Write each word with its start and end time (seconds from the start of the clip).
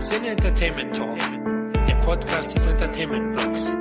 Sin 0.00 0.24
Entertainment 0.24 0.94
Talk, 0.94 1.18
der 1.88 1.96
Podcast 1.96 2.56
des 2.56 2.66
Entertainment 2.66 3.36
Blogs. 3.36 3.72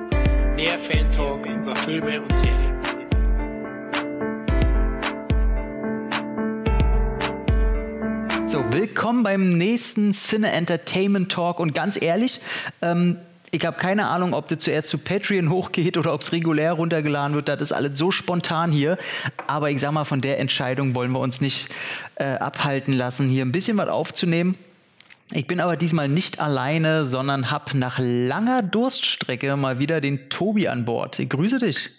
Mehr 0.55 0.79
Fan 0.79 1.12
Talk 1.12 1.45
über 1.45 1.75
Filme 1.75 2.20
und 2.20 2.36
Serien. 2.36 2.75
So, 8.48 8.66
willkommen 8.73 9.21
beim 9.21 9.59
nächsten 9.59 10.11
Cine 10.16 10.52
Entertainment 10.53 11.31
Talk. 11.31 11.59
Und 11.59 11.75
ganz 11.75 12.02
ehrlich, 12.02 12.39
ähm, 12.81 13.18
ich 13.52 13.63
habe 13.63 13.77
keine 13.77 14.07
Ahnung, 14.07 14.34
ob 14.34 14.47
das 14.47 14.63
zuerst 14.63 14.89
zu 14.89 14.97
Patreon 14.97 15.52
hochgeht 15.52 15.97
oder 15.97 16.15
ob 16.15 16.21
es 16.21 16.31
regulär 16.31 16.73
runtergeladen 16.73 17.36
wird. 17.36 17.47
Das 17.47 17.61
ist 17.61 17.73
alles 17.73 17.95
so 17.99 18.09
spontan 18.09 18.71
hier. 18.71 18.97
Aber 19.45 19.70
ich 19.70 19.79
sag 19.79 19.91
mal, 19.91 20.04
von 20.04 20.21
der 20.21 20.39
Entscheidung 20.39 20.95
wollen 20.95 21.11
wir 21.11 21.20
uns 21.20 21.41
nicht 21.41 21.70
äh, 22.15 22.23
abhalten 22.23 22.93
lassen, 22.93 23.29
hier 23.29 23.45
ein 23.45 23.52
bisschen 23.52 23.77
was 23.77 23.89
aufzunehmen. 23.89 24.55
Ich 25.31 25.45
bin 25.45 25.59
aber 25.59 25.76
diesmal 25.76 26.08
nicht 26.08 26.40
alleine, 26.40 27.05
sondern 27.05 27.52
habe 27.52 27.77
nach 27.77 27.99
langer 27.99 28.63
Durststrecke 28.63 29.55
mal 29.58 29.80
wieder 29.80 29.99
den 29.99 30.30
Tobi 30.30 30.68
an 30.68 30.85
Bord. 30.85 31.20
Ich 31.20 31.30
grüße 31.30 31.59
dich. 31.59 31.90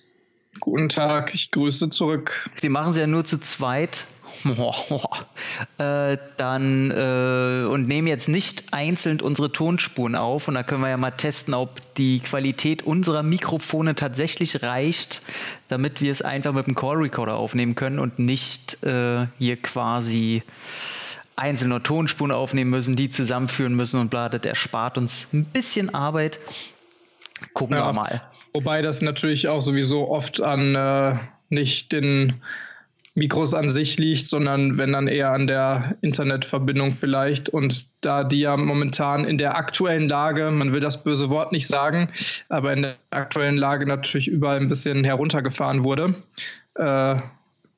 Guten 0.60 0.88
Tag, 0.88 1.34
ich 1.34 1.50
grüße 1.50 1.90
zurück. 1.90 2.50
Wir 2.60 2.70
machen 2.70 2.90
es 2.90 2.96
ja 2.96 3.06
nur 3.06 3.24
zu 3.24 3.38
zweit. 3.38 4.06
äh, 5.78 6.16
dann 6.36 6.90
äh, 6.90 7.66
und 7.66 7.88
nehmen 7.88 8.06
jetzt 8.06 8.28
nicht 8.28 8.72
einzeln 8.72 9.20
unsere 9.20 9.50
Tonspuren 9.52 10.14
auf 10.14 10.46
und 10.46 10.54
da 10.54 10.62
können 10.62 10.82
wir 10.82 10.90
ja 10.90 10.96
mal 10.96 11.10
testen, 11.10 11.54
ob 11.54 11.94
die 11.94 12.20
Qualität 12.20 12.82
unserer 12.82 13.24
Mikrofone 13.24 13.96
tatsächlich 13.96 14.62
reicht, 14.62 15.22
damit 15.66 16.00
wir 16.00 16.12
es 16.12 16.22
einfach 16.22 16.52
mit 16.52 16.68
dem 16.68 16.76
Call 16.76 16.96
Recorder 16.96 17.34
aufnehmen 17.34 17.74
können 17.74 17.98
und 17.98 18.20
nicht 18.20 18.82
äh, 18.84 19.26
hier 19.38 19.56
quasi 19.56 20.42
einzelne 21.38 21.82
Tonspuren 21.82 22.32
aufnehmen 22.32 22.70
müssen, 22.70 22.96
die 22.96 23.08
zusammenführen 23.08 23.74
müssen 23.74 24.00
und 24.00 24.10
bla, 24.10 24.28
das 24.28 24.42
erspart 24.44 24.98
uns 24.98 25.28
ein 25.32 25.44
bisschen 25.44 25.94
Arbeit. 25.94 26.38
Gucken 27.54 27.76
ja, 27.76 27.86
wir 27.86 27.92
mal. 27.92 28.22
Wobei 28.54 28.82
das 28.82 29.02
natürlich 29.02 29.48
auch 29.48 29.60
sowieso 29.60 30.08
oft 30.08 30.40
an 30.40 30.74
äh, 30.74 31.16
nicht 31.48 31.92
den 31.92 32.42
Mikros 33.18 33.52
an 33.52 33.68
sich 33.68 33.98
liegt, 33.98 34.26
sondern 34.26 34.78
wenn 34.78 34.92
dann 34.92 35.08
eher 35.08 35.32
an 35.32 35.46
der 35.46 35.96
Internetverbindung 36.00 36.92
vielleicht. 36.92 37.48
Und 37.48 37.88
da 38.00 38.24
die 38.24 38.40
ja 38.40 38.56
momentan 38.56 39.24
in 39.24 39.38
der 39.38 39.56
aktuellen 39.56 40.08
Lage, 40.08 40.50
man 40.50 40.72
will 40.72 40.80
das 40.80 41.02
böse 41.02 41.28
Wort 41.28 41.52
nicht 41.52 41.66
sagen, 41.66 42.08
aber 42.48 42.72
in 42.72 42.82
der 42.82 42.96
aktuellen 43.10 43.56
Lage 43.56 43.86
natürlich 43.86 44.28
überall 44.28 44.58
ein 44.58 44.68
bisschen 44.68 45.04
heruntergefahren 45.04 45.84
wurde, 45.84 46.14
äh, 46.76 47.16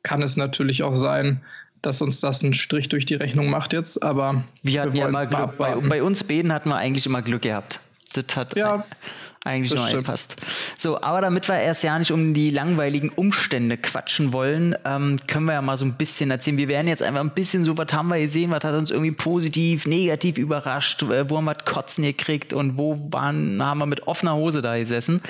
kann 0.03 0.23
es 0.23 0.37
natürlich 0.37 0.83
auch 0.83 0.95
sein, 0.95 1.43
dass 1.83 2.03
uns 2.03 2.21
das 2.21 2.43
einen 2.45 2.55
Strich 2.55 2.89
durch 2.89 3.07
die 3.07 3.15
Rechnung 3.15 3.49
macht 3.51 3.73
jetzt, 3.73 4.03
aber 4.03 4.45
wir 4.63 4.83
hatten 4.83 4.93
wir 4.93 5.01
ja 5.03 5.09
immer 5.09 5.27
Glück. 5.27 5.57
Bei, 5.57 5.75
bei, 5.77 6.03
uns 6.03 6.25
beiden 6.25 6.53
hatten 6.53 6.69
wir 6.69 6.77
eigentlich 6.77 7.07
immer 7.07 7.23
Glück 7.23 7.43
gehabt. 7.43 7.81
Das 8.13 8.37
hat 8.37 8.57
ja, 8.57 8.85
eigentlich 9.45 9.75
nur 9.75 9.85
eingepasst. 9.85 10.37
So, 10.77 11.01
aber 11.01 11.23
damit 11.23 11.49
wir 11.49 11.59
erst 11.59 11.83
ja 11.83 11.99
nicht 11.99 12.11
um 12.11 12.35
die 12.35 12.51
langweiligen 12.51 13.09
Umstände 13.09 13.79
quatschen 13.79 14.33
wollen, 14.33 14.77
ähm, 14.85 15.19
können 15.27 15.47
wir 15.47 15.55
ja 15.55 15.63
mal 15.63 15.79
so 15.79 15.87
ein 15.87 15.95
bisschen 15.95 16.31
erzählen. 16.31 16.59
Wir 16.59 16.69
werden 16.69 16.89
jetzt 16.89 17.03
einfach 17.03 17.21
ein 17.21 17.31
bisschen 17.31 17.65
so, 17.65 17.79
was 17.79 17.93
haben 17.93 18.09
wir 18.09 18.19
gesehen, 18.19 18.51
was 18.51 18.65
hat 18.65 18.75
uns 18.75 18.91
irgendwie 18.91 19.13
positiv, 19.13 19.87
negativ 19.87 20.37
überrascht, 20.37 21.03
äh, 21.03 21.31
wo 21.31 21.39
haben 21.39 21.47
wir 21.47 21.55
Kotzen 21.55 22.05
gekriegt 22.05 22.53
und 22.53 22.77
wo 22.77 23.09
waren, 23.13 23.63
haben 23.65 23.79
wir 23.79 23.87
mit 23.87 24.07
offener 24.07 24.35
Hose 24.35 24.61
da 24.61 24.77
gesessen. 24.77 25.23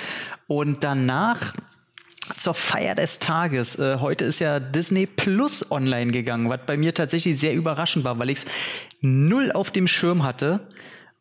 Und 0.47 0.83
danach 0.83 1.53
zur 2.37 2.53
Feier 2.53 2.95
des 2.95 3.19
Tages. 3.19 3.77
Äh, 3.79 3.97
heute 3.99 4.25
ist 4.25 4.39
ja 4.39 4.59
Disney 4.59 5.05
Plus 5.05 5.71
online 5.71 6.11
gegangen, 6.11 6.49
was 6.49 6.59
bei 6.65 6.77
mir 6.77 6.93
tatsächlich 6.93 7.39
sehr 7.39 7.53
überraschend 7.53 8.05
war, 8.05 8.19
weil 8.19 8.29
ich 8.29 8.39
es 8.39 8.45
null 9.01 9.51
auf 9.51 9.71
dem 9.71 9.87
Schirm 9.87 10.23
hatte 10.23 10.67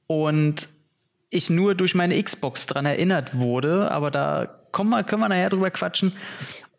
und 0.07 0.69
ich 1.31 1.49
nur 1.49 1.75
durch 1.75 1.95
meine 1.95 2.21
Xbox 2.23 2.67
dran 2.67 2.87
erinnert 2.87 3.39
wurde. 3.39 3.91
Aber 3.91 4.11
da 4.11 4.47
kommen 4.73 4.91
wir, 4.91 5.05
können 5.05 5.23
wir 5.23 5.29
nachher 5.29 5.51
drüber 5.51 5.71
quatschen. 5.71 6.13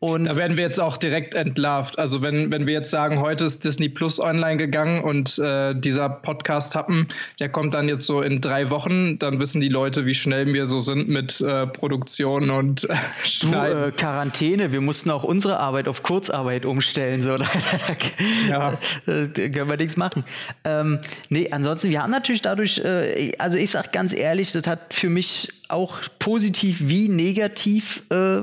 Und 0.04 0.26
da 0.26 0.36
werden 0.36 0.58
wir 0.58 0.64
jetzt 0.64 0.82
auch 0.82 0.98
direkt 0.98 1.36
entlarvt. 1.36 2.00
Also 2.00 2.24
wenn, 2.24 2.50
wenn 2.50 2.66
wir 2.66 2.74
jetzt 2.74 2.90
sagen, 2.90 3.20
heute 3.20 3.44
ist 3.46 3.64
Disney 3.64 3.88
Plus 3.88 4.20
online 4.20 4.58
gegangen 4.58 5.04
und 5.04 5.38
äh, 5.38 5.76
dieser 5.76 6.10
Podcast 6.10 6.74
Happen, 6.74 7.06
der 7.40 7.50
kommt 7.50 7.76
dann 7.76 7.88
jetzt 7.88 8.08
so 8.08 8.24
in 8.24 8.42
drei 8.42 8.72
Wochen, 8.72 9.20
dann 9.20 9.40
wissen 9.40 9.62
die 9.62 9.70
Leute, 9.70 10.08
wie 10.08 10.16
schnell 10.16 10.52
wir 10.52 10.66
so 10.66 10.80
sind 10.80 11.08
mit 11.08 11.40
äh, 11.42 11.68
Produktion 11.68 12.50
und 12.50 12.90
äh, 12.90 12.96
du, 13.42 13.54
äh, 13.54 13.92
Quarantäne, 13.92 14.72
wir 14.72 14.82
mussten 14.82 15.12
auch 15.12 15.24
unsere 15.24 15.60
Arbeit 15.60 15.88
auf 15.88 16.02
Kurzarbeit 16.02 16.66
umstellen. 16.66 17.22
So. 17.22 17.38
ja. 18.50 18.80
da 19.06 19.28
können 19.28 19.70
wir 19.70 19.78
nichts 19.78 19.98
machen. 19.98 20.24
Ähm, 20.66 20.98
nee, 21.30 21.50
ansonsten, 21.52 21.92
wir 21.92 22.02
haben 22.02 22.10
natürlich 22.10 22.42
dadurch, 22.42 22.80
äh, 22.80 23.34
also 23.38 23.56
ich 23.56 23.70
sag 23.70 23.94
ganz 23.94 24.14
ehrlich, 24.14 24.52
das 24.52 24.66
hat 24.66 24.96
für 24.96 25.10
mich 25.10 25.54
auch 25.68 26.00
positiv 26.18 26.80
wie 26.82 27.08
negativ 27.08 28.02
äh, 28.10 28.42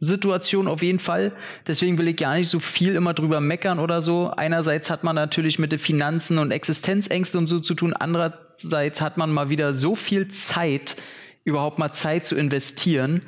Situation 0.00 0.68
auf 0.68 0.82
jeden 0.82 0.98
Fall. 0.98 1.32
Deswegen 1.66 1.98
will 1.98 2.08
ich 2.08 2.16
gar 2.16 2.36
nicht 2.36 2.48
so 2.48 2.60
viel 2.60 2.94
immer 2.94 3.14
drüber 3.14 3.40
meckern 3.40 3.78
oder 3.78 4.00
so. 4.00 4.30
Einerseits 4.30 4.90
hat 4.90 5.02
man 5.04 5.16
natürlich 5.16 5.58
mit 5.58 5.72
den 5.72 5.78
Finanzen 5.78 6.38
und 6.38 6.50
Existenzängsten 6.50 7.38
und 7.38 7.46
so 7.46 7.60
zu 7.60 7.74
tun. 7.74 7.92
Andererseits 7.92 9.00
hat 9.00 9.16
man 9.16 9.32
mal 9.32 9.50
wieder 9.50 9.74
so 9.74 9.94
viel 9.94 10.28
Zeit, 10.28 10.96
überhaupt 11.44 11.78
mal 11.78 11.92
Zeit 11.92 12.26
zu 12.26 12.36
investieren, 12.36 13.22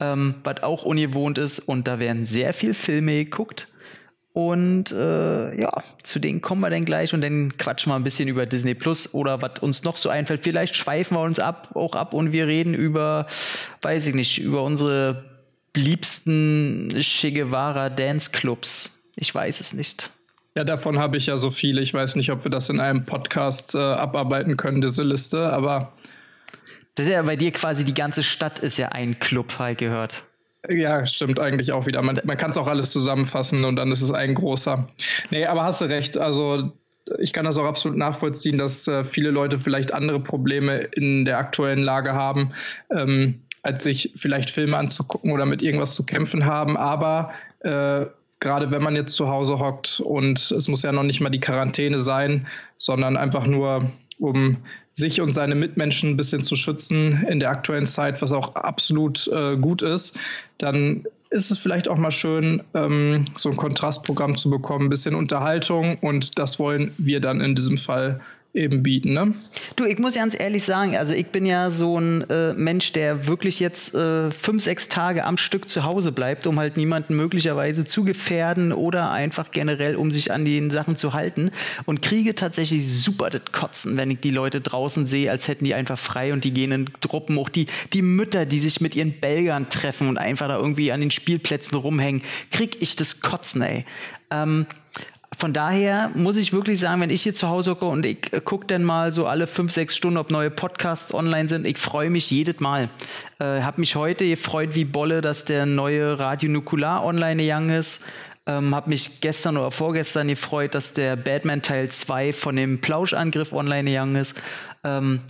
ähm, 0.00 0.34
was 0.42 0.62
auch 0.62 0.82
ungewohnt 0.82 1.38
ist. 1.38 1.60
Und 1.60 1.86
da 1.86 2.00
werden 2.00 2.24
sehr 2.24 2.52
viel 2.52 2.74
Filme 2.74 3.24
geguckt. 3.24 3.68
Und 4.32 4.92
äh, 4.92 5.60
ja, 5.60 5.82
zu 6.04 6.20
denen 6.20 6.40
kommen 6.40 6.60
wir 6.60 6.70
dann 6.70 6.84
gleich 6.84 7.12
und 7.12 7.22
dann 7.22 7.56
quatschen 7.56 7.90
wir 7.90 7.96
ein 7.96 8.04
bisschen 8.04 8.28
über 8.28 8.46
Disney 8.46 8.74
Plus 8.74 9.12
oder 9.12 9.42
was 9.42 9.58
uns 9.60 9.82
noch 9.82 9.96
so 9.96 10.10
einfällt. 10.10 10.44
Vielleicht 10.44 10.76
schweifen 10.76 11.16
wir 11.16 11.22
uns 11.22 11.40
ab, 11.40 11.70
auch 11.74 11.96
ab 11.96 12.14
und 12.14 12.30
wir 12.30 12.46
reden 12.46 12.72
über, 12.72 13.26
weiß 13.82 14.06
ich 14.06 14.14
nicht, 14.14 14.38
über 14.38 14.62
unsere 14.62 15.37
liebsten 15.76 16.94
Che 17.00 17.30
Guevara 17.30 17.88
Dance 17.88 18.30
Clubs? 18.30 19.10
Ich 19.16 19.34
weiß 19.34 19.60
es 19.60 19.74
nicht. 19.74 20.10
Ja, 20.56 20.64
davon 20.64 20.98
habe 20.98 21.16
ich 21.16 21.26
ja 21.26 21.36
so 21.36 21.50
viele. 21.50 21.80
Ich 21.80 21.94
weiß 21.94 22.16
nicht, 22.16 22.32
ob 22.32 22.44
wir 22.44 22.50
das 22.50 22.68
in 22.68 22.80
einem 22.80 23.04
Podcast 23.04 23.74
äh, 23.74 23.78
abarbeiten 23.78 24.56
können, 24.56 24.80
diese 24.80 25.02
Liste, 25.02 25.52
aber. 25.52 25.92
Das 26.94 27.06
ist 27.06 27.12
ja 27.12 27.22
bei 27.22 27.36
dir 27.36 27.52
quasi 27.52 27.84
die 27.84 27.94
ganze 27.94 28.24
Stadt 28.24 28.58
ist 28.58 28.76
ja 28.76 28.88
ein 28.88 29.20
Club, 29.20 29.58
halt 29.58 29.78
gehört. 29.78 30.24
Ja, 30.68 31.06
stimmt 31.06 31.38
eigentlich 31.38 31.70
auch 31.70 31.86
wieder. 31.86 32.02
Man, 32.02 32.20
man 32.24 32.36
kann 32.36 32.50
es 32.50 32.58
auch 32.58 32.66
alles 32.66 32.90
zusammenfassen 32.90 33.64
und 33.64 33.76
dann 33.76 33.92
ist 33.92 34.02
es 34.02 34.10
ein 34.10 34.34
großer. 34.34 34.86
Nee, 35.30 35.46
aber 35.46 35.62
hast 35.62 35.80
du 35.80 35.84
recht. 35.84 36.18
Also 36.18 36.72
ich 37.18 37.32
kann 37.32 37.44
das 37.44 37.56
auch 37.58 37.64
absolut 37.64 37.96
nachvollziehen, 37.96 38.58
dass 38.58 38.86
äh, 38.88 39.04
viele 39.04 39.30
Leute 39.30 39.58
vielleicht 39.58 39.94
andere 39.94 40.20
Probleme 40.20 40.78
in 40.78 41.24
der 41.24 41.38
aktuellen 41.38 41.82
Lage 41.82 42.14
haben. 42.14 42.52
Ähm, 42.90 43.42
als 43.68 43.84
sich 43.84 44.12
vielleicht 44.16 44.48
Filme 44.48 44.78
anzugucken 44.78 45.30
oder 45.30 45.44
mit 45.44 45.60
irgendwas 45.60 45.94
zu 45.94 46.04
kämpfen 46.04 46.46
haben. 46.46 46.78
Aber 46.78 47.32
äh, 47.60 48.06
gerade 48.40 48.70
wenn 48.70 48.82
man 48.82 48.96
jetzt 48.96 49.14
zu 49.14 49.28
Hause 49.28 49.58
hockt 49.58 50.00
und 50.00 50.50
es 50.50 50.68
muss 50.68 50.82
ja 50.82 50.90
noch 50.90 51.02
nicht 51.02 51.20
mal 51.20 51.28
die 51.28 51.38
Quarantäne 51.38 51.98
sein, 51.98 52.46
sondern 52.78 53.18
einfach 53.18 53.46
nur 53.46 53.90
um 54.18 54.56
sich 54.90 55.20
und 55.20 55.34
seine 55.34 55.54
Mitmenschen 55.54 56.10
ein 56.10 56.16
bisschen 56.16 56.42
zu 56.42 56.56
schützen 56.56 57.26
in 57.28 57.40
der 57.40 57.50
aktuellen 57.50 57.84
Zeit, 57.84 58.22
was 58.22 58.32
auch 58.32 58.54
absolut 58.54 59.28
äh, 59.28 59.56
gut 59.58 59.82
ist, 59.82 60.18
dann 60.56 61.04
ist 61.30 61.50
es 61.50 61.58
vielleicht 61.58 61.88
auch 61.88 61.98
mal 61.98 62.10
schön, 62.10 62.62
ähm, 62.72 63.26
so 63.36 63.50
ein 63.50 63.56
Kontrastprogramm 63.56 64.36
zu 64.38 64.48
bekommen, 64.48 64.86
ein 64.86 64.90
bisschen 64.90 65.14
Unterhaltung 65.14 65.98
und 65.98 66.38
das 66.38 66.58
wollen 66.58 66.94
wir 66.96 67.20
dann 67.20 67.42
in 67.42 67.54
diesem 67.54 67.76
Fall 67.76 68.20
eben 68.54 68.82
bieten. 68.82 69.12
Ne? 69.12 69.34
Du, 69.76 69.84
ich 69.84 69.98
muss 69.98 70.14
ganz 70.14 70.38
ehrlich 70.38 70.64
sagen, 70.64 70.96
also 70.96 71.12
ich 71.12 71.28
bin 71.28 71.44
ja 71.44 71.70
so 71.70 72.00
ein 72.00 72.28
äh, 72.30 72.54
Mensch, 72.54 72.92
der 72.92 73.26
wirklich 73.26 73.60
jetzt 73.60 73.94
äh, 73.94 74.30
fünf, 74.30 74.62
sechs 74.62 74.88
Tage 74.88 75.24
am 75.24 75.36
Stück 75.36 75.68
zu 75.68 75.84
Hause 75.84 76.12
bleibt, 76.12 76.46
um 76.46 76.58
halt 76.58 76.76
niemanden 76.76 77.14
möglicherweise 77.14 77.84
zu 77.84 78.04
gefährden 78.04 78.72
oder 78.72 79.10
einfach 79.10 79.50
generell, 79.50 79.96
um 79.96 80.10
sich 80.10 80.32
an 80.32 80.44
den 80.44 80.70
Sachen 80.70 80.96
zu 80.96 81.12
halten 81.12 81.50
und 81.84 82.00
kriege 82.00 82.34
tatsächlich 82.34 82.90
super 82.90 83.28
das 83.28 83.42
Kotzen, 83.52 83.96
wenn 83.96 84.10
ich 84.10 84.20
die 84.20 84.30
Leute 84.30 84.60
draußen 84.60 85.06
sehe, 85.06 85.30
als 85.30 85.46
hätten 85.46 85.64
die 85.64 85.74
einfach 85.74 85.98
frei 85.98 86.32
und 86.32 86.44
die 86.44 86.52
gehen 86.52 86.72
in 86.72 86.86
Gruppen, 87.00 87.38
auch 87.38 87.50
die, 87.50 87.66
die 87.92 88.02
Mütter, 88.02 88.46
die 88.46 88.60
sich 88.60 88.80
mit 88.80 88.96
ihren 88.96 89.20
Belgern 89.20 89.68
treffen 89.68 90.08
und 90.08 90.16
einfach 90.16 90.48
da 90.48 90.56
irgendwie 90.56 90.90
an 90.90 91.00
den 91.00 91.10
Spielplätzen 91.10 91.76
rumhängen, 91.76 92.22
krieg 92.50 92.78
ich 92.80 92.96
das 92.96 93.20
Kotzen, 93.20 93.62
ey. 93.62 93.84
Ähm, 94.30 94.66
von 95.38 95.52
daher 95.52 96.10
muss 96.16 96.36
ich 96.36 96.52
wirklich 96.52 96.80
sagen, 96.80 97.00
wenn 97.00 97.10
ich 97.10 97.22
hier 97.22 97.32
zu 97.32 97.48
Hause 97.48 97.76
gucke 97.76 97.86
und 97.86 98.04
ich 98.04 98.32
äh, 98.32 98.40
gucke 98.40 98.66
dann 98.66 98.82
mal 98.82 99.12
so 99.12 99.28
alle 99.28 99.46
fünf, 99.46 99.70
sechs 99.70 99.96
Stunden, 99.96 100.18
ob 100.18 100.32
neue 100.32 100.50
Podcasts 100.50 101.14
online 101.14 101.48
sind, 101.48 101.64
ich 101.64 101.78
freue 101.78 102.10
mich 102.10 102.28
jedes 102.32 102.58
Mal. 102.58 102.90
Äh, 103.38 103.62
hab 103.62 103.78
mich 103.78 103.94
heute 103.94 104.28
gefreut 104.28 104.70
wie 104.72 104.84
Bolle, 104.84 105.20
dass 105.20 105.44
der 105.44 105.64
neue 105.64 106.18
Radio 106.18 106.50
Nukular 106.50 107.04
online 107.04 107.40
gegangen 107.40 107.70
ist. 107.70 108.02
Ähm, 108.46 108.74
hab 108.74 108.88
mich 108.88 109.20
gestern 109.20 109.56
oder 109.56 109.70
vorgestern 109.70 110.26
gefreut, 110.26 110.74
dass 110.74 110.92
der 110.92 111.14
Batman 111.14 111.62
Teil 111.62 111.88
2 111.88 112.32
von 112.32 112.56
dem 112.56 112.80
Plauschangriff 112.80 113.52
online 113.52 113.88
gegangen 113.88 114.16
ist. 114.16 114.36
Ähm, 114.82 115.20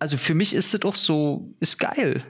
also 0.00 0.18
für 0.18 0.34
mich 0.34 0.54
ist 0.54 0.74
es 0.74 0.80
doch 0.80 0.96
so, 0.96 1.54
ist 1.60 1.78
geil. 1.78 2.22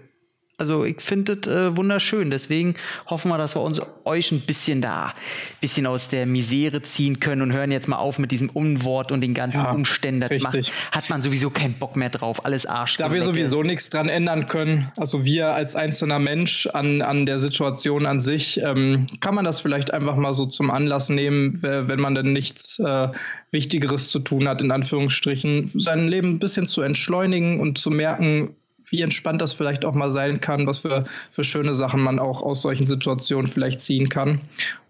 Also 0.56 0.84
ich 0.84 1.00
finde 1.00 1.36
das 1.36 1.52
äh, 1.52 1.76
wunderschön. 1.76 2.30
Deswegen 2.30 2.74
hoffen 3.06 3.28
wir, 3.28 3.38
dass 3.38 3.56
wir 3.56 3.60
uns 3.60 3.80
euch 4.04 4.30
ein 4.30 4.40
bisschen 4.40 4.80
da, 4.80 5.12
bisschen 5.60 5.86
aus 5.86 6.10
der 6.10 6.26
Misere 6.26 6.82
ziehen 6.82 7.18
können 7.18 7.42
und 7.42 7.52
hören 7.52 7.72
jetzt 7.72 7.88
mal 7.88 7.96
auf 7.96 8.20
mit 8.20 8.30
diesem 8.30 8.50
Unwort 8.50 9.10
und 9.10 9.20
den 9.20 9.34
ganzen 9.34 9.64
ja, 9.64 9.72
Umständen. 9.72 10.20
Das 10.20 10.42
macht, 10.42 10.72
hat 10.92 11.10
man 11.10 11.22
sowieso 11.22 11.50
keinen 11.50 11.74
Bock 11.74 11.96
mehr 11.96 12.08
drauf. 12.08 12.44
Alles 12.44 12.66
Arsch. 12.66 12.98
Da 12.98 13.12
wir 13.12 13.22
sowieso 13.22 13.64
nichts 13.64 13.90
dran 13.90 14.08
ändern 14.08 14.46
können, 14.46 14.92
also 14.96 15.24
wir 15.24 15.52
als 15.54 15.74
einzelner 15.74 16.20
Mensch 16.20 16.68
an, 16.68 17.02
an 17.02 17.26
der 17.26 17.40
Situation 17.40 18.06
an 18.06 18.20
sich, 18.20 18.60
ähm, 18.62 19.06
kann 19.20 19.34
man 19.34 19.44
das 19.44 19.60
vielleicht 19.60 19.92
einfach 19.92 20.16
mal 20.16 20.34
so 20.34 20.46
zum 20.46 20.70
Anlass 20.70 21.08
nehmen, 21.08 21.60
wenn 21.62 22.00
man 22.00 22.14
dann 22.14 22.32
nichts 22.32 22.78
äh, 22.78 23.08
Wichtigeres 23.50 24.10
zu 24.10 24.20
tun 24.20 24.48
hat, 24.48 24.60
in 24.60 24.70
Anführungsstrichen, 24.70 25.68
sein 25.68 26.08
Leben 26.08 26.30
ein 26.30 26.38
bisschen 26.38 26.68
zu 26.68 26.82
entschleunigen 26.82 27.60
und 27.60 27.78
zu 27.78 27.90
merken, 27.90 28.54
wie 28.88 29.02
entspannt 29.02 29.40
das 29.40 29.52
vielleicht 29.52 29.84
auch 29.84 29.94
mal 29.94 30.10
sein 30.10 30.40
kann, 30.40 30.66
was 30.66 30.78
für, 30.78 31.04
für 31.30 31.44
schöne 31.44 31.74
Sachen 31.74 32.00
man 32.00 32.18
auch 32.18 32.42
aus 32.42 32.62
solchen 32.62 32.86
Situationen 32.86 33.48
vielleicht 33.48 33.80
ziehen 33.80 34.08
kann. 34.08 34.40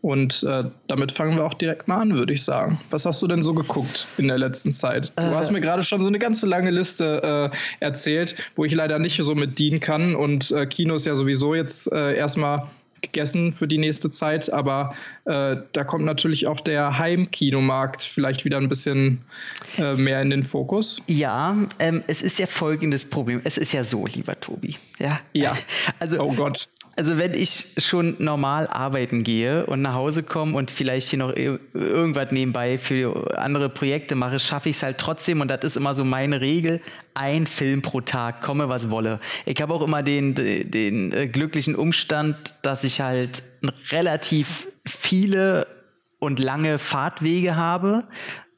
Und 0.03 0.43
äh, 0.43 0.65
damit 0.87 1.13
fangen 1.13 1.37
wir 1.37 1.45
auch 1.45 1.55
direkt 1.55 1.89
mal 1.89 2.01
an, 2.01 2.15
würde 2.15 2.33
ich 2.33 2.45
sagen. 2.45 2.81
Was 2.91 3.07
hast 3.07 3.23
du 3.23 3.27
denn 3.27 3.43
so 3.43 3.55
geguckt 3.55 4.07
in 4.19 4.29
der 4.29 4.39
letzten 4.39 4.73
Zeit? 4.73 5.13
Du 5.17 5.23
äh, 5.23 5.35
hast 5.35 5.51
mir 5.51 5.61
gerade 5.61 5.83
schon 5.83 6.03
so 6.03 6.09
eine 6.09 6.19
ganze 6.19 6.47
lange 6.47 6.71
Liste 6.71 7.51
äh, 7.53 7.85
erzählt, 7.85 8.35
wo 8.57 8.65
ich 8.65 8.75
leider 8.75 8.99
nicht 8.99 9.17
so 9.23 9.35
mit 9.35 9.59
dienen 9.59 9.81
kann. 9.81 10.15
Und 10.15 10.51
äh, 10.51 10.67
Kino 10.67 10.95
ist 10.97 11.07
ja 11.07 11.17
sowieso 11.17 11.55
jetzt 11.55 11.91
äh, 11.93 12.15
erstmal 12.17 12.69
gegessen 13.05 13.53
für 13.53 13.69
die 13.69 13.79
nächste 13.79 14.11
Zeit, 14.11 14.53
aber 14.53 14.95
äh, 15.25 15.57
da 15.73 15.85
kommt 15.85 16.05
natürlich 16.05 16.47
auch 16.47 16.61
der 16.61 16.99
Heimkinomarkt 16.99 18.03
vielleicht 18.03 18.45
wieder 18.45 18.59
ein 18.59 18.69
bisschen 18.69 19.23
äh, 19.79 19.95
mehr 19.95 20.21
in 20.23 20.31
den 20.31 20.43
Fokus. 20.43 21.03
Ja, 21.07 21.57
ähm, 21.79 22.03
es 22.07 22.23
ist 22.23 22.39
ja 22.39 22.47
folgendes 22.47 23.05
Problem. 23.05 23.41
Es 23.45 23.59
ist 23.59 23.73
ja 23.73 23.85
so, 23.85 24.07
lieber 24.07 24.39
Tobi. 24.41 24.77
Ja. 24.99 25.21
Ja. 25.33 25.57
Also, 26.01 26.19
oh 26.19 26.33
Gott. 26.33 26.69
Also 26.97 27.19
wenn 27.19 27.35
ich 27.35 27.75
schon 27.79 28.17
normal 28.19 28.69
arbeiten 28.69 29.25
gehe 29.25 29.67
und 29.67 29.83
nach 29.83 29.95
Hause 29.95 30.23
komme 30.23 30.57
und 30.57 30.71
vielleicht 30.71 31.09
hier 31.09 31.19
noch 31.19 31.35
irgendwas 31.35 32.31
nebenbei 32.31 32.79
für 32.79 33.37
andere 33.37 33.69
Projekte 33.69 34.15
mache, 34.15 34.39
schaffe 34.39 34.69
ich 34.69 34.77
es 34.77 34.83
halt 34.83 34.99
trotzdem 34.99 35.41
und 35.41 35.49
das 35.49 35.65
ist 35.65 35.77
immer 35.77 35.95
so 35.95 36.05
meine 36.05 36.41
Regel, 36.41 36.81
ein 37.15 37.47
Film 37.47 37.83
pro 37.83 38.01
Tag, 38.01 38.43
komme 38.43 38.69
was 38.69 38.91
wolle. 38.91 39.19
Ich 39.45 39.61
habe 39.61 39.75
auch 39.75 39.83
immer 39.83 40.03
den, 40.03 40.35
den, 40.35 40.71
den 40.71 41.13
äh, 41.13 41.27
glücklichen 41.27 41.75
Umstand, 41.75 42.55
dass 42.63 42.85
ich 42.85 43.01
halt 43.01 43.43
relativ 43.91 44.69
viele 44.87 45.67
und 46.21 46.39
lange 46.39 46.79
Fahrtwege 46.79 47.57
habe 47.57 48.05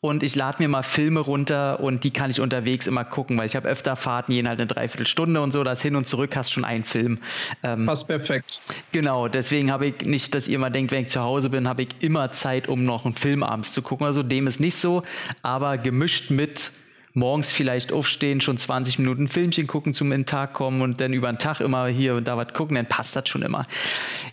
und 0.07 0.23
ich 0.23 0.35
lade 0.35 0.63
mir 0.63 0.69
mal 0.69 0.83
Filme 0.83 1.21
runter 1.21 1.81
und 1.81 2.05
die 2.05 2.11
kann 2.11 2.31
ich 2.31 2.41
unterwegs 2.41 2.87
immer 2.87 3.05
gucken, 3.05 3.37
weil 3.39 3.47
ich 3.47 3.57
habe 3.57 3.69
öfter 3.69 3.97
Fahrten, 3.97 4.33
jeden 4.33 4.49
halt 4.49 4.61
eine 4.61 4.67
Dreiviertelstunde 4.67 5.41
und 5.41 5.53
so, 5.53 5.65
das 5.65 5.83
hin 5.83 5.97
und 5.97 6.07
zurück 6.07 6.37
hast 6.37 6.53
schon 6.53 6.65
einen 6.65 6.85
Film. 6.85 7.19
Ähm, 7.63 7.87
Passt 7.87 8.07
perfekt. 8.07 8.61
Genau, 8.93 9.29
deswegen 9.29 9.71
habe 9.71 9.87
ich 9.87 10.01
nicht, 10.03 10.35
dass 10.35 10.49
ihr 10.49 10.57
immer 10.57 10.71
denkt, 10.71 10.93
wenn 10.93 11.03
ich 11.03 11.09
zu 11.09 11.21
Hause 11.21 11.51
bin, 11.51 11.69
habe 11.69 11.83
ich 11.83 11.89
immer 12.01 12.33
Zeit, 12.33 12.69
um 12.69 12.85
noch 12.85 13.05
einen 13.05 13.15
Film 13.15 13.43
abends 13.43 13.73
zu 13.73 13.83
gucken. 13.83 14.07
Also 14.07 14.23
dem 14.23 14.47
ist 14.47 14.61
nicht 14.61 14.77
so, 14.77 15.03
aber 15.43 15.79
gemischt 15.79 16.31
mit 16.31 16.73
morgens 17.17 17.51
vielleicht 17.51 17.93
aufstehen, 17.93 18.41
schon 18.41 18.59
20 18.59 18.99
Minuten 18.99 19.27
Filmchen 19.27 19.67
gucken, 19.67 19.95
zum 19.95 20.13
in 20.13 20.21
den 20.21 20.27
Tag 20.27 20.53
kommen 20.53 20.83
und 20.83 21.01
dann 21.01 21.15
über 21.15 21.33
den 21.33 21.39
Tag 21.39 21.61
immer 21.61 21.87
hier 21.87 22.15
und 22.15 22.29
da 22.29 22.37
was 22.37 22.53
gucken, 22.53 22.77
dann 22.77 22.87
passt 22.87 23.17
das 23.17 23.29
schon 23.29 23.43
immer. 23.43 23.67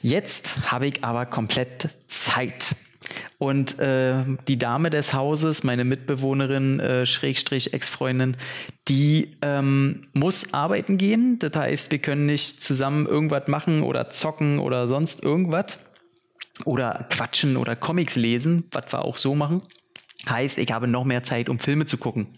Jetzt 0.02 0.72
habe 0.72 0.88
ich 0.88 1.04
aber 1.04 1.26
komplett 1.26 1.90
Zeit. 2.10 2.76
Und 3.44 3.78
äh, 3.78 4.24
die 4.48 4.58
Dame 4.58 4.90
des 4.90 5.14
Hauses, 5.14 5.66
meine 5.66 5.84
Mitbewohnerin, 5.84 6.80
äh, 6.80 7.06
Schrägstrich 7.06 7.74
Ex-Freundin, 7.74 8.38
die 8.88 9.32
ähm, 9.42 10.08
muss 10.14 10.54
arbeiten 10.54 10.98
gehen. 10.98 11.40
Das 11.40 11.52
heißt, 11.54 11.92
wir 11.92 12.00
können 12.00 12.26
nicht 12.26 12.64
zusammen 12.64 13.06
irgendwas 13.06 13.50
machen 13.50 13.84
oder 13.84 14.10
zocken 14.10 14.60
oder 14.60 14.88
sonst 14.88 15.22
irgendwas. 15.22 15.78
Oder 16.64 17.06
quatschen 17.10 17.58
oder 17.58 17.76
Comics 17.76 18.16
lesen, 18.16 18.70
was 18.72 18.94
wir 18.94 19.04
auch 19.04 19.18
so 19.18 19.36
machen. 19.36 19.62
Heißt, 20.30 20.58
ich 20.58 20.72
habe 20.72 20.88
noch 20.88 21.04
mehr 21.04 21.24
Zeit, 21.24 21.50
um 21.50 21.60
Filme 21.60 21.84
zu 21.84 21.98
gucken 21.98 22.38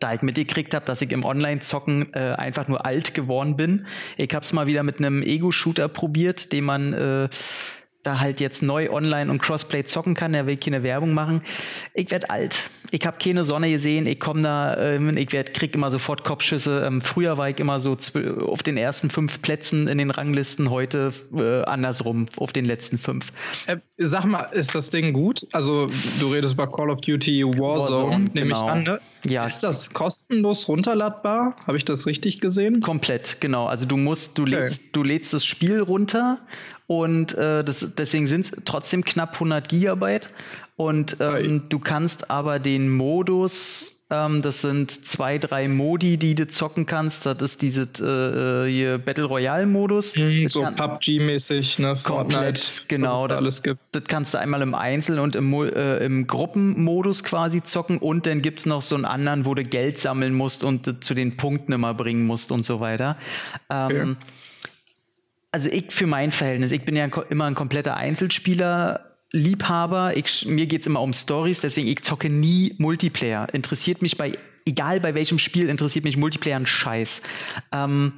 da 0.00 0.12
ich 0.12 0.22
mitgekriegt 0.22 0.74
habe, 0.74 0.84
dass 0.86 1.00
ich 1.02 1.12
im 1.12 1.24
Online-Zocken 1.24 2.14
äh, 2.14 2.18
einfach 2.18 2.66
nur 2.66 2.84
alt 2.84 3.14
geworden 3.14 3.54
bin. 3.54 3.86
Ich 4.16 4.34
habe 4.34 4.44
es 4.44 4.52
mal 4.52 4.66
wieder 4.66 4.82
mit 4.82 4.98
einem 4.98 5.22
Ego-Shooter 5.22 5.86
probiert, 5.86 6.52
den 6.52 6.64
man 6.64 6.92
äh, 6.94 7.28
da 8.04 8.20
halt 8.20 8.40
jetzt 8.40 8.62
neu 8.62 8.90
online 8.90 9.30
und 9.30 9.42
Crossplay 9.42 9.84
zocken 9.84 10.14
kann, 10.14 10.32
der 10.32 10.46
will 10.46 10.56
keine 10.56 10.82
Werbung 10.82 11.14
machen. 11.14 11.42
Ich 11.94 12.10
werd 12.10 12.30
alt. 12.30 12.70
Ich 12.90 13.06
habe 13.06 13.16
keine 13.18 13.44
Sonne 13.44 13.70
gesehen. 13.70 14.06
Ich 14.06 14.20
komme 14.20 14.42
da, 14.42 14.76
ähm, 14.76 15.16
ich 15.16 15.32
werd, 15.32 15.54
krieg 15.54 15.74
immer 15.74 15.90
sofort 15.90 16.22
Kopfschüsse. 16.22 16.84
Ähm, 16.86 17.00
früher 17.00 17.38
war 17.38 17.48
ich 17.48 17.58
immer 17.58 17.80
so 17.80 17.96
auf 18.46 18.62
den 18.62 18.76
ersten 18.76 19.10
fünf 19.10 19.42
Plätzen 19.42 19.88
in 19.88 19.98
den 19.98 20.10
Ranglisten, 20.10 20.70
heute 20.70 21.12
äh, 21.34 21.62
andersrum 21.62 22.26
auf 22.36 22.52
den 22.52 22.64
letzten 22.64 22.98
fünf. 22.98 23.32
Äh, 23.66 23.78
sag 23.96 24.26
mal, 24.26 24.44
ist 24.52 24.74
das 24.74 24.90
Ding 24.90 25.12
gut? 25.12 25.46
Also 25.52 25.88
du 26.20 26.32
redest 26.32 26.54
über 26.54 26.70
Call 26.70 26.90
of 26.90 27.00
Duty 27.00 27.44
Warzone, 27.44 27.58
Warzone 27.58 28.18
nehme 28.34 28.48
genau. 28.48 28.64
ich 28.64 28.70
an. 28.70 28.82
Ne? 28.84 29.00
Ja. 29.26 29.46
Ist 29.46 29.64
das 29.64 29.92
kostenlos 29.92 30.68
runterladbar? 30.68 31.56
Habe 31.66 31.76
ich 31.76 31.84
das 31.84 32.06
richtig 32.06 32.40
gesehen? 32.40 32.80
Komplett, 32.80 33.38
genau. 33.40 33.66
Also 33.66 33.86
du 33.86 33.96
musst, 33.96 34.38
du 34.38 34.42
okay. 34.42 34.52
lädst, 34.52 34.94
du 34.94 35.02
lädst 35.02 35.32
das 35.32 35.44
Spiel 35.44 35.80
runter 35.80 36.38
und 36.86 37.34
äh, 37.34 37.64
das, 37.64 37.94
deswegen 37.96 38.26
sind 38.26 38.44
es 38.44 38.62
trotzdem 38.64 39.04
knapp 39.04 39.34
100 39.34 39.68
Gigabyte. 39.68 40.30
Und 40.76 41.16
ähm, 41.20 41.62
du 41.68 41.78
kannst 41.78 42.30
aber 42.30 42.58
den 42.58 42.90
Modus, 42.90 44.04
ähm, 44.10 44.42
das 44.42 44.60
sind 44.60 44.90
zwei, 44.90 45.38
drei 45.38 45.68
Modi, 45.68 46.18
die 46.18 46.34
du 46.34 46.48
zocken 46.48 46.84
kannst. 46.84 47.26
Das 47.26 47.40
ist 47.40 47.62
diese 47.62 47.82
äh, 47.82 48.68
hier 48.68 48.98
Battle 48.98 49.24
Royale 49.24 49.66
Modus. 49.66 50.16
Mhm, 50.16 50.48
so 50.48 50.62
PUBG-mäßig, 50.62 51.78
ne? 51.78 51.96
Fortnite, 51.96 52.60
genau. 52.88 53.28
Das, 53.28 53.38
alles 53.38 53.62
gibt. 53.62 53.80
das 53.92 54.02
kannst 54.08 54.34
du 54.34 54.38
einmal 54.38 54.62
im 54.62 54.74
Einzel- 54.74 55.20
und 55.20 55.36
im, 55.36 55.52
äh, 55.54 56.04
im 56.04 56.26
Gruppenmodus 56.26 57.22
quasi 57.22 57.62
zocken. 57.62 57.98
Und 57.98 58.26
dann 58.26 58.42
gibt 58.42 58.60
es 58.60 58.66
noch 58.66 58.82
so 58.82 58.96
einen 58.96 59.04
anderen, 59.04 59.46
wo 59.46 59.54
du 59.54 59.62
Geld 59.62 59.98
sammeln 60.00 60.34
musst 60.34 60.64
und 60.64 61.02
zu 61.02 61.14
den 61.14 61.36
Punkten 61.36 61.72
immer 61.72 61.94
bringen 61.94 62.26
musst 62.26 62.50
und 62.50 62.66
so 62.66 62.80
weiter. 62.80 63.16
Ähm, 63.70 63.86
okay 63.86 64.16
also 65.54 65.70
ich 65.70 65.92
für 65.92 66.08
mein 66.08 66.32
Verhältnis, 66.32 66.72
ich 66.72 66.84
bin 66.84 66.96
ja 66.96 67.06
immer 67.30 67.44
ein 67.44 67.54
kompletter 67.54 67.96
Einzelspieler. 67.96 69.14
Liebhaber, 69.30 70.16
ich, 70.16 70.46
mir 70.46 70.66
geht's 70.66 70.84
immer 70.84 71.00
um 71.00 71.12
Stories, 71.12 71.60
deswegen 71.60 71.86
ich 71.86 72.02
zocke 72.02 72.28
nie 72.28 72.74
Multiplayer. 72.78 73.46
Interessiert 73.54 74.02
mich 74.02 74.16
bei, 74.16 74.32
egal 74.66 74.98
bei 74.98 75.14
welchem 75.14 75.38
Spiel, 75.38 75.68
interessiert 75.68 76.04
mich 76.04 76.16
Multiplayer 76.16 76.56
ein 76.56 76.66
Scheiß. 76.66 77.22
Ähm, 77.72 78.14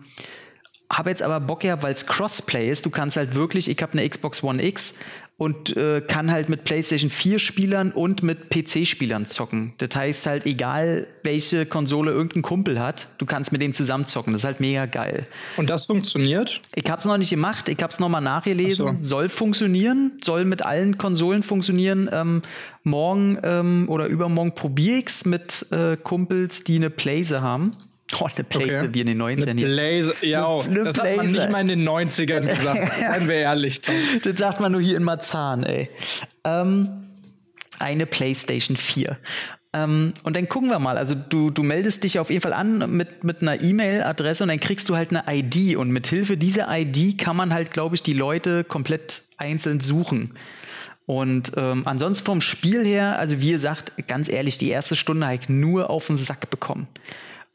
habe 0.91 1.11
jetzt 1.11 1.23
aber 1.23 1.41
Bock 1.41 1.65
ja, 1.65 1.83
weil 1.83 1.93
es 1.93 2.07
Crossplay 2.07 2.69
ist. 2.69 2.87
Du 2.87 2.91
kannst 2.91 3.17
halt 3.17 3.35
wirklich, 3.35 3.69
ich 3.69 3.81
habe 3.83 3.93
eine 3.93 4.09
Xbox 4.09 4.43
One 4.43 4.65
X 4.65 4.95
und 5.39 5.77
äh, 5.77 6.01
kann 6.01 6.31
halt 6.31 6.49
mit 6.49 6.65
PlayStation 6.65 7.11
4 7.11 7.39
Spielern 7.39 7.93
und 7.93 8.23
mit 8.23 8.49
PC-Spielern 8.49 9.27
zocken. 9.27 9.75
Das 9.77 9.95
heißt 9.95 10.27
halt, 10.27 10.47
egal 10.47 11.07
welche 11.25 11.67
Konsole 11.67 12.11
irgendein 12.11 12.43
Kumpel 12.43 12.81
hat, 12.81 13.09
du 13.19 13.27
kannst 13.27 13.53
mit 13.53 13.61
dem 13.61 13.75
zusammen 13.75 14.07
zocken. 14.07 14.33
Das 14.33 14.43
ist 14.43 14.47
halt 14.47 14.61
mega 14.61 14.87
geil. 14.87 15.27
Und 15.59 15.69
das 15.69 15.85
funktioniert? 15.87 16.63
Ich 16.75 16.91
habe 16.91 17.01
es 17.01 17.07
noch 17.07 17.19
nicht 17.19 17.31
gemacht, 17.31 17.69
ich 17.69 17.83
habe 17.83 17.93
es 17.93 18.01
nochmal 18.01 18.23
nachgelesen. 18.23 18.87
So. 19.03 19.09
Soll 19.17 19.29
funktionieren, 19.29 20.13
soll 20.23 20.47
mit 20.47 20.63
allen 20.63 20.97
Konsolen 20.97 21.43
funktionieren. 21.43 22.09
Ähm, 22.11 22.43
morgen 22.83 23.39
ähm, 23.43 23.87
oder 23.91 24.07
übermorgen 24.07 24.55
probiere 24.55 25.01
ich 25.01 25.09
es 25.09 25.27
mit 25.27 25.67
äh, 25.71 25.99
Kumpels, 25.99 26.65
die 26.65 26.77
eine 26.77 26.89
Playse 26.89 27.43
haben. 27.43 27.73
Oh, 28.21 28.25
eine 28.25 28.45
Blaze 28.45 28.85
okay. 28.85 28.89
wie 28.93 29.01
in 29.01 29.07
den 29.09 29.21
90ern. 29.21 29.51
Eine 29.51 29.65
Blaze, 29.65 30.15
ja, 30.21 30.47
eine, 30.47 30.65
eine 30.65 30.85
das 30.85 30.95
Blaze. 30.95 31.11
hat 31.11 31.17
man 31.17 31.27
nicht 31.27 31.51
mal 31.51 31.61
in 31.61 31.67
den 31.67 31.89
90ern 31.89 32.41
gesagt. 32.47 32.93
Seien 33.01 33.29
wir 33.29 33.37
ehrlich, 33.37 33.81
Tom. 33.81 33.95
Das 34.23 34.39
sagt 34.39 34.61
man 34.61 34.73
nur 34.73 34.81
hier 34.81 34.97
in 34.97 35.03
Marzahn, 35.03 35.65
ey. 35.65 35.91
Ähm, 36.45 37.09
eine 37.79 38.07
PlayStation 38.07 38.77
4. 38.77 39.19
Ähm, 39.73 40.15
und 40.23 40.37
dann 40.37 40.49
gucken 40.49 40.71
wir 40.71 40.79
mal. 40.79 40.97
Also 40.97 41.15
du, 41.15 41.51
du 41.51 41.63
meldest 41.63 42.05
dich 42.05 42.19
auf 42.19 42.31
jeden 42.31 42.43
Fall 42.43 42.53
an 42.53 42.91
mit, 42.97 43.25
mit 43.25 43.43
einer 43.43 43.61
E-Mail-Adresse 43.61 44.45
und 44.45 44.49
dann 44.49 44.61
kriegst 44.61 44.89
du 44.89 44.97
halt 44.97 45.11
eine 45.11 45.25
ID. 45.29 45.77
Und 45.77 45.91
mit 45.91 46.07
Hilfe 46.07 46.37
dieser 46.37 46.67
ID 46.71 47.19
kann 47.19 47.37
man 47.37 47.53
halt, 47.53 47.73
glaube 47.73 47.97
ich, 47.97 48.03
die 48.03 48.13
Leute 48.13 48.65
komplett 48.65 49.23
einzeln 49.37 49.81
suchen. 49.81 50.35
Und 51.07 51.53
ähm, 51.57 51.83
ansonsten 51.87 52.25
vom 52.25 52.41
Spiel 52.41 52.85
her, 52.85 53.19
also 53.19 53.41
wie 53.41 53.53
gesagt, 53.53 53.93
ganz 54.09 54.29
ehrlich, 54.29 54.59
die 54.59 54.71
erste 54.71 54.97
Stunde 54.97 55.27
habe 55.27 55.37
ich 55.37 55.49
nur 55.49 55.91
auf 55.91 56.07
den 56.07 56.17
Sack 56.17 56.51
bekommen. 56.51 56.89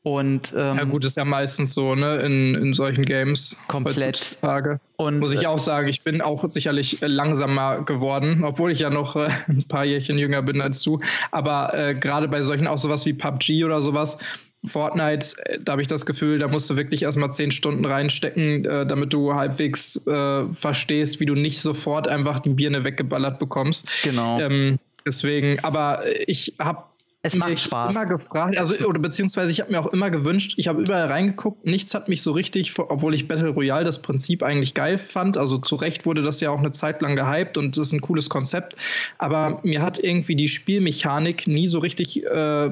Und, 0.04 0.52
ähm, 0.58 0.78
ja 0.78 0.84
gut, 0.84 1.06
ist 1.06 1.18
ja 1.18 1.26
meistens 1.26 1.74
so, 1.74 1.94
ne, 1.94 2.22
in, 2.22 2.56
in 2.56 2.74
solchen 2.74 3.06
Games. 3.06 3.56
Komplett. 3.68 4.18
Heutzutage. 4.18 4.80
Und, 4.98 5.20
Muss 5.20 5.34
ich 5.34 5.44
äh, 5.44 5.48
auch 5.48 5.60
sagen, 5.60 5.90
ich 5.90 6.02
bin 6.02 6.22
auch 6.22 6.44
sicherlich 6.50 7.00
langsamer 7.02 7.84
geworden, 7.84 8.44
obwohl 8.44 8.72
ich 8.72 8.80
ja 8.80 8.90
noch 8.90 9.16
äh, 9.16 9.30
ein 9.48 9.64
paar 9.68 9.86
Jährchen 9.86 10.18
jünger 10.18 10.42
bin 10.42 10.60
als 10.60 10.82
du. 10.82 11.00
Aber 11.30 11.74
äh, 11.76 11.94
gerade 11.94 12.28
bei 12.28 12.42
solchen 12.42 12.66
auch 12.66 12.80
sowas 12.80 13.06
wie 13.06 13.14
PUBG 13.14 13.64
oder 13.64 13.82
sowas, 13.82 14.18
Fortnite, 14.66 15.36
äh, 15.46 15.60
da 15.60 15.74
habe 15.74 15.82
ich 15.82 15.88
das 15.88 16.06
Gefühl, 16.06 16.40
da 16.40 16.48
musst 16.48 16.70
du 16.70 16.76
wirklich 16.76 17.04
erstmal 17.04 17.32
zehn 17.32 17.52
Stunden 17.52 17.86
reinstecken, 17.86 18.66
äh, 18.66 18.86
damit 18.86 19.14
du 19.14 19.34
halbwegs 19.34 19.98
äh, 20.08 20.46
verstehst, 20.54 21.20
wie 21.20 21.26
du 21.26 21.36
nicht 21.36 21.62
sofort 21.62 22.08
einfach 22.08 22.40
die 22.40 22.50
Birne 22.50 22.84
weggeballert 22.84 23.40
bekommst. 23.40 23.88
Genau. 24.04 24.40
Ähm, 24.40 24.80
deswegen, 25.06 25.60
aber 25.64 26.04
ich 26.28 26.56
habe 26.60 26.84
es 27.24 27.36
macht 27.36 27.60
Spaß. 27.60 27.96
immer 27.96 28.06
gefragt, 28.08 28.58
also 28.58 28.86
oder 28.86 29.00
beziehungsweise 29.00 29.52
ich 29.52 29.62
habe 29.62 29.72
mir 29.72 29.80
auch 29.80 29.94
immer 29.94 30.10
gewünscht, 30.10 30.56
ich 30.58 30.68
habe 30.68 30.82
überall 30.82 31.08
reingeguckt, 31.08 31.66
nichts 31.66 31.94
hat 31.94 32.10
mich 32.10 32.22
so 32.24 32.32
richtig, 32.32 32.78
obwohl 32.80 33.14
ich 33.14 33.28
Battle 33.28 33.50
Royale 33.50 33.86
das 33.86 34.02
Prinzip 34.02 34.42
eigentlich 34.42 34.74
geil 34.74 34.98
fand, 34.98 35.38
also 35.38 35.60
zu 35.60 35.76
Recht 35.76 36.06
wurde 36.06 36.24
das 36.24 36.40
ja 36.42 36.50
auch 36.50 36.58
eine 36.58 36.72
Zeit 36.72 37.02
lang 37.02 37.16
gehypt 37.16 37.58
und 37.58 37.78
das 37.78 37.88
ist 37.88 37.94
ein 37.94 38.02
cooles 38.02 38.30
Konzept, 38.30 38.76
aber 39.20 39.60
mir 39.64 39.84
hat 39.84 40.00
irgendwie 40.00 40.36
die 40.36 40.48
Spielmechanik 40.48 41.46
nie 41.46 41.68
so 41.68 41.80
richtig 41.80 42.26
äh, 42.26 42.72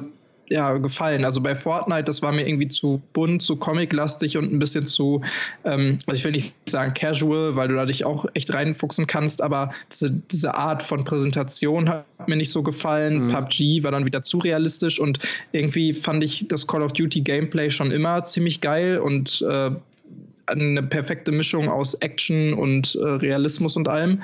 ja, 0.49 0.73
gefallen. 0.77 1.25
Also 1.25 1.41
bei 1.41 1.55
Fortnite, 1.55 2.03
das 2.03 2.21
war 2.21 2.31
mir 2.31 2.47
irgendwie 2.47 2.67
zu 2.67 3.01
bunt, 3.13 3.41
zu 3.41 3.55
comiclastig 3.55 4.37
und 4.37 4.51
ein 4.51 4.59
bisschen 4.59 4.87
zu, 4.87 5.21
ähm, 5.63 5.99
also 6.07 6.17
ich 6.17 6.23
will 6.23 6.31
nicht 6.31 6.55
sagen 6.67 6.93
casual, 6.93 7.55
weil 7.55 7.67
du 7.67 7.75
da 7.75 7.85
dich 7.85 8.03
auch 8.03 8.25
echt 8.33 8.53
reinfuchsen 8.53 9.07
kannst, 9.07 9.41
aber 9.41 9.71
diese, 9.91 10.11
diese 10.11 10.55
Art 10.55 10.83
von 10.83 11.03
Präsentation 11.03 11.89
hat 11.89 12.05
mir 12.27 12.35
nicht 12.35 12.51
so 12.51 12.63
gefallen. 12.63 13.27
Mhm. 13.27 13.31
PUBG 13.31 13.83
war 13.83 13.91
dann 13.91 14.05
wieder 14.05 14.23
zu 14.23 14.39
realistisch 14.39 14.99
und 14.99 15.19
irgendwie 15.51 15.93
fand 15.93 16.23
ich 16.23 16.47
das 16.49 16.65
Call 16.65 16.81
of 16.81 16.93
Duty 16.93 17.21
Gameplay 17.21 17.69
schon 17.69 17.91
immer 17.91 18.25
ziemlich 18.25 18.59
geil 18.61 18.99
und 18.99 19.45
äh, 19.47 19.71
eine 20.47 20.83
perfekte 20.83 21.31
Mischung 21.31 21.69
aus 21.69 21.93
Action 21.95 22.53
und 22.53 22.95
äh, 22.95 23.05
Realismus 23.05 23.75
und 23.77 23.87
allem. 23.87 24.21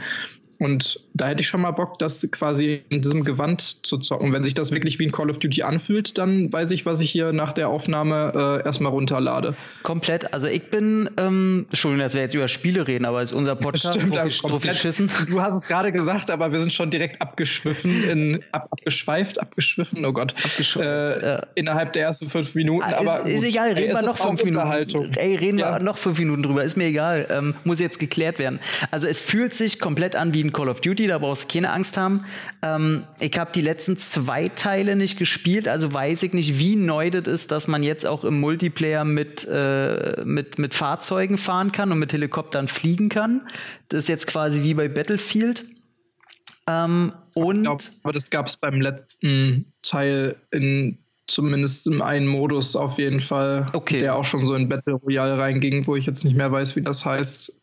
Und 0.57 0.99
da 1.13 1.27
hätte 1.27 1.41
ich 1.41 1.47
schon 1.47 1.61
mal 1.61 1.71
Bock, 1.71 1.99
das 1.99 2.25
quasi 2.31 2.81
in 2.89 3.01
diesem 3.01 3.23
Gewand 3.23 3.85
zu 3.85 3.97
zocken. 3.97 4.31
Wenn 4.31 4.43
sich 4.43 4.53
das 4.53 4.71
wirklich 4.71 4.99
wie 4.99 5.07
ein 5.07 5.11
Call 5.11 5.29
of 5.29 5.39
Duty 5.39 5.63
anfühlt, 5.63 6.17
dann 6.17 6.51
weiß 6.51 6.71
ich, 6.71 6.85
was 6.85 7.01
ich 7.01 7.11
hier 7.11 7.33
nach 7.33 7.51
der 7.53 7.69
Aufnahme 7.69 8.61
äh, 8.63 8.65
erstmal 8.65 8.91
runterlade. 8.91 9.55
Komplett. 9.83 10.33
Also 10.33 10.47
ich 10.47 10.63
bin, 10.69 11.09
ähm, 11.17 11.65
Entschuldigung, 11.69 12.03
dass 12.03 12.13
wir 12.13 12.21
jetzt 12.21 12.33
über 12.33 12.47
Spiele 12.47 12.87
reden, 12.87 13.05
aber 13.05 13.21
es 13.21 13.31
ist 13.31 13.37
unser 13.37 13.55
Podcast. 13.55 13.99
Stimmt, 13.99 14.15
Profi, 14.15 14.69
Profi 14.69 14.69
Du 15.27 15.41
hast 15.41 15.55
es 15.55 15.67
gerade 15.67 15.91
gesagt, 15.91 16.31
aber 16.31 16.51
wir 16.51 16.59
sind 16.59 16.71
schon 16.71 16.89
direkt 16.89 17.21
abgeschwiffen, 17.21 18.09
in, 18.09 18.39
ab, 18.51 18.67
abgeschweift, 18.71 19.41
abgeschwiffen, 19.41 20.05
oh 20.05 20.13
Gott. 20.13 20.33
Abgeschwiffen. 20.43 20.87
Äh, 20.87 21.41
innerhalb 21.55 21.93
der 21.93 22.03
ersten 22.03 22.29
fünf 22.29 22.55
Minuten. 22.55 22.85
Ah, 22.85 22.97
aber 22.97 23.25
ist, 23.25 23.35
ist 23.35 23.43
egal, 23.43 23.73
reden 23.73 23.93
wir 23.93 24.01
noch 24.01 24.17
fünf 24.17 24.43
Minuten. 24.43 25.11
Ey, 25.15 25.35
reden 25.35 25.59
ja. 25.59 25.73
wir 25.73 25.83
noch 25.83 25.97
fünf 25.97 26.17
Minuten 26.19 26.43
drüber, 26.43 26.63
ist 26.63 26.77
mir 26.77 26.85
egal. 26.85 27.27
Ähm, 27.29 27.55
muss 27.63 27.79
jetzt 27.79 27.99
geklärt 27.99 28.39
werden. 28.39 28.59
Also 28.91 29.07
es 29.07 29.21
fühlt 29.21 29.53
sich 29.53 29.79
komplett 29.79 30.15
an 30.15 30.33
wie 30.33 30.44
ein 30.45 30.53
Call 30.53 30.69
of 30.69 30.81
Duty, 30.81 31.07
da 31.07 31.17
brauchst 31.17 31.43
du 31.43 31.53
keine 31.53 31.71
Angst 31.71 31.97
haben. 31.97 32.25
Ähm, 32.61 33.03
ich 33.19 33.37
habe 33.37 33.51
die 33.53 33.61
letzten 33.61 33.97
zwei 33.97 34.47
Teile 34.47 34.95
nicht 34.95 35.17
gespielt, 35.17 35.67
also 35.67 35.93
weiß 35.93 36.23
ich 36.23 36.33
nicht, 36.33 36.59
wie 36.59 36.75
neu 36.75 37.09
das 37.09 37.27
ist, 37.27 37.51
dass 37.51 37.67
man 37.67 37.83
jetzt 37.83 38.05
auch 38.05 38.23
im 38.23 38.39
Multiplayer 38.39 39.03
mit, 39.03 39.47
äh, 39.49 40.23
mit, 40.23 40.59
mit 40.59 40.75
Fahrzeugen 40.75 41.37
fahren 41.37 41.71
kann 41.71 41.91
und 41.91 41.99
mit 41.99 42.13
Helikoptern 42.13 42.67
fliegen 42.67 43.09
kann. 43.09 43.41
Das 43.89 43.99
ist 43.99 44.07
jetzt 44.07 44.27
quasi 44.27 44.63
wie 44.63 44.73
bei 44.73 44.87
Battlefield. 44.87 45.65
Ähm, 46.67 47.13
und 47.33 47.57
ich 47.57 47.63
glaube, 47.63 48.13
das 48.13 48.29
gab 48.29 48.47
es 48.47 48.57
beim 48.57 48.81
letzten 48.81 49.71
Teil 49.83 50.35
in 50.51 50.99
zumindest 51.27 51.87
im 51.87 52.01
einen 52.01 52.27
Modus 52.27 52.75
auf 52.75 52.97
jeden 52.97 53.19
Fall, 53.19 53.67
okay. 53.73 53.99
der 53.99 54.15
auch 54.15 54.25
schon 54.25 54.45
so 54.45 54.53
in 54.55 54.69
Battle 54.69 54.93
Royale 54.93 55.37
reinging, 55.37 55.87
wo 55.87 55.95
ich 55.95 56.05
jetzt 56.05 56.23
nicht 56.23 56.35
mehr 56.35 56.51
weiß, 56.51 56.75
wie 56.75 56.81
das 56.81 57.03
heißt 57.05 57.53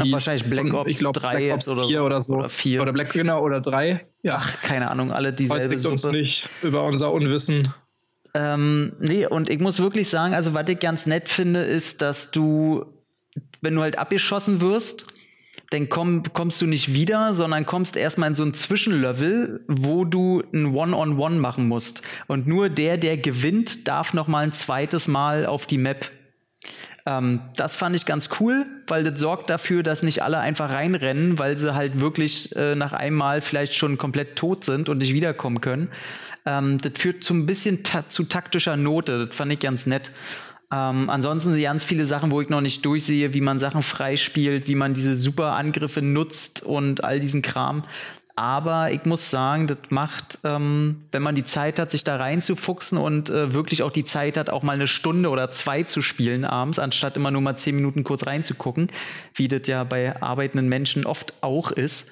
hieß. 0.00 0.12
Wahrscheinlich 0.12 0.44
Black 0.44 0.72
Ops 0.72 0.90
ich 0.90 0.98
glaub, 0.98 1.14
3 1.14 1.36
Black 1.36 1.54
Ops 1.54 1.72
4 1.72 2.04
oder, 2.04 2.20
so. 2.20 2.34
Oder 2.34 2.48
4. 2.48 2.82
Oder 2.82 2.92
Black, 2.92 3.12
genau, 3.12 3.42
oder 3.42 3.60
3. 3.60 4.06
Ja. 4.22 4.40
Ach, 4.40 4.62
keine 4.62 4.90
Ahnung, 4.90 5.12
alle 5.12 5.32
dieselbe 5.32 5.76
Suppe. 5.76 5.92
uns 5.94 6.06
nicht 6.06 6.48
über 6.62 6.84
unser 6.84 7.12
Unwissen. 7.12 7.72
Ähm, 8.34 8.94
nee, 9.00 9.26
und 9.26 9.50
ich 9.50 9.60
muss 9.60 9.80
wirklich 9.80 10.08
sagen, 10.08 10.34
also 10.34 10.54
was 10.54 10.68
ich 10.68 10.78
ganz 10.78 11.06
nett 11.06 11.28
finde, 11.28 11.60
ist, 11.60 12.00
dass 12.00 12.30
du, 12.30 12.86
wenn 13.60 13.74
du 13.74 13.82
halt 13.82 13.98
abgeschossen 13.98 14.60
wirst, 14.60 15.06
dann 15.70 15.88
komm, 15.88 16.22
kommst 16.32 16.60
du 16.60 16.66
nicht 16.66 16.92
wieder, 16.92 17.32
sondern 17.32 17.64
kommst 17.64 17.96
erstmal 17.96 18.28
in 18.28 18.34
so 18.34 18.44
ein 18.44 18.54
Zwischenlevel, 18.54 19.64
wo 19.68 20.04
du 20.04 20.42
ein 20.52 20.74
One-on-One 20.74 21.14
-on 21.14 21.16
-One 21.16 21.38
machen 21.40 21.68
musst. 21.68 22.02
Und 22.26 22.46
nur 22.46 22.68
der, 22.68 22.98
der 22.98 23.16
gewinnt, 23.16 23.88
darf 23.88 24.12
noch 24.12 24.28
mal 24.28 24.44
ein 24.44 24.52
zweites 24.52 25.08
Mal 25.08 25.46
auf 25.46 25.66
die 25.66 25.78
Map. 25.78 26.10
Ähm, 27.04 27.40
das 27.56 27.76
fand 27.76 27.96
ich 27.96 28.06
ganz 28.06 28.28
cool, 28.40 28.66
weil 28.86 29.04
das 29.04 29.18
sorgt 29.18 29.50
dafür, 29.50 29.82
dass 29.82 30.02
nicht 30.02 30.22
alle 30.22 30.38
einfach 30.38 30.70
reinrennen, 30.70 31.38
weil 31.38 31.56
sie 31.56 31.74
halt 31.74 32.00
wirklich 32.00 32.54
äh, 32.54 32.74
nach 32.74 32.92
einem 32.92 33.16
Mal 33.16 33.40
vielleicht 33.40 33.74
schon 33.74 33.98
komplett 33.98 34.36
tot 34.36 34.64
sind 34.64 34.88
und 34.88 34.98
nicht 34.98 35.12
wiederkommen 35.12 35.60
können. 35.60 35.88
Ähm, 36.46 36.80
das 36.80 36.92
führt 36.96 37.24
zu 37.24 37.34
ein 37.34 37.46
bisschen 37.46 37.82
ta 37.82 38.08
zu 38.08 38.24
taktischer 38.24 38.76
Note. 38.76 39.26
Das 39.26 39.36
fand 39.36 39.52
ich 39.52 39.58
ganz 39.58 39.86
nett. 39.86 40.10
Ähm, 40.72 41.10
ansonsten 41.10 41.60
ganz 41.60 41.84
viele 41.84 42.06
Sachen, 42.06 42.30
wo 42.30 42.40
ich 42.40 42.48
noch 42.48 42.62
nicht 42.62 42.84
durchsehe, 42.86 43.34
wie 43.34 43.42
man 43.42 43.58
Sachen 43.58 43.82
freispielt, 43.82 44.68
wie 44.68 44.74
man 44.74 44.94
diese 44.94 45.16
super 45.16 45.52
Angriffe 45.52 46.00
nutzt 46.00 46.62
und 46.62 47.04
all 47.04 47.20
diesen 47.20 47.42
Kram. 47.42 47.82
Aber 48.34 48.90
ich 48.92 49.04
muss 49.04 49.30
sagen, 49.30 49.66
das 49.66 49.78
macht, 49.90 50.38
ähm, 50.44 51.04
wenn 51.12 51.22
man 51.22 51.34
die 51.34 51.44
Zeit 51.44 51.78
hat, 51.78 51.90
sich 51.90 52.02
da 52.02 52.16
reinzufuchsen 52.16 52.96
und 52.96 53.28
äh, 53.28 53.52
wirklich 53.52 53.82
auch 53.82 53.92
die 53.92 54.04
Zeit 54.04 54.38
hat, 54.38 54.48
auch 54.48 54.62
mal 54.62 54.72
eine 54.72 54.86
Stunde 54.86 55.28
oder 55.28 55.50
zwei 55.50 55.82
zu 55.82 56.00
spielen 56.00 56.44
abends, 56.44 56.78
anstatt 56.78 57.16
immer 57.16 57.30
nur 57.30 57.42
mal 57.42 57.56
zehn 57.56 57.76
Minuten 57.76 58.04
kurz 58.04 58.26
reinzugucken, 58.26 58.90
wie 59.34 59.48
das 59.48 59.66
ja 59.66 59.84
bei 59.84 60.20
arbeitenden 60.22 60.68
Menschen 60.68 61.04
oft 61.04 61.34
auch 61.42 61.70
ist, 61.70 62.10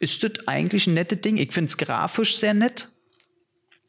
ist 0.00 0.22
das 0.24 0.32
eigentlich 0.48 0.88
ein 0.88 0.94
nettes 0.94 1.20
Ding. 1.20 1.36
Ich 1.36 1.52
finde 1.52 1.68
es 1.68 1.76
grafisch 1.76 2.36
sehr 2.36 2.54
nett 2.54 2.88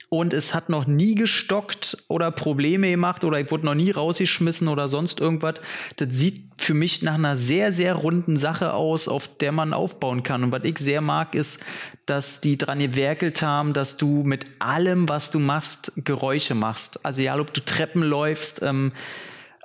und 0.10 0.34
es 0.34 0.54
hat 0.54 0.70
noch 0.70 0.86
nie 0.86 1.16
gestockt 1.16 1.98
oder 2.08 2.32
Probleme 2.32 2.90
gemacht 2.90 3.24
oder 3.24 3.40
ich 3.40 3.50
wurde 3.52 3.66
noch 3.66 3.76
nie 3.76 3.92
rausgeschmissen 3.92 4.68
oder 4.68 4.88
sonst 4.88 5.20
irgendwas. 5.20 5.56
Das 5.98 6.10
sieht 6.12 6.46
für 6.58 6.74
mich 6.74 7.02
nach 7.02 7.16
einer 7.16 7.36
sehr, 7.36 7.74
sehr 7.74 7.96
runden 7.96 8.38
Sache 8.38 8.74
aus, 8.74 9.08
auf 9.08 9.28
der 9.38 9.52
man 9.52 9.74
aufbauen 9.74 10.24
kann. 10.24 10.44
Und 10.44 10.52
was 10.52 10.64
ich 10.64 10.78
sehr 10.78 11.02
mag, 11.02 11.36
ist, 11.36 11.64
dass 12.06 12.40
die 12.40 12.58
dran 12.58 12.80
gewerkelt 12.80 13.42
haben, 13.42 13.74
dass 13.74 13.98
du 13.98 14.24
mit 14.24 14.46
allem, 14.60 15.10
was 15.10 15.32
du 15.32 15.40
machst, 15.40 15.92
Geräusche 15.98 16.56
machst. 16.56 17.06
Also 17.06 17.22
ja, 17.22 17.38
ob 17.38 17.54
du 17.54 17.64
Treppen 17.64 18.04
läufst, 18.04 18.62
ähm, 18.62 18.94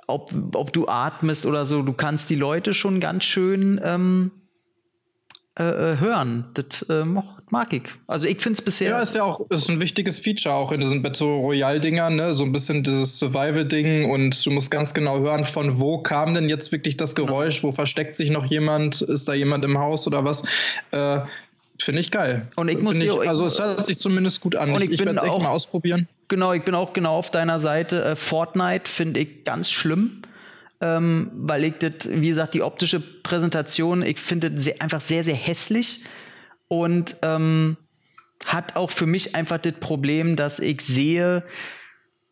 ob, 0.07 0.33
ob 0.53 0.73
du 0.73 0.87
atmest 0.87 1.45
oder 1.45 1.65
so, 1.65 1.81
du 1.81 1.93
kannst 1.93 2.29
die 2.29 2.35
Leute 2.35 2.73
schon 2.73 2.99
ganz 2.99 3.23
schön 3.23 3.79
ähm, 3.83 4.31
äh, 5.57 5.63
äh 5.63 5.97
hören. 5.99 6.49
Das 6.53 6.81
äh, 6.89 7.05
mag 7.51 7.73
ich. 7.73 7.83
Also 8.07 8.27
ich 8.27 8.41
finde 8.41 8.57
es 8.59 8.61
bisher. 8.61 8.89
Ja, 8.91 8.99
ist 8.99 9.15
ja 9.15 9.23
auch 9.23 9.49
ist 9.49 9.69
ein 9.69 9.79
wichtiges 9.79 10.19
Feature 10.19 10.55
auch 10.55 10.71
in 10.71 10.79
diesen 10.79 11.01
Battle 11.01 11.27
Royale-Dingern, 11.27 12.15
ne? 12.15 12.33
So 12.33 12.43
ein 12.43 12.51
bisschen 12.51 12.83
dieses 12.83 13.19
Survival-Ding 13.19 14.09
und 14.09 14.45
du 14.45 14.51
musst 14.51 14.71
ganz 14.71 14.93
genau 14.93 15.19
hören, 15.19 15.45
von 15.45 15.79
wo 15.79 15.99
kam 15.99 16.33
denn 16.33 16.49
jetzt 16.49 16.71
wirklich 16.71 16.97
das 16.97 17.15
Geräusch, 17.15 17.63
wo 17.63 17.71
versteckt 17.71 18.15
sich 18.15 18.29
noch 18.29 18.45
jemand, 18.45 19.01
ist 19.01 19.27
da 19.27 19.33
jemand 19.33 19.65
im 19.65 19.77
Haus 19.77 20.07
oder 20.07 20.23
was? 20.23 20.43
Äh, 20.91 21.21
Finde 21.79 22.01
ich 22.01 22.11
geil. 22.11 22.47
Und 22.55 22.69
ich 22.69 22.79
muss 22.79 22.95
ich, 22.95 23.11
also 23.11 23.45
es 23.45 23.59
hört 23.59 23.87
sich 23.87 23.97
zumindest 23.97 24.41
gut 24.41 24.55
an. 24.55 24.71
Und 24.71 24.83
ich, 24.83 24.91
ich 24.91 24.99
werde 24.99 25.17
es 25.17 25.23
echt 25.23 25.39
mal 25.39 25.49
ausprobieren. 25.49 26.07
Genau, 26.27 26.53
ich 26.53 26.63
bin 26.63 26.75
auch 26.75 26.93
genau 26.93 27.15
auf 27.15 27.31
deiner 27.31 27.59
Seite. 27.59 28.03
Äh, 28.03 28.15
Fortnite 28.15 28.89
finde 28.89 29.19
ich 29.19 29.43
ganz 29.43 29.71
schlimm. 29.71 30.21
Ähm, 30.79 31.31
weil 31.33 31.63
ich 31.63 31.73
das, 31.79 32.09
wie 32.09 32.27
gesagt, 32.27 32.53
die 32.53 32.63
optische 32.63 32.99
Präsentation, 32.99 34.01
ich 34.01 34.19
finde 34.19 34.51
einfach 34.79 35.01
sehr, 35.01 35.23
sehr 35.23 35.35
hässlich 35.35 36.01
und 36.71 37.17
ähm, 37.21 37.75
hat 38.45 38.77
auch 38.77 38.91
für 38.91 39.05
mich 39.05 39.35
einfach 39.35 39.57
das 39.57 39.73
Problem, 39.73 40.37
dass 40.37 40.59
ich 40.61 40.79
sehe, 40.79 41.43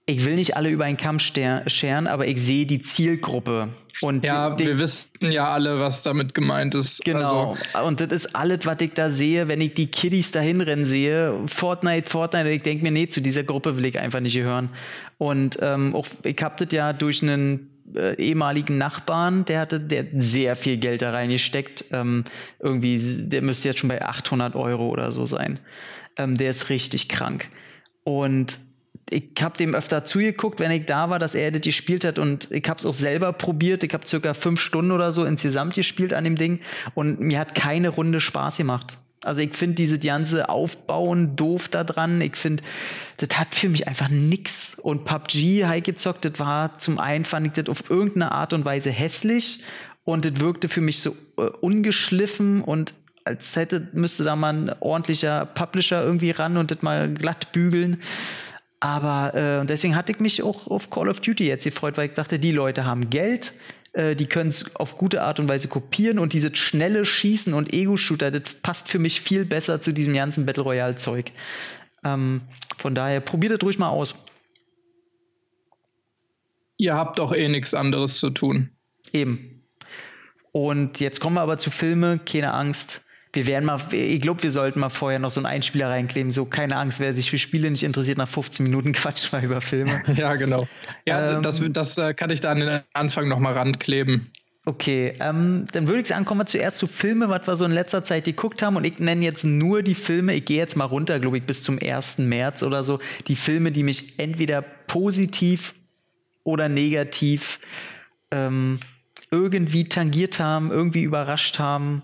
ich 0.06 0.24
will 0.24 0.36
nicht 0.36 0.56
alle 0.56 0.70
über 0.70 0.86
einen 0.86 0.96
Kamm 0.96 1.20
scheren, 1.20 2.08
aber 2.08 2.26
ich 2.26 2.42
sehe 2.42 2.66
die 2.66 2.82
Zielgruppe. 2.82 3.68
Und 4.00 4.24
ja, 4.24 4.52
die, 4.52 4.66
wir 4.66 4.80
wissen 4.80 5.10
ja 5.30 5.52
alle, 5.52 5.82
was 5.82 6.04
damit 6.04 6.34
gemeint 6.34 6.74
ist. 6.74 7.04
Genau. 7.04 7.58
Also. 7.74 7.86
Und 7.86 8.00
das 8.00 8.14
ist 8.14 8.34
alles, 8.34 8.60
was 8.66 8.78
ich 8.80 8.94
da 8.94 9.10
sehe, 9.10 9.50
wenn 9.50 9.60
ich 9.60 9.74
die 9.74 9.88
Kiddies 9.88 10.32
da 10.32 10.40
hinrennen 10.40 10.86
sehe. 10.86 11.34
Fortnite, 11.48 12.10
Fortnite, 12.10 12.48
ich 12.48 12.64
denke 12.64 12.82
mir, 12.82 12.92
nee, 12.92 13.10
zu 13.10 13.20
dieser 13.20 13.44
Gruppe 13.44 13.78
will 13.78 13.86
ich 13.86 14.00
einfach 14.00 14.22
nicht 14.22 14.36
gehören. 14.36 14.70
Und 15.18 15.60
ähm, 15.62 15.94
auch, 15.94 16.08
ich 16.24 16.42
habe 16.42 16.64
das 16.64 16.74
ja 16.74 16.94
durch 16.94 17.22
einen 17.22 17.70
äh, 17.96 18.16
ehemaligen 18.16 18.78
Nachbarn, 18.78 19.46
der 19.46 19.62
hatte 19.62 19.80
der 19.80 20.06
sehr 20.14 20.56
viel 20.56 20.78
Geld 20.78 21.02
da 21.02 21.12
reingesteckt. 21.12 21.86
Ähm, 21.92 22.24
irgendwie, 22.60 23.00
der 23.28 23.42
müsste 23.42 23.70
jetzt 23.70 23.80
schon 23.80 23.90
bei 23.90 24.02
800 24.02 24.56
Euro 24.56 24.90
oder 24.90 25.12
so 25.12 25.26
sein. 25.26 25.60
Ähm, 26.18 26.36
der 26.38 26.52
ist 26.52 26.70
richtig 26.70 27.10
krank. 27.10 27.50
Und 28.04 28.60
ich 29.10 29.34
habe 29.42 29.58
dem 29.58 29.74
öfter 29.74 30.06
zugeguckt, 30.06 30.60
wenn 30.60 30.72
ich 30.72 30.86
da 30.86 31.10
war, 31.10 31.20
dass 31.20 31.36
er 31.36 31.52
das 31.52 31.62
gespielt 31.62 32.06
hat 32.06 32.20
und 32.20 32.52
ich 32.52 32.68
habe 32.68 32.78
es 32.78 32.86
auch 32.86 32.94
selber 32.94 33.34
probiert. 33.34 33.84
Ich 33.84 33.94
habe 33.94 34.08
circa 34.08 34.34
fünf 34.34 34.60
Stunden 34.60 34.92
oder 34.92 35.12
so 35.12 35.26
insgesamt 35.26 35.74
gespielt 35.74 36.14
an 36.14 36.24
dem 36.24 36.36
Ding 36.36 36.60
und 36.94 37.20
mir 37.20 37.40
hat 37.40 37.56
keine 37.56 37.90
Runde 37.90 38.22
Spaß 38.22 38.58
gemacht. 38.58 39.00
Also 39.24 39.42
ich 39.42 39.56
finde 39.56 39.76
diese 39.76 40.00
ganze 40.00 40.50
Aufbauen 40.50 41.36
doof 41.36 41.68
da 41.68 41.84
dran. 41.84 42.22
Ich 42.22 42.38
finde, 42.38 42.64
das 43.18 43.38
hat 43.38 43.54
für 43.54 43.68
mich 43.68 43.88
einfach 43.88 44.10
nix. 44.10 44.80
Und 44.80 45.06
PUBG, 45.06 45.66
High 45.66 45.84
gezockt, 45.84 46.26
das 46.26 46.40
war 46.40 46.78
zum 46.78 47.00
einen 47.00 47.26
fand 47.26 47.48
ich 47.48 47.54
das 47.54 47.68
auf 47.68 47.90
irgendeine 47.90 48.32
Art 48.32 48.54
und 48.54 48.66
Weise 48.66 48.92
hässlich 48.92 49.64
und 50.06 50.26
das 50.26 50.40
wirkte 50.40 50.70
für 50.70 50.82
mich 50.82 51.02
so 51.02 51.16
äh, 51.38 51.42
ungeschliffen 51.62 52.62
und 52.62 52.94
als 53.26 53.56
hätte, 53.56 53.90
müsste 53.94 54.24
da 54.24 54.36
mal 54.36 54.54
ein 54.54 54.76
ordentlicher 54.80 55.46
Publisher 55.46 56.04
irgendwie 56.04 56.32
ran 56.32 56.58
und 56.58 56.72
das 56.72 56.82
mal 56.82 57.14
glatt 57.14 57.52
bügeln. 57.52 58.02
Aber 58.80 59.36
äh, 59.36 59.66
deswegen 59.66 59.96
hatte 59.96 60.12
ich 60.12 60.20
mich 60.20 60.42
auch 60.42 60.68
auf 60.68 60.90
Call 60.90 61.10
of 61.10 61.20
Duty 61.20 61.46
jetzt 61.46 61.66
gefreut, 61.66 61.98
weil 61.98 62.08
ich 62.08 62.14
dachte, 62.14 62.40
die 62.40 62.52
Leute 62.52 62.86
haben 62.86 63.10
Geld, 63.10 63.54
äh, 63.94 64.16
die 64.16 64.28
können 64.28 64.50
es 64.50 64.76
auf 64.76 64.98
gute 64.98 65.22
Art 65.22 65.40
und 65.40 65.50
Weise 65.50 65.68
kopieren 65.68 66.20
und 66.20 66.34
dieses 66.34 66.58
schnelle 66.58 67.06
Schießen 67.06 67.54
und 67.54 67.74
Ego-Shooter, 67.74 68.32
das 68.32 68.54
passt 68.62 68.90
für 68.90 69.00
mich 69.00 69.22
viel 69.22 69.46
besser 69.46 69.82
zu 69.82 69.92
diesem 69.92 70.14
ganzen 70.14 70.46
Battle 70.46 70.64
Royale-Zeug. 70.64 71.32
Ähm, 72.04 72.42
von 72.78 72.96
daher 72.96 73.20
probiert 73.20 73.54
es 73.54 73.64
ruhig 73.66 73.80
mal 73.80 73.90
aus. 73.90 74.26
Ihr 76.78 76.96
habt 76.96 77.20
doch 77.20 77.34
eh 77.34 77.50
nichts 77.50 77.74
anderes 77.74 78.20
zu 78.20 78.30
tun. 78.30 78.70
Eben. 79.12 79.64
Und 80.52 81.00
jetzt 81.00 81.20
kommen 81.20 81.36
wir 81.36 81.42
aber 81.42 81.58
zu 81.58 81.72
Filme, 81.72 82.20
keine 82.20 82.54
Angst. 82.54 83.06
Wir 83.32 83.46
werden 83.46 83.66
mal, 83.66 83.80
ich 83.92 84.22
glaube, 84.22 84.42
wir 84.42 84.52
sollten 84.52 84.80
mal 84.80 84.90
vorher 84.90 85.20
noch 85.20 85.30
so 85.30 85.40
einen 85.40 85.46
Einspieler 85.46 85.90
reinkleben. 85.90 86.32
So, 86.32 86.46
keine 86.46 86.78
Angst, 86.78 87.00
wer 87.00 87.14
sich 87.14 87.30
für 87.30 87.38
Spiele 87.38 87.70
nicht 87.70 87.84
interessiert, 87.84 88.18
nach 88.18 88.28
15 88.28 88.64
Minuten 88.64 88.92
quatscht 88.94 89.32
mal 89.32 89.44
über 89.44 89.62
Filme. 89.62 90.02
ja, 90.16 90.36
genau. 90.36 90.68
Ja, 91.06 91.36
ähm, 91.36 91.44
das, 91.44 91.62
das 91.70 91.98
äh, 91.98 92.14
kann 92.14 92.32
ich 92.32 92.42
da 92.42 92.52
an 92.52 92.60
den 92.60 92.82
Anfang 92.94 93.28
noch 93.28 93.40
mal 93.40 93.54
rankleben. 93.54 94.32
Okay, 94.66 95.16
ähm, 95.20 95.68
dann 95.72 95.88
würde 95.88 96.02
ich 96.02 96.08
sagen, 96.08 96.26
kommen 96.26 96.42
wir 96.42 96.46
zuerst 96.46 96.80
zu 96.80 96.88
Filmen, 96.88 97.30
was 97.30 97.48
wir 97.48 97.56
so 97.56 97.66
in 97.66 97.72
letzter 97.72 98.04
Zeit 98.04 98.26
geguckt 98.26 98.62
haben. 98.62 98.76
Und 98.76 98.84
ich 98.84 99.00
nenne 99.00 99.24
jetzt 99.24 99.44
nur 99.44 99.84
die 99.84 99.96
Filme, 99.96 100.36
ich 100.36 100.46
gehe 100.46 100.58
jetzt 100.58 100.76
mal 100.76 100.86
runter, 100.86 101.20
glaube 101.20 101.38
ich, 101.38 101.44
bis 101.44 101.64
zum 101.64 101.80
1. 101.82 102.20
März 102.20 102.62
oder 102.64 102.84
so, 102.84 103.00
die 103.28 103.36
Filme, 103.36 103.72
die 103.72 103.84
mich 103.84 104.20
entweder 104.20 104.62
positiv 104.62 105.76
oder 106.44 106.68
negativ 106.68 107.60
ähm, 108.32 108.80
irgendwie 109.32 109.88
tangiert 109.88 110.40
haben, 110.40 110.72
irgendwie 110.72 111.04
überrascht 111.04 111.60
haben 111.60 112.04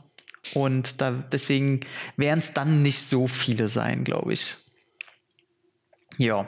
und 0.54 1.02
da, 1.02 1.12
deswegen 1.12 1.82
werden 2.18 2.40
es 2.40 2.54
dann 2.54 2.82
nicht 2.82 3.00
so 3.00 3.28
viele 3.28 3.70
sein, 3.70 4.04
glaube 4.04 4.34
ich. 4.34 4.58
Ja. 6.18 6.48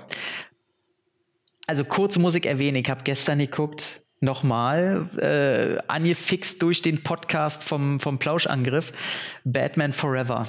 Also 1.65 1.83
kurz 1.83 2.17
muss 2.17 2.35
ich 2.35 2.45
erwähnen, 2.45 2.77
ich 2.77 2.89
habe 2.89 3.03
gestern 3.03 3.39
geguckt, 3.39 4.01
nochmal, 4.19 5.09
äh, 5.17 5.77
angefixt 5.87 6.61
durch 6.61 6.81
den 6.81 7.03
Podcast 7.03 7.63
vom, 7.63 7.99
vom 7.99 8.19
Plauschangriff, 8.19 8.91
Batman 9.43 9.93
Forever. 9.93 10.47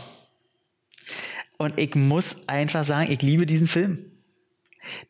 Und 1.59 1.79
ich 1.79 1.95
muss 1.95 2.49
einfach 2.49 2.85
sagen, 2.85 3.11
ich 3.11 3.21
liebe 3.21 3.45
diesen 3.45 3.67
Film. 3.67 4.13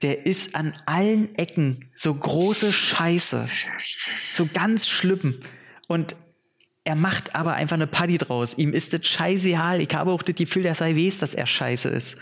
Der 0.02 0.26
ist 0.26 0.56
an 0.56 0.74
allen 0.86 1.34
Ecken 1.36 1.90
so 1.94 2.12
große 2.14 2.72
Scheiße. 2.72 3.48
So 4.32 4.48
ganz 4.52 4.88
schlimm. 4.88 5.40
Und 5.86 6.16
er 6.88 6.94
macht 6.94 7.34
aber 7.34 7.52
einfach 7.52 7.76
eine 7.76 7.86
Party 7.86 8.16
draus. 8.16 8.56
Ihm 8.56 8.72
ist 8.72 8.94
das 8.94 9.06
scheißegal. 9.06 9.82
Ich 9.82 9.94
habe 9.94 10.10
auch 10.10 10.22
das 10.22 10.36
Gefühl, 10.36 10.62
dass 10.62 10.80
er 10.80 10.96
weiß, 10.96 11.18
dass 11.18 11.34
er 11.34 11.44
scheiße 11.44 11.90
ist. 11.90 12.16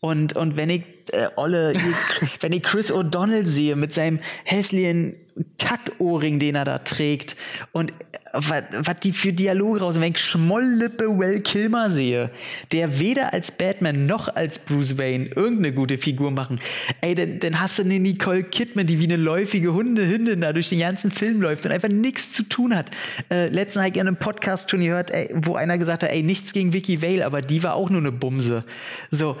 Und, 0.00 0.36
und 0.36 0.58
wenn 0.58 0.68
ich 0.68 0.82
äh, 1.12 1.28
Olle, 1.36 1.74
wenn 2.40 2.52
ich 2.52 2.62
Chris 2.62 2.92
O'Donnell 2.92 3.46
sehe 3.46 3.74
mit 3.74 3.94
seinem 3.94 4.20
hässlichen 4.44 5.16
Kackohrring, 5.58 6.38
den 6.38 6.56
er 6.56 6.66
da 6.66 6.78
trägt 6.80 7.36
und 7.72 7.94
was 8.32 9.00
die 9.02 9.12
für 9.12 9.32
Dialoge 9.32 9.80
raus, 9.80 10.00
wenn 10.00 10.12
ich 10.12 10.18
Schmolllippe 10.18 11.18
Well 11.18 11.40
Kilmer 11.40 11.90
sehe, 11.90 12.30
der 12.72 12.98
weder 12.98 13.32
als 13.32 13.50
Batman 13.50 14.06
noch 14.06 14.34
als 14.34 14.58
Bruce 14.58 14.96
Wayne 14.98 15.26
irgendeine 15.26 15.72
gute 15.72 15.98
Figur 15.98 16.30
machen, 16.30 16.60
ey, 17.00 17.14
dann, 17.14 17.40
dann 17.40 17.60
hast 17.60 17.78
du 17.78 17.82
eine 17.82 17.98
Nicole 17.98 18.42
Kidman, 18.42 18.86
die 18.86 18.98
wie 19.00 19.04
eine 19.04 19.16
läufige 19.16 19.74
Hunde, 19.74 20.08
Hündin 20.08 20.40
da 20.40 20.52
durch 20.52 20.70
den 20.70 20.80
ganzen 20.80 21.10
Film 21.10 21.42
läuft 21.42 21.66
und 21.66 21.72
einfach 21.72 21.88
nichts 21.88 22.32
zu 22.32 22.44
tun 22.44 22.74
hat. 22.74 22.90
Äh, 23.30 23.48
letztens 23.48 23.82
habe 23.82 23.88
ich 23.90 24.00
in 24.00 24.06
einem 24.06 24.16
Podcast 24.16 24.70
schon 24.70 24.80
gehört, 24.80 25.10
ey, 25.10 25.30
wo 25.34 25.54
einer 25.56 25.76
gesagt 25.76 26.02
hat, 26.02 26.10
ey, 26.10 26.22
nichts 26.22 26.52
gegen 26.52 26.72
Vicky 26.72 27.02
Vale, 27.02 27.26
aber 27.26 27.42
die 27.42 27.62
war 27.62 27.74
auch 27.74 27.90
nur 27.90 28.00
eine 28.00 28.12
Bumse. 28.12 28.64
So, 29.10 29.36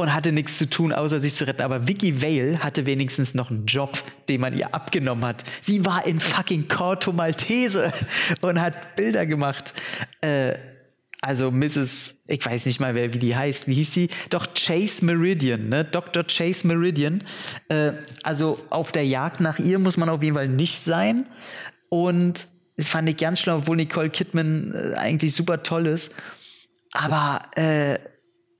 und 0.00 0.14
hatte 0.14 0.32
nichts 0.32 0.58
zu 0.58 0.68
tun, 0.68 0.92
außer 0.92 1.20
sich 1.20 1.34
zu 1.34 1.46
retten. 1.46 1.62
Aber 1.62 1.86
Vicky 1.86 2.22
Vale 2.22 2.60
hatte 2.60 2.86
wenigstens 2.86 3.34
noch 3.34 3.50
einen 3.50 3.66
Job, 3.66 4.02
den 4.28 4.40
man 4.40 4.56
ihr 4.56 4.74
abgenommen 4.74 5.24
hat. 5.24 5.44
Sie 5.60 5.84
war 5.84 6.06
in 6.06 6.20
fucking 6.20 6.68
Corto 6.68 7.12
Maltese 7.12 7.92
und 8.40 8.60
hat 8.60 8.96
Bilder 8.96 9.26
gemacht. 9.26 9.74
Äh, 10.20 10.54
also 11.22 11.50
Mrs., 11.50 12.24
ich 12.28 12.44
weiß 12.44 12.64
nicht 12.64 12.80
mal, 12.80 12.94
wer, 12.94 13.12
wie 13.12 13.18
die 13.18 13.36
heißt. 13.36 13.68
Wie 13.68 13.74
hieß 13.74 13.92
sie? 13.92 14.08
Doch 14.30 14.54
Chase 14.54 15.04
Meridian, 15.04 15.68
ne? 15.68 15.84
Dr. 15.84 16.24
Chase 16.24 16.66
Meridian. 16.66 17.22
Äh, 17.68 17.92
also 18.22 18.58
auf 18.70 18.92
der 18.92 19.04
Jagd 19.04 19.40
nach 19.40 19.58
ihr 19.58 19.78
muss 19.78 19.98
man 19.98 20.08
auf 20.08 20.22
jeden 20.22 20.36
Fall 20.36 20.48
nicht 20.48 20.82
sein. 20.82 21.26
Und 21.90 22.46
fand 22.78 23.08
ich 23.08 23.18
ganz 23.18 23.40
schlau, 23.40 23.58
obwohl 23.58 23.76
Nicole 23.76 24.08
Kidman 24.08 24.72
äh, 24.72 24.96
eigentlich 24.96 25.34
super 25.34 25.62
toll 25.62 25.86
ist. 25.86 26.14
Aber 26.92 27.42
äh, 27.54 27.98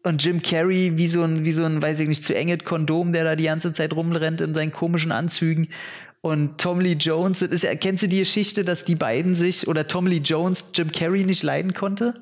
und 0.02 0.24
Jim 0.24 0.42
Carrey 0.42 0.96
wie 0.96 1.08
so 1.08 1.22
ein, 1.22 1.44
wie 1.44 1.52
so 1.52 1.64
ein, 1.64 1.82
weiß 1.82 2.00
ich 2.00 2.08
nicht, 2.08 2.24
zu 2.24 2.34
enges 2.34 2.64
Kondom, 2.64 3.12
der 3.12 3.24
da 3.24 3.36
die 3.36 3.44
ganze 3.44 3.72
Zeit 3.72 3.92
rumrennt 3.92 4.40
in 4.40 4.54
seinen 4.54 4.72
komischen 4.72 5.12
Anzügen. 5.12 5.68
Und 6.22 6.58
Tom 6.58 6.80
Lee 6.80 6.96
Jones, 6.98 7.42
ist, 7.42 7.66
kennst 7.80 8.02
du 8.02 8.08
die 8.08 8.18
Geschichte, 8.18 8.64
dass 8.64 8.84
die 8.84 8.94
beiden 8.94 9.34
sich 9.34 9.68
oder 9.68 9.86
Tom 9.86 10.06
Lee 10.06 10.20
Jones 10.22 10.70
Jim 10.74 10.92
Carrey 10.92 11.24
nicht 11.24 11.42
leiden 11.42 11.72
konnte? 11.72 12.20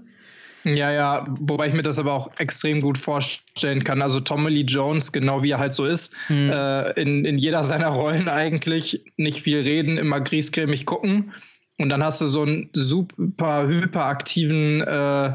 Ja, 0.64 0.92
ja, 0.92 1.26
wobei 1.40 1.68
ich 1.68 1.74
mir 1.74 1.82
das 1.82 1.98
aber 1.98 2.12
auch 2.12 2.30
extrem 2.38 2.80
gut 2.80 2.98
vorstellen 2.98 3.84
kann. 3.84 4.02
Also 4.02 4.20
Tommy 4.20 4.50
Lee 4.50 4.62
Jones, 4.62 5.12
genau 5.12 5.42
wie 5.42 5.52
er 5.52 5.58
halt 5.58 5.74
so 5.74 5.84
ist, 5.84 6.14
hm. 6.26 6.50
äh, 6.50 6.90
in, 7.00 7.24
in 7.24 7.38
jeder 7.38 7.64
seiner 7.64 7.88
Rollen 7.88 8.28
eigentlich 8.28 9.04
nicht 9.16 9.42
viel 9.42 9.60
reden, 9.60 9.98
immer 9.98 10.20
griesgrämig 10.20 10.84
gucken. 10.84 11.32
Und 11.78 11.90
dann 11.90 12.02
hast 12.02 12.20
du 12.20 12.26
so 12.26 12.42
einen 12.42 12.70
super 12.72 13.68
hyperaktiven 13.68 14.80
äh, 14.80 15.32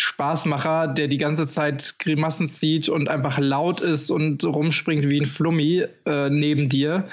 Spaßmacher, 0.00 0.88
der 0.88 1.08
die 1.08 1.18
ganze 1.18 1.46
Zeit 1.46 1.96
Grimassen 1.98 2.48
zieht 2.48 2.88
und 2.88 3.10
einfach 3.10 3.38
laut 3.38 3.82
ist 3.82 4.10
und 4.10 4.42
rumspringt 4.44 5.10
wie 5.10 5.20
ein 5.20 5.26
Flummi 5.26 5.84
äh, 6.06 6.30
neben 6.30 6.70
dir. 6.70 7.04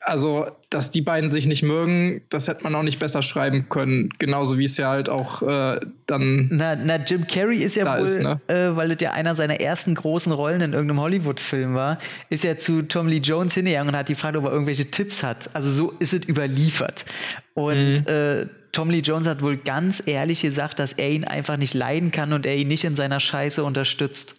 Also, 0.00 0.48
dass 0.68 0.90
die 0.90 1.00
beiden 1.00 1.30
sich 1.30 1.46
nicht 1.46 1.62
mögen, 1.62 2.20
das 2.28 2.48
hätte 2.48 2.64
man 2.64 2.74
auch 2.74 2.82
nicht 2.82 2.98
besser 2.98 3.22
schreiben 3.22 3.68
können. 3.70 4.10
Genauso 4.18 4.58
wie 4.58 4.66
es 4.66 4.76
ja 4.76 4.90
halt 4.90 5.08
auch 5.08 5.40
äh, 5.42 5.80
dann. 6.06 6.48
Na, 6.50 6.76
na, 6.76 6.96
Jim 6.96 7.26
Carrey 7.26 7.58
ist 7.58 7.76
ja 7.76 7.98
wohl, 7.98 8.04
ist, 8.04 8.20
ne? 8.20 8.40
äh, 8.48 8.76
weil 8.76 8.90
es 8.90 9.00
ja 9.00 9.12
einer 9.12 9.34
seiner 9.34 9.60
ersten 9.60 9.94
großen 9.94 10.32
Rollen 10.32 10.60
in 10.60 10.72
irgendeinem 10.74 11.00
Hollywood-Film 11.00 11.74
war, 11.74 11.98
ist 12.28 12.44
ja 12.44 12.58
zu 12.58 12.82
Tom 12.82 13.06
Lee 13.06 13.20
Jones 13.22 13.54
hingegangen 13.54 13.94
und 13.94 13.96
hat 13.98 14.10
die 14.10 14.16
Frage, 14.16 14.38
ob 14.38 14.44
er 14.44 14.52
irgendwelche 14.52 14.90
Tipps 14.90 15.22
hat. 15.22 15.48
Also 15.54 15.70
so 15.70 15.94
ist 15.98 16.12
es 16.12 16.28
überliefert. 16.28 17.06
Und 17.54 18.06
mhm. 18.06 18.50
Tom 18.72 18.88
Lee 18.88 19.00
Jones 19.00 19.28
hat 19.28 19.42
wohl 19.42 19.58
ganz 19.58 20.02
ehrlich 20.06 20.40
gesagt, 20.40 20.78
dass 20.78 20.94
er 20.94 21.10
ihn 21.10 21.24
einfach 21.24 21.58
nicht 21.58 21.74
leiden 21.74 22.10
kann 22.10 22.32
und 22.32 22.46
er 22.46 22.56
ihn 22.56 22.68
nicht 22.68 22.84
in 22.84 22.96
seiner 22.96 23.20
Scheiße 23.20 23.62
unterstützt. 23.62 24.36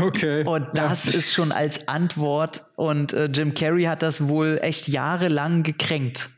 Okay. 0.00 0.44
Und 0.44 0.66
das 0.74 1.06
ja. 1.06 1.18
ist 1.18 1.32
schon 1.32 1.50
als 1.50 1.88
Antwort. 1.88 2.64
Und 2.76 3.12
äh, 3.12 3.26
Jim 3.26 3.54
Carrey 3.54 3.84
hat 3.84 4.02
das 4.02 4.28
wohl 4.28 4.58
echt 4.62 4.88
jahrelang 4.88 5.62
gekränkt. 5.62 6.30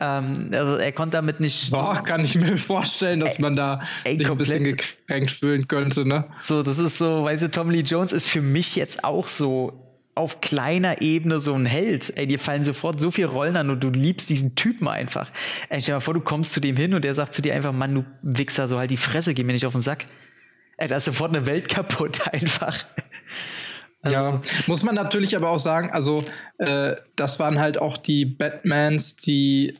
Ähm, 0.00 0.50
also 0.52 0.76
er 0.76 0.92
konnte 0.92 1.16
damit 1.16 1.40
nicht. 1.40 1.70
Boah, 1.70 1.96
so 1.96 2.02
kann 2.02 2.22
ich 2.22 2.34
mir 2.34 2.58
vorstellen, 2.58 3.20
dass 3.20 3.36
ey, 3.36 3.42
man 3.42 3.56
da 3.56 3.80
ey, 4.04 4.16
sich 4.16 4.26
komplett. 4.26 4.50
ein 4.50 4.62
bisschen 4.62 4.76
gekränkt 4.76 5.30
fühlen 5.30 5.68
könnte, 5.68 6.06
ne? 6.06 6.24
So, 6.40 6.62
das 6.62 6.78
ist 6.78 6.98
so, 6.98 7.24
weißt 7.24 7.44
du, 7.44 7.50
Tom 7.50 7.70
Lee 7.70 7.80
Jones 7.80 8.12
ist 8.12 8.28
für 8.28 8.42
mich 8.42 8.76
jetzt 8.76 9.04
auch 9.04 9.28
so 9.28 9.85
auf 10.16 10.40
kleiner 10.40 11.02
Ebene 11.02 11.38
so 11.40 11.54
ein 11.54 11.66
Held. 11.66 12.16
Ey, 12.16 12.26
dir 12.26 12.38
fallen 12.38 12.64
sofort 12.64 13.00
so 13.00 13.10
viele 13.10 13.28
Rollen 13.28 13.56
an 13.56 13.68
und 13.70 13.84
du 13.84 13.90
liebst 13.90 14.30
diesen 14.30 14.56
Typen 14.56 14.88
einfach. 14.88 15.30
Ey, 15.68 15.80
stell 15.82 15.92
dir 15.92 15.96
mal 15.96 16.00
vor, 16.00 16.14
du 16.14 16.20
kommst 16.20 16.54
zu 16.54 16.60
dem 16.60 16.76
hin 16.76 16.94
und 16.94 17.04
der 17.04 17.14
sagt 17.14 17.34
zu 17.34 17.42
dir 17.42 17.54
einfach, 17.54 17.72
Mann, 17.72 17.94
du 17.94 18.04
Wichser, 18.22 18.66
so 18.66 18.78
halt 18.78 18.90
die 18.90 18.96
Fresse, 18.96 19.34
geh 19.34 19.44
mir 19.44 19.52
nicht 19.52 19.66
auf 19.66 19.72
den 19.74 19.82
Sack. 19.82 20.06
Ey, 20.78 20.88
da 20.88 20.96
ist 20.96 21.04
sofort 21.04 21.34
eine 21.34 21.46
Welt 21.46 21.68
kaputt 21.68 22.32
einfach. 22.32 22.86
Also, 24.00 24.16
ja, 24.16 24.40
muss 24.66 24.84
man 24.84 24.94
natürlich 24.94 25.36
aber 25.36 25.50
auch 25.50 25.58
sagen, 25.58 25.90
also 25.90 26.24
äh, 26.58 26.96
das 27.16 27.38
waren 27.38 27.58
halt 27.58 27.78
auch 27.78 27.98
die 27.98 28.24
Batmans, 28.24 29.16
die 29.16 29.74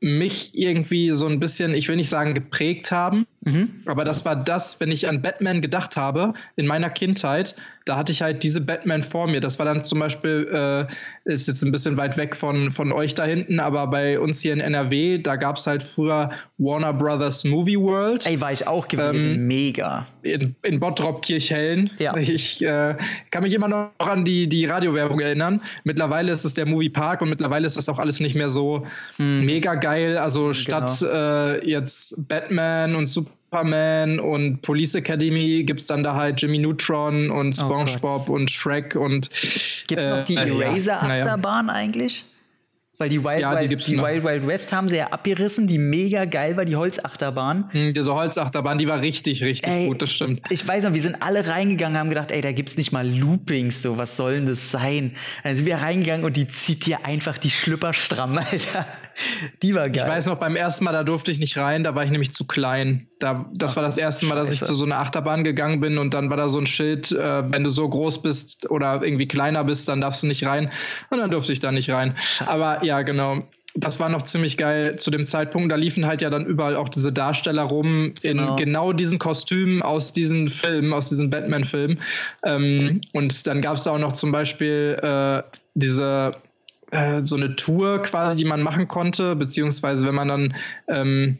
mich 0.00 0.56
irgendwie 0.56 1.10
so 1.10 1.26
ein 1.26 1.40
bisschen, 1.40 1.74
ich 1.74 1.88
will 1.88 1.96
nicht 1.96 2.08
sagen 2.08 2.34
geprägt 2.34 2.92
haben, 2.92 3.26
mhm. 3.44 3.70
aber 3.86 4.04
das 4.04 4.24
war 4.24 4.36
das, 4.36 4.80
wenn 4.80 4.90
ich 4.90 5.08
an 5.08 5.22
Batman 5.22 5.60
gedacht 5.60 5.96
habe 5.96 6.34
in 6.56 6.66
meiner 6.66 6.90
Kindheit, 6.90 7.54
da 7.88 7.96
hatte 7.96 8.12
ich 8.12 8.20
halt 8.20 8.42
diese 8.42 8.60
Batman 8.60 9.02
vor 9.02 9.26
mir. 9.26 9.40
Das 9.40 9.58
war 9.58 9.64
dann 9.64 9.82
zum 9.82 9.98
Beispiel, 9.98 10.46
äh, 10.52 11.32
ist 11.32 11.48
jetzt 11.48 11.62
ein 11.62 11.72
bisschen 11.72 11.96
weit 11.96 12.18
weg 12.18 12.36
von, 12.36 12.70
von 12.70 12.92
euch 12.92 13.14
da 13.14 13.24
hinten, 13.24 13.60
aber 13.60 13.86
bei 13.86 14.20
uns 14.20 14.40
hier 14.40 14.52
in 14.52 14.60
NRW, 14.60 15.18
da 15.18 15.36
gab 15.36 15.56
es 15.56 15.66
halt 15.66 15.82
früher 15.82 16.30
Warner 16.58 16.92
Brothers 16.92 17.44
Movie 17.44 17.78
World. 17.78 18.26
Ey, 18.26 18.40
war 18.40 18.52
ich 18.52 18.66
auch 18.66 18.88
gewesen, 18.88 19.36
ähm, 19.36 19.46
mega. 19.46 20.06
In, 20.22 20.54
in 20.62 20.78
Bottrop 20.78 21.22
Kirchhellen. 21.22 21.90
Ja. 21.98 22.14
Ich 22.16 22.62
äh, 22.62 22.94
kann 23.30 23.42
mich 23.42 23.54
immer 23.54 23.68
noch 23.68 23.90
an 23.98 24.24
die, 24.24 24.48
die 24.48 24.66
Radiowerbung 24.66 25.20
erinnern. 25.20 25.62
Mittlerweile 25.84 26.32
ist 26.32 26.44
es 26.44 26.52
der 26.52 26.66
Movie 26.66 26.90
Park 26.90 27.22
und 27.22 27.30
mittlerweile 27.30 27.66
ist 27.66 27.78
das 27.78 27.88
auch 27.88 27.98
alles 27.98 28.20
nicht 28.20 28.34
mehr 28.34 28.50
so 28.50 28.86
hm. 29.16 29.46
mega 29.46 29.76
geil. 29.76 30.18
Also 30.18 30.52
statt 30.52 30.98
genau. 31.00 31.12
äh, 31.12 31.66
jetzt 31.66 32.28
Batman 32.28 32.94
und 32.94 33.06
Super 33.06 33.37
Superman 33.50 34.20
und 34.20 34.60
Police 34.60 34.94
Academy 34.94 35.64
gibt 35.64 35.80
es 35.80 35.86
dann 35.86 36.02
da 36.02 36.14
halt 36.14 36.40
Jimmy 36.40 36.58
Neutron 36.58 37.30
und 37.30 37.58
oh 37.58 37.64
SpongeBob 37.64 38.28
oh 38.28 38.34
und 38.34 38.50
Shrek 38.50 38.94
und. 38.94 39.30
Gibt 39.86 40.02
es 40.02 40.06
äh, 40.06 40.10
noch 40.10 40.24
die 40.24 40.36
Eraser-Achterbahn 40.36 41.68
ja. 41.68 41.72
eigentlich? 41.72 42.24
Weil 43.00 43.10
die 43.10 43.22
Wild, 43.22 43.40
ja, 43.40 43.54
die, 43.54 43.70
Wild, 43.70 43.86
die 43.86 43.96
Wild, 43.96 44.24
Wild 44.24 44.46
West 44.48 44.72
haben 44.72 44.88
sie 44.88 44.96
ja 44.96 45.06
abgerissen, 45.06 45.68
die 45.68 45.78
mega 45.78 46.24
geil 46.24 46.56
war, 46.56 46.64
die 46.64 46.74
Holzachterbahn. 46.74 47.70
Hm, 47.70 47.94
diese 47.94 48.12
Holzachterbahn, 48.12 48.76
die 48.76 48.88
war 48.88 49.00
richtig, 49.00 49.44
richtig 49.44 49.72
ey, 49.72 49.86
gut, 49.86 50.02
das 50.02 50.12
stimmt. 50.12 50.42
Ich 50.50 50.66
weiß 50.66 50.82
noch, 50.82 50.92
wir 50.92 51.00
sind 51.00 51.22
alle 51.22 51.46
reingegangen, 51.46 51.96
haben 51.96 52.08
gedacht, 52.08 52.32
ey, 52.32 52.42
da 52.42 52.50
gibt's 52.50 52.76
nicht 52.76 52.90
mal 52.90 53.08
Loopings, 53.08 53.82
so, 53.82 53.98
was 53.98 54.16
soll 54.16 54.34
denn 54.34 54.46
das 54.46 54.72
sein? 54.72 55.12
Dann 55.44 55.54
sind 55.54 55.66
wir 55.66 55.76
reingegangen 55.76 56.26
und 56.26 56.36
die 56.36 56.48
zieht 56.48 56.86
dir 56.86 57.04
einfach 57.04 57.38
die 57.38 57.50
Schlüpper 57.50 57.94
stramm, 57.94 58.36
Alter. 58.50 58.84
Die 59.62 59.74
war 59.74 59.90
geil. 59.90 60.04
Ich 60.06 60.12
weiß 60.12 60.26
noch, 60.26 60.36
beim 60.36 60.56
ersten 60.56 60.84
Mal, 60.84 60.92
da 60.92 61.04
durfte 61.04 61.30
ich 61.30 61.38
nicht 61.38 61.56
rein, 61.56 61.84
da 61.84 61.94
war 61.94 62.04
ich 62.04 62.10
nämlich 62.10 62.32
zu 62.32 62.46
klein. 62.46 63.08
Da, 63.18 63.46
das 63.52 63.72
Ach, 63.72 63.76
war 63.76 63.82
das 63.82 63.98
erste 63.98 64.26
Mal, 64.26 64.36
dass 64.36 64.48
Scheiße. 64.50 64.64
ich 64.64 64.68
zu 64.68 64.74
so 64.74 64.84
einer 64.84 64.98
Achterbahn 64.98 65.44
gegangen 65.44 65.80
bin 65.80 65.98
und 65.98 66.14
dann 66.14 66.30
war 66.30 66.36
da 66.36 66.48
so 66.48 66.58
ein 66.58 66.66
Schild, 66.66 67.12
äh, 67.12 67.50
wenn 67.50 67.64
du 67.64 67.70
so 67.70 67.88
groß 67.88 68.22
bist 68.22 68.70
oder 68.70 69.02
irgendwie 69.02 69.28
kleiner 69.28 69.64
bist, 69.64 69.88
dann 69.88 70.00
darfst 70.00 70.22
du 70.22 70.26
nicht 70.26 70.44
rein. 70.46 70.70
Und 71.10 71.18
dann 71.18 71.30
durfte 71.30 71.52
ich 71.52 71.60
da 71.60 71.72
nicht 71.72 71.90
rein. 71.90 72.14
Scheiße. 72.16 72.50
Aber 72.50 72.84
ja, 72.84 73.02
genau 73.02 73.42
das 73.74 74.00
war 74.00 74.08
noch 74.08 74.22
ziemlich 74.22 74.56
geil 74.56 74.96
zu 74.96 75.10
dem 75.10 75.24
Zeitpunkt. 75.24 75.70
Da 75.70 75.76
liefen 75.76 76.06
halt 76.06 76.22
ja 76.22 76.30
dann 76.30 76.46
überall 76.46 76.76
auch 76.76 76.88
diese 76.88 77.12
Darsteller 77.12 77.62
rum 77.62 78.12
in 78.22 78.38
genau, 78.38 78.56
genau 78.56 78.92
diesen 78.92 79.18
Kostümen 79.18 79.82
aus 79.82 80.12
diesen 80.12 80.48
Filmen, 80.48 80.92
aus 80.92 81.08
diesen 81.08 81.30
Batman-Filmen. 81.30 82.00
Ähm, 82.44 82.84
mhm. 82.84 83.00
Und 83.12 83.46
dann 83.46 83.60
gab 83.60 83.76
es 83.76 83.86
auch 83.86 83.98
noch 83.98 84.12
zum 84.12 84.32
Beispiel 84.32 84.98
äh, 85.02 85.42
diese 85.74 86.32
so 87.24 87.36
eine 87.36 87.54
Tour 87.56 88.02
quasi, 88.02 88.36
die 88.36 88.44
man 88.44 88.62
machen 88.62 88.88
konnte, 88.88 89.36
beziehungsweise 89.36 90.06
wenn 90.06 90.14
man 90.14 90.28
dann 90.28 90.54
ähm, 90.88 91.38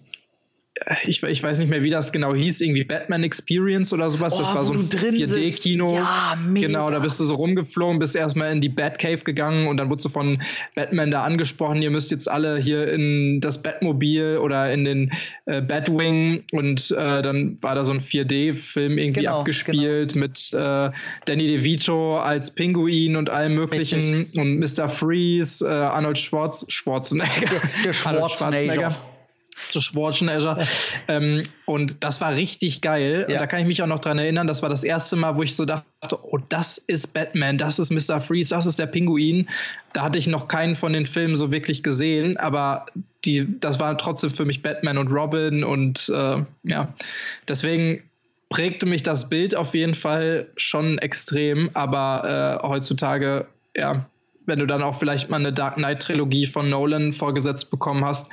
ich, 1.07 1.23
ich, 1.23 1.43
weiß 1.43 1.59
nicht 1.59 1.69
mehr, 1.69 1.83
wie 1.83 1.91
das 1.91 2.13
genau 2.13 2.35
hieß, 2.35 2.61
irgendwie 2.61 2.85
Batman 2.85 3.25
Experience 3.25 3.93
oder 3.93 4.11
sowas. 4.11 4.35
Oh, 4.37 4.39
das 4.41 4.55
war 4.55 4.65
so 4.65 4.73
ein 4.73 4.89
4D-Kino. 4.89 5.95
Ja, 5.95 6.37
genau, 6.55 6.91
da 6.91 6.99
bist 6.99 7.19
du 7.21 7.25
so 7.25 7.35
rumgeflogen, 7.35 7.99
bist 7.99 8.17
erstmal 8.17 8.53
in 8.53 8.61
die 8.61 8.69
Batcave 8.69 9.25
gegangen 9.25 9.69
und 9.69 9.77
dann 9.77 9.91
wurdest 9.91 10.07
du 10.07 10.11
von 10.11 10.43
Batman 10.75 11.11
da 11.11 11.25
angesprochen, 11.25 11.83
ihr 11.83 11.91
müsst 11.91 12.11
jetzt 12.11 12.31
alle 12.31 12.59
hier 12.59 12.93
in 12.93 13.41
das 13.41 13.63
Batmobil 13.63 14.39
oder 14.39 14.73
in 14.73 14.85
den 14.85 15.13
äh, 15.47 15.61
Batwing 15.61 16.45
und 16.53 16.91
äh, 16.91 17.23
dann 17.23 17.59
war 17.61 17.75
da 17.75 17.85
so 17.85 17.93
ein 17.93 18.01
4D-Film 18.01 18.99
irgendwie 18.99 19.21
genau, 19.21 19.41
abgespielt 19.41 20.13
genau. 20.13 20.27
mit 20.27 20.53
äh, 20.53 20.91
Danny 21.27 21.47
DeVito 21.47 22.19
als 22.19 22.51
Pinguin 22.51 23.17
und 23.17 23.31
allem 23.31 23.55
möglichen 23.55 23.99
Richtig. 23.99 24.39
und 24.39 24.59
Mr. 24.59 24.89
Freeze, 24.89 25.65
äh, 25.67 25.71
Arnold 25.71 26.19
Schwarz 26.19 26.65
Schwarzenegger. 26.69 27.49
Der, 27.51 27.61
der 27.85 27.93
Schwarzenegger 27.93 28.97
zu 29.71 29.81
Schwarzenegger. 29.81 30.59
ähm, 31.09 31.43
und 31.67 32.03
das 32.03 32.21
war 32.21 32.35
richtig 32.35 32.81
geil. 32.81 33.27
Ja. 33.29 33.35
Und 33.35 33.41
da 33.41 33.47
kann 33.47 33.61
ich 33.61 33.67
mich 33.67 33.83
auch 33.83 33.87
noch 33.87 34.01
dran 34.01 34.19
erinnern, 34.19 34.47
das 34.47 34.63
war 34.63 34.69
das 34.69 34.85
erste 34.85 35.17
Mal, 35.17 35.37
wo 35.37 35.43
ich 35.43 35.55
so 35.55 35.65
dachte, 35.65 35.85
oh, 36.23 36.39
das 36.49 36.79
ist 36.79 37.13
Batman, 37.15 37.59
das 37.59 37.79
ist 37.79 37.91
Mr. 37.91 38.21
Freeze, 38.21 38.55
das 38.55 38.67
ist 38.67 38.79
der 38.79 38.87
Pinguin. 38.87 39.49
Da 39.93 40.03
hatte 40.03 40.19
ich 40.19 40.27
noch 40.27 40.49
keinen 40.49 40.77
von 40.77 40.93
den 40.93 41.07
Filmen 41.07 41.37
so 41.37 41.51
wirklich 41.53 41.83
gesehen, 41.83 42.37
aber 42.37 42.87
die, 43.25 43.47
das 43.61 43.81
war 43.81 43.97
trotzdem 43.99 44.31
für 44.31 44.45
mich 44.45 44.63
Batman 44.63 44.99
und 44.99 45.09
Robin 45.09 45.65
und 45.65 46.09
äh, 46.09 46.45
ja, 46.65 46.95
deswegen 47.49 48.03
prägte 48.49 48.87
mich 48.87 49.03
das 49.03 49.29
Bild 49.29 49.55
auf 49.55 49.75
jeden 49.75 49.95
Fall 49.95 50.49
schon 50.57 50.99
extrem, 50.99 51.71
aber 51.75 52.61
äh, 52.63 52.67
heutzutage, 52.67 53.47
ja, 53.77 54.07
wenn 54.47 54.59
du 54.59 54.67
dann 54.67 54.83
auch 54.83 54.97
vielleicht 54.97 55.29
mal 55.29 55.37
eine 55.37 55.53
Dark 55.53 55.75
Knight 55.75 56.03
Trilogie 56.03 56.47
von 56.47 56.69
Nolan 56.69 57.13
vorgesetzt 57.13 57.71
bekommen 57.71 58.05
hast, 58.05 58.31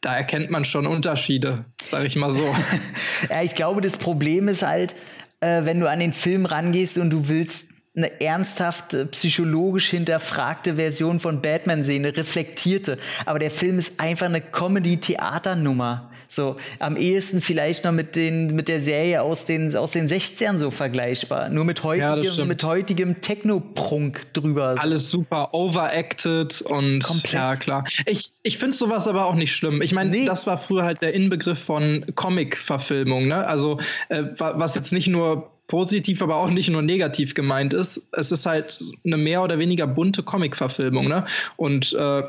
da 0.00 0.14
erkennt 0.14 0.50
man 0.50 0.64
schon 0.64 0.86
Unterschiede, 0.86 1.64
sage 1.82 2.06
ich 2.06 2.16
mal 2.16 2.30
so. 2.30 2.54
ja, 3.30 3.42
ich 3.42 3.54
glaube, 3.54 3.80
das 3.80 3.96
Problem 3.96 4.48
ist 4.48 4.62
halt, 4.62 4.94
äh, 5.40 5.64
wenn 5.64 5.80
du 5.80 5.88
an 5.88 6.00
den 6.00 6.12
Film 6.12 6.46
rangehst 6.46 6.98
und 6.98 7.10
du 7.10 7.28
willst 7.28 7.68
eine 7.96 8.20
ernsthaft 8.20 8.96
psychologisch 9.10 9.90
hinterfragte 9.90 10.76
Version 10.76 11.18
von 11.18 11.42
Batman 11.42 11.82
sehen, 11.82 12.04
eine 12.04 12.16
reflektierte. 12.16 12.98
Aber 13.26 13.38
der 13.38 13.50
Film 13.50 13.78
ist 13.78 13.98
einfach 13.98 14.26
eine 14.26 14.40
Comedy-Theaternummer. 14.40 16.10
So, 16.32 16.56
am 16.78 16.96
ehesten 16.96 17.42
vielleicht 17.42 17.82
noch 17.82 17.90
mit, 17.90 18.14
den, 18.14 18.54
mit 18.54 18.68
der 18.68 18.80
Serie 18.80 19.20
aus 19.20 19.46
den, 19.46 19.74
aus 19.74 19.90
den 19.90 20.08
60ern 20.08 20.58
so 20.58 20.70
vergleichbar. 20.70 21.48
Nur 21.48 21.64
mit 21.64 21.82
heutigem, 21.82 22.22
ja, 22.22 22.44
mit 22.44 22.62
heutigem 22.62 23.20
Techno-Prunk 23.20 24.32
drüber. 24.32 24.76
Alles 24.78 25.10
super 25.10 25.52
overacted 25.52 26.62
und 26.62 27.02
Komplett. 27.02 27.32
ja, 27.32 27.56
klar. 27.56 27.84
Ich, 28.06 28.30
ich 28.44 28.58
finde 28.58 28.76
sowas 28.76 29.08
aber 29.08 29.26
auch 29.26 29.34
nicht 29.34 29.52
schlimm. 29.52 29.82
Ich 29.82 29.92
meine, 29.92 30.10
nee. 30.10 30.24
das 30.24 30.46
war 30.46 30.56
früher 30.56 30.84
halt 30.84 31.02
der 31.02 31.14
Inbegriff 31.14 31.58
von 31.58 32.06
Comic-Verfilmung, 32.14 33.26
ne? 33.26 33.44
Also, 33.44 33.80
äh, 34.08 34.22
was 34.38 34.76
jetzt 34.76 34.92
nicht 34.92 35.08
nur 35.08 35.50
positiv, 35.66 36.22
aber 36.22 36.36
auch 36.36 36.50
nicht 36.50 36.70
nur 36.70 36.82
negativ 36.82 37.34
gemeint 37.34 37.74
ist. 37.74 38.02
Es 38.12 38.30
ist 38.30 38.46
halt 38.46 38.78
eine 39.04 39.16
mehr 39.16 39.42
oder 39.42 39.58
weniger 39.58 39.88
bunte 39.88 40.22
Comic-Verfilmung, 40.22 41.08
ne? 41.08 41.24
Und 41.56 41.92
äh, 41.92 42.22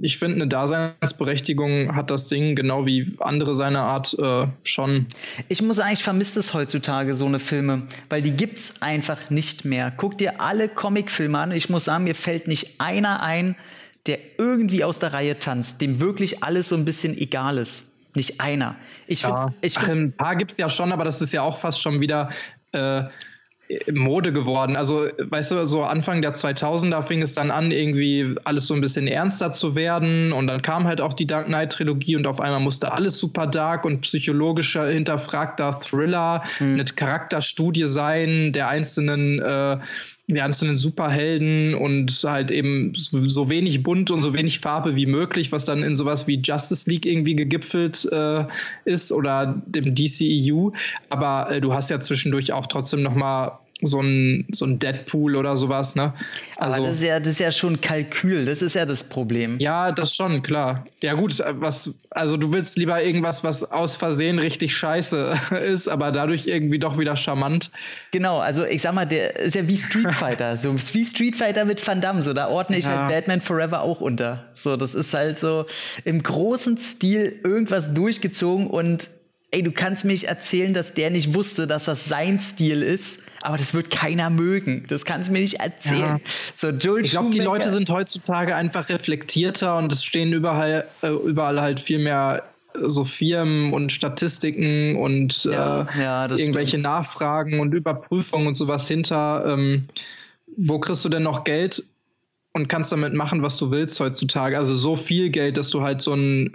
ich 0.00 0.18
finde, 0.18 0.36
eine 0.36 0.48
Daseinsberechtigung 0.48 1.94
hat 1.94 2.10
das 2.10 2.28
Ding, 2.28 2.54
genau 2.54 2.86
wie 2.86 3.14
andere 3.20 3.54
seiner 3.54 3.82
Art, 3.82 4.16
äh, 4.18 4.46
schon. 4.62 5.06
Ich 5.48 5.62
muss 5.62 5.76
sagen, 5.76 5.92
ich 5.92 6.02
vermisse 6.02 6.38
es 6.38 6.54
heutzutage, 6.54 7.14
so 7.14 7.26
eine 7.26 7.38
Filme, 7.38 7.82
weil 8.08 8.22
die 8.22 8.32
gibt 8.32 8.58
es 8.58 8.82
einfach 8.82 9.30
nicht 9.30 9.64
mehr. 9.64 9.92
Guck 9.96 10.18
dir 10.18 10.40
alle 10.40 10.68
Comicfilme 10.68 11.38
an. 11.38 11.52
Ich 11.52 11.68
muss 11.68 11.84
sagen, 11.84 12.04
mir 12.04 12.14
fällt 12.14 12.48
nicht 12.48 12.80
einer 12.80 13.22
ein, 13.22 13.56
der 14.06 14.18
irgendwie 14.38 14.84
aus 14.84 14.98
der 14.98 15.12
Reihe 15.12 15.38
tanzt, 15.38 15.80
dem 15.80 16.00
wirklich 16.00 16.42
alles 16.42 16.68
so 16.68 16.76
ein 16.76 16.84
bisschen 16.84 17.16
egal 17.16 17.58
ist. 17.58 17.92
Nicht 18.14 18.40
einer. 18.40 18.76
Ich 19.06 19.22
ja. 19.22 19.46
find, 19.46 19.56
ich 19.64 19.78
find, 19.78 19.84
Ach, 19.84 19.94
ein 19.94 20.16
paar 20.16 20.36
gibt 20.36 20.52
es 20.52 20.58
ja 20.58 20.68
schon, 20.68 20.92
aber 20.92 21.04
das 21.04 21.22
ist 21.22 21.32
ja 21.32 21.42
auch 21.42 21.58
fast 21.58 21.80
schon 21.80 22.00
wieder 22.00 22.30
äh, 22.72 23.04
Mode 23.92 24.32
geworden. 24.32 24.76
Also, 24.76 25.06
weißt 25.18 25.52
du, 25.52 25.66
so 25.66 25.82
Anfang 25.82 26.22
der 26.22 26.32
2000er 26.32 27.02
fing 27.02 27.22
es 27.22 27.34
dann 27.34 27.50
an, 27.50 27.70
irgendwie 27.70 28.34
alles 28.44 28.66
so 28.66 28.74
ein 28.74 28.80
bisschen 28.80 29.06
ernster 29.06 29.52
zu 29.52 29.74
werden. 29.74 30.32
Und 30.32 30.46
dann 30.46 30.62
kam 30.62 30.86
halt 30.86 31.00
auch 31.00 31.12
die 31.12 31.26
Dark 31.26 31.46
Knight-Trilogie 31.46 32.16
und 32.16 32.26
auf 32.26 32.40
einmal 32.40 32.60
musste 32.60 32.92
alles 32.92 33.18
super 33.18 33.46
dark 33.46 33.84
und 33.84 34.00
psychologischer, 34.02 34.88
hinterfragter 34.88 35.78
Thriller, 35.78 36.42
mhm. 36.60 36.74
eine 36.74 36.84
Charakterstudie 36.84 37.86
sein 37.86 38.52
der 38.52 38.68
einzelnen. 38.68 39.40
Äh, 39.40 39.78
die 40.28 40.40
einzelnen 40.40 40.78
Superhelden 40.78 41.74
und 41.74 42.24
halt 42.24 42.50
eben 42.50 42.92
so, 42.94 43.48
wenig 43.48 43.82
bunt 43.82 44.10
und 44.10 44.22
so 44.22 44.32
wenig 44.32 44.60
Farbe 44.60 44.96
wie 44.96 45.06
möglich, 45.06 45.52
was 45.52 45.64
dann 45.64 45.82
in 45.82 45.94
sowas 45.94 46.26
wie 46.26 46.40
Justice 46.40 46.88
League 46.88 47.06
irgendwie 47.06 47.34
gegipfelt 47.34 48.08
äh, 48.10 48.44
ist 48.84 49.12
oder 49.12 49.60
dem 49.66 49.94
DCEU. 49.94 50.70
Aber 51.10 51.50
äh, 51.50 51.60
du 51.60 51.74
hast 51.74 51.90
ja 51.90 52.00
zwischendurch 52.00 52.52
auch 52.52 52.66
trotzdem 52.66 53.02
noch 53.02 53.14
mal 53.14 53.58
so 53.82 54.00
ein, 54.00 54.46
so 54.52 54.64
ein 54.64 54.78
Deadpool 54.78 55.36
oder 55.36 55.56
sowas, 55.56 55.94
ne? 55.94 56.14
Also, 56.56 56.78
Aber 56.78 56.86
das 56.86 56.96
ist, 56.96 57.02
ja, 57.02 57.18
das 57.18 57.28
ist 57.28 57.40
ja 57.40 57.50
schon 57.50 57.80
Kalkül, 57.80 58.44
das 58.44 58.62
ist 58.62 58.74
ja 58.74 58.86
das 58.86 59.04
Problem. 59.04 59.58
Ja, 59.58 59.92
das 59.92 60.14
schon, 60.14 60.42
klar. 60.42 60.86
Ja, 61.02 61.14
gut, 61.14 61.42
was, 61.54 61.94
also 62.10 62.36
du 62.36 62.52
willst 62.52 62.78
lieber 62.78 63.02
irgendwas, 63.02 63.42
was 63.42 63.70
aus 63.70 63.96
Versehen 63.96 64.38
richtig 64.38 64.76
scheiße 64.76 65.34
ist, 65.66 65.88
aber 65.88 66.12
dadurch 66.12 66.46
irgendwie 66.46 66.78
doch 66.78 66.98
wieder 66.98 67.16
charmant. 67.16 67.70
Genau, 68.12 68.38
also 68.38 68.64
ich 68.64 68.82
sag 68.82 68.94
mal, 68.94 69.04
der 69.04 69.36
ist 69.36 69.54
ja 69.54 69.66
wie 69.66 69.76
Street 69.76 70.12
Fighter, 70.12 70.56
so 70.56 70.74
wie 70.74 71.04
Street 71.04 71.36
Fighter 71.36 71.64
mit 71.64 71.86
Van 71.86 72.00
Damme, 72.00 72.22
so 72.22 72.32
da 72.32 72.48
ordne 72.48 72.76
ich 72.76 72.84
ja. 72.84 72.96
halt 72.96 73.08
Batman 73.08 73.40
Forever 73.40 73.82
auch 73.82 74.00
unter. 74.00 74.44
So, 74.54 74.76
das 74.76 74.94
ist 74.94 75.12
halt 75.14 75.38
so 75.38 75.66
im 76.04 76.22
großen 76.22 76.78
Stil 76.78 77.40
irgendwas 77.42 77.92
durchgezogen 77.92 78.68
und 78.68 79.10
ey, 79.52 79.62
du 79.62 79.70
kannst 79.70 80.04
mich 80.04 80.26
erzählen, 80.26 80.74
dass 80.74 80.94
der 80.94 81.10
nicht 81.10 81.34
wusste, 81.34 81.66
dass 81.66 81.84
das 81.84 82.06
sein 82.06 82.40
Stil 82.40 82.82
ist 82.82 83.20
aber 83.42 83.58
das 83.58 83.74
wird 83.74 83.90
keiner 83.90 84.30
mögen. 84.30 84.84
Das 84.88 85.04
kannst 85.04 85.28
du 85.28 85.32
mir 85.32 85.40
nicht 85.40 85.60
erzählen. 85.60 86.20
Ja. 86.24 86.30
So, 86.54 86.68
Joel 86.68 87.04
ich 87.04 87.10
glaube, 87.10 87.30
die 87.30 87.40
Leute 87.40 87.70
sind 87.70 87.90
heutzutage 87.90 88.54
einfach 88.54 88.88
reflektierter 88.88 89.78
und 89.78 89.92
es 89.92 90.04
stehen 90.04 90.32
überall, 90.32 90.86
äh, 91.02 91.08
überall 91.08 91.60
halt 91.60 91.80
viel 91.80 91.98
mehr 91.98 92.44
so 92.74 93.04
Firmen 93.04 93.72
und 93.72 93.92
Statistiken 93.92 94.96
und 94.96 95.44
ja, 95.44 95.82
äh, 95.82 96.00
ja, 96.00 96.30
irgendwelche 96.30 96.70
stimmt. 96.70 96.84
Nachfragen 96.84 97.60
und 97.60 97.74
Überprüfungen 97.74 98.46
und 98.46 98.54
sowas 98.54 98.88
hinter. 98.88 99.44
Ähm, 99.46 99.84
wo 100.56 100.78
kriegst 100.78 101.04
du 101.04 101.08
denn 101.08 101.22
noch 101.22 101.44
Geld 101.44 101.84
und 102.54 102.68
kannst 102.68 102.92
damit 102.92 103.12
machen, 103.12 103.42
was 103.42 103.56
du 103.56 103.70
willst 103.70 103.98
heutzutage? 104.00 104.56
Also 104.56 104.74
so 104.74 104.96
viel 104.96 105.30
Geld, 105.30 105.56
dass 105.56 105.70
du 105.70 105.82
halt 105.82 106.00
so 106.00 106.14
ein 106.14 106.54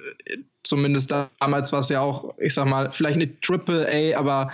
zumindest 0.67 1.13
damals 1.39 1.71
war 1.71 1.79
es 1.79 1.89
ja 1.89 2.01
auch, 2.01 2.33
ich 2.37 2.53
sag 2.53 2.65
mal, 2.65 2.91
vielleicht 2.91 3.17
nicht 3.17 3.41
Triple 3.41 3.87
A, 3.87 4.17
aber 4.19 4.51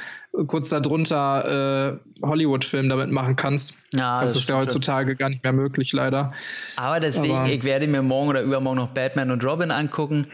kurz 0.48 0.70
darunter 0.70 2.00
äh, 2.22 2.26
Hollywood-Film 2.26 2.90
damit 2.90 3.12
machen 3.12 3.36
kannst. 3.36 3.76
Ja, 3.94 4.22
das, 4.22 4.34
das 4.34 4.44
ist 4.44 4.50
ja 4.50 4.58
heutzutage 4.58 5.16
gar 5.16 5.30
nicht 5.30 5.44
mehr 5.44 5.54
möglich, 5.54 5.92
leider. 5.94 6.34
Aber 6.76 7.00
deswegen, 7.00 7.36
aber, 7.36 7.50
ich 7.50 7.64
werde 7.64 7.88
mir 7.88 8.02
morgen 8.02 8.30
oder 8.30 8.42
übermorgen 8.42 8.78
noch 8.78 8.90
Batman 8.90 9.32
und 9.32 9.44
Robin 9.44 9.72
angucken 9.72 10.28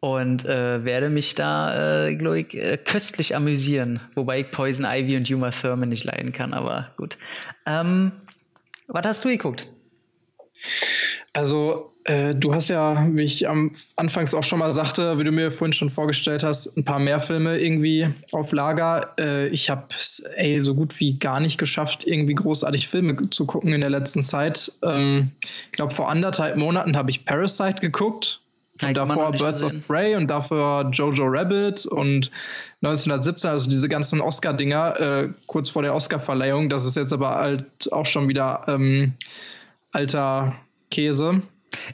und 0.00 0.44
äh, 0.44 0.84
werde 0.84 1.10
mich 1.10 1.34
da, 1.34 2.06
äh, 2.06 2.14
glaube 2.14 2.40
ich, 2.40 2.54
äh, 2.54 2.76
köstlich 2.76 3.34
amüsieren. 3.34 4.00
Wobei 4.14 4.40
ich 4.40 4.50
Poison 4.50 4.86
Ivy 4.88 5.16
und 5.16 5.30
Uma 5.30 5.50
Thurman 5.50 5.88
nicht 5.88 6.04
leiden 6.04 6.32
kann, 6.32 6.54
aber 6.54 6.92
gut. 6.96 7.18
Ähm, 7.66 8.12
was 8.86 9.06
hast 9.06 9.24
du 9.24 9.28
geguckt? 9.28 9.68
Also 11.32 11.92
äh, 12.08 12.34
du 12.34 12.54
hast 12.54 12.70
ja, 12.70 13.06
wie 13.10 13.22
ich 13.22 13.48
am 13.48 13.72
Anfangs 13.96 14.34
auch 14.34 14.42
schon 14.42 14.58
mal 14.58 14.72
sagte, 14.72 15.18
wie 15.18 15.24
du 15.24 15.30
mir 15.30 15.50
vorhin 15.50 15.74
schon 15.74 15.90
vorgestellt 15.90 16.42
hast, 16.42 16.76
ein 16.76 16.84
paar 16.84 16.98
mehr 16.98 17.20
Filme 17.20 17.58
irgendwie 17.58 18.08
auf 18.32 18.52
Lager. 18.52 19.12
Äh, 19.20 19.48
ich 19.48 19.68
habe 19.68 19.86
es 19.90 20.22
so 20.60 20.74
gut 20.74 20.98
wie 21.00 21.18
gar 21.18 21.38
nicht 21.38 21.58
geschafft, 21.58 22.06
irgendwie 22.06 22.34
großartig 22.34 22.88
Filme 22.88 23.28
zu 23.28 23.44
gucken 23.44 23.74
in 23.74 23.82
der 23.82 23.90
letzten 23.90 24.22
Zeit. 24.22 24.72
Ähm, 24.82 25.32
ich 25.66 25.72
glaube, 25.72 25.92
vor 25.92 26.08
anderthalb 26.08 26.56
Monaten 26.56 26.96
habe 26.96 27.10
ich 27.10 27.26
Parasite 27.26 27.80
geguckt. 27.80 28.40
Und 28.80 28.96
davor 28.96 29.32
Birds 29.32 29.62
gesehen. 29.62 29.78
of 29.78 29.86
Prey 29.88 30.14
und 30.14 30.28
davor 30.28 30.88
Jojo 30.92 31.24
Rabbit 31.26 31.84
und 31.86 32.30
1917, 32.82 33.50
also 33.50 33.68
diese 33.68 33.88
ganzen 33.88 34.20
Oscar-Dinger, 34.20 35.00
äh, 35.00 35.28
kurz 35.48 35.68
vor 35.68 35.82
der 35.82 35.96
Oscar-Verleihung. 35.96 36.68
Das 36.68 36.86
ist 36.86 36.94
jetzt 36.94 37.12
aber 37.12 37.34
halt 37.34 37.92
auch 37.92 38.06
schon 38.06 38.28
wieder 38.28 38.62
ähm, 38.68 39.14
alter 39.90 40.54
Käse. 40.92 41.42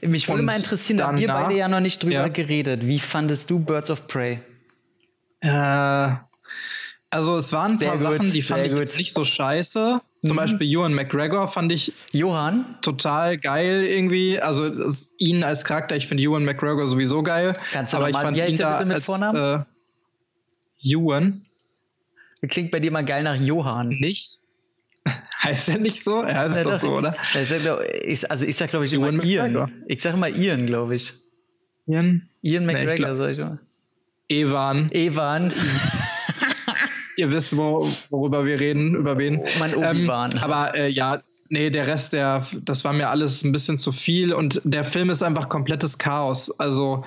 Mich 0.00 0.28
würde 0.28 0.42
mal 0.42 0.56
interessieren, 0.56 0.98
da 0.98 1.08
haben 1.08 1.18
wir 1.18 1.28
beide 1.28 1.54
ja 1.54 1.68
noch 1.68 1.80
nicht 1.80 2.02
drüber 2.02 2.12
ja. 2.12 2.28
geredet. 2.28 2.86
Wie 2.86 2.98
fandest 2.98 3.50
du 3.50 3.58
Birds 3.58 3.90
of 3.90 4.06
Prey? 4.06 4.40
Äh, 5.40 6.16
also 7.10 7.36
es 7.36 7.52
waren 7.52 7.72
ein 7.72 7.78
sehr 7.78 7.90
paar 7.90 7.98
gut, 7.98 8.06
Sachen, 8.18 8.32
die 8.32 8.42
fand 8.42 8.66
ich 8.66 8.74
jetzt 8.74 8.98
nicht 8.98 9.12
so 9.12 9.24
scheiße. 9.24 10.00
Zum 10.22 10.32
mhm. 10.32 10.36
Beispiel 10.36 10.66
Johan 10.66 10.94
McGregor 10.94 11.48
fand 11.48 11.70
ich 11.70 11.92
Johann 12.12 12.76
total 12.82 13.38
geil 13.38 13.84
irgendwie. 13.84 14.40
Also 14.40 14.70
ihn 15.18 15.44
als 15.44 15.64
Charakter, 15.64 15.94
ich 15.94 16.08
finde 16.08 16.22
Johan 16.22 16.44
McGregor 16.44 16.88
sowieso 16.88 17.22
geil. 17.22 17.52
Ganz 17.72 17.94
aber 17.94 18.08
ich 18.08 18.16
fand 18.16 18.36
ihn 18.36 18.58
da 18.58 18.78
als 18.78 19.08
äh, 19.08 19.58
Ewan. 20.82 21.46
Klingt 22.48 22.70
bei 22.70 22.80
dir 22.80 22.90
mal 22.90 23.04
geil 23.04 23.22
nach 23.22 23.36
Johann. 23.36 23.88
Nicht? 24.00 24.40
Heißt 25.44 25.68
er 25.68 25.78
nicht 25.78 26.02
so? 26.02 26.22
Er 26.22 26.40
heißt 26.40 26.64
ja, 26.64 26.70
doch 26.70 26.80
so, 26.80 26.96
oder? 26.96 27.14
Ich, 28.02 28.30
also 28.30 28.46
ich 28.46 28.56
sag, 28.56 28.70
glaube 28.70 28.86
ich, 28.86 28.92
Ian 28.94 29.14
immer 29.14 29.24
Ian. 29.24 29.72
Ich 29.86 30.02
sag 30.02 30.14
immer 30.14 30.28
Ian, 30.28 30.66
glaube 30.66 30.94
ich. 30.96 31.12
Ian? 31.86 32.28
Ian 32.42 32.64
McGregor, 32.64 33.10
nee, 33.10 33.16
sag 33.16 33.30
ich 33.32 33.38
mal. 33.38 33.58
Evan. 34.28 34.90
Evan. 34.92 35.52
Ihr 37.16 37.30
wisst, 37.30 37.56
wo, 37.56 37.88
worüber 38.10 38.46
wir 38.46 38.58
reden, 38.60 38.94
über 38.94 39.18
wen. 39.18 39.38
Oh, 39.38 39.46
mein 39.58 39.74
Obi-Wan. 39.74 40.32
Ähm, 40.32 40.38
aber 40.42 40.74
äh, 40.74 40.88
ja, 40.88 41.22
nee, 41.48 41.70
der 41.70 41.86
Rest, 41.86 42.12
der, 42.12 42.46
das 42.62 42.84
war 42.84 42.92
mir 42.92 43.10
alles 43.10 43.44
ein 43.44 43.52
bisschen 43.52 43.78
zu 43.78 43.92
viel 43.92 44.32
und 44.32 44.60
der 44.64 44.84
Film 44.84 45.10
ist 45.10 45.22
einfach 45.22 45.48
komplettes 45.48 45.98
Chaos. 45.98 46.50
Also 46.58 47.04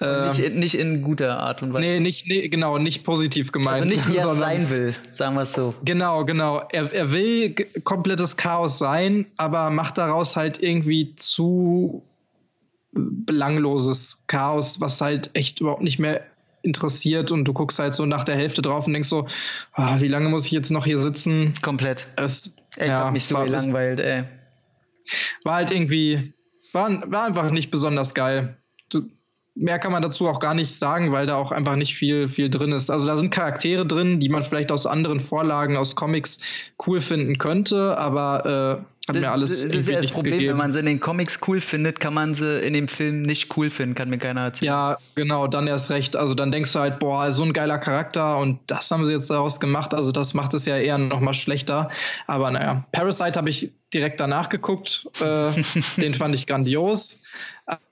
äh, 0.00 0.28
nicht, 0.28 0.38
in, 0.38 0.58
nicht, 0.58 0.74
in 0.74 1.02
guter 1.02 1.38
Art 1.38 1.62
und 1.62 1.72
Weise. 1.72 1.86
Nee, 1.86 2.00
nicht, 2.00 2.26
nee, 2.28 2.48
genau, 2.48 2.78
nicht 2.78 3.04
positiv 3.04 3.50
gemeint. 3.52 3.82
Also 3.82 3.88
nicht 3.88 4.08
wie 4.12 4.16
er 4.16 4.34
sein 4.34 4.68
will, 4.68 4.94
sagen 5.12 5.34
wir 5.34 5.42
es 5.42 5.54
so. 5.54 5.74
Genau, 5.84 6.24
genau. 6.24 6.62
Er, 6.70 6.92
er 6.92 7.12
will 7.12 7.54
komplettes 7.84 8.36
Chaos 8.36 8.78
sein, 8.78 9.26
aber 9.36 9.70
macht 9.70 9.96
daraus 9.98 10.36
halt 10.36 10.62
irgendwie 10.62 11.16
zu 11.16 12.02
belangloses 12.92 14.24
Chaos, 14.26 14.80
was 14.80 15.00
halt 15.00 15.30
echt 15.34 15.60
überhaupt 15.60 15.82
nicht 15.82 15.98
mehr 15.98 16.22
interessiert 16.62 17.30
und 17.30 17.44
du 17.44 17.52
guckst 17.52 17.78
halt 17.78 17.94
so 17.94 18.04
nach 18.04 18.24
der 18.24 18.36
Hälfte 18.36 18.60
drauf 18.60 18.86
und 18.86 18.92
denkst 18.92 19.08
so, 19.08 19.26
oh, 19.76 20.00
wie 20.00 20.08
lange 20.08 20.28
muss 20.28 20.46
ich 20.46 20.52
jetzt 20.52 20.70
noch 20.70 20.84
hier 20.84 20.98
sitzen? 20.98 21.54
Komplett. 21.62 22.08
Es, 22.16 22.56
ey, 22.76 22.88
ja, 22.88 23.06
hat 23.06 23.12
mich 23.12 23.24
so 23.24 23.36
gelangweilt, 23.36 24.00
ey. 24.00 24.24
War 25.44 25.54
halt 25.54 25.70
irgendwie, 25.70 26.34
war, 26.72 27.10
war 27.10 27.26
einfach 27.26 27.50
nicht 27.50 27.70
besonders 27.70 28.14
geil. 28.14 28.56
Mehr 29.58 29.78
kann 29.78 29.92
man 29.92 30.02
dazu 30.02 30.28
auch 30.28 30.38
gar 30.38 30.52
nicht 30.52 30.74
sagen, 30.74 31.12
weil 31.12 31.26
da 31.26 31.36
auch 31.36 31.50
einfach 31.50 31.76
nicht 31.76 31.96
viel, 31.96 32.28
viel 32.28 32.50
drin 32.50 32.72
ist. 32.72 32.90
Also 32.90 33.06
da 33.06 33.16
sind 33.16 33.30
Charaktere 33.30 33.86
drin, 33.86 34.20
die 34.20 34.28
man 34.28 34.44
vielleicht 34.44 34.70
aus 34.70 34.86
anderen 34.86 35.18
Vorlagen, 35.18 35.78
aus 35.78 35.96
Comics 35.96 36.40
cool 36.86 37.00
finden 37.00 37.38
könnte, 37.38 37.96
aber 37.96 38.82
äh, 38.82 38.95
hat 39.08 39.16
das, 39.16 39.22
mir 39.22 39.30
alles 39.30 39.62
Das 39.62 39.74
ist 39.74 39.88
ja 39.88 40.00
das 40.00 40.12
Problem, 40.12 40.34
gegeben. 40.34 40.50
wenn 40.50 40.56
man 40.56 40.72
sie 40.72 40.80
in 40.80 40.86
den 40.86 41.00
Comics 41.00 41.38
cool 41.46 41.60
findet, 41.60 42.00
kann 42.00 42.14
man 42.14 42.34
sie 42.34 42.58
in 42.60 42.74
dem 42.74 42.88
Film 42.88 43.22
nicht 43.22 43.56
cool 43.56 43.70
finden, 43.70 43.94
kann 43.94 44.10
mir 44.10 44.18
keiner 44.18 44.42
erzählen. 44.42 44.72
Ja, 44.72 44.98
genau, 45.14 45.46
dann 45.46 45.66
erst 45.66 45.90
recht. 45.90 46.16
Also 46.16 46.34
dann 46.34 46.50
denkst 46.50 46.72
du 46.72 46.80
halt, 46.80 46.98
boah, 46.98 47.30
so 47.30 47.44
ein 47.44 47.52
geiler 47.52 47.78
Charakter 47.78 48.38
und 48.38 48.58
das 48.66 48.90
haben 48.90 49.06
sie 49.06 49.12
jetzt 49.12 49.30
daraus 49.30 49.60
gemacht. 49.60 49.94
Also 49.94 50.12
das 50.12 50.34
macht 50.34 50.54
es 50.54 50.66
ja 50.66 50.76
eher 50.76 50.98
noch 50.98 51.20
mal 51.20 51.34
schlechter. 51.34 51.88
Aber 52.26 52.50
naja, 52.50 52.84
Parasite 52.92 53.38
habe 53.38 53.50
ich 53.50 53.72
direkt 53.92 54.20
danach 54.20 54.48
geguckt. 54.48 55.06
Äh, 55.20 55.50
den 56.00 56.14
fand 56.14 56.34
ich 56.34 56.46
grandios. 56.46 57.20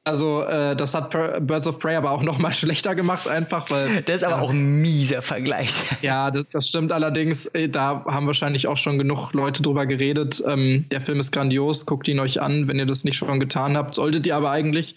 Also 0.05 0.45
äh, 0.45 0.77
das 0.77 0.95
hat 0.95 1.11
Birds 1.11 1.67
of 1.67 1.81
Prey 1.81 1.97
aber 1.97 2.13
auch 2.13 2.23
noch 2.23 2.39
mal 2.39 2.53
schlechter 2.53 2.95
gemacht, 2.95 3.27
einfach 3.27 3.71
weil. 3.71 4.03
Der 4.03 4.15
ist 4.15 4.23
aber 4.23 4.37
ja, 4.37 4.43
auch 4.43 4.51
ein 4.51 4.83
mieser 4.83 5.23
Vergleich. 5.23 5.85
Ja, 6.03 6.31
das, 6.31 6.45
das, 6.53 6.69
stimmt 6.69 6.93
allerdings. 6.93 7.47
Äh, 7.47 7.69
da 7.69 8.05
haben 8.07 8.27
wahrscheinlich 8.27 8.69
auch 8.69 8.77
schon 8.77 8.99
genug 8.99 9.33
Leute 9.33 9.63
drüber 9.63 9.87
geredet. 9.87 10.43
Ähm, 10.47 10.87
der 10.91 11.01
Film 11.05 11.21
ist 11.21 11.33
grandios, 11.33 11.87
guckt 11.87 12.09
ihn 12.09 12.21
euch 12.21 12.41
an, 12.41 12.69
wenn 12.69 12.79
ihr 12.79 12.87
das 12.87 13.05
nicht 13.05 13.17
schon 13.17 13.41
getan 13.41 13.77
habt. 13.77 13.95
Solltet 13.95 14.27
ihr 14.27 14.37
aber 14.37 14.51
eigentlich. 14.51 14.95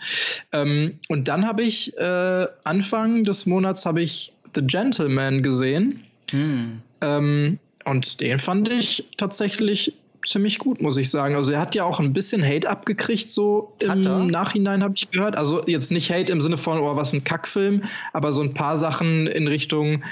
Ähm, 0.52 1.00
und 1.10 1.28
dann 1.28 1.48
habe 1.48 1.64
ich 1.64 1.98
äh, 1.98 2.48
Anfang 2.64 3.24
des 3.24 3.46
Monats 3.46 3.86
habe 3.86 4.02
ich 4.02 4.34
The 4.56 4.62
Gentleman 4.62 5.44
gesehen. 5.44 6.04
Hm. 6.32 6.82
Ähm, 7.02 7.60
und 7.86 8.20
den 8.20 8.40
fand 8.40 8.70
ich 8.70 9.06
tatsächlich 9.18 9.94
ziemlich 10.26 10.60
gut, 10.60 10.82
muss 10.82 10.98
ich 10.98 11.10
sagen. 11.10 11.36
Also 11.36 11.54
er 11.54 11.62
hat 11.62 11.74
ja 11.74 11.84
auch 11.86 12.00
ein 12.00 12.14
bisschen 12.14 12.44
Hate 12.44 12.70
abgekriegt, 12.70 13.32
so 13.32 13.74
im 13.82 14.28
Nachhinein 14.28 14.84
habe 14.84 14.94
ich 14.96 15.10
gehört. 15.10 15.38
Also 15.38 15.64
jetzt 15.66 15.92
nicht 15.92 16.12
Hate 16.12 16.32
im 16.32 16.42
Sinne 16.42 16.58
von, 16.58 16.80
oh, 16.80 16.96
was 16.96 17.14
ein 17.14 17.24
Kackfilm, 17.24 17.84
aber 18.14 18.34
so 18.34 18.42
ein 18.42 18.54
paar 18.54 18.78
Sachen 18.78 19.28
in 19.28 19.48
Richtung, 19.48 20.04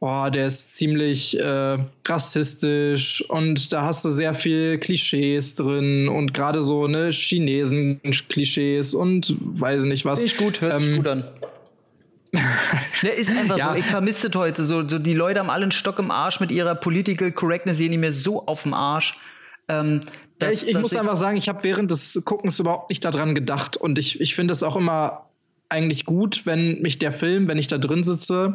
oh, 0.00 0.28
der 0.32 0.46
ist 0.46 0.76
ziemlich 0.76 1.38
äh, 1.38 1.78
rassistisch 2.06 3.22
und 3.28 3.72
da 3.72 3.82
hast 3.82 4.04
du 4.04 4.08
sehr 4.08 4.34
viel 4.34 4.78
Klischees 4.78 5.54
drin 5.54 6.08
und 6.08 6.32
gerade 6.34 6.62
so 6.62 6.88
ne 6.88 7.10
Chinesen-Klischees 7.10 8.94
und 8.94 9.36
weiß 9.40 9.84
nicht 9.84 10.04
was. 10.04 10.22
Nicht 10.22 10.38
gut, 10.38 10.60
hört 10.62 10.80
ähm, 10.80 10.86
sich 10.86 10.96
gut 10.96 11.06
an. 11.06 11.24
Der 13.02 13.16
ist 13.16 13.30
einfach 13.30 13.58
ja. 13.58 13.72
so. 13.72 13.78
Ich 13.78 13.86
vermisse 13.86 14.30
heute 14.34 14.64
so, 14.64 14.86
so. 14.88 15.00
Die 15.00 15.14
Leute 15.14 15.40
haben 15.40 15.50
alle 15.50 15.64
einen 15.64 15.72
Stock 15.72 15.98
im 15.98 16.12
Arsch 16.12 16.38
mit 16.38 16.52
ihrer 16.52 16.76
Political 16.76 17.32
Correctness, 17.32 17.78
sehen 17.78 17.90
die 17.90 17.98
mir 17.98 18.12
so 18.12 18.46
auf 18.46 18.62
dem 18.62 18.72
Arsch. 18.72 19.18
Ähm, 19.68 20.00
dass, 20.38 20.62
ich, 20.62 20.70
ich 20.70 20.78
muss 20.78 20.92
ich 20.92 21.00
einfach 21.00 21.16
sagen, 21.16 21.36
ich 21.36 21.48
habe 21.48 21.62
während 21.64 21.90
des 21.90 22.20
Guckens 22.24 22.60
überhaupt 22.60 22.88
nicht 22.88 23.04
daran 23.04 23.34
gedacht. 23.34 23.76
Und 23.76 23.98
ich, 23.98 24.20
ich 24.20 24.36
finde 24.36 24.52
es 24.52 24.62
auch 24.62 24.76
immer 24.76 25.26
eigentlich 25.68 26.04
gut, 26.04 26.46
wenn 26.46 26.80
mich 26.82 26.98
der 26.98 27.12
Film, 27.12 27.48
wenn 27.48 27.58
ich 27.58 27.66
da 27.66 27.78
drin 27.78 28.04
sitze, 28.04 28.54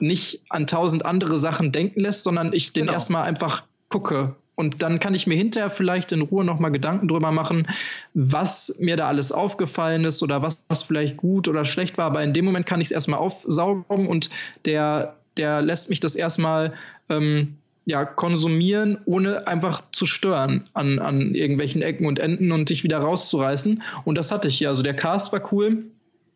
nicht 0.00 0.42
an 0.48 0.66
tausend 0.66 1.04
andere 1.04 1.38
Sachen 1.38 1.72
denken 1.72 2.00
lässt, 2.00 2.24
sondern 2.24 2.52
ich 2.52 2.72
den 2.72 2.82
genau. 2.82 2.94
erstmal 2.94 3.24
einfach 3.24 3.62
gucke. 3.88 4.34
Und 4.54 4.82
dann 4.82 5.00
kann 5.00 5.14
ich 5.14 5.26
mir 5.26 5.36
hinterher 5.36 5.70
vielleicht 5.70 6.12
in 6.12 6.20
Ruhe 6.20 6.44
nochmal 6.44 6.70
Gedanken 6.70 7.08
drüber 7.08 7.30
machen, 7.30 7.66
was 8.12 8.76
mir 8.78 8.98
da 8.98 9.06
alles 9.06 9.32
aufgefallen 9.32 10.04
ist 10.04 10.22
oder 10.22 10.42
was, 10.42 10.58
was 10.68 10.82
vielleicht 10.82 11.16
gut 11.16 11.48
oder 11.48 11.64
schlecht 11.64 11.96
war. 11.96 12.04
Aber 12.04 12.22
in 12.22 12.34
dem 12.34 12.44
Moment 12.44 12.66
kann 12.66 12.80
ich 12.82 12.88
es 12.88 12.90
erstmal 12.90 13.20
aufsaugen 13.20 14.06
und 14.06 14.28
der, 14.66 15.16
der 15.38 15.62
lässt 15.62 15.88
mich 15.88 16.00
das 16.00 16.14
erstmal 16.14 16.74
ähm, 17.08 17.56
ja, 17.86 18.04
konsumieren, 18.04 18.98
ohne 19.06 19.46
einfach 19.46 19.80
zu 19.92 20.04
stören 20.04 20.68
an, 20.74 20.98
an 20.98 21.34
irgendwelchen 21.34 21.80
Ecken 21.80 22.06
und 22.06 22.18
Enden 22.18 22.52
und 22.52 22.68
dich 22.68 22.84
wieder 22.84 22.98
rauszureißen. 22.98 23.82
Und 24.04 24.14
das 24.16 24.30
hatte 24.30 24.48
ich 24.48 24.58
hier. 24.58 24.68
Also 24.68 24.82
der 24.82 24.94
Cast 24.94 25.32
war 25.32 25.52
cool. 25.52 25.70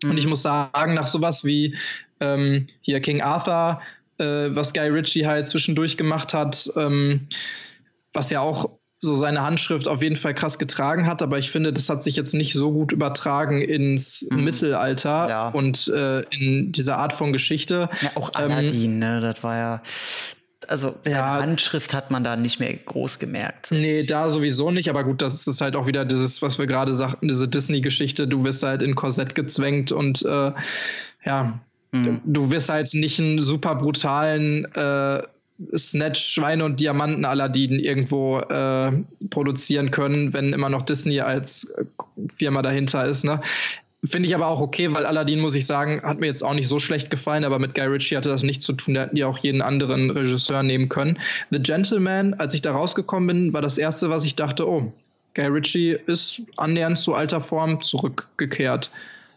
Mhm. 0.03 0.11
Und 0.11 0.19
ich 0.19 0.27
muss 0.27 0.43
sagen, 0.43 0.95
nach 0.95 1.07
sowas 1.07 1.45
wie 1.45 1.77
ähm, 2.21 2.67
hier 2.81 3.01
King 3.01 3.23
Arthur, 3.23 3.81
äh, 4.19 4.51
was 4.51 4.73
Guy 4.73 4.89
Ritchie 4.89 5.27
halt 5.27 5.47
zwischendurch 5.47 5.97
gemacht 5.97 6.35
hat, 6.35 6.71
ähm, 6.77 7.29
was 8.13 8.31
ja 8.31 8.41
auch 8.41 8.71
so 9.05 9.15
seine 9.15 9.43
Handschrift 9.43 9.87
auf 9.87 10.03
jeden 10.03 10.17
Fall 10.17 10.35
krass 10.35 10.59
getragen 10.59 11.07
hat, 11.07 11.23
aber 11.23 11.39
ich 11.39 11.51
finde, 11.51 11.73
das 11.73 11.89
hat 11.89 12.03
sich 12.03 12.17
jetzt 12.17 12.33
nicht 12.33 12.55
so 12.55 12.73
gut 12.73 12.91
übertragen 12.91 13.61
ins 13.61 14.27
mhm. 14.31 14.45
Mittelalter 14.45 15.29
ja. 15.29 15.49
und 15.49 15.89
äh, 15.89 16.21
in 16.31 16.73
dieser 16.73 16.99
Art 16.99 17.13
von 17.13 17.33
Geschichte. 17.33 17.89
Ja, 18.01 18.11
auch 18.15 18.35
Aladdin, 18.35 18.93
ähm, 18.93 18.99
ne? 18.99 19.21
Das 19.21 19.43
war 19.43 19.57
ja, 19.57 19.83
also 20.69 20.95
seine 21.05 21.17
ja, 21.17 21.41
Handschrift 21.41 21.93
hat 21.93 22.11
man 22.11 22.25
da 22.25 22.37
nicht 22.37 22.61
mehr 22.61 22.73
groß 22.73 23.19
gemerkt. 23.19 23.71
Nee, 23.71 24.05
da 24.05 24.31
sowieso 24.31 24.71
nicht, 24.71 24.89
aber 24.89 25.05
gut, 25.05 25.21
das 25.21 25.47
ist 25.47 25.61
halt 25.61 25.77
auch 25.77 25.87
wieder 25.87 26.05
dieses, 26.05 26.41
was 26.41 26.59
wir 26.59 26.67
gerade 26.67 26.95
sagten, 26.95 27.29
diese 27.29 27.47
Disney-Geschichte, 27.47 28.27
du 28.27 28.43
wirst 28.45 28.63
halt 28.63 28.83
in 28.83 28.95
Korsett 28.95 29.35
gezwängt 29.35 29.93
und 29.93 30.23
äh, 30.23 30.53
ja, 31.25 31.61
mhm. 31.95 32.21
du 32.25 32.51
wirst 32.51 32.69
halt 32.69 32.93
nicht 32.95 33.19
einen 33.21 33.41
super 33.41 33.75
brutalen 33.75 34.67
äh, 34.75 35.23
Snatch, 35.77 36.21
Schweine 36.21 36.65
und 36.65 36.81
Diamanten 36.81 37.25
Aladdin 37.25 37.79
irgendwo 37.79 38.41
äh, 38.41 38.93
produzieren 39.31 39.91
können, 39.91 40.33
wenn 40.33 40.53
immer 40.53 40.69
noch 40.69 40.83
Disney 40.83 41.21
als 41.21 41.73
Firma 42.35 42.61
dahinter 42.63 43.07
ist. 43.07 43.25
Ne? 43.25 43.41
Finde 44.05 44.29
ich 44.29 44.35
aber 44.35 44.49
auch 44.49 44.61
okay, 44.61 44.93
weil 44.93 45.07
Aladdin, 45.07 45.41
muss 45.41 45.55
ich 45.55 45.65
sagen, 45.65 46.03
hat 46.03 46.21
mir 46.21 46.27
jetzt 46.27 46.43
auch 46.43 46.53
nicht 46.53 46.69
so 46.69 46.79
schlecht 46.79 47.11
gefallen, 47.11 47.45
aber 47.45 47.59
mit 47.59 47.75
Guy 47.75 47.87
Ritchie 47.87 48.17
hatte 48.17 48.29
das 48.29 48.43
nichts 48.43 48.67
zu 48.67 48.75
tun. 48.75 48.95
Da 48.95 49.03
hätten 49.03 49.17
die 49.17 49.25
auch 49.25 49.39
jeden 49.39 49.63
anderen 49.63 50.11
Regisseur 50.11 50.63
nehmen 50.63 50.89
können. 50.89 51.19
The 51.51 51.61
Gentleman, 51.61 52.35
als 52.35 52.53
ich 52.53 52.61
da 52.61 52.73
rausgekommen 52.73 53.27
bin, 53.29 53.53
war 53.55 53.63
das 53.63 53.79
erste, 53.79 54.11
was 54.11 54.25
ich 54.25 54.35
dachte, 54.35 54.69
oh, 54.69 54.93
Guy 55.35 55.47
Ritchie 55.47 55.97
ist 56.07 56.43
annähernd 56.57 56.99
zu 56.99 57.15
alter 57.15 57.41
Form 57.41 57.83
zurückgekehrt. 57.83 58.91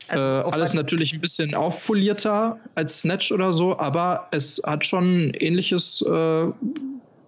Also 0.08 0.24
äh, 0.24 0.52
alles 0.54 0.74
natürlich 0.74 1.14
ein 1.14 1.22
bisschen 1.22 1.54
aufpolierter 1.56 2.60
als 2.76 3.02
Snatch 3.02 3.32
oder 3.32 3.54
so, 3.54 3.78
aber 3.78 4.28
es 4.32 4.62
hat 4.66 4.86
schon 4.86 5.32
ähnliches 5.34 6.02
äh, 6.02 6.48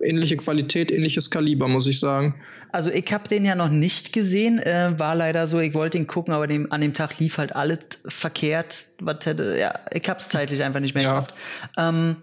ähnliche 0.02 0.38
Qualität, 0.38 0.92
ähnliches 0.92 1.30
Kaliber, 1.30 1.68
muss 1.68 1.88
ich 1.88 2.00
sagen. 2.00 2.36
Also 2.72 2.92
ich 2.92 3.12
habe 3.12 3.28
den 3.28 3.46
ja 3.46 3.56
noch 3.56 3.70
nicht 3.70 4.14
gesehen, 4.14 4.60
äh, 4.60 4.94
war 4.98 5.16
leider 5.16 5.48
so, 5.48 5.60
ich 5.60 5.74
wollte 5.74 5.98
ihn 5.98 6.08
gucken, 6.08 6.34
aber 6.34 6.48
dem, 6.48 6.72
an 6.72 6.82
dem 6.82 6.94
Tag 6.94 7.20
lief 7.20 7.38
halt 7.38 7.56
alles 7.56 7.80
verkehrt. 8.08 8.86
Was 9.00 9.26
hätte, 9.26 9.58
ja, 9.60 9.74
ich 9.94 10.08
habe 10.08 10.20
es 10.20 10.30
zeitlich 10.30 10.64
einfach 10.64 10.80
nicht 10.80 10.94
mehr 10.94 11.04
ja. 11.04 11.10
geschafft. 11.16 11.36
Ähm, 11.78 12.18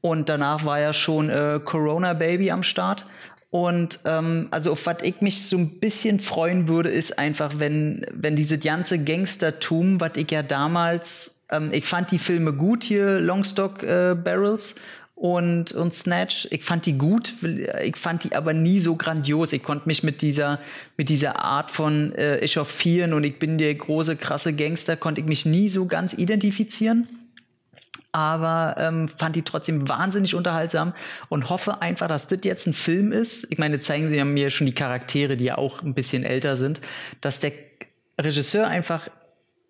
und 0.00 0.30
danach 0.30 0.64
war 0.64 0.80
ja 0.80 0.94
schon 0.94 1.28
äh, 1.28 1.60
Corona 1.62 2.14
Baby 2.14 2.50
am 2.50 2.62
Start. 2.62 3.04
Und 3.50 3.98
ähm, 4.04 4.46
also 4.52 4.72
auf 4.72 4.86
was 4.86 4.98
ich 5.02 5.20
mich 5.20 5.42
so 5.42 5.58
ein 5.58 5.80
bisschen 5.80 6.20
freuen 6.20 6.68
würde, 6.68 6.88
ist 6.88 7.18
einfach, 7.18 7.54
wenn, 7.58 8.06
wenn 8.12 8.36
diese 8.36 8.58
ganze 8.58 9.02
Gangstertum, 9.02 10.00
was 10.00 10.12
ich 10.14 10.30
ja 10.30 10.44
damals, 10.44 11.46
ähm, 11.50 11.70
ich 11.72 11.84
fand 11.84 12.12
die 12.12 12.18
Filme 12.18 12.52
gut 12.52 12.84
hier, 12.84 13.18
Longstock 13.18 13.82
äh, 13.82 14.14
Barrels 14.14 14.76
und, 15.16 15.72
und 15.72 15.92
Snatch. 15.92 16.46
Ich 16.52 16.64
fand 16.64 16.86
die 16.86 16.96
gut, 16.96 17.34
ich 17.82 17.96
fand 17.96 18.22
die 18.22 18.36
aber 18.36 18.54
nie 18.54 18.78
so 18.78 18.94
grandios. 18.94 19.52
Ich 19.52 19.64
konnte 19.64 19.88
mich 19.88 20.04
mit 20.04 20.22
dieser, 20.22 20.60
mit 20.96 21.08
dieser 21.08 21.44
Art 21.44 21.72
von 21.72 22.14
äh, 22.14 22.36
Echauffieren 22.38 23.12
und 23.12 23.24
ich 23.24 23.40
bin 23.40 23.58
der 23.58 23.74
große, 23.74 24.14
krasse 24.14 24.52
Gangster, 24.52 24.96
konnte 24.96 25.20
ich 25.22 25.26
mich 25.26 25.44
nie 25.44 25.68
so 25.68 25.86
ganz 25.86 26.12
identifizieren. 26.12 27.08
Aber 28.12 28.74
ähm, 28.78 29.08
fand 29.08 29.36
die 29.36 29.42
trotzdem 29.42 29.88
wahnsinnig 29.88 30.34
unterhaltsam 30.34 30.94
und 31.28 31.48
hoffe 31.48 31.80
einfach, 31.80 32.08
dass 32.08 32.26
das 32.26 32.40
jetzt 32.44 32.66
ein 32.66 32.74
Film 32.74 33.12
ist. 33.12 33.46
Ich 33.50 33.58
meine, 33.58 33.78
zeigen 33.78 34.10
sie 34.10 34.22
mir 34.24 34.50
schon 34.50 34.66
die 34.66 34.74
Charaktere, 34.74 35.36
die 35.36 35.44
ja 35.44 35.58
auch 35.58 35.82
ein 35.82 35.94
bisschen 35.94 36.24
älter 36.24 36.56
sind, 36.56 36.80
dass 37.20 37.38
der 37.38 37.52
Regisseur 38.20 38.66
einfach 38.66 39.08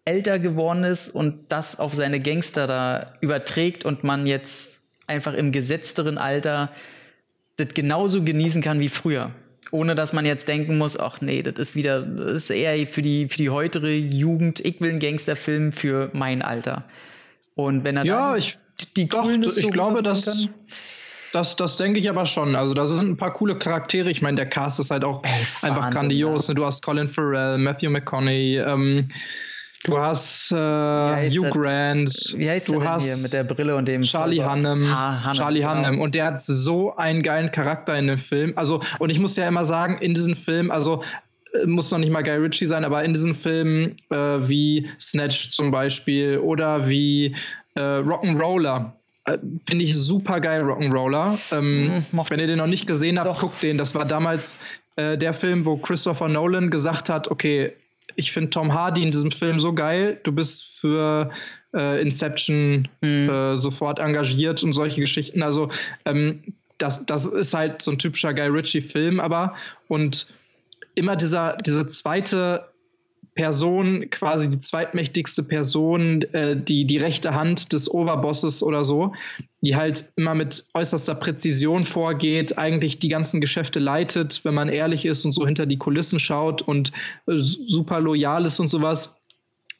älter 0.04 0.38
geworden 0.38 0.84
ist 0.84 1.10
und 1.10 1.52
das 1.52 1.78
auf 1.78 1.94
seine 1.94 2.20
Gangster 2.20 2.66
da 2.66 3.12
überträgt 3.20 3.84
und 3.84 4.04
man 4.04 4.26
jetzt 4.26 4.80
einfach 5.06 5.34
im 5.34 5.52
gesetzteren 5.52 6.18
Alter 6.18 6.70
das 7.56 7.68
genauso 7.74 8.22
genießen 8.22 8.62
kann 8.62 8.80
wie 8.80 8.88
früher. 8.88 9.32
Ohne 9.70 9.94
dass 9.94 10.12
man 10.12 10.26
jetzt 10.26 10.48
denken 10.48 10.78
muss, 10.78 10.98
ach 10.98 11.20
nee, 11.20 11.42
das 11.42 11.58
ist 11.58 11.76
wieder, 11.76 12.02
das 12.02 12.32
ist 12.32 12.50
eher 12.50 12.86
für 12.86 13.02
die, 13.02 13.28
für 13.28 13.36
die 13.36 13.50
heutere 13.50 13.92
Jugend, 13.92 14.60
ich 14.60 14.80
will 14.80 14.90
einen 14.90 14.98
Gangsterfilm 14.98 15.72
für 15.72 16.10
mein 16.12 16.42
Alter. 16.42 16.84
Und 17.54 17.84
wenn 17.84 17.96
er 17.96 18.04
ja, 18.04 18.36
ich, 18.36 18.58
die 18.96 19.08
doch, 19.08 19.28
ich 19.28 19.54
so 19.54 19.68
glaube, 19.68 20.02
dass, 20.02 20.48
das, 21.32 21.56
das 21.56 21.76
denke 21.76 22.00
ich 22.00 22.08
aber 22.08 22.26
schon. 22.26 22.56
Also, 22.56 22.74
da 22.74 22.86
sind 22.86 23.10
ein 23.10 23.16
paar 23.16 23.32
coole 23.32 23.56
Charaktere. 23.56 24.10
Ich 24.10 24.22
meine, 24.22 24.36
der 24.36 24.46
Cast 24.46 24.80
ist 24.80 24.90
halt 24.90 25.04
auch 25.04 25.22
ist 25.42 25.64
einfach 25.64 25.82
Wahnsinn, 25.82 25.92
grandios. 25.92 26.48
Ja. 26.48 26.54
Du 26.54 26.64
hast 26.64 26.82
Colin 26.82 27.08
Farrell, 27.08 27.58
Matthew 27.58 27.90
McConaughey, 27.90 28.58
ähm, 28.58 29.08
Du 29.84 29.96
hast 29.96 30.52
äh, 30.52 30.56
Hugh 31.30 31.48
Grant. 31.50 32.12
Wie 32.36 32.50
heißt 32.50 32.68
du 32.68 32.84
hast 32.84 33.04
hier 33.04 33.16
mit 33.16 33.32
der 33.32 33.44
Brille 33.44 33.74
und 33.76 33.88
dem 33.88 34.02
Charlie 34.02 34.42
Hunnam. 34.42 34.86
Ha, 34.86 35.20
Hunnam. 35.22 35.36
Charlie 35.36 35.60
genau. 35.60 35.74
Hunnam. 35.74 36.00
Und 36.00 36.14
der 36.14 36.26
hat 36.26 36.42
so 36.42 36.94
einen 36.96 37.22
geilen 37.22 37.50
Charakter 37.50 37.98
in 37.98 38.08
dem 38.08 38.18
Film. 38.18 38.52
Also, 38.56 38.82
und 38.98 39.08
ich 39.08 39.18
muss 39.18 39.36
ja 39.36 39.48
immer 39.48 39.64
sagen, 39.64 39.96
in 40.00 40.12
diesem 40.12 40.36
Film, 40.36 40.70
also 40.70 41.02
muss 41.66 41.90
noch 41.90 41.98
nicht 41.98 42.10
mal 42.10 42.22
Guy 42.22 42.36
Ritchie 42.36 42.66
sein, 42.66 42.84
aber 42.84 43.04
in 43.04 43.12
diesen 43.12 43.34
Filmen 43.34 43.96
äh, 44.10 44.16
wie 44.16 44.88
Snatch 44.98 45.50
zum 45.50 45.70
Beispiel 45.70 46.38
oder 46.38 46.88
wie 46.88 47.34
äh, 47.74 47.80
Rock'n'Roller, 47.80 48.92
äh, 49.24 49.38
finde 49.66 49.84
ich 49.84 49.96
super 49.96 50.40
geil, 50.40 50.62
Rock'n'Roller. 50.62 51.38
Ähm, 51.52 52.02
hm, 52.10 52.24
wenn 52.28 52.40
ihr 52.40 52.46
den 52.46 52.58
noch 52.58 52.66
nicht 52.66 52.86
gesehen 52.86 53.18
habt, 53.18 53.28
Doch. 53.28 53.40
guckt 53.40 53.62
den. 53.62 53.78
Das 53.78 53.94
war 53.94 54.04
damals 54.04 54.58
äh, 54.96 55.16
der 55.18 55.34
Film, 55.34 55.64
wo 55.64 55.76
Christopher 55.76 56.28
Nolan 56.28 56.70
gesagt 56.70 57.08
hat, 57.08 57.28
okay, 57.28 57.72
ich 58.16 58.32
finde 58.32 58.50
Tom 58.50 58.74
Hardy 58.74 59.02
in 59.02 59.10
diesem 59.10 59.30
Film 59.30 59.60
so 59.60 59.72
geil. 59.72 60.18
Du 60.24 60.32
bist 60.32 60.80
für 60.80 61.30
äh, 61.74 62.02
Inception 62.02 62.88
mhm. 63.00 63.56
sofort 63.56 64.00
engagiert 64.00 64.64
und 64.64 64.72
solche 64.72 65.00
Geschichten. 65.00 65.42
Also 65.42 65.70
ähm, 66.04 66.42
das, 66.78 67.06
das 67.06 67.26
ist 67.26 67.54
halt 67.54 67.82
so 67.82 67.92
ein 67.92 67.98
typischer 67.98 68.34
Guy 68.34 68.48
Ritchie-Film, 68.48 69.20
aber 69.20 69.54
und 69.88 70.26
immer 71.00 71.16
dieser, 71.16 71.56
diese 71.56 71.86
zweite 71.86 72.70
Person, 73.34 74.10
quasi 74.10 74.50
die 74.50 74.58
zweitmächtigste 74.58 75.42
Person, 75.42 76.20
äh, 76.34 76.60
die, 76.60 76.84
die 76.86 76.98
rechte 76.98 77.34
Hand 77.34 77.72
des 77.72 77.90
Oberbosses 77.90 78.62
oder 78.62 78.84
so, 78.84 79.14
die 79.62 79.76
halt 79.76 80.12
immer 80.16 80.34
mit 80.34 80.66
äußerster 80.74 81.14
Präzision 81.14 81.84
vorgeht, 81.84 82.58
eigentlich 82.58 82.98
die 82.98 83.08
ganzen 83.08 83.40
Geschäfte 83.40 83.78
leitet, 83.78 84.44
wenn 84.44 84.52
man 84.52 84.68
ehrlich 84.68 85.06
ist 85.06 85.24
und 85.24 85.32
so 85.32 85.46
hinter 85.46 85.64
die 85.64 85.78
Kulissen 85.78 86.20
schaut 86.20 86.60
und 86.60 86.92
äh, 87.26 87.38
super 87.38 88.00
loyal 88.00 88.44
ist 88.44 88.60
und 88.60 88.68
sowas. 88.68 89.16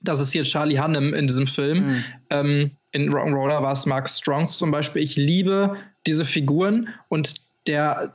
Das 0.01 0.21
ist 0.21 0.33
hier 0.33 0.45
Charlie 0.45 0.79
Hannem 0.79 1.13
in 1.13 1.27
diesem 1.27 1.47
Film. 1.47 1.87
Mhm. 1.87 2.05
Ähm, 2.31 2.71
in 2.93 3.13
Rock'n'Roller 3.13 3.63
war 3.63 3.75
es 3.75 3.85
Mark 3.85 4.09
Strong 4.09 4.49
zum 4.49 4.71
Beispiel. 4.71 5.03
Ich 5.03 5.17
liebe 5.17 5.77
diese 6.07 6.25
Figuren 6.25 6.89
und 7.11 7.35
der, 7.67 8.11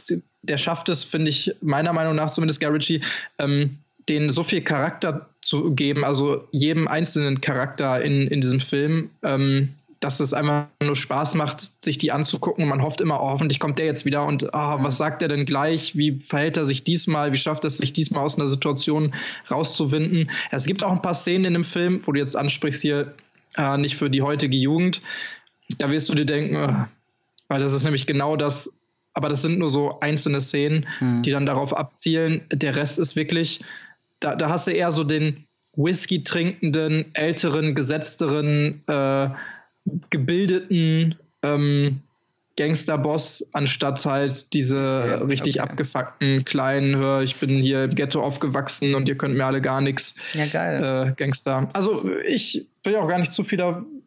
der 0.45 0.57
schafft 0.57 0.89
es, 0.89 1.03
finde 1.03 1.29
ich, 1.29 1.53
meiner 1.61 1.93
Meinung 1.93 2.15
nach 2.15 2.29
zumindest 2.29 2.59
Garrity, 2.59 3.01
ähm, 3.39 3.77
denen 4.07 4.29
so 4.29 4.43
viel 4.43 4.61
Charakter 4.61 5.29
zu 5.41 5.71
geben, 5.73 6.03
also 6.05 6.47
jedem 6.51 6.87
einzelnen 6.87 7.41
Charakter 7.41 8.01
in, 8.01 8.27
in 8.27 8.41
diesem 8.41 8.59
Film, 8.59 9.09
ähm, 9.23 9.69
dass 9.99 10.19
es 10.19 10.33
einfach 10.33 10.67
nur 10.83 10.95
Spaß 10.95 11.35
macht, 11.35 11.83
sich 11.83 11.97
die 11.97 12.11
anzugucken. 12.11 12.67
Man 12.67 12.83
hofft 12.83 13.01
immer, 13.01 13.19
oh, 13.21 13.29
hoffentlich 13.29 13.59
kommt 13.59 13.79
der 13.79 13.85
jetzt 13.85 14.05
wieder 14.05 14.25
und 14.25 14.43
oh, 14.43 14.49
was 14.53 14.97
sagt 14.97 15.21
er 15.21 15.27
denn 15.27 15.45
gleich? 15.45 15.97
Wie 15.97 16.19
verhält 16.19 16.57
er 16.57 16.65
sich 16.65 16.83
diesmal? 16.83 17.31
Wie 17.31 17.37
schafft 17.37 17.65
es 17.65 17.77
sich 17.77 17.93
diesmal 17.93 18.23
aus 18.23 18.37
einer 18.37 18.47
Situation 18.47 19.15
rauszuwinden? 19.49 20.29
Es 20.51 20.65
gibt 20.65 20.83
auch 20.83 20.91
ein 20.91 21.01
paar 21.01 21.15
Szenen 21.15 21.45
in 21.45 21.53
dem 21.53 21.63
Film, 21.63 22.05
wo 22.05 22.11
du 22.11 22.19
jetzt 22.19 22.35
ansprichst 22.35 22.81
hier, 22.81 23.15
äh, 23.57 23.77
nicht 23.77 23.95
für 23.95 24.09
die 24.09 24.21
heutige 24.21 24.57
Jugend. 24.57 25.01
Da 25.79 25.89
wirst 25.89 26.09
du 26.09 26.13
dir 26.13 26.25
denken, 26.25 26.55
oh, 26.55 26.85
weil 27.47 27.59
das 27.59 27.73
ist 27.73 27.83
nämlich 27.83 28.05
genau 28.05 28.35
das, 28.35 28.73
aber 29.15 29.29
das 29.29 29.41
sind 29.41 29.57
nur 29.57 29.69
so 29.69 29.99
einzelne 30.01 30.41
Szenen, 30.41 30.85
mhm. 30.99 31.23
die 31.23 31.31
dann 31.31 31.45
darauf 31.45 31.75
abzielen. 31.75 32.41
Der 32.51 32.75
Rest 32.75 32.99
ist 32.99 33.15
wirklich 33.15 33.61
da, 34.19 34.35
da 34.35 34.49
hast 34.49 34.67
du 34.67 34.71
eher 34.71 34.91
so 34.91 35.03
den 35.03 35.45
Whisky 35.75 36.23
trinkenden, 36.23 37.05
älteren, 37.13 37.75
gesetzteren, 37.75 38.81
äh, 38.87 39.29
gebildeten 40.09 41.15
ähm, 41.43 42.01
Gangsterboss, 42.57 43.49
anstatt 43.51 44.05
halt 44.05 44.53
diese 44.53 44.77
ja, 44.77 45.15
richtig 45.17 45.59
okay. 45.59 45.69
abgefuckten 45.69 46.45
kleinen, 46.45 46.95
hör, 46.95 47.21
ich 47.21 47.35
bin 47.35 47.49
hier 47.49 47.83
im 47.83 47.95
Ghetto 47.95 48.21
aufgewachsen 48.21 48.95
und 48.95 49.09
ihr 49.09 49.17
könnt 49.17 49.35
mir 49.35 49.45
alle 49.45 49.61
gar 49.61 49.81
nichts. 49.81 50.15
Ja, 50.33 50.45
geil. 50.45 51.09
Äh, 51.09 51.13
Gangster. 51.17 51.69
Also 51.73 52.09
ich 52.25 52.65
will 52.85 52.95
auch 52.95 53.09
gar 53.09 53.19
nicht 53.19 53.33
zu 53.33 53.43
viel 53.43 53.61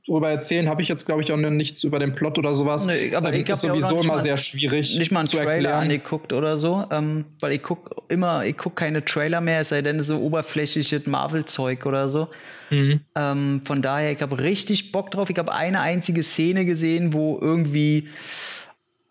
darüber 0.08 0.30
erzählen. 0.30 0.68
Habe 0.68 0.82
ich 0.82 0.88
jetzt, 0.88 1.06
glaube 1.06 1.22
ich, 1.22 1.32
auch 1.32 1.36
nichts 1.36 1.84
über 1.84 1.98
den 1.98 2.14
Plot 2.14 2.38
oder 2.38 2.54
sowas. 2.54 2.86
Nee, 2.86 3.14
aber 3.14 3.32
ähm, 3.32 3.42
ich 3.42 3.48
ist 3.48 3.60
sowieso 3.60 4.00
immer 4.00 4.14
mal, 4.14 4.22
sehr 4.22 4.36
schwierig. 4.36 4.98
Nicht 4.98 5.12
mal 5.12 5.20
einen 5.20 5.28
Trailer 5.28 5.52
erklären. 5.52 5.82
angeguckt 5.82 6.32
oder 6.32 6.56
so, 6.56 6.84
ähm, 6.90 7.26
weil 7.40 7.52
ich 7.52 7.62
gucke 7.62 7.94
immer, 8.08 8.44
ich 8.44 8.56
gucke 8.56 8.76
keine 8.76 9.04
Trailer 9.04 9.40
mehr, 9.40 9.60
es 9.60 9.68
sei 9.68 9.82
denn 9.82 10.02
so 10.02 10.18
oberflächliches 10.18 11.06
Marvel-Zeug 11.06 11.86
oder 11.86 12.08
so. 12.08 12.28
Mhm. 12.70 13.00
Ähm, 13.14 13.60
von 13.64 13.82
daher, 13.82 14.12
ich 14.12 14.20
habe 14.20 14.38
richtig 14.38 14.92
Bock 14.92 15.10
drauf. 15.10 15.30
Ich 15.30 15.38
habe 15.38 15.52
eine 15.52 15.80
einzige 15.80 16.22
Szene 16.22 16.64
gesehen, 16.64 17.12
wo 17.12 17.38
irgendwie 17.40 18.08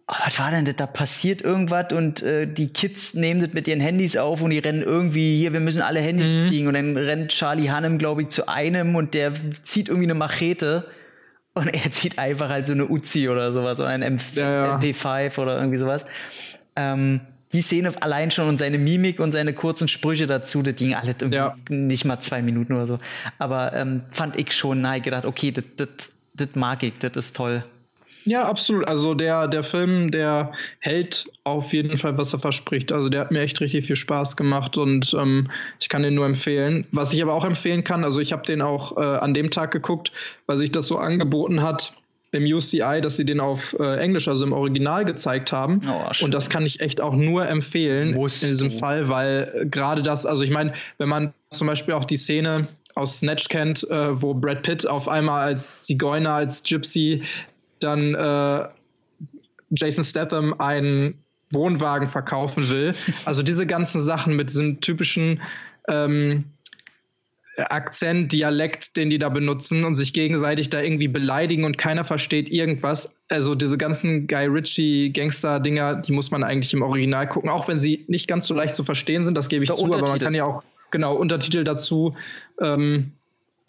oh, 0.08 0.16
was 0.26 0.40
war 0.40 0.52
denn 0.52 0.66
das? 0.66 0.76
Da 0.76 0.88
passiert 0.88 1.42
irgendwas 1.42 1.92
und 1.92 2.22
äh, 2.22 2.48
die 2.48 2.68
Kids 2.68 3.14
nehmen 3.14 3.42
das 3.42 3.54
mit 3.54 3.68
ihren 3.68 3.80
Handys 3.80 4.18
auf 4.18 4.42
und 4.42 4.52
die 4.52 4.60
rennen 4.60 4.82
irgendwie 4.82 5.38
hier, 5.38 5.54
wir 5.54 5.60
müssen 5.60 5.82
alle 5.82 6.00
Handys 6.00 6.34
mhm. 6.34 6.50
kriegen. 6.50 6.68
Und 6.68 6.74
dann 6.74 6.98
rennt 6.98 7.32
Charlie 7.32 7.70
Hannem, 7.70 7.98
glaube 7.98 8.24
ich, 8.24 8.30
zu 8.30 8.48
einem 8.48 8.96
und 8.96 9.14
der 9.14 9.34
zieht 9.64 9.90
irgendwie 9.90 10.08
eine 10.08 10.16
Machete 10.16 10.86
und 11.54 11.68
er 11.68 11.92
zieht 11.92 12.20
einfach 12.20 12.50
halt 12.50 12.66
so 12.66 12.74
eine 12.74 12.88
Uzi 12.88 13.30
oder 13.30 13.52
sowas 13.52 13.80
oder 13.80 13.90
ein 13.90 14.02
M 14.02 14.18
ja, 14.36 14.66
ja. 14.66 14.78
MP5 14.78 15.38
oder 15.40 15.58
irgendwie 15.58 15.80
sowas. 15.80 16.06
Ähm, 16.76 17.22
die 17.54 17.62
Szene 17.62 17.94
allein 18.02 18.30
schon 18.30 18.50
und 18.50 18.58
seine 18.58 18.78
Mimik 18.78 19.20
und 19.22 19.32
seine 19.32 19.54
kurzen 19.54 19.88
Sprüche 19.88 20.28
dazu, 20.28 20.62
das 20.64 20.76
ging 20.76 20.94
alle 20.94 21.16
ja. 21.32 21.56
nicht 21.70 22.04
mal 22.04 22.20
zwei 22.20 22.42
Minuten 22.42 22.74
oder 22.74 22.88
so. 22.88 23.00
Aber 23.40 23.74
ähm, 23.74 24.02
fand 24.12 24.36
ich 24.36 24.52
schon, 24.52 24.82
na, 24.82 24.98
ich 24.98 25.04
gedacht, 25.04 25.24
okay, 25.24 25.54
das 25.54 26.50
mag 26.56 26.84
ich, 26.84 26.94
das 27.00 27.14
ist 27.16 27.36
toll. 27.38 27.64
Ja, 28.28 28.44
absolut. 28.44 28.86
Also 28.90 29.14
der, 29.14 29.48
der 29.48 29.64
Film, 29.64 30.12
der 30.12 30.52
hält 30.80 31.26
auf 31.46 31.72
jeden 31.72 31.96
Fall, 31.96 32.18
was 32.18 32.34
er 32.34 32.40
verspricht. 32.40 32.92
Also 32.92 33.08
der 33.08 33.22
hat 33.22 33.32
mir 33.32 33.40
echt 33.40 33.62
richtig 33.62 33.86
viel 33.86 33.96
Spaß 33.96 34.36
gemacht 34.36 34.76
und 34.76 35.16
ähm, 35.18 35.50
ich 35.80 35.88
kann 35.88 36.04
den 36.04 36.14
nur 36.14 36.26
empfehlen. 36.26 36.86
Was 36.92 37.14
ich 37.14 37.22
aber 37.24 37.34
auch 37.34 37.46
empfehlen 37.46 37.86
kann, 37.86 38.04
also 38.04 38.20
ich 38.20 38.34
habe 38.34 38.44
den 38.44 38.62
auch 38.62 38.98
äh, 38.98 39.02
an 39.02 39.34
dem 39.34 39.50
Tag 39.50 39.72
geguckt, 39.72 40.12
weil 40.46 40.58
sich 40.58 40.74
das 40.74 40.88
so 40.88 40.98
angeboten 40.98 41.62
hat 41.62 41.94
im 42.34 42.44
UCI, 42.44 43.00
dass 43.02 43.16
sie 43.16 43.24
den 43.24 43.40
auf 43.40 43.74
äh, 43.80 43.98
Englisch, 43.98 44.28
also 44.28 44.46
im 44.46 44.52
Original 44.52 45.06
gezeigt 45.06 45.54
haben. 45.54 45.80
Oh, 45.90 46.26
und 46.26 46.34
das 46.34 46.50
kann 46.50 46.66
ich 46.66 46.82
echt 46.82 47.00
auch 47.00 47.16
nur 47.16 47.48
empfehlen 47.48 48.14
Musst 48.14 48.44
in 48.44 48.50
diesem 48.50 48.70
du. 48.70 48.78
Fall, 48.78 49.08
weil 49.08 49.68
gerade 49.72 50.04
das, 50.04 50.26
also 50.26 50.44
ich 50.44 50.52
meine, 50.52 50.74
wenn 50.98 51.08
man 51.08 51.34
zum 51.50 51.68
Beispiel 51.68 51.94
auch 51.94 52.04
die 52.04 52.18
Szene 52.18 52.68
aus 52.96 53.20
Snatch 53.20 53.48
kennt, 53.48 53.90
äh, 53.90 54.22
wo 54.22 54.34
Brad 54.34 54.64
Pitt 54.64 54.86
auf 54.86 55.08
einmal 55.08 55.44
als 55.44 55.84
Zigeuner, 55.84 56.32
als 56.32 56.64
Gypsy 56.64 57.24
dann 57.80 58.16
äh, 58.16 58.68
Jason 59.72 60.04
Statham 60.04 60.54
einen 60.60 61.24
Wohnwagen 61.52 62.10
verkaufen 62.10 62.70
will. 62.70 62.94
Also 63.26 63.44
diese 63.44 63.66
ganzen 63.66 64.02
Sachen 64.02 64.36
mit 64.36 64.50
diesem 64.50 64.82
typischen 64.82 65.42
ähm, 65.88 66.46
Akzent, 67.58 68.32
Dialekt, 68.32 68.98
den 68.98 69.10
die 69.10 69.18
da 69.18 69.30
benutzen 69.30 69.84
und 69.84 69.96
sich 69.96 70.14
gegenseitig 70.14 70.70
da 70.70 70.82
irgendwie 70.82 71.08
beleidigen 71.08 71.64
und 71.64 71.78
keiner 71.78 72.06
versteht 72.06 72.50
irgendwas. 72.52 73.14
Also 73.30 73.56
diese 73.56 73.78
ganzen 73.78 74.28
Guy 74.28 74.46
Ritchie 74.46 75.12
Gangster-Dinger, 75.12 75.96
die 75.96 76.12
muss 76.12 76.30
man 76.30 76.44
eigentlich 76.44 76.74
im 76.74 76.84
Original 76.84 77.28
gucken, 77.28 77.50
auch 77.50 77.68
wenn 77.68 77.80
sie 77.80 78.06
nicht 78.08 78.28
ganz 78.28 78.46
so 78.46 78.54
leicht 78.54 78.76
zu 78.76 78.84
verstehen 78.84 79.26
sind, 79.26 79.36
das 79.36 79.50
gebe 79.50 79.64
ich 79.64 79.70
Der 79.70 79.78
zu, 79.78 79.86
aber 79.86 80.08
man 80.08 80.20
kann 80.20 80.36
ja 80.36 80.46
auch 80.46 80.64
genau 80.92 81.16
Untertitel 81.16 81.64
dazu. 81.64 82.16
Ähm, 82.62 83.14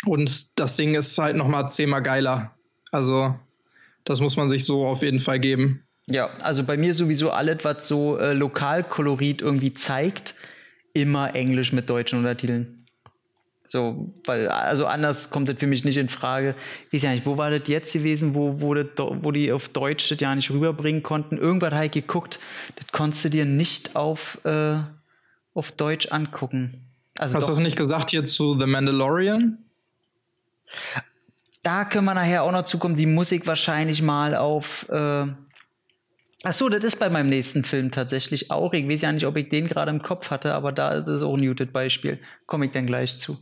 und 0.05 0.59
das 0.59 0.77
Ding 0.77 0.95
ist 0.95 1.17
halt 1.17 1.37
noch 1.37 1.49
mal 1.49 1.69
zehnmal 1.69 2.03
geiler. 2.03 2.51
Also 2.93 3.35
das 4.09 4.21
muss 4.21 4.37
man 4.37 4.49
sich 4.49 4.65
so 4.65 4.87
auf 4.87 5.03
jeden 5.03 5.21
Fall 5.21 5.39
geben. 5.39 5.83
Ja, 6.07 6.31
also 6.41 6.65
bei 6.65 6.79
mir 6.79 6.95
sowieso 6.95 7.31
alles, 7.31 7.59
was 7.63 7.87
so 7.87 8.17
äh, 8.17 8.33
Lokalkolorit 8.33 9.43
irgendwie 9.43 9.75
zeigt, 9.75 10.35
immer 10.95 11.35
Englisch 11.35 11.73
mit 11.73 11.91
deutschen 11.91 12.19
Untertiteln. 12.19 12.87
So, 13.67 14.15
weil, 14.25 14.49
also 14.49 14.87
anders 14.87 15.29
kommt 15.29 15.51
das 15.51 15.57
für 15.59 15.67
mich 15.67 15.85
nicht 15.85 15.99
in 15.99 16.09
Frage. 16.09 16.55
Ich 16.87 16.95
weiß 16.95 17.03
ja 17.03 17.11
nicht, 17.11 17.27
wo 17.27 17.37
war 17.37 17.51
das 17.51 17.69
jetzt 17.69 17.93
gewesen, 17.93 18.35
wo, 18.35 18.63
wo, 18.63 18.73
das, 18.73 18.87
wo 18.97 19.31
die 19.31 19.53
auf 19.53 19.69
Deutsch 19.69 20.09
das 20.09 20.19
ja 20.21 20.35
nicht 20.35 20.51
rüberbringen 20.51 21.03
konnten? 21.03 21.37
Irgendwann 21.37 21.75
habe 21.75 21.85
ich 21.85 21.91
geguckt, 21.91 22.41
das 22.77 22.87
konntest 22.93 23.27
du 23.27 23.29
dir 23.29 23.45
nicht 23.45 23.95
auf, 23.95 24.43
äh, 24.47 24.77
auf 25.53 25.73
Deutsch 25.73 26.11
angucken. 26.11 26.87
Also 27.19 27.35
Hast 27.35 27.47
du 27.47 27.51
das 27.51 27.59
nicht 27.59 27.77
gesagt 27.77 28.09
hier 28.09 28.25
zu 28.25 28.59
The 28.59 28.65
Mandalorian? 28.65 29.59
Da 31.63 31.85
können 31.85 32.05
wir 32.05 32.15
nachher 32.15 32.45
auch 32.45 32.53
noch 32.53 32.65
zukommen, 32.65 32.97
die 32.97 33.07
Musik 33.07 33.47
wahrscheinlich 33.47 34.03
mal 34.03 34.35
auf. 34.35 34.89
Äh, 34.89 35.27
Ach 36.45 36.53
so, 36.53 36.69
das 36.69 36.85
ist 36.85 37.01
bei 37.01 37.11
meinem 37.11 37.29
nächsten 37.31 37.65
Film 37.65 37.91
tatsächlich 37.91 38.53
auch. 38.53 38.73
Ich 38.73 38.89
weiß 38.89 39.01
ja 39.01 39.11
nicht, 39.11 39.27
ob 39.27 39.37
ich 39.37 39.49
den 39.49 39.67
gerade 39.67 39.91
im 39.91 40.03
Kopf 40.03 40.31
hatte, 40.31 40.55
aber 40.55 40.71
da 40.71 40.91
ist 40.93 41.09
es 41.09 41.21
auch 41.21 41.35
ein 41.35 41.45
Muted-Beispiel. 41.45 42.21
Komme 42.47 42.67
ich 42.67 42.71
dann 42.71 42.87
gleich 42.87 43.19
zu. 43.19 43.39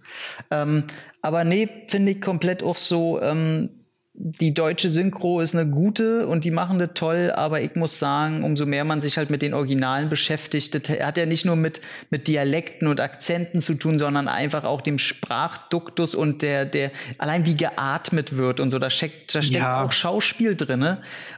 Ähm, 0.50 0.84
aber 1.20 1.44
nee, 1.44 1.68
finde 1.88 2.12
ich 2.12 2.22
komplett 2.22 2.62
auch 2.62 2.78
so. 2.78 3.20
Ähm, 3.20 3.85
die 4.18 4.54
deutsche 4.54 4.88
Synchro 4.88 5.40
ist 5.40 5.54
eine 5.54 5.70
gute 5.70 6.26
und 6.26 6.44
die 6.44 6.50
machen 6.50 6.78
das 6.78 6.90
toll, 6.94 7.30
aber 7.34 7.60
ich 7.60 7.74
muss 7.74 7.98
sagen, 7.98 8.44
umso 8.44 8.64
mehr 8.64 8.84
man 8.84 9.02
sich 9.02 9.18
halt 9.18 9.28
mit 9.28 9.42
den 9.42 9.52
Originalen 9.52 10.08
beschäftigt, 10.08 10.74
das 10.74 10.98
hat 11.00 11.18
ja 11.18 11.26
nicht 11.26 11.44
nur 11.44 11.56
mit, 11.56 11.82
mit 12.08 12.26
Dialekten 12.26 12.88
und 12.88 12.98
Akzenten 13.00 13.60
zu 13.60 13.74
tun, 13.74 13.98
sondern 13.98 14.26
einfach 14.28 14.64
auch 14.64 14.80
dem 14.80 14.98
Sprachduktus 14.98 16.14
und 16.14 16.40
der, 16.40 16.64
der, 16.64 16.92
allein 17.18 17.44
wie 17.44 17.56
geatmet 17.56 18.38
wird 18.38 18.58
und 18.58 18.70
so, 18.70 18.78
da 18.78 18.88
steckt, 18.88 19.34
da 19.34 19.42
steckt 19.42 19.60
ja. 19.60 19.84
auch 19.84 19.92
Schauspiel 19.92 20.56
drin. 20.56 20.96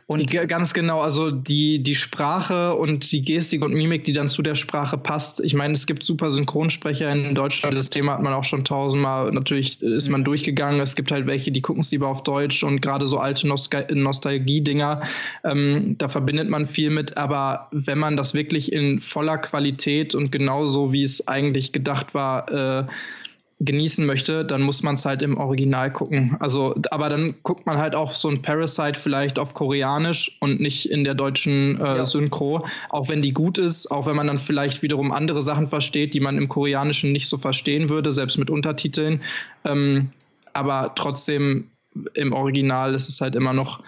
Und 0.08 0.32
ganz 0.48 0.72
genau, 0.72 1.02
also 1.02 1.30
die, 1.30 1.82
die 1.82 1.94
Sprache 1.94 2.74
und 2.74 3.12
die 3.12 3.20
Gestik 3.20 3.62
und 3.62 3.74
Mimik, 3.74 4.04
die 4.04 4.14
dann 4.14 4.30
zu 4.30 4.40
der 4.40 4.54
Sprache 4.54 4.96
passt. 4.96 5.38
Ich 5.44 5.52
meine, 5.52 5.74
es 5.74 5.86
gibt 5.86 6.06
super 6.06 6.30
Synchronsprecher 6.30 7.12
in 7.12 7.34
Deutschland. 7.34 7.76
Das 7.76 7.90
Thema 7.90 8.14
hat 8.14 8.22
man 8.22 8.32
auch 8.32 8.44
schon 8.44 8.64
tausendmal, 8.64 9.30
natürlich 9.32 9.82
ist 9.82 10.08
man 10.08 10.24
durchgegangen. 10.24 10.80
Es 10.80 10.96
gibt 10.96 11.12
halt 11.12 11.26
welche, 11.26 11.52
die 11.52 11.60
gucken 11.60 11.82
es 11.82 11.90
lieber 11.90 12.08
auf 12.08 12.22
Deutsch 12.22 12.64
und 12.64 12.80
gerade 12.80 13.06
so 13.06 13.18
alte 13.18 13.46
Nostalgie-Dinger, 13.46 15.02
ähm, 15.44 15.96
da 15.98 16.08
verbindet 16.08 16.48
man 16.48 16.66
viel 16.66 16.88
mit. 16.88 17.18
Aber 17.18 17.68
wenn 17.70 17.98
man 17.98 18.16
das 18.16 18.32
wirklich 18.32 18.72
in 18.72 19.02
voller 19.02 19.36
Qualität 19.36 20.14
und 20.14 20.32
genauso 20.32 20.90
wie 20.90 21.02
es 21.02 21.28
eigentlich 21.28 21.72
gedacht 21.72 22.14
war, 22.14 22.50
äh, 22.50 22.86
genießen 23.60 24.06
möchte, 24.06 24.44
dann 24.44 24.62
muss 24.62 24.84
man 24.84 24.94
es 24.94 25.04
halt 25.04 25.20
im 25.20 25.36
Original 25.36 25.92
gucken. 25.92 26.36
Also, 26.38 26.76
aber 26.90 27.08
dann 27.08 27.34
guckt 27.42 27.66
man 27.66 27.78
halt 27.78 27.94
auch 27.94 28.14
so 28.14 28.28
ein 28.28 28.40
Parasite 28.40 28.98
vielleicht 28.98 29.38
auf 29.38 29.54
Koreanisch 29.54 30.36
und 30.40 30.60
nicht 30.60 30.88
in 30.90 31.02
der 31.02 31.14
deutschen 31.14 31.80
äh, 31.80 31.96
ja. 31.96 32.06
Synchro, 32.06 32.66
auch 32.90 33.08
wenn 33.08 33.20
die 33.20 33.32
gut 33.32 33.58
ist, 33.58 33.90
auch 33.90 34.06
wenn 34.06 34.14
man 34.14 34.28
dann 34.28 34.38
vielleicht 34.38 34.82
wiederum 34.82 35.10
andere 35.10 35.42
Sachen 35.42 35.66
versteht, 35.66 36.14
die 36.14 36.20
man 36.20 36.38
im 36.38 36.48
Koreanischen 36.48 37.10
nicht 37.10 37.28
so 37.28 37.36
verstehen 37.36 37.88
würde, 37.88 38.12
selbst 38.12 38.38
mit 38.38 38.48
Untertiteln. 38.48 39.22
Ähm, 39.64 40.12
aber 40.52 40.92
trotzdem 40.94 41.68
im 42.14 42.32
Original 42.32 42.94
ist 42.94 43.08
es 43.08 43.20
halt 43.20 43.34
immer 43.34 43.52
noch 43.52 43.82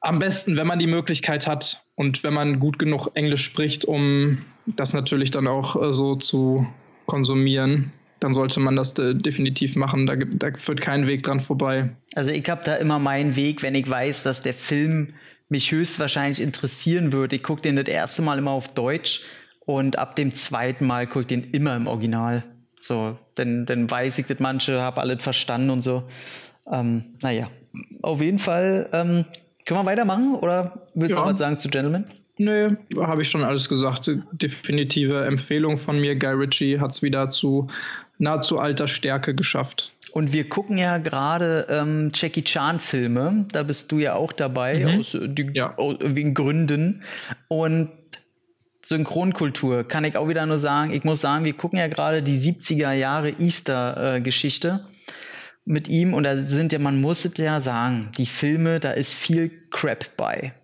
am 0.00 0.18
besten, 0.18 0.56
wenn 0.56 0.66
man 0.66 0.80
die 0.80 0.86
Möglichkeit 0.88 1.46
hat 1.46 1.84
und 1.94 2.24
wenn 2.24 2.34
man 2.34 2.58
gut 2.58 2.80
genug 2.80 3.10
Englisch 3.14 3.44
spricht, 3.44 3.84
um 3.84 4.38
das 4.66 4.92
natürlich 4.92 5.30
dann 5.30 5.46
auch 5.46 5.80
äh, 5.80 5.92
so 5.92 6.16
zu 6.16 6.66
konsumieren 7.06 7.92
dann 8.20 8.34
sollte 8.34 8.60
man 8.60 8.76
das 8.76 8.94
de 8.94 9.14
definitiv 9.14 9.76
machen. 9.76 10.06
Da, 10.06 10.16
da 10.16 10.48
führt 10.56 10.80
kein 10.80 11.06
Weg 11.06 11.22
dran 11.22 11.40
vorbei. 11.40 11.90
Also 12.14 12.30
ich 12.30 12.48
habe 12.48 12.62
da 12.64 12.76
immer 12.76 12.98
meinen 12.98 13.36
Weg, 13.36 13.62
wenn 13.62 13.74
ich 13.74 13.88
weiß, 13.88 14.22
dass 14.22 14.42
der 14.42 14.54
Film 14.54 15.14
mich 15.48 15.72
höchstwahrscheinlich 15.72 16.40
interessieren 16.40 17.12
wird. 17.12 17.32
Ich 17.32 17.42
gucke 17.42 17.62
den 17.62 17.76
das 17.76 17.86
erste 17.86 18.22
Mal 18.22 18.38
immer 18.38 18.50
auf 18.50 18.68
Deutsch 18.68 19.22
und 19.60 19.98
ab 19.98 20.16
dem 20.16 20.34
zweiten 20.34 20.86
Mal 20.86 21.06
gucke 21.06 21.20
ich 21.20 21.26
den 21.26 21.50
immer 21.50 21.76
im 21.76 21.86
Original. 21.86 22.44
So, 22.80 23.18
denn 23.36 23.66
dann 23.66 23.90
weiß 23.90 24.18
ich, 24.18 24.26
dass 24.26 24.38
manche 24.38 24.80
haben 24.80 24.98
alles 24.98 25.22
verstanden 25.22 25.70
und 25.70 25.82
so. 25.82 26.04
Ähm, 26.70 27.16
naja, 27.22 27.50
auf 28.02 28.20
jeden 28.20 28.38
Fall. 28.38 28.88
Ähm, 28.92 29.24
können 29.64 29.80
wir 29.80 29.86
weitermachen 29.86 30.34
oder 30.34 30.88
willst 30.94 31.16
ja. 31.16 31.22
du 31.22 31.30
was 31.30 31.38
sagen 31.38 31.58
zu 31.58 31.68
Gentleman? 31.68 32.06
Nö, 32.38 32.70
habe 32.96 33.22
ich 33.22 33.28
schon 33.28 33.42
alles 33.42 33.68
gesagt. 33.68 34.10
Definitive 34.32 35.24
Empfehlung 35.26 35.76
von 35.76 36.00
mir. 36.00 36.16
Guy 36.16 36.32
Ritchie 36.32 36.78
hat 36.78 36.92
es 36.92 37.02
wieder 37.02 37.30
zu 37.30 37.68
nahezu 38.18 38.58
alter 38.58 38.88
Stärke 38.88 39.34
geschafft. 39.34 39.92
Und 40.12 40.32
wir 40.32 40.48
gucken 40.48 40.78
ja 40.78 40.98
gerade 40.98 41.66
ähm, 41.70 42.10
Jackie 42.14 42.42
Chan-Filme. 42.42 43.46
Da 43.52 43.62
bist 43.62 43.92
du 43.92 43.98
ja 43.98 44.14
auch 44.14 44.32
dabei, 44.32 44.78
mhm. 44.78 45.00
aus, 45.00 45.14
äh, 45.14 45.28
die, 45.28 45.50
ja. 45.54 45.76
aus 45.76 45.96
wegen 46.00 46.34
Gründen. 46.34 47.02
Und 47.48 47.90
Synchronkultur 48.84 49.84
kann 49.84 50.04
ich 50.04 50.16
auch 50.16 50.28
wieder 50.28 50.46
nur 50.46 50.58
sagen. 50.58 50.92
Ich 50.92 51.04
muss 51.04 51.20
sagen, 51.20 51.44
wir 51.44 51.52
gucken 51.52 51.78
ja 51.78 51.88
gerade 51.88 52.22
die 52.22 52.38
70er 52.38 52.92
Jahre 52.92 53.30
Easter-Geschichte 53.38 54.80
äh, 54.82 54.98
mit 55.66 55.88
ihm. 55.88 56.14
Und 56.14 56.24
da 56.24 56.38
sind 56.38 56.72
ja, 56.72 56.78
man 56.78 57.00
muss 57.00 57.26
es 57.26 57.36
ja 57.36 57.60
sagen, 57.60 58.10
die 58.16 58.26
Filme, 58.26 58.80
da 58.80 58.92
ist 58.92 59.12
viel 59.12 59.50
Crap 59.70 60.16
bei. 60.16 60.54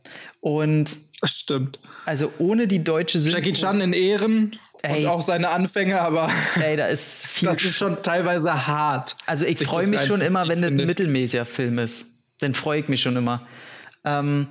Und 0.41 0.99
das 1.21 1.39
stimmt. 1.41 1.79
Also 2.07 2.33
ohne 2.39 2.67
die 2.67 2.83
deutsche 2.83 3.21
Synchro. 3.21 3.39
Jackie 3.39 3.53
Chan 3.53 3.81
in 3.81 3.93
Ehren. 3.93 4.59
Ey, 4.85 5.05
und 5.05 5.11
auch 5.11 5.22
seine 5.22 5.49
Anfänge, 5.49 6.01
aber 6.01 6.30
ey, 6.62 6.76
da 6.76 6.87
ist 6.87 7.26
viel 7.26 7.49
das 7.49 7.62
ist 7.64 7.76
schon 7.76 8.03
teilweise 8.03 8.66
hart. 8.66 9.16
Also 9.24 9.47
ich 9.47 9.59
freue 9.59 9.87
mich 9.87 10.03
schon 10.03 10.20
immer, 10.20 10.47
wenn 10.47 10.61
das 10.61 10.70
ein 10.70 10.76
mittelmäßiger 10.76 11.47
Film 11.47 11.78
ist. 11.78 12.35
Dann 12.41 12.55
freue 12.55 12.80
ich 12.80 12.89
mich 12.89 13.01
schon 13.01 13.16
immer. 13.16 13.47
Ähm, 14.05 14.49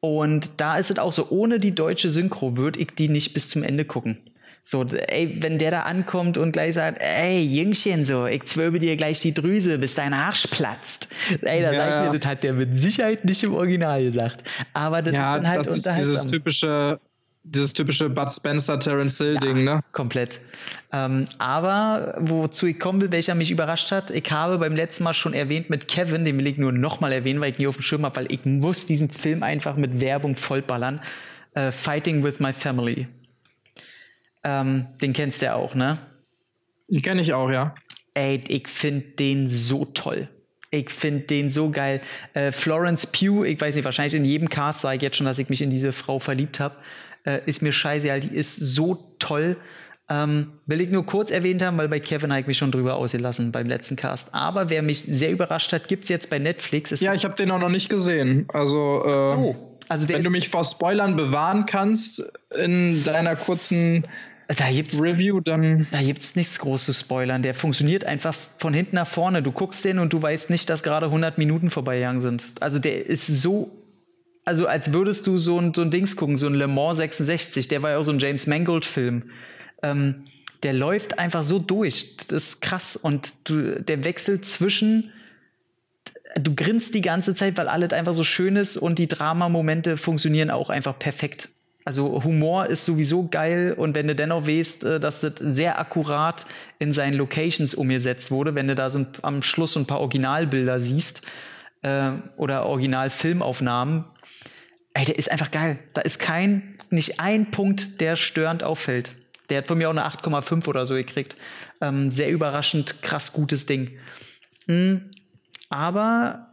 und 0.00 0.60
da 0.60 0.76
ist 0.76 0.90
es 0.90 0.98
auch 0.98 1.12
so, 1.12 1.28
ohne 1.28 1.60
die 1.60 1.74
deutsche 1.74 2.08
Synchro 2.08 2.56
würde 2.56 2.78
ich 2.80 2.88
die 2.96 3.08
nicht 3.08 3.34
bis 3.34 3.50
zum 3.50 3.62
Ende 3.62 3.84
gucken. 3.84 4.18
So, 4.62 4.84
ey, 4.84 5.36
wenn 5.40 5.58
der 5.58 5.70
da 5.70 5.80
ankommt 5.82 6.38
und 6.38 6.52
gleich 6.52 6.74
sagt, 6.74 7.02
ey, 7.02 7.40
Jüngchen, 7.40 8.04
so, 8.04 8.26
ich 8.26 8.44
zwölbe 8.44 8.78
dir 8.78 8.96
gleich 8.96 9.20
die 9.20 9.34
Drüse, 9.34 9.78
bis 9.78 9.94
dein 9.94 10.14
Arsch 10.14 10.46
platzt. 10.46 11.08
Ey, 11.42 11.62
da 11.62 11.72
ja, 11.72 11.78
sag 11.78 12.04
ich 12.04 12.12
mir, 12.12 12.18
das 12.18 12.28
hat 12.28 12.42
der 12.42 12.52
mit 12.54 12.78
Sicherheit 12.78 13.24
nicht 13.24 13.42
im 13.42 13.54
Original 13.54 14.02
gesagt. 14.02 14.44
Aber 14.72 15.02
das 15.02 15.14
ja, 15.14 15.36
ist 15.36 15.42
dann 15.42 15.48
halt 15.48 15.60
das 15.60 15.74
unterhaltsam. 15.74 16.14
Ist 16.14 16.24
dieses 16.24 16.26
typische 16.26 17.00
dieses 17.44 17.72
typische 17.72 18.10
Bud 18.10 18.32
Spencer, 18.32 18.78
Terence 18.78 19.18
Hill-Ding, 19.18 19.56
ja, 19.58 19.76
ne? 19.76 19.80
Komplett. 19.92 20.40
Ähm, 20.92 21.26
aber 21.38 22.14
wozu 22.18 22.66
ich 22.66 22.78
kommen 22.78 23.00
will, 23.00 23.12
welcher 23.12 23.34
mich 23.34 23.50
überrascht 23.50 23.90
hat, 23.90 24.10
ich 24.10 24.30
habe 24.30 24.58
beim 24.58 24.76
letzten 24.76 25.04
Mal 25.04 25.14
schon 25.14 25.34
erwähnt 25.34 25.70
mit 25.70 25.88
Kevin, 25.88 26.24
den 26.24 26.38
will 26.38 26.46
ich 26.46 26.58
nur 26.58 26.72
nochmal 26.72 27.12
erwähnen, 27.12 27.40
weil 27.40 27.52
ich 27.52 27.58
nie 27.58 27.66
auf 27.66 27.76
dem 27.76 27.82
Schirm 27.82 28.04
habe, 28.04 28.16
weil 28.16 28.32
ich 28.32 28.44
muss 28.44 28.86
diesen 28.86 29.10
Film 29.10 29.42
einfach 29.42 29.76
mit 29.76 30.00
Werbung 30.00 30.36
vollballern. 30.36 31.00
Äh, 31.54 31.72
Fighting 31.72 32.22
with 32.22 32.40
My 32.40 32.52
Family. 32.52 33.08
Ähm, 34.44 34.86
den 35.00 35.12
kennst 35.12 35.42
du 35.42 35.46
ja 35.46 35.54
auch, 35.54 35.74
ne? 35.74 35.98
Den 36.88 37.02
kenne 37.02 37.22
ich 37.22 37.34
auch, 37.34 37.50
ja. 37.50 37.74
Ey, 38.14 38.42
ich 38.48 38.68
finde 38.68 39.06
den 39.18 39.50
so 39.50 39.84
toll. 39.84 40.28
Ich 40.70 40.90
finde 40.90 41.20
den 41.20 41.50
so 41.50 41.70
geil. 41.70 42.00
Äh, 42.34 42.52
Florence 42.52 43.06
Pugh, 43.06 43.44
ich 43.44 43.60
weiß 43.60 43.74
nicht, 43.74 43.84
wahrscheinlich 43.84 44.14
in 44.14 44.24
jedem 44.24 44.48
Cast 44.48 44.82
sage 44.82 44.96
ich 44.96 45.02
jetzt 45.02 45.16
schon, 45.16 45.26
dass 45.26 45.38
ich 45.38 45.48
mich 45.48 45.62
in 45.62 45.70
diese 45.70 45.92
Frau 45.92 46.18
verliebt 46.18 46.60
habe. 46.60 46.76
Äh, 47.24 47.40
ist 47.46 47.62
mir 47.62 47.72
scheiße, 47.72 48.20
die 48.20 48.34
ist 48.34 48.56
so 48.56 49.14
toll. 49.18 49.56
Ähm, 50.10 50.52
will 50.66 50.80
ich 50.80 50.88
nur 50.88 51.04
kurz 51.04 51.30
erwähnt 51.30 51.62
haben, 51.62 51.76
weil 51.76 51.88
bei 51.88 52.00
Kevin 52.00 52.30
habe 52.30 52.40
ich 52.40 52.46
mich 52.46 52.56
schon 52.56 52.72
drüber 52.72 52.96
ausgelassen 52.96 53.52
beim 53.52 53.66
letzten 53.66 53.96
Cast. 53.96 54.34
Aber 54.34 54.70
wer 54.70 54.82
mich 54.82 55.02
sehr 55.02 55.30
überrascht 55.30 55.72
hat, 55.72 55.86
gibt 55.86 56.04
es 56.04 56.08
jetzt 56.08 56.30
bei 56.30 56.38
Netflix. 56.38 56.92
Es 56.92 57.00
ja, 57.00 57.12
ich 57.12 57.24
habe 57.24 57.34
den 57.34 57.50
auch 57.50 57.58
noch 57.58 57.68
nicht 57.68 57.90
gesehen. 57.90 58.46
Also, 58.48 59.04
äh, 59.04 59.36
so. 59.36 59.78
also 59.88 60.08
wenn 60.08 60.22
du 60.22 60.30
mich 60.30 60.48
vor 60.48 60.64
Spoilern 60.64 61.16
bewahren 61.16 61.66
kannst 61.66 62.24
in 62.58 63.04
deiner 63.04 63.36
kurzen 63.36 64.06
da 64.56 64.70
gibt's, 64.70 65.00
Review, 65.00 65.40
dann. 65.40 65.86
Da 65.90 66.00
gibt 66.00 66.22
es 66.22 66.34
nichts 66.34 66.58
Großes 66.58 67.00
Spoilern. 67.00 67.42
Der 67.42 67.52
funktioniert 67.52 68.04
einfach 68.04 68.34
von 68.56 68.72
hinten 68.72 68.96
nach 68.96 69.06
vorne. 69.06 69.42
Du 69.42 69.52
guckst 69.52 69.84
den 69.84 69.98
und 69.98 70.14
du 70.14 70.22
weißt 70.22 70.48
nicht, 70.48 70.70
dass 70.70 70.82
gerade 70.82 71.06
100 71.06 71.36
Minuten 71.36 71.70
vorbeigegangen 71.70 72.22
sind. 72.22 72.46
Also 72.58 72.78
der 72.78 73.04
ist 73.04 73.26
so 73.26 73.70
also 74.48 74.66
als 74.66 74.94
würdest 74.94 75.26
du 75.26 75.36
so 75.36 75.60
ein, 75.60 75.74
so 75.74 75.82
ein 75.82 75.90
Dings 75.90 76.16
gucken, 76.16 76.38
so 76.38 76.46
ein 76.46 76.54
Le 76.54 76.66
Mans 76.66 76.96
66, 76.96 77.68
der 77.68 77.82
war 77.82 77.90
ja 77.90 77.98
auch 77.98 78.02
so 78.02 78.12
ein 78.12 78.18
James 78.18 78.46
Mangold-Film. 78.46 79.24
Ähm, 79.82 80.24
der 80.62 80.72
läuft 80.72 81.18
einfach 81.18 81.44
so 81.44 81.58
durch. 81.58 82.16
Das 82.16 82.44
ist 82.44 82.62
krass. 82.62 82.96
Und 82.96 83.32
du, 83.44 83.80
der 83.82 84.04
Wechsel 84.04 84.40
zwischen, 84.40 85.12
du 86.40 86.54
grinst 86.54 86.94
die 86.94 87.02
ganze 87.02 87.34
Zeit, 87.34 87.58
weil 87.58 87.68
alles 87.68 87.92
einfach 87.92 88.14
so 88.14 88.24
schön 88.24 88.56
ist 88.56 88.78
und 88.78 88.98
die 88.98 89.06
Dramamomente 89.06 89.98
funktionieren 89.98 90.50
auch 90.50 90.70
einfach 90.70 90.98
perfekt. 90.98 91.50
Also 91.84 92.24
Humor 92.24 92.66
ist 92.66 92.86
sowieso 92.86 93.28
geil 93.28 93.74
und 93.76 93.94
wenn 93.94 94.08
du 94.08 94.14
dennoch 94.14 94.46
weißt, 94.46 94.84
äh, 94.84 95.00
dass 95.00 95.20
das 95.20 95.32
sehr 95.40 95.78
akkurat 95.78 96.46
in 96.78 96.94
seinen 96.94 97.14
Locations 97.14 97.74
umgesetzt 97.74 98.30
wurde, 98.30 98.54
wenn 98.54 98.66
du 98.66 98.74
da 98.74 98.88
so 98.88 99.04
am 99.20 99.42
Schluss 99.42 99.76
ein 99.76 99.86
paar 99.86 100.00
Originalbilder 100.00 100.80
siehst 100.80 101.20
äh, 101.82 102.10
oder 102.38 102.66
Originalfilmaufnahmen, 102.66 104.04
ey, 104.98 105.04
der 105.04 105.18
ist 105.18 105.30
einfach 105.30 105.50
geil. 105.50 105.78
Da 105.94 106.00
ist 106.00 106.18
kein, 106.18 106.76
nicht 106.90 107.20
ein 107.20 107.50
Punkt, 107.50 108.00
der 108.00 108.16
störend 108.16 108.64
auffällt. 108.64 109.12
Der 109.48 109.58
hat 109.58 109.68
von 109.68 109.78
mir 109.78 109.88
auch 109.88 109.96
eine 109.96 110.06
8,5 110.06 110.66
oder 110.66 110.86
so 110.86 110.94
gekriegt. 110.94 111.36
Ähm, 111.80 112.10
sehr 112.10 112.30
überraschend, 112.30 113.00
krass 113.00 113.32
gutes 113.32 113.66
Ding. 113.66 113.96
Mhm. 114.66 115.10
Aber 115.68 116.48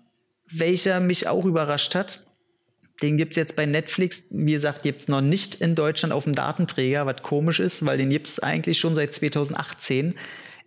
welcher 0.47 0.99
mich 0.99 1.27
auch 1.27 1.45
überrascht 1.45 1.95
hat, 1.95 2.23
den 3.01 3.17
gibt 3.17 3.31
es 3.31 3.37
jetzt 3.37 3.55
bei 3.55 3.65
Netflix, 3.65 4.25
wie 4.29 4.53
gesagt, 4.53 4.83
gibt 4.83 5.01
es 5.01 5.07
noch 5.07 5.21
nicht 5.21 5.55
in 5.55 5.75
Deutschland 5.75 6.13
auf 6.13 6.23
dem 6.25 6.35
Datenträger, 6.35 7.05
was 7.05 7.23
komisch 7.23 7.59
ist, 7.59 7.85
weil 7.85 7.97
den 7.97 8.09
gibt 8.09 8.27
es 8.27 8.39
eigentlich 8.39 8.79
schon 8.79 8.95
seit 8.95 9.13
2018, 9.13 10.13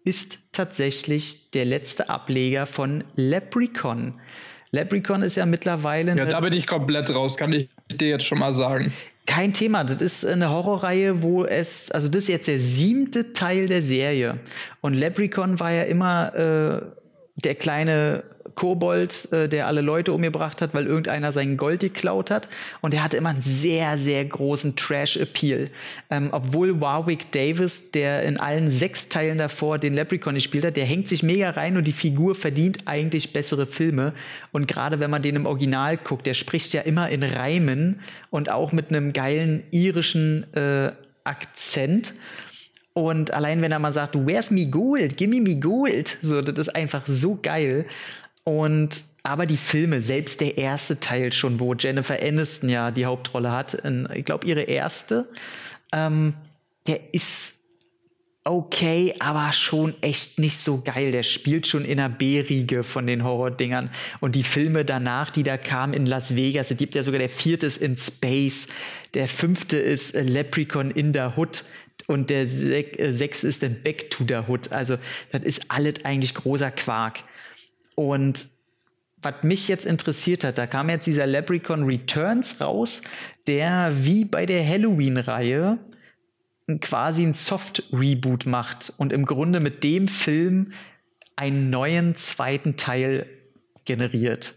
ist 0.05 0.39
tatsächlich 0.53 1.53
der 1.53 1.64
letzte 1.64 2.11
Ableger 2.11 2.66
von 2.66 3.05
Leprechaun. 3.14 4.20
Leprechaun 4.71 5.23
ist 5.23 5.37
ja 5.37 5.47
mittlerweile. 5.47 6.16
Ja, 6.16 6.25
da 6.25 6.41
bin 6.41 6.53
ich 6.53 6.66
komplett 6.66 7.11
raus, 7.14 7.37
kann 7.37 7.53
ich 7.53 7.69
dir 7.91 8.09
jetzt 8.09 8.25
schon 8.25 8.39
mal 8.39 8.53
sagen. 8.53 8.93
Kein 9.27 9.53
Thema. 9.53 9.85
Das 9.85 10.01
ist 10.01 10.27
eine 10.27 10.51
Horrorreihe, 10.51 11.23
wo 11.23 11.45
es, 11.45 11.91
also 11.91 12.09
das 12.09 12.25
ist 12.25 12.29
jetzt 12.29 12.49
der 12.49 12.61
siebte 12.61 13.33
Teil 13.33 13.66
der 13.66 13.83
Serie. 13.83 14.39
Und 14.81 14.95
Leprechaun 14.95 15.61
war 15.61 15.71
ja 15.71 15.83
immer 15.83 16.35
äh, 16.35 16.83
der 17.45 17.55
kleine 17.55 18.25
Kobold, 18.59 19.31
äh, 19.33 19.49
der 19.49 19.69
alle 19.69 19.83
Leute 19.83 20.13
umgebracht 20.13 20.61
hat, 20.61 20.75
weil 20.75 20.87
irgendeiner 20.87 21.31
sein 21.31 21.57
Gold 21.57 21.79
geklaut 21.79 22.29
hat. 22.29 22.49
Und 22.81 22.93
er 22.93 23.05
hatte 23.05 23.17
immer 23.17 23.29
einen 23.29 23.41
sehr, 23.41 23.99
sehr 23.99 24.25
großen 24.25 24.75
Trash-Appeal. 24.75 25.71
Ähm, 26.11 26.31
obwohl 26.33 26.81
Warwick 26.81 27.31
Davis, 27.31 27.93
der 27.93 28.25
in 28.25 28.37
allen 28.37 28.73
sechs 28.73 29.09
Teilen 29.09 29.39
davor 29.39 29.79
den 29.79 29.95
Leprechaun 29.95 30.35
gespielt 30.35 30.65
hat, 30.65 30.77
der 30.77 30.87
hängt 30.87 31.09
sich 31.09 31.23
mega 31.23 31.51
rein 31.51 31.77
und 31.77 31.85
die 31.85 31.93
Figur 31.93 32.35
verdient 32.35 32.79
eigentlich 32.87 33.33
bessere 33.33 33.65
Filme. 33.65 34.13
Und 34.51 34.67
gerade 34.67 34.99
wenn 34.99 35.11
man 35.11 35.23
den 35.23 35.37
im 35.37 35.47
Original 35.47 35.97
guckt, 35.97 36.27
der 36.27 36.35
spricht 36.35 36.73
ja 36.73 36.81
immer 36.81 37.09
in 37.11 37.23
Reimen 37.23 38.01
und 38.31 38.51
auch 38.51 38.73
mit 38.73 38.89
einem 38.89 39.13
geilen 39.13 39.63
irischen 39.71 40.53
äh, 40.55 40.91
Akzent. 41.23 42.13
Und 42.93 43.33
allein 43.33 43.63
wenn 43.63 43.71
er 43.71 43.79
mal 43.79 43.93
sagt, 43.93 44.17
where's 44.17 44.51
me 44.51 44.67
gold? 44.67 45.17
Gimme 45.17 45.41
me 45.41 45.55
gold. 45.55 46.19
So, 46.21 46.43
das 46.43 46.59
ist 46.67 46.75
einfach 46.75 47.05
so 47.07 47.39
geil. 47.41 47.87
Und 48.49 49.05
aber 49.24 49.44
die 49.44 49.59
Filme, 49.59 50.01
selbst 50.01 50.40
der 50.40 50.57
erste 50.57 51.01
Teil 51.01 51.34
schon, 51.34 51.61
wo 51.61 51.74
Jennifer 51.74 52.16
Aniston 52.22 52.70
ja 52.70 52.90
die 52.90 53.05
Hauptrolle 53.05 53.53
hat, 53.53 53.74
in, 53.74 54.09
ich 54.14 54.24
glaube 54.24 54.46
ihre 54.46 54.62
erste, 54.62 55.28
ähm, 55.92 56.32
der 56.86 57.12
ist 57.12 57.57
okay, 58.44 59.14
aber 59.18 59.53
schon 59.53 59.94
echt 60.01 60.38
nicht 60.38 60.57
so 60.57 60.80
geil. 60.80 61.12
Der 61.12 61.24
spielt 61.24 61.66
schon 61.66 61.84
in 61.84 61.99
der 61.99 62.09
B-Riege 62.09 62.84
von 62.84 63.07
den 63.07 63.22
Horror-Dingern. 63.22 63.90
Und 64.20 64.34
die 64.34 64.42
Filme 64.42 64.86
danach, 64.86 65.30
die 65.30 65.42
da 65.42 65.59
kamen 65.59 65.92
in 65.92 66.07
Las 66.07 66.34
Vegas, 66.34 66.70
es 66.70 66.78
gibt 66.78 66.94
ja 66.94 67.03
sogar 67.03 67.18
der 67.18 67.28
vierte 67.28 67.66
ist 67.66 67.82
in 67.82 67.99
Space, 67.99 68.68
der 69.12 69.28
fünfte 69.28 69.76
ist 69.76 70.14
Leprechaun 70.14 70.90
in 70.90 71.12
der 71.12 71.36
Hood 71.36 71.64
und 72.07 72.30
der 72.30 72.44
äh, 72.44 73.12
sechste 73.12 73.46
ist 73.46 73.62
dann 73.62 73.82
Back 73.82 74.11
to 74.11 74.24
the 74.26 74.49
Hood. 74.49 74.72
Also 74.72 74.96
das 75.32 75.42
ist 75.42 75.62
alles 75.68 76.07
eigentlich 76.07 76.32
großer 76.32 76.70
Quark. 76.70 77.24
Und 77.99 78.46
was 79.22 79.42
mich 79.42 79.66
jetzt 79.66 79.84
interessiert 79.84 80.44
hat, 80.44 80.57
da 80.57 80.68
kam 80.68 80.88
jetzt 80.88 81.09
dieser 81.09 81.26
Leprechaun 81.26 81.82
Returns 81.82 82.61
raus, 82.61 83.03
der 83.49 83.92
wie 84.05 84.24
bei 84.24 84.46
der 84.46 84.64
Halloween-Reihe 84.64 85.78
quasi 86.80 87.24
ein 87.24 87.34
Soft-Reboot 87.34 88.46
macht 88.46 88.92
und 88.99 89.12
im 89.12 89.26
Grunde 89.26 89.59
mit 89.59 89.82
dem 89.82 90.07
Film 90.07 90.70
einen 91.34 91.70
neuen 91.70 92.14
zweiten 92.14 92.76
Teil 92.76 93.26
generiert. 93.84 94.55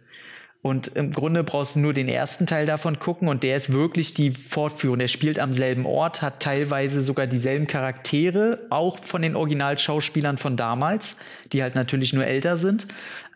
Und 0.63 0.89
im 0.89 1.11
Grunde 1.11 1.43
brauchst 1.43 1.75
du 1.75 1.79
nur 1.79 1.93
den 1.93 2.07
ersten 2.07 2.45
Teil 2.45 2.67
davon 2.67 2.99
gucken 2.99 3.27
und 3.27 3.41
der 3.41 3.57
ist 3.57 3.73
wirklich 3.73 4.13
die 4.13 4.29
Fortführung. 4.29 4.99
Der 4.99 5.07
spielt 5.07 5.39
am 5.39 5.53
selben 5.53 5.87
Ort, 5.87 6.21
hat 6.21 6.39
teilweise 6.39 7.01
sogar 7.01 7.25
dieselben 7.25 7.65
Charaktere, 7.65 8.59
auch 8.69 9.03
von 9.03 9.23
den 9.23 9.35
Originalschauspielern 9.35 10.37
von 10.37 10.57
damals, 10.57 11.17
die 11.51 11.63
halt 11.63 11.73
natürlich 11.73 12.13
nur 12.13 12.25
älter 12.25 12.57
sind. 12.57 12.85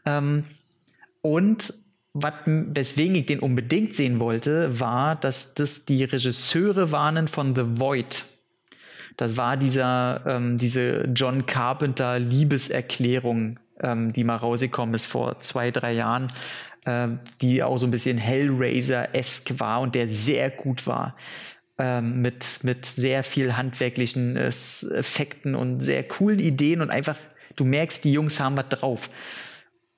Ähm, 0.06 0.46
und 1.22 1.74
wat, 2.14 2.36
weswegen 2.46 3.16
ich 3.16 3.26
den 3.26 3.40
unbedingt 3.40 3.94
sehen 3.94 4.20
wollte, 4.20 4.80
war, 4.80 5.16
dass 5.16 5.54
das 5.54 5.86
die 5.86 6.04
Regisseure 6.04 6.92
waren 6.92 7.28
von 7.28 7.56
The 7.56 7.80
Void. 7.80 8.24
Das 9.18 9.38
war 9.38 9.58
dieser, 9.58 10.24
ähm, 10.26 10.58
diese 10.58 11.10
John 11.14 11.46
Carpenter 11.46 12.20
Liebeserklärung, 12.20 13.60
ähm, 13.82 14.14
die 14.14 14.24
mal 14.24 14.38
rausgekommen 14.38 14.96
ist 14.96 15.08
vor 15.08 15.40
zwei, 15.42 15.72
drei 15.72 15.94
Jahren, 15.94 16.32
ähm, 16.86 17.20
die 17.42 17.64
auch 17.64 17.78
so 17.78 17.86
ein 17.86 17.92
bisschen 17.92 18.18
Hellraiser-esque 18.18 19.60
war 19.60 19.82
und 19.82 19.96
der 19.96 20.08
sehr 20.08 20.50
gut 20.50 20.88
war. 20.88 21.16
Ähm, 21.78 22.22
mit, 22.22 22.64
mit 22.64 22.86
sehr 22.86 23.24
viel 23.24 23.58
handwerklichen 23.58 24.38
äh, 24.38 24.48
Effekten 24.48 25.56
und 25.56 25.82
sehr 25.82 26.04
coolen 26.08 26.40
Ideen 26.40 26.82
und 26.82 26.90
einfach, 26.90 27.18
du 27.58 27.66
merkst, 27.66 28.06
die 28.06 28.14
Jungs 28.14 28.40
haben 28.40 28.56
was 28.56 28.70
drauf. 28.70 29.10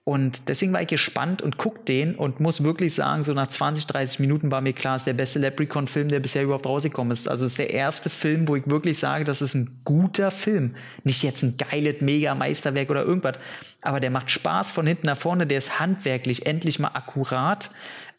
Und 0.08 0.48
deswegen 0.48 0.72
war 0.72 0.82
ich 0.82 0.88
gespannt 0.88 1.42
und 1.42 1.58
guck 1.58 1.86
den 1.86 2.16
und 2.16 2.40
muss 2.40 2.64
wirklich 2.64 2.94
sagen, 2.94 3.26
so 3.26 3.34
nach 3.34 3.48
20, 3.48 3.88
30 3.88 4.20
Minuten 4.20 4.52
war 4.52 4.62
mir 4.62 4.72
klar, 4.72 4.96
es 4.96 5.02
ist 5.02 5.08
der 5.08 5.14
beste 5.14 5.40
Leprechaun-Film, 5.40 6.08
der 6.08 6.22
bisher 6.22 6.44
überhaupt 6.44 6.66
rausgekommen 6.66 7.12
ist. 7.12 7.28
Also 7.28 7.44
es 7.44 7.52
ist 7.52 7.58
der 7.58 7.74
erste 7.74 8.10
Film, 8.10 8.48
wo 8.48 8.56
ich 8.56 8.66
wirklich 8.68 9.00
sage, 9.00 9.26
das 9.26 9.42
ist 9.42 9.56
ein 9.56 9.82
guter 9.84 10.32
Film. 10.32 10.76
Nicht 11.04 11.24
jetzt 11.24 11.44
ein 11.44 11.58
geiles 11.58 12.00
Mega-Meisterwerk 12.00 12.90
oder 12.90 13.04
irgendwas, 13.04 13.38
aber 13.82 14.00
der 14.00 14.10
macht 14.10 14.32
Spaß 14.32 14.72
von 14.72 14.88
hinten 14.88 15.08
nach 15.08 15.18
vorne, 15.18 15.46
der 15.46 15.58
ist 15.58 15.78
handwerklich 15.78 16.46
endlich 16.46 16.80
mal 16.80 16.92
akkurat, 16.94 17.70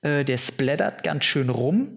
äh, 0.03 0.27
der 0.27 0.37
splattert 0.37 1.03
ganz 1.05 1.25
schön 1.25 1.49
rum. 1.49 1.97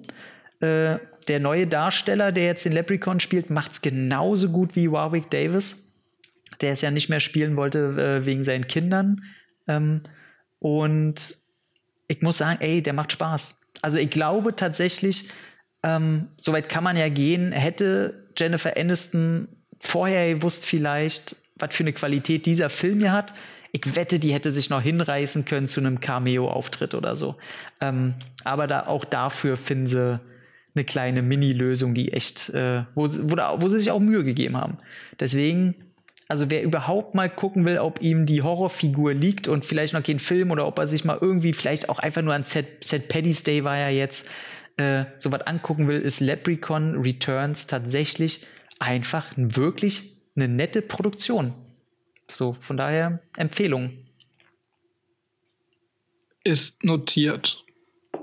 Äh, 0.61 0.99
der 1.27 1.41
neue 1.41 1.67
Darsteller, 1.67 2.31
der 2.31 2.45
jetzt 2.45 2.63
den 2.63 2.71
Leprechaun 2.71 3.19
spielt, 3.19 3.49
macht 3.49 3.73
es 3.73 3.81
genauso 3.81 4.51
gut 4.51 4.77
wie 4.77 4.89
Warwick 4.89 5.29
Davis, 5.29 5.97
der 6.61 6.71
es 6.71 6.79
ja 6.79 6.91
nicht 6.91 7.09
mehr 7.09 7.19
spielen 7.19 7.57
wollte 7.57 8.21
äh, 8.21 8.25
wegen 8.25 8.45
seinen 8.45 8.67
Kindern 8.67 9.21
ähm, 9.67 10.01
und 10.59 11.37
ich 12.07 12.21
muss 12.21 12.37
sagen, 12.37 12.59
ey, 12.61 12.83
der 12.83 12.93
macht 12.93 13.13
Spaß. 13.13 13.61
Also 13.81 13.97
ich 13.97 14.09
glaube 14.09 14.55
tatsächlich, 14.55 15.29
ähm, 15.83 16.27
soweit 16.37 16.69
kann 16.69 16.83
man 16.83 16.97
ja 16.97 17.09
gehen, 17.09 17.51
hätte 17.51 18.27
Jennifer 18.37 18.77
Aniston 18.77 19.47
vorher 19.79 20.35
gewusst 20.35 20.65
vielleicht, 20.65 21.35
was 21.55 21.75
für 21.75 21.83
eine 21.83 21.93
Qualität 21.93 22.45
dieser 22.45 22.69
Film 22.69 22.99
hier 22.99 23.11
hat. 23.11 23.33
Ich 23.71 23.95
wette, 23.95 24.19
die 24.19 24.33
hätte 24.33 24.51
sich 24.51 24.69
noch 24.69 24.81
hinreißen 24.81 25.45
können 25.45 25.67
zu 25.67 25.79
einem 25.79 26.01
Cameo-Auftritt 26.01 26.93
oder 26.93 27.15
so. 27.15 27.37
Ähm, 27.79 28.15
aber 28.43 28.67
da, 28.67 28.87
auch 28.87 29.05
dafür 29.05 29.57
finden 29.57 29.87
sie 29.87 30.19
eine 30.75 30.85
kleine 30.85 31.21
Mini-Lösung, 31.21 31.93
die 31.93 32.13
echt, 32.13 32.49
äh, 32.49 32.83
wo, 32.95 33.03
wo, 33.03 33.35
wo 33.61 33.69
sie 33.69 33.79
sich 33.79 33.91
auch 33.91 33.99
Mühe 33.99 34.23
gegeben 34.23 34.57
haben. 34.57 34.77
Deswegen 35.19 35.90
also 36.31 36.49
wer 36.49 36.63
überhaupt 36.63 37.13
mal 37.13 37.29
gucken 37.29 37.65
will, 37.65 37.77
ob 37.79 38.01
ihm 38.01 38.25
die 38.25 38.41
Horrorfigur 38.41 39.13
liegt 39.13 39.49
und 39.49 39.65
vielleicht 39.65 39.93
noch 39.93 40.01
keinen 40.01 40.19
Film 40.19 40.49
oder 40.49 40.65
ob 40.65 40.79
er 40.79 40.87
sich 40.87 41.03
mal 41.03 41.17
irgendwie 41.19 41.51
vielleicht 41.51 41.89
auch 41.89 41.99
einfach 41.99 42.21
nur 42.21 42.33
an 42.33 42.45
Set, 42.45 42.85
Set 42.85 43.09
Paddy's 43.09 43.43
Day 43.43 43.65
war 43.65 43.77
ja 43.77 43.89
jetzt 43.89 44.29
äh, 44.77 45.03
sowas 45.17 45.41
angucken 45.41 45.89
will, 45.89 45.99
ist 45.99 46.21
Leprechaun 46.21 47.01
Returns 47.01 47.67
tatsächlich 47.67 48.47
einfach 48.79 49.25
wirklich 49.35 50.17
eine 50.37 50.47
nette 50.47 50.81
Produktion. 50.81 51.53
So, 52.31 52.53
von 52.53 52.77
daher 52.77 53.19
Empfehlung. 53.35 53.91
Ist 56.45 56.81
notiert. 56.81 57.61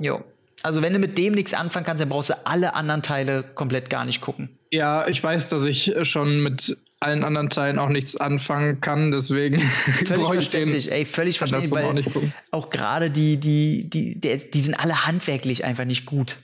Jo. 0.00 0.24
Also 0.62 0.80
wenn 0.80 0.94
du 0.94 0.98
mit 0.98 1.18
dem 1.18 1.34
nichts 1.34 1.52
anfangen 1.52 1.84
kannst, 1.84 2.00
dann 2.00 2.08
brauchst 2.08 2.30
du 2.30 2.46
alle 2.46 2.74
anderen 2.74 3.02
Teile 3.02 3.42
komplett 3.42 3.90
gar 3.90 4.06
nicht 4.06 4.22
gucken. 4.22 4.58
Ja, 4.70 5.06
ich 5.06 5.22
weiß, 5.22 5.50
dass 5.50 5.66
ich 5.66 5.94
schon 6.02 6.40
mit 6.40 6.78
allen 7.00 7.22
anderen 7.22 7.48
Teilen 7.48 7.78
auch 7.78 7.88
nichts 7.88 8.16
anfangen 8.16 8.80
kann, 8.80 9.10
deswegen 9.12 9.58
völlig 10.06 10.26
verständlich, 10.26 10.90
ey, 10.90 11.04
völlig 11.04 11.38
verständlich, 11.38 11.70
weil 11.70 11.84
auch, 11.84 12.22
auch 12.50 12.70
gerade 12.70 13.10
die, 13.10 13.36
die, 13.36 13.88
die, 13.88 14.20
die, 14.20 14.50
die 14.50 14.60
sind 14.60 14.74
alle 14.74 15.06
handwerklich 15.06 15.64
einfach 15.64 15.84
nicht 15.84 16.06
gut. 16.06 16.36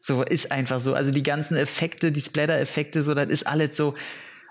So 0.00 0.22
ist 0.22 0.50
einfach 0.50 0.80
so. 0.80 0.94
Also 0.94 1.12
die 1.12 1.22
ganzen 1.22 1.56
Effekte, 1.56 2.12
die 2.12 2.20
Splatter-Effekte, 2.20 3.02
so, 3.02 3.14
das 3.14 3.28
ist 3.28 3.46
alles 3.46 3.76
so, 3.76 3.94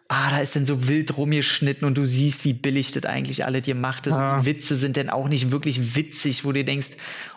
ah, 0.08 0.30
da 0.32 0.40
ist 0.40 0.56
dann 0.56 0.66
so 0.66 0.88
wild 0.88 1.18
rumgeschnitten 1.18 1.86
und 1.86 1.98
du 1.98 2.06
siehst, 2.06 2.46
wie 2.46 2.54
billig 2.54 2.92
das 2.92 3.06
eigentlich 3.06 3.46
alle 3.46 3.62
dir 3.62 3.76
macht. 3.76 4.08
Ja. 4.08 4.40
Die 4.40 4.46
Witze 4.46 4.78
sind 4.78 4.98
dann 4.98 5.10
auch 5.10 5.28
nicht 5.28 5.52
wirklich 5.52 5.96
witzig, 5.96 6.46
wo 6.46 6.54
du 6.54 6.64
denkst, 6.64 6.92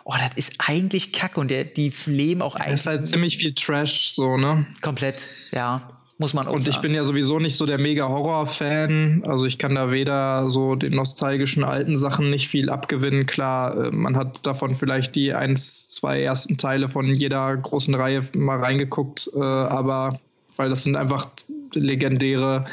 oh, 0.05 0.13
das 0.17 0.31
ist 0.35 0.53
eigentlich 0.59 1.11
Kack 1.11 1.37
und 1.37 1.51
der, 1.51 1.65
die 1.65 1.91
leben 2.05 2.41
auch 2.41 2.55
eigentlich. 2.55 2.73
Es 2.73 2.81
ist 2.81 2.87
halt 2.87 3.05
ziemlich 3.05 3.37
viel 3.37 3.53
Trash, 3.53 4.11
so, 4.11 4.37
ne? 4.37 4.65
Komplett, 4.81 5.27
ja 5.51 5.94
muss 6.17 6.33
man 6.33 6.47
auch 6.47 6.53
Und 6.53 6.59
sagen. 6.59 6.71
ich 6.71 6.81
bin 6.81 6.93
ja 6.93 7.03
sowieso 7.03 7.39
nicht 7.39 7.57
so 7.57 7.65
der 7.65 7.77
mega 7.77 8.07
Horror-Fan. 8.07 9.23
Also 9.25 9.45
ich 9.45 9.57
kann 9.57 9.75
da 9.75 9.91
weder 9.91 10.49
so 10.49 10.75
den 10.75 10.93
nostalgischen 10.93 11.63
alten 11.63 11.97
Sachen 11.97 12.29
nicht 12.29 12.47
viel 12.47 12.69
abgewinnen. 12.69 13.25
Klar, 13.25 13.85
äh, 13.85 13.91
man 13.91 14.15
hat 14.15 14.45
davon 14.45 14.75
vielleicht 14.75 15.15
die 15.15 15.33
eins, 15.33 15.87
zwei 15.89 16.21
ersten 16.21 16.57
Teile 16.57 16.89
von 16.89 17.13
jeder 17.13 17.55
großen 17.57 17.93
Reihe 17.95 18.27
mal 18.33 18.59
reingeguckt, 18.59 19.29
äh, 19.35 19.39
aber 19.39 20.19
weil 20.55 20.69
das 20.69 20.83
sind 20.83 20.95
einfach 20.95 21.27
legendäre 21.73 22.65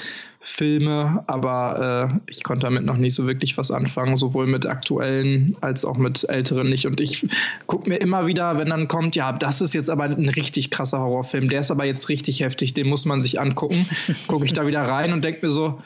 Filme, 0.44 1.22
aber 1.28 2.10
äh, 2.10 2.30
ich 2.30 2.42
konnte 2.42 2.66
damit 2.66 2.84
noch 2.84 2.96
nicht 2.96 3.14
so 3.14 3.26
wirklich 3.26 3.56
was 3.56 3.70
anfangen, 3.70 4.16
sowohl 4.16 4.46
mit 4.46 4.66
aktuellen 4.66 5.56
als 5.60 5.84
auch 5.84 5.96
mit 5.96 6.28
älteren 6.28 6.68
nicht. 6.68 6.86
Und 6.86 7.00
ich 7.00 7.26
gucke 7.66 7.88
mir 7.88 7.96
immer 7.96 8.26
wieder, 8.26 8.58
wenn 8.58 8.68
dann 8.68 8.88
kommt, 8.88 9.14
ja, 9.14 9.32
das 9.32 9.60
ist 9.60 9.72
jetzt 9.72 9.88
aber 9.88 10.04
ein 10.04 10.28
richtig 10.28 10.70
krasser 10.70 10.98
Horrorfilm, 11.00 11.48
der 11.48 11.60
ist 11.60 11.70
aber 11.70 11.84
jetzt 11.84 12.08
richtig 12.08 12.40
heftig, 12.40 12.74
den 12.74 12.88
muss 12.88 13.04
man 13.04 13.22
sich 13.22 13.40
angucken, 13.40 13.86
gucke 14.26 14.44
ich 14.44 14.52
da 14.52 14.66
wieder 14.66 14.82
rein 14.82 15.12
und 15.12 15.22
denke 15.22 15.46
mir 15.46 15.50
so, 15.50 15.80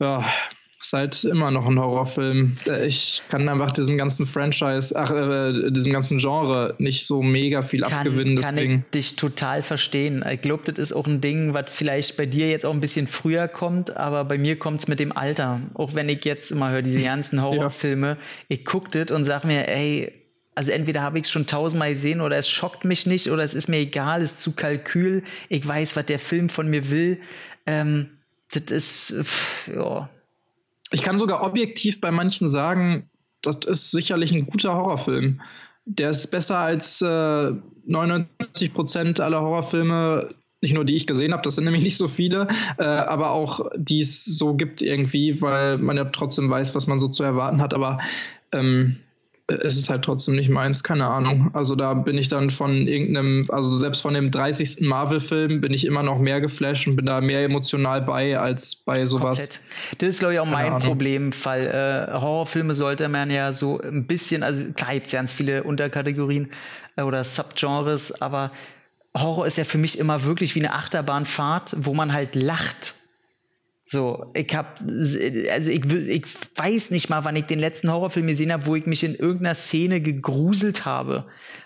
ja, 0.00 0.24
ist 0.80 0.92
halt 0.92 1.24
immer 1.24 1.50
noch 1.50 1.66
ein 1.66 1.78
Horrorfilm. 1.78 2.56
Äh, 2.66 2.86
ich 2.86 3.22
kann 3.28 3.48
einfach 3.48 3.72
diesem 3.72 3.98
ganzen 3.98 4.26
Franchise, 4.26 4.94
ach, 4.96 5.10
äh, 5.10 5.70
diesem 5.70 5.92
ganzen 5.92 6.18
Genre 6.18 6.74
nicht 6.78 7.04
so 7.04 7.22
mega 7.22 7.62
viel 7.62 7.82
kann, 7.82 7.92
abgewinnen. 7.92 8.36
Deswegen. 8.36 8.72
Kann 8.72 8.84
ich 8.84 8.90
dich 8.90 9.16
total 9.16 9.62
verstehen. 9.62 10.24
Ich 10.30 10.40
glaube, 10.40 10.70
das 10.70 10.78
ist 10.78 10.92
auch 10.92 11.06
ein 11.06 11.20
Ding, 11.20 11.52
was 11.52 11.72
vielleicht 11.72 12.16
bei 12.16 12.26
dir 12.26 12.48
jetzt 12.48 12.64
auch 12.64 12.72
ein 12.72 12.80
bisschen 12.80 13.08
früher 13.08 13.48
kommt, 13.48 13.96
aber 13.96 14.24
bei 14.24 14.38
mir 14.38 14.58
kommt 14.58 14.80
es 14.80 14.88
mit 14.88 15.00
dem 15.00 15.16
Alter. 15.16 15.60
Auch 15.74 15.94
wenn 15.94 16.08
ich 16.08 16.24
jetzt 16.24 16.52
immer 16.52 16.70
höre, 16.70 16.82
diese 16.82 17.02
ganzen 17.02 17.42
Horrorfilme, 17.42 18.10
ja. 18.10 18.16
ich 18.48 18.64
gucke 18.64 18.90
das 18.90 19.14
und 19.14 19.24
sage 19.24 19.48
mir, 19.48 19.68
ey, 19.68 20.12
also 20.54 20.70
entweder 20.70 21.02
habe 21.02 21.18
ich 21.18 21.24
es 21.24 21.30
schon 21.30 21.46
tausendmal 21.46 21.90
gesehen 21.90 22.20
oder 22.20 22.36
es 22.36 22.48
schockt 22.48 22.84
mich 22.84 23.06
nicht 23.06 23.30
oder 23.30 23.42
es 23.42 23.54
ist 23.54 23.68
mir 23.68 23.78
egal, 23.78 24.22
es 24.22 24.32
ist 24.32 24.40
zu 24.40 24.54
Kalkül. 24.54 25.22
Ich 25.48 25.66
weiß, 25.66 25.96
was 25.96 26.06
der 26.06 26.18
Film 26.18 26.48
von 26.48 26.68
mir 26.68 26.90
will. 26.90 27.20
Ähm, 27.66 28.10
das 28.50 28.70
ist, 28.70 29.14
pff, 29.24 29.70
ja 29.74 30.08
ich 30.90 31.02
kann 31.02 31.18
sogar 31.18 31.42
objektiv 31.42 32.00
bei 32.00 32.10
manchen 32.10 32.48
sagen, 32.48 33.08
das 33.42 33.58
ist 33.66 33.90
sicherlich 33.90 34.32
ein 34.32 34.46
guter 34.46 34.74
Horrorfilm. 34.74 35.40
Der 35.84 36.10
ist 36.10 36.30
besser 36.30 36.58
als 36.58 37.00
äh, 37.02 37.52
99 37.86 38.74
Prozent 38.74 39.20
aller 39.20 39.40
Horrorfilme, 39.40 40.34
nicht 40.60 40.74
nur 40.74 40.84
die 40.84 40.96
ich 40.96 41.06
gesehen 41.06 41.32
habe, 41.32 41.42
das 41.42 41.54
sind 41.54 41.64
nämlich 41.64 41.84
nicht 41.84 41.96
so 41.96 42.08
viele, 42.08 42.48
äh, 42.78 42.84
aber 42.84 43.30
auch 43.30 43.70
die 43.76 44.00
es 44.00 44.24
so 44.24 44.54
gibt 44.54 44.82
irgendwie, 44.82 45.40
weil 45.40 45.78
man 45.78 45.96
ja 45.96 46.04
trotzdem 46.06 46.50
weiß, 46.50 46.74
was 46.74 46.86
man 46.86 47.00
so 47.00 47.08
zu 47.08 47.22
erwarten 47.22 47.62
hat. 47.62 47.74
Aber 47.74 48.00
ähm, 48.52 48.96
es 49.48 49.78
ist 49.78 49.88
halt 49.88 50.04
trotzdem 50.04 50.34
nicht 50.34 50.50
meins, 50.50 50.84
keine 50.84 51.06
Ahnung. 51.06 51.50
Also 51.54 51.74
da 51.74 51.94
bin 51.94 52.18
ich 52.18 52.28
dann 52.28 52.50
von 52.50 52.86
irgendeinem, 52.86 53.46
also 53.48 53.74
selbst 53.76 54.02
von 54.02 54.12
dem 54.12 54.30
30. 54.30 54.80
Marvel-Film 54.82 55.62
bin 55.62 55.72
ich 55.72 55.86
immer 55.86 56.02
noch 56.02 56.18
mehr 56.18 56.42
geflasht 56.42 56.86
und 56.86 56.96
bin 56.96 57.06
da 57.06 57.22
mehr 57.22 57.42
emotional 57.44 58.02
bei 58.02 58.38
als 58.38 58.76
bei 58.76 59.06
sowas. 59.06 59.38
Komplett. 59.38 59.60
Das 59.98 60.08
ist, 60.10 60.18
glaube 60.18 60.34
ich, 60.34 60.40
auch 60.40 60.44
keine 60.44 60.56
mein 60.56 60.72
Ahnung. 60.74 60.88
Problem, 60.88 61.30
weil 61.44 61.66
äh, 61.66 62.12
Horrorfilme 62.12 62.74
sollte 62.74 63.08
man 63.08 63.30
ja 63.30 63.54
so 63.54 63.80
ein 63.80 64.06
bisschen, 64.06 64.42
also 64.42 64.70
klar 64.74 64.92
gibt 64.92 65.06
es 65.06 65.12
ganz 65.12 65.32
viele 65.32 65.62
Unterkategorien 65.62 66.50
äh, 66.96 67.02
oder 67.02 67.24
Subgenres, 67.24 68.20
aber 68.20 68.52
Horror 69.16 69.46
ist 69.46 69.56
ja 69.56 69.64
für 69.64 69.78
mich 69.78 69.98
immer 69.98 70.24
wirklich 70.24 70.54
wie 70.54 70.60
eine 70.60 70.74
Achterbahnfahrt, 70.74 71.74
wo 71.78 71.94
man 71.94 72.12
halt 72.12 72.34
lacht 72.34 72.97
so, 73.90 74.30
ich 74.34 74.54
hab, 74.54 74.82
also 74.82 75.70
ich, 75.70 75.82
ich 75.86 76.24
weiß 76.56 76.90
nicht 76.90 77.08
mal, 77.08 77.24
wann 77.24 77.36
ich 77.36 77.46
den 77.46 77.58
letzten 77.58 77.90
Horrorfilm 77.90 78.26
gesehen 78.26 78.52
habe, 78.52 78.66
wo 78.66 78.76
ich 78.76 78.84
mich 78.84 79.02
in 79.02 79.14
irgendeiner 79.14 79.54
Szene 79.54 80.02
gegruselt 80.02 80.84
habe. 80.84 81.24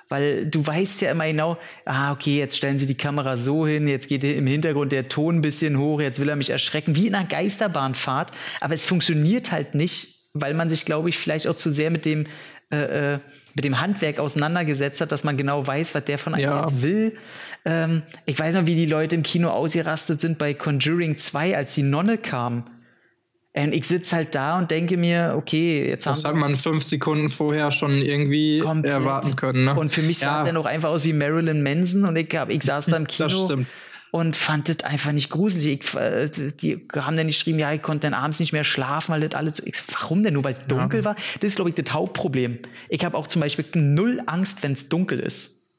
Weil 0.09 0.47
du 0.47 0.65
weißt 0.65 1.03
ja 1.03 1.11
immer 1.11 1.27
genau, 1.27 1.59
ah, 1.85 2.13
okay, 2.13 2.39
jetzt 2.39 2.57
stellen 2.57 2.79
sie 2.79 2.87
die 2.87 2.97
Kamera 2.97 3.37
so 3.37 3.67
hin, 3.67 3.89
jetzt 3.89 4.07
geht 4.07 4.23
im 4.23 4.47
Hintergrund 4.47 4.93
der 4.93 5.09
Ton 5.09 5.39
ein 5.39 5.43
bisschen 5.43 5.81
hoch, 5.81 6.01
jetzt 6.01 6.21
will 6.21 6.29
er 6.29 6.37
mich 6.37 6.51
erschrecken, 6.51 6.95
wie 6.95 7.09
in 7.09 7.17
einer 7.17 7.27
Geisterbahnfahrt. 7.27 8.31
Aber 8.61 8.73
es 8.73 8.87
funktioniert 8.87 9.51
halt 9.51 9.75
nicht, 9.75 10.29
weil 10.33 10.55
man 10.55 10.71
sich, 10.71 10.85
glaube 10.85 11.09
ich, 11.09 11.19
vielleicht 11.19 11.49
auch 11.49 11.57
zu 11.57 11.71
sehr 11.71 11.91
mit 11.91 12.05
dem, 12.05 12.27
äh, 12.73 13.15
äh 13.15 13.19
mit 13.55 13.65
dem 13.65 13.81
Handwerk 13.81 14.19
auseinandergesetzt 14.19 15.01
hat, 15.01 15.13
dass 15.13 15.25
man 15.25 15.37
genau 15.37 15.67
weiß, 15.67 15.95
was 15.95 16.05
der 16.05 16.19
von 16.19 16.35
einem 16.35 16.45
ja. 16.45 16.61
jetzt 16.61 16.83
will. 16.83 17.17
Ähm, 17.65 18.03
ich 18.27 18.39
weiß 18.39 18.55
noch, 18.55 18.67
wie 18.67 18.75
die 18.75 18.87
Leute 18.87 19.15
im 19.15 19.23
Kino 19.23 19.49
ausgerastet 19.49 20.21
sind 20.21 20.39
bei 20.39 20.55
Conjuring 20.55 21.17
2, 21.17 21.57
als 21.57 21.75
die 21.75 21.83
Nonne 21.83 22.19
kam. 22.19 22.67
Und 23.55 23.75
ich 23.75 23.87
sitze 23.87 24.17
halt 24.17 24.35
da 24.35 24.59
und 24.59 24.71
denke 24.71 24.97
mir, 24.97 25.35
okay, 25.37 25.87
jetzt 25.87 26.07
haben. 26.07 26.15
Das 26.15 26.25
hat 26.25 26.35
man 26.35 26.57
fünf 26.57 26.85
Sekunden 26.85 27.31
vorher 27.31 27.71
schon 27.71 27.99
irgendwie 27.99 28.61
komplett. 28.61 28.93
erwarten 28.93 29.37
können. 29.37 29.67
Ne? 29.67 29.75
Und 29.75 29.93
für 29.93 30.01
mich 30.01 30.19
sah 30.19 30.39
ja. 30.39 30.45
der 30.45 30.55
noch 30.55 30.65
einfach 30.65 30.89
aus 30.89 31.05
wie 31.05 31.13
Marilyn 31.13 31.63
Manson 31.63 32.07
und 32.07 32.17
ich, 32.17 32.35
hab, 32.35 32.49
ich 32.49 32.63
saß 32.63 32.87
da 32.87 32.97
im 32.97 33.07
Kino. 33.07 33.29
Das 33.29 33.43
stimmt 33.43 33.67
und 34.13 34.37
fand 34.37 34.69
das 34.69 34.85
einfach 34.85 35.11
nicht 35.13 35.31
gruselig. 35.31 35.85
Ich, 35.85 35.95
äh, 35.95 36.29
die 36.29 36.87
haben 36.95 37.17
dann 37.17 37.27
geschrieben, 37.27 37.59
ja, 37.59 37.73
ich 37.73 37.81
konnte 37.81 38.07
dann 38.07 38.15
abends 38.15 38.41
nicht 38.41 38.53
mehr 38.53 38.63
schlafen, 38.63 39.13
weil 39.13 39.27
das 39.27 39.35
alles 39.35 39.57
so. 39.57 39.63
Ich, 39.65 39.83
warum 39.91 40.23
denn 40.23 40.35
nur, 40.35 40.45
weil 40.45 40.53
es 40.53 40.61
dunkel 40.69 41.01
ja. 41.01 41.07
war? 41.07 41.15
Das 41.15 41.49
ist, 41.49 41.57
glaube 41.57 41.71
ich, 41.71 41.77
das 41.77 41.93
Hauptproblem. 41.95 42.59
Ich 42.91 43.07
habe 43.07 43.17
auch 43.17 43.27
zum 43.27 43.41
Beispiel 43.41 43.65
null 43.75 44.23
Angst, 44.27 44.63
wenn 44.63 44.73
es 44.73 44.91
dunkel 44.91 45.19
ist. 45.19 45.71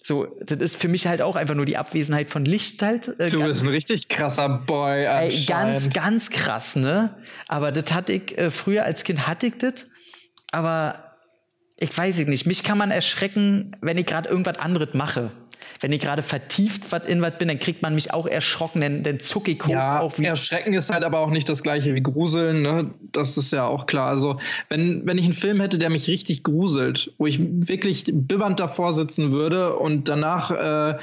So, 0.00 0.38
das 0.40 0.58
ist 0.58 0.80
für 0.80 0.88
mich 0.88 1.06
halt 1.06 1.20
auch 1.20 1.36
einfach 1.36 1.54
nur 1.54 1.66
die 1.66 1.76
Abwesenheit 1.76 2.30
von 2.30 2.46
Licht 2.46 2.80
halt. 2.80 3.08
Äh, 3.20 3.28
du 3.28 3.44
bist 3.44 3.62
ein 3.62 3.68
richtig 3.68 4.08
krasser 4.08 4.48
Boy. 4.48 5.04
Ey, 5.04 5.44
ganz, 5.44 5.90
ganz 5.90 6.30
krass, 6.30 6.76
ne? 6.76 7.14
Aber 7.46 7.72
das 7.72 7.92
hatte 7.92 8.14
ich, 8.14 8.38
äh, 8.38 8.50
früher 8.50 8.84
als 8.84 9.04
Kind 9.04 9.26
hatte 9.26 9.48
ich 9.48 9.58
das. 9.58 9.84
Aber 10.50 11.16
ich 11.78 11.96
weiß 11.96 12.16
nicht, 12.20 12.46
mich 12.46 12.62
kann 12.62 12.78
man 12.78 12.90
erschrecken, 12.90 13.76
wenn 13.82 13.98
ich 13.98 14.06
gerade 14.06 14.30
irgendwas 14.30 14.60
anderes 14.60 14.94
mache 14.94 15.30
wenn 15.80 15.92
ich 15.92 16.00
gerade 16.00 16.22
vertieft 16.22 16.84
in 17.06 17.20
was 17.20 17.38
bin, 17.38 17.48
dann 17.48 17.58
kriegt 17.58 17.82
man 17.82 17.94
mich 17.94 18.12
auch 18.12 18.26
erschrocken, 18.26 18.80
dann, 18.80 19.02
dann 19.02 19.20
zucke 19.20 19.50
ich 19.50 19.62
hoch. 19.64 19.68
Ja, 19.68 20.00
auf 20.00 20.18
erschrecken 20.18 20.72
ist 20.72 20.92
halt 20.92 21.04
aber 21.04 21.20
auch 21.20 21.30
nicht 21.30 21.48
das 21.48 21.62
gleiche 21.62 21.94
wie 21.94 22.02
gruseln, 22.02 22.62
ne? 22.62 22.90
Das 23.12 23.36
ist 23.36 23.52
ja 23.52 23.66
auch 23.66 23.86
klar. 23.86 24.08
Also, 24.08 24.38
wenn, 24.68 25.06
wenn 25.06 25.18
ich 25.18 25.24
einen 25.24 25.32
Film 25.32 25.60
hätte, 25.60 25.78
der 25.78 25.90
mich 25.90 26.08
richtig 26.08 26.42
gruselt, 26.42 27.12
wo 27.18 27.26
ich 27.26 27.40
wirklich 27.40 28.04
bibbernd 28.06 28.60
davor 28.60 28.92
sitzen 28.92 29.32
würde 29.32 29.76
und 29.76 30.08
danach 30.08 30.50
äh, 30.50 30.98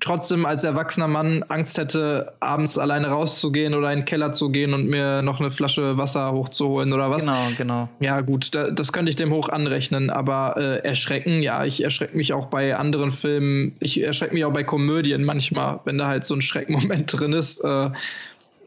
trotzdem 0.00 0.46
als 0.46 0.64
erwachsener 0.64 1.08
Mann 1.08 1.44
Angst 1.48 1.78
hätte, 1.78 2.32
abends 2.40 2.78
alleine 2.78 3.08
rauszugehen 3.08 3.74
oder 3.74 3.92
in 3.92 4.00
den 4.00 4.04
Keller 4.04 4.32
zu 4.32 4.50
gehen 4.50 4.74
und 4.74 4.86
mir 4.86 5.22
noch 5.22 5.40
eine 5.40 5.50
Flasche 5.50 5.96
Wasser 5.98 6.32
hochzuholen 6.32 6.92
oder 6.92 7.10
was. 7.10 7.26
Genau, 7.26 7.48
genau. 7.56 7.88
Ja, 8.00 8.20
gut, 8.20 8.54
da, 8.54 8.70
das 8.70 8.92
könnte 8.92 9.10
ich 9.10 9.16
dem 9.16 9.32
hoch 9.32 9.48
anrechnen, 9.48 10.10
aber 10.10 10.56
äh, 10.56 10.86
erschrecken, 10.86 11.42
ja, 11.42 11.64
ich 11.64 11.82
erschrecke 11.82 12.16
mich 12.16 12.32
auch 12.32 12.46
bei 12.46 12.76
anderen 12.76 13.10
Filmen, 13.10 13.76
ich 13.80 14.02
erschrecke 14.02 14.34
mich 14.34 14.44
auch 14.44 14.52
bei 14.52 14.64
Komödien 14.64 15.24
manchmal, 15.24 15.80
wenn 15.84 15.98
da 15.98 16.06
halt 16.06 16.24
so 16.24 16.34
ein 16.34 16.42
Schreckmoment 16.42 17.12
drin 17.18 17.32
ist. 17.32 17.60
Äh, 17.64 17.90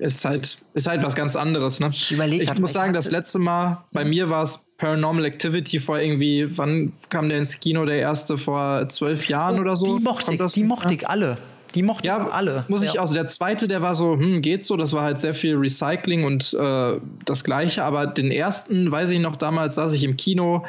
ist 0.02 0.26
halt, 0.26 0.58
ist 0.74 0.88
halt 0.88 1.04
was 1.04 1.16
ganz 1.16 1.36
anderes. 1.36 1.80
Ne? 1.80 1.89
Ich, 1.91 2.12
überleg, 2.12 2.41
ich 2.41 2.60
muss 2.60 2.74
sagen, 2.74 2.93
das 2.93 3.12
letzte 3.12 3.39
Mal 3.39 3.86
bei 3.93 4.04
mir 4.04 4.30
war 4.30 4.43
es 4.43 4.66
Paranormal 4.78 5.26
Activity 5.26 5.80
vor 5.80 5.99
irgendwie, 5.99 6.47
wann 6.58 6.91
kam 7.10 7.30
der 7.30 7.38
ins 7.38 7.60
Kino, 7.60 7.86
der 7.86 7.99
erste 7.99 8.38
vor 8.38 8.89
zwölf 8.89 9.28
Jahren 9.28 9.60
oh, 9.60 9.62
oder 9.62 9.76
so? 9.76 9.97
Die 9.97 10.04
mochte 10.04 10.34
ich, 10.34 10.54
die 10.54 10.64
mochte 10.64 10.93
ich 10.93 11.08
alle. 11.08 11.38
Die 11.76 11.84
mochte 11.84 12.08
ja, 12.08 12.26
ich 12.26 12.34
alle. 12.34 12.66
Muss 12.68 12.84
ich 12.84 12.93
ja. 12.93 13.02
also 13.02 13.14
der 13.14 13.28
zweite, 13.28 13.68
der 13.68 13.82
war 13.82 13.95
so, 13.95 14.14
hm, 14.14 14.41
geht 14.41 14.66
so, 14.66 14.76
das 14.76 14.91
war 14.93 15.04
halt 15.04 15.22
sehr 15.22 15.36
viel 15.36 15.56
Recycling 15.56 16.24
und 16.24 16.54
äh, 16.54 16.99
das 17.26 17.43
gleiche, 17.43 17.84
aber 17.84 18.08
den 18.08 18.32
ersten, 18.32 18.91
weiß 18.91 19.12
ich 19.12 19.20
noch, 19.20 19.38
damals 19.38 19.76
saß 19.76 19.93
ich 19.93 20.04
im 20.04 20.18
Kino, 20.18 20.66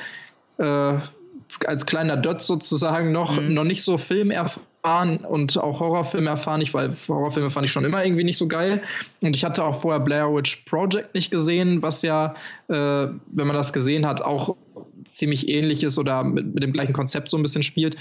äh, 0.58 0.94
als 1.66 1.86
kleiner 1.86 2.16
Dött 2.16 2.42
sozusagen 2.42 3.12
noch, 3.12 3.40
mhm. 3.40 3.54
noch 3.54 3.64
nicht 3.64 3.82
so 3.82 3.98
filmerfahren 3.98 4.71
erfahren 4.82 5.18
und 5.18 5.56
auch 5.58 5.80
Horrorfilme 5.80 6.28
erfahren 6.28 6.60
ich, 6.60 6.74
weil 6.74 6.92
Horrorfilme 7.08 7.50
fand 7.50 7.66
ich 7.66 7.72
schon 7.72 7.84
immer 7.84 8.04
irgendwie 8.04 8.24
nicht 8.24 8.38
so 8.38 8.48
geil. 8.48 8.82
Und 9.20 9.36
ich 9.36 9.44
hatte 9.44 9.64
auch 9.64 9.80
vorher 9.80 10.00
Blair 10.00 10.34
Witch 10.34 10.64
Project 10.66 11.14
nicht 11.14 11.30
gesehen, 11.30 11.82
was 11.82 12.02
ja, 12.02 12.34
äh, 12.68 12.74
wenn 12.74 13.46
man 13.46 13.54
das 13.54 13.72
gesehen 13.72 14.06
hat, 14.06 14.22
auch 14.22 14.56
ziemlich 15.04 15.48
ähnlich 15.48 15.82
ist 15.82 15.98
oder 15.98 16.24
mit, 16.24 16.54
mit 16.54 16.62
dem 16.62 16.72
gleichen 16.72 16.92
Konzept 16.92 17.30
so 17.30 17.36
ein 17.36 17.42
bisschen 17.42 17.62
spielt. 17.62 17.96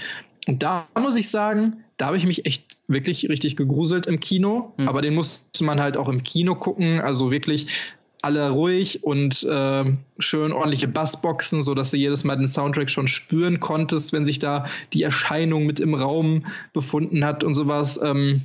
Und 0.46 0.62
da 0.62 0.86
muss 0.98 1.16
ich 1.16 1.30
sagen, 1.30 1.84
da 1.98 2.06
habe 2.06 2.16
ich 2.16 2.26
mich 2.26 2.46
echt 2.46 2.76
wirklich 2.88 3.28
richtig 3.28 3.56
gegruselt 3.56 4.06
im 4.06 4.18
Kino. 4.18 4.72
Mhm. 4.76 4.88
Aber 4.88 5.02
den 5.02 5.14
musste 5.14 5.64
man 5.64 5.80
halt 5.80 5.96
auch 5.96 6.08
im 6.08 6.24
Kino 6.24 6.56
gucken. 6.56 7.00
Also 7.00 7.30
wirklich 7.30 7.68
alle 8.22 8.50
ruhig 8.50 9.02
und 9.02 9.42
äh, 9.42 9.84
schön 10.18 10.52
ordentliche 10.52 10.88
Bassboxen, 10.88 11.60
so 11.60 11.74
dass 11.74 11.90
du 11.90 11.96
jedes 11.96 12.22
Mal 12.24 12.36
den 12.36 12.48
Soundtrack 12.48 12.88
schon 12.88 13.08
spüren 13.08 13.58
konntest, 13.58 14.12
wenn 14.12 14.24
sich 14.24 14.38
da 14.38 14.66
die 14.92 15.02
Erscheinung 15.02 15.66
mit 15.66 15.80
im 15.80 15.94
Raum 15.94 16.46
befunden 16.72 17.24
hat 17.24 17.42
und 17.44 17.54
sowas. 17.54 18.00
Ähm, 18.02 18.42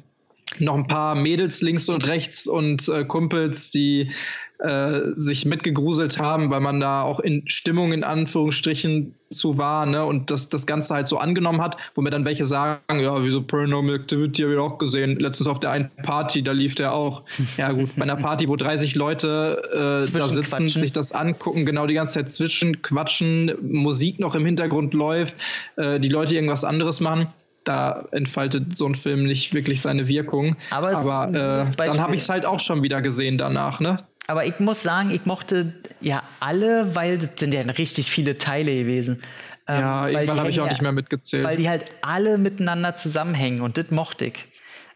noch 0.60 0.76
ein 0.76 0.88
paar 0.88 1.14
Mädels 1.16 1.62
links 1.62 1.90
und 1.90 2.08
rechts 2.08 2.48
und 2.48 2.88
äh, 2.88 3.06
Kumpels, 3.06 3.70
die 3.70 4.12
äh, 4.60 5.12
sich 5.16 5.46
mitgegruselt 5.46 6.20
haben, 6.20 6.50
weil 6.50 6.62
man 6.62 6.80
da 6.80 7.04
auch 7.04 7.20
in 7.20 7.48
Stimmung 7.48 7.92
in 7.92 8.04
Anführungsstrichen 8.04 9.14
zu 9.30 9.58
war, 9.58 9.86
ne, 9.86 10.06
und 10.06 10.32
das, 10.32 10.50
das 10.50 10.66
Ganze 10.66 10.94
halt 10.94 11.08
so 11.08 11.18
angenommen 11.18 11.62
hat, 11.62 11.78
wo 11.96 12.02
mir 12.02 12.10
dann 12.10 12.26
welche 12.26 12.46
sagen, 12.46 13.00
ja, 13.00 13.24
wieso 13.24 13.42
Paranormal 13.42 13.96
Activity 13.96 14.44
habe 14.44 14.54
ich 14.54 14.60
auch 14.60 14.78
gesehen, 14.78 15.20
letztens 15.20 15.48
auf 15.48 15.60
der 15.60 15.72
einen 15.72 15.92
Party, 16.04 16.44
da 16.44 16.54
lief 16.54 16.76
der 16.76 16.94
auch. 16.94 17.24
Ja 17.58 17.72
gut, 17.72 17.96
bei 17.96 18.04
einer 18.04 18.16
Party, 18.16 18.48
wo 18.48 18.56
30 18.56 18.96
Leute 18.96 20.08
äh, 20.08 20.12
da 20.18 20.30
sitzen, 20.30 20.68
sich 20.70 20.92
das 20.92 21.12
angucken, 21.12 21.66
genau 21.66 21.88
die 21.88 21.94
ganze 21.94 22.16
Zeit 22.16 22.32
zwischen, 22.32 22.82
quatschen, 22.82 23.52
Musik 23.62 24.20
noch 24.20 24.36
im 24.36 24.46
Hintergrund 24.46 24.94
läuft, 24.94 25.36
äh, 25.76 26.00
die 26.00 26.10
Leute 26.10 26.36
irgendwas 26.36 26.64
anderes 26.64 27.00
machen 27.00 27.28
da 27.68 28.08
entfaltet 28.12 28.78
so 28.78 28.86
ein 28.86 28.96
Film 28.96 29.26
nicht 29.26 29.54
wirklich 29.54 29.82
seine 29.82 30.08
Wirkung. 30.08 30.56
Aber, 30.70 30.96
Aber 30.96 31.28
äh, 31.30 31.66
dann 31.78 32.02
habe 32.02 32.16
ich 32.16 32.22
es 32.22 32.30
halt 32.30 32.46
auch 32.46 32.60
schon 32.60 32.84
wieder 32.84 33.02
gesehen 33.02 33.38
danach, 33.38 33.80
ne? 33.80 33.98
Aber 34.28 34.46
ich 34.46 34.60
muss 34.60 34.84
sagen, 34.84 35.10
ich 35.12 35.26
mochte 35.26 35.74
ja 36.02 36.22
alle, 36.42 36.96
weil 36.96 37.18
das 37.18 37.30
sind 37.38 37.54
ja 37.54 37.62
richtig 37.62 38.12
viele 38.12 38.38
Teile 38.38 38.76
gewesen. 38.76 39.22
Ähm, 39.68 39.80
ja, 39.80 40.08
irgendwann 40.08 40.40
habe 40.40 40.50
ich 40.50 40.60
auch 40.60 40.70
nicht 40.70 40.82
mehr 40.82 40.92
mitgezählt. 40.92 41.46
Weil 41.46 41.58
die 41.58 41.70
halt 41.70 41.86
alle 42.02 42.38
miteinander 42.38 42.96
zusammenhängen 42.96 43.62
und 43.62 43.78
das 43.78 43.90
mochte 43.90 44.26
ich. 44.26 44.46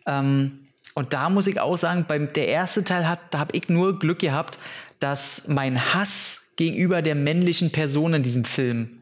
Ähm, 0.05 0.59
und 0.93 1.13
da 1.13 1.29
muss 1.29 1.47
ich 1.47 1.59
auch 1.59 1.77
sagen, 1.77 2.05
beim 2.07 2.33
der 2.33 2.47
erste 2.47 2.83
Teil 2.83 3.07
hat, 3.07 3.19
da 3.31 3.39
habe 3.39 3.55
ich 3.55 3.69
nur 3.69 3.99
Glück 3.99 4.19
gehabt, 4.19 4.59
dass 4.99 5.47
mein 5.47 5.93
Hass 5.93 6.53
gegenüber 6.57 7.01
der 7.01 7.15
männlichen 7.15 7.71
Person 7.71 8.13
in 8.13 8.23
diesem 8.23 8.43
Film 8.43 9.00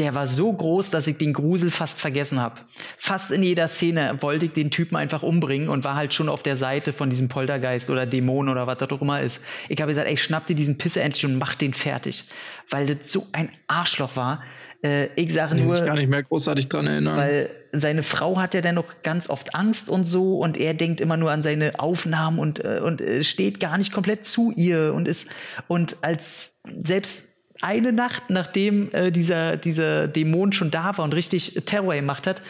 der 0.00 0.14
war 0.14 0.26
so 0.26 0.50
groß, 0.52 0.90
dass 0.90 1.06
ich 1.06 1.18
den 1.18 1.34
Grusel 1.34 1.70
fast 1.70 2.00
vergessen 2.00 2.40
habe. 2.40 2.62
Fast 2.96 3.30
in 3.30 3.42
jeder 3.42 3.68
Szene 3.68 4.16
wollte 4.20 4.46
ich 4.46 4.52
den 4.52 4.70
Typen 4.70 4.96
einfach 4.96 5.22
umbringen 5.22 5.68
und 5.68 5.84
war 5.84 5.94
halt 5.94 6.14
schon 6.14 6.30
auf 6.30 6.42
der 6.42 6.56
Seite 6.56 6.94
von 6.94 7.10
diesem 7.10 7.28
Poltergeist 7.28 7.90
oder 7.90 8.06
Dämon 8.06 8.48
oder 8.48 8.66
was 8.66 8.78
das 8.78 8.90
auch 8.90 9.02
immer 9.02 9.20
ist. 9.20 9.42
Ich 9.68 9.80
habe 9.80 9.92
gesagt, 9.92 10.08
ey, 10.08 10.16
schnapp 10.16 10.46
dir 10.46 10.56
diesen 10.56 10.78
Pisser 10.78 11.02
endlich 11.02 11.26
und 11.26 11.36
mach 11.36 11.54
den 11.54 11.74
fertig. 11.74 12.24
Weil 12.70 12.86
das 12.86 13.12
so 13.12 13.26
ein 13.32 13.50
Arschloch 13.68 14.16
war. 14.16 14.42
Äh, 14.82 15.08
ich 15.16 15.34
sage 15.34 15.54
nur. 15.54 15.74
Ich 15.74 15.84
gar 15.84 15.94
nicht 15.94 16.08
mehr 16.08 16.22
großartig 16.22 16.68
dran 16.68 16.86
erinnern. 16.86 17.16
Weil 17.16 17.50
seine 17.72 18.02
Frau 18.02 18.40
hat 18.40 18.54
ja 18.54 18.62
dann 18.62 18.76
noch 18.76 19.02
ganz 19.02 19.28
oft 19.28 19.54
Angst 19.54 19.90
und 19.90 20.04
so 20.04 20.38
und 20.38 20.56
er 20.56 20.72
denkt 20.72 21.00
immer 21.00 21.18
nur 21.18 21.30
an 21.30 21.42
seine 21.42 21.78
Aufnahmen 21.78 22.38
und, 22.38 22.64
äh, 22.64 22.80
und 22.82 23.02
äh, 23.02 23.22
steht 23.22 23.60
gar 23.60 23.76
nicht 23.76 23.92
komplett 23.92 24.24
zu 24.24 24.52
ihr 24.56 24.94
und 24.94 25.06
ist, 25.06 25.28
und 25.68 25.98
als 26.00 26.62
selbst 26.82 27.29
eine 27.60 27.92
Nacht, 27.92 28.24
nachdem 28.28 28.92
äh, 28.92 29.10
dieser, 29.10 29.56
dieser 29.56 30.08
Dämon 30.08 30.52
schon 30.52 30.70
da 30.70 30.96
war 30.96 31.04
und 31.04 31.14
richtig 31.14 31.62
Terror 31.66 31.94
gemacht 31.94 32.26
hat, 32.26 32.42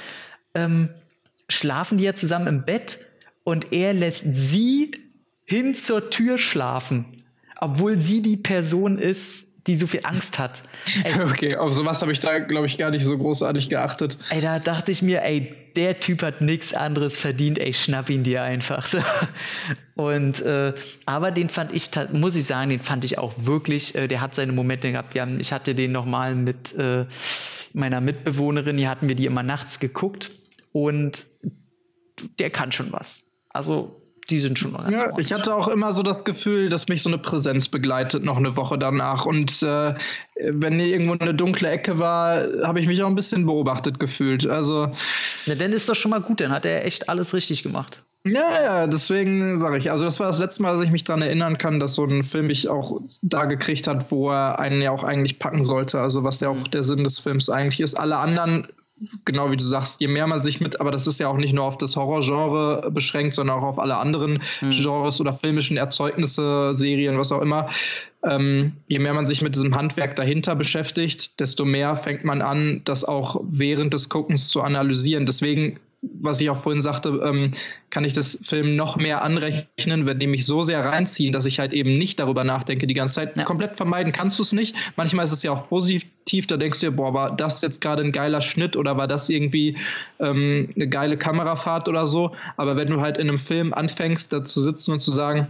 ähm, 0.55 0.91
schlafen 1.49 1.99
die 1.99 2.05
ja 2.05 2.15
zusammen 2.15 2.47
im 2.47 2.65
Bett 2.65 2.99
und 3.45 3.73
er 3.73 3.95
lässt 3.95 4.25
sie 4.27 4.93
hin 5.45 5.75
zur 5.75 6.11
Tür 6.11 6.39
schlafen, 6.39 7.25
obwohl 7.61 7.99
sie 7.99 8.23
die 8.23 8.37
Person 8.37 8.99
ist, 8.99 9.67
die 9.67 9.77
so 9.77 9.87
viel 9.87 10.01
Angst 10.05 10.39
hat. 10.39 10.63
Ey, 11.05 11.21
okay, 11.23 11.57
auf 11.57 11.73
sowas 11.73 12.01
habe 12.03 12.13
ich 12.13 12.21
da, 12.21 12.39
glaube 12.39 12.67
ich, 12.67 12.79
gar 12.79 12.91
nicht 12.91 13.05
so 13.05 13.17
großartig 13.19 13.69
geachtet. 13.69 14.19
Ey, 14.31 14.41
da 14.41 14.59
dachte 14.59 14.91
ich 14.91 15.03
mir, 15.03 15.23
ey, 15.23 15.55
der 15.77 16.01
Typ 16.01 16.23
hat 16.23 16.41
nichts 16.41 16.75
anderes 16.75 17.17
verdient, 17.17 17.59
ey, 17.59 17.73
schnapp 17.75 18.11
ihn 18.11 18.25
dir 18.25 18.43
einfach. 18.43 18.87
So. 18.87 18.99
Und 19.95 20.41
äh, 20.41 20.73
aber 21.07 21.31
den 21.31 21.49
fand 21.51 21.73
ich, 21.73 21.91
muss 22.13 22.35
ich 22.37 22.47
sagen, 22.47 22.71
den 22.71 22.81
fand 22.81 23.05
ich 23.05 23.19
auch 23.19 23.35
wirklich, 23.37 23.95
äh, 23.95 24.09
der 24.09 24.21
hat 24.21 24.35
seine 24.35 24.53
Momente 24.53 24.91
gehabt. 24.93 25.15
Wir 25.15 25.23
haben, 25.23 25.39
ich 25.41 25.53
hatte 25.53 25.75
den 25.75 25.93
nochmal 25.93 26.35
mit 26.35 26.75
äh, 26.77 27.07
meiner 27.73 28.01
Mitbewohnerin, 28.01 28.79
hier 28.79 28.89
hatten 28.89 29.09
wir 29.09 29.15
die 29.15 29.27
immer 29.27 29.43
nachts 29.43 29.79
geguckt 29.79 30.31
und 30.73 31.27
der 32.39 32.51
kann 32.51 32.73
schon 32.73 32.93
was. 32.93 33.43
Also 33.51 34.00
die 34.31 34.39
sind 34.39 34.59
schon 34.59 34.73
ja, 34.91 35.11
Ich 35.19 35.33
hatte 35.33 35.55
auch 35.55 35.69
immer 35.69 35.93
so 35.93 36.03
das 36.03 36.25
Gefühl, 36.25 36.69
dass 36.69 36.89
mich 36.89 37.03
so 37.03 37.11
eine 37.11 37.19
Präsenz 37.19 37.69
begleitet, 37.69 38.25
noch 38.25 38.37
eine 38.37 38.57
Woche 38.57 38.79
danach. 38.79 39.27
Und 39.27 39.63
äh, 39.63 39.95
wenn 40.37 40.79
hier 40.79 40.89
irgendwo 40.89 41.17
eine 41.19 41.35
dunkle 41.35 41.69
Ecke 41.69 41.99
war, 41.99 42.45
habe 42.65 42.81
ich 42.81 42.87
mich 42.87 43.03
auch 43.03 43.09
ein 43.09 43.15
bisschen 43.15 43.47
beobachtet 43.47 43.99
gefühlt. 44.01 44.47
Also. 44.47 44.93
Ja, 45.47 45.55
dann 45.55 45.73
ist 45.73 45.89
doch 45.89 45.95
schon 45.95 46.11
mal 46.11 46.21
gut, 46.21 46.41
dann 46.41 46.53
hat 46.53 46.65
er 46.65 46.87
echt 46.87 47.09
alles 47.09 47.35
richtig 47.35 47.63
gemacht. 47.63 48.03
Ja, 48.27 48.63
ja, 48.63 48.87
deswegen 48.87 49.59
sage 49.59 49.79
ich, 49.79 49.91
also 49.91 50.05
das 50.05 50.21
war 50.21 50.27
das 50.27 50.39
letzte 50.39 50.63
Mal, 50.63 50.77
dass 50.77 50.85
ich 50.85 50.91
mich 50.91 51.05
daran 51.05 51.23
erinnern 51.23 51.57
kann, 51.57 51.81
dass 51.81 51.95
so 51.95 52.05
ein 52.05 52.23
Film 52.23 52.49
mich 52.49 52.69
auch 52.69 53.01
da 53.23 53.47
gekriegt 53.47 53.87
hat, 53.87 54.11
wo 54.11 54.29
er 54.29 54.59
einen 54.59 54.83
ja 54.83 54.91
auch 54.91 55.05
eigentlich 55.05 55.39
packen 55.39 55.65
sollte. 55.65 56.01
Also 56.01 56.23
was 56.23 56.41
ja 56.41 56.51
auch 56.51 56.69
der 56.69 56.85
Sinn 56.85 57.03
des 57.03 57.19
Films 57.19 57.49
eigentlich 57.49 57.81
ist. 57.81 57.95
Alle 57.95 58.19
anderen 58.19 58.69
genau 59.25 59.51
wie 59.51 59.57
du 59.57 59.65
sagst, 59.65 60.01
je 60.01 60.09
mehr 60.09 60.27
man 60.27 60.43
sich 60.43 60.61
mit, 60.61 60.81
aber 60.81 60.91
das 60.91 61.07
ist 61.07 61.21
ja 61.21 61.29
auch 61.29 61.37
nicht 61.37 61.55
nur 61.55 61.65
auf 61.65 61.79
das 61.79 61.97
Horrorgenre 61.97 62.91
beschränkt, 62.91 63.35
sondern 63.35 63.59
auch 63.59 63.65
auf 63.65 63.79
alle 63.79 63.97
anderen 63.97 64.43
mhm. 64.61 64.71
Genres 64.73 65.21
oder 65.21 65.33
filmischen 65.33 65.77
Erzeugnisse, 65.77 66.73
Serien, 66.75 67.19
was 67.19 67.33
auch 67.33 67.41
immer. 67.41 67.69
Ähm, 68.23 68.73
je 68.87 68.99
mehr 68.99 69.15
man 69.15 69.27
sich 69.27 69.41
mit 69.41 69.55
diesem 69.55 69.75
Handwerk 69.75 70.17
dahinter 70.17 70.55
beschäftigt, 70.55 71.41
desto 71.41 71.65
mehr 71.65 71.97
fängt 71.97 72.25
man 72.25 72.43
an, 72.43 72.83
das 72.85 73.05
auch 73.05 73.41
während 73.49 73.95
des 73.95 74.11
Guckens 74.11 74.49
zu 74.49 74.61
analysieren. 74.61 75.25
Deswegen 75.25 75.81
was 76.03 76.41
ich 76.41 76.49
auch 76.49 76.59
vorhin 76.59 76.81
sagte, 76.81 77.21
ähm, 77.23 77.51
kann 77.91 78.05
ich 78.05 78.15
das 78.15 78.39
Film 78.43 78.75
noch 78.75 78.97
mehr 78.97 79.23
anrechnen, 79.23 80.07
wenn 80.07 80.19
die 80.19 80.27
mich 80.27 80.47
so 80.47 80.63
sehr 80.63 80.85
reinziehen, 80.85 81.33
dass 81.33 81.45
ich 81.45 81.59
halt 81.59 81.73
eben 81.73 81.99
nicht 81.99 82.19
darüber 82.21 82.43
nachdenke 82.43 82.87
die 82.87 82.95
ganze 82.95 83.17
Zeit. 83.17 83.37
Ja. 83.37 83.45
Komplett 83.45 83.77
vermeiden 83.77 84.13
kannst 84.13 84.39
du 84.39 84.43
es 84.43 84.53
nicht. 84.53 84.75
Manchmal 84.97 85.27
ist 85.27 85.33
es 85.33 85.43
ja 85.43 85.53
auch 85.53 85.69
positiv, 85.69 86.47
da 86.47 86.57
denkst 86.57 86.81
du 86.81 86.87
dir, 86.87 86.97
boah, 86.97 87.13
war 87.13 87.37
das 87.37 87.61
jetzt 87.61 87.81
gerade 87.81 88.03
ein 88.03 88.13
geiler 88.13 88.41
Schnitt 88.41 88.77
oder 88.77 88.97
war 88.97 89.09
das 89.09 89.29
irgendwie 89.29 89.77
ähm, 90.21 90.71
eine 90.75 90.89
geile 90.89 91.19
Kamerafahrt 91.19 91.89
oder 91.89 92.07
so. 92.07 92.35
Aber 92.57 92.77
wenn 92.77 92.89
du 92.89 93.01
halt 93.01 93.19
in 93.19 93.29
einem 93.29 93.39
Film 93.39 93.75
anfängst, 93.75 94.33
da 94.33 94.43
zu 94.43 94.63
sitzen 94.63 94.93
und 94.93 95.03
zu 95.03 95.13
sagen, 95.13 95.49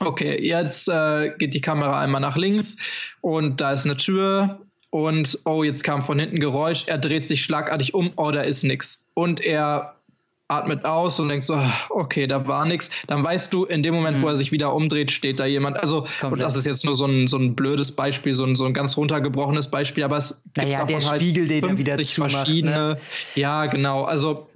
okay, 0.00 0.40
jetzt 0.42 0.88
äh, 0.88 1.32
geht 1.38 1.52
die 1.52 1.60
Kamera 1.60 2.00
einmal 2.00 2.22
nach 2.22 2.36
links 2.36 2.78
und 3.20 3.60
da 3.60 3.72
ist 3.72 3.84
eine 3.84 3.96
Tür 3.96 4.60
und 4.92 5.38
oh, 5.46 5.64
jetzt 5.64 5.84
kam 5.84 6.02
von 6.02 6.18
hinten 6.18 6.38
Geräusch, 6.38 6.84
er 6.86 6.98
dreht 6.98 7.26
sich 7.26 7.42
schlagartig 7.42 7.94
um, 7.94 8.12
oh, 8.16 8.30
da 8.30 8.42
ist 8.42 8.62
nichts. 8.62 9.06
Und 9.14 9.40
er 9.40 9.94
atmet 10.48 10.84
aus 10.84 11.18
und 11.18 11.30
denkt 11.30 11.46
so, 11.46 11.54
ah, 11.54 11.72
okay, 11.88 12.26
da 12.26 12.46
war 12.46 12.66
nichts. 12.66 12.90
Dann 13.06 13.24
weißt 13.24 13.50
du, 13.54 13.64
in 13.64 13.82
dem 13.82 13.94
Moment, 13.94 14.18
mhm. 14.18 14.22
wo 14.22 14.28
er 14.28 14.36
sich 14.36 14.52
wieder 14.52 14.74
umdreht, 14.74 15.10
steht 15.10 15.40
da 15.40 15.46
jemand. 15.46 15.78
Also, 15.78 16.06
und 16.20 16.38
das 16.40 16.56
ist 16.56 16.66
jetzt 16.66 16.84
nur 16.84 16.94
so 16.94 17.06
ein, 17.06 17.26
so 17.26 17.38
ein 17.38 17.54
blödes 17.54 17.92
Beispiel, 17.92 18.34
so 18.34 18.44
ein, 18.44 18.54
so 18.54 18.66
ein 18.66 18.74
ganz 18.74 18.98
runtergebrochenes 18.98 19.68
Beispiel, 19.68 20.04
aber 20.04 20.18
es 20.18 20.42
gibt 20.52 20.66
naja, 20.66 20.84
der 20.84 21.00
halt 21.00 21.22
Spiegel, 21.22 21.48
den 21.48 21.64
er 21.64 21.78
wieder 21.78 21.96
zumacht, 22.04 22.32
verschiedene. 22.32 22.72
Ne? 22.72 22.98
Ja, 23.34 23.64
genau. 23.64 24.04
Also 24.04 24.46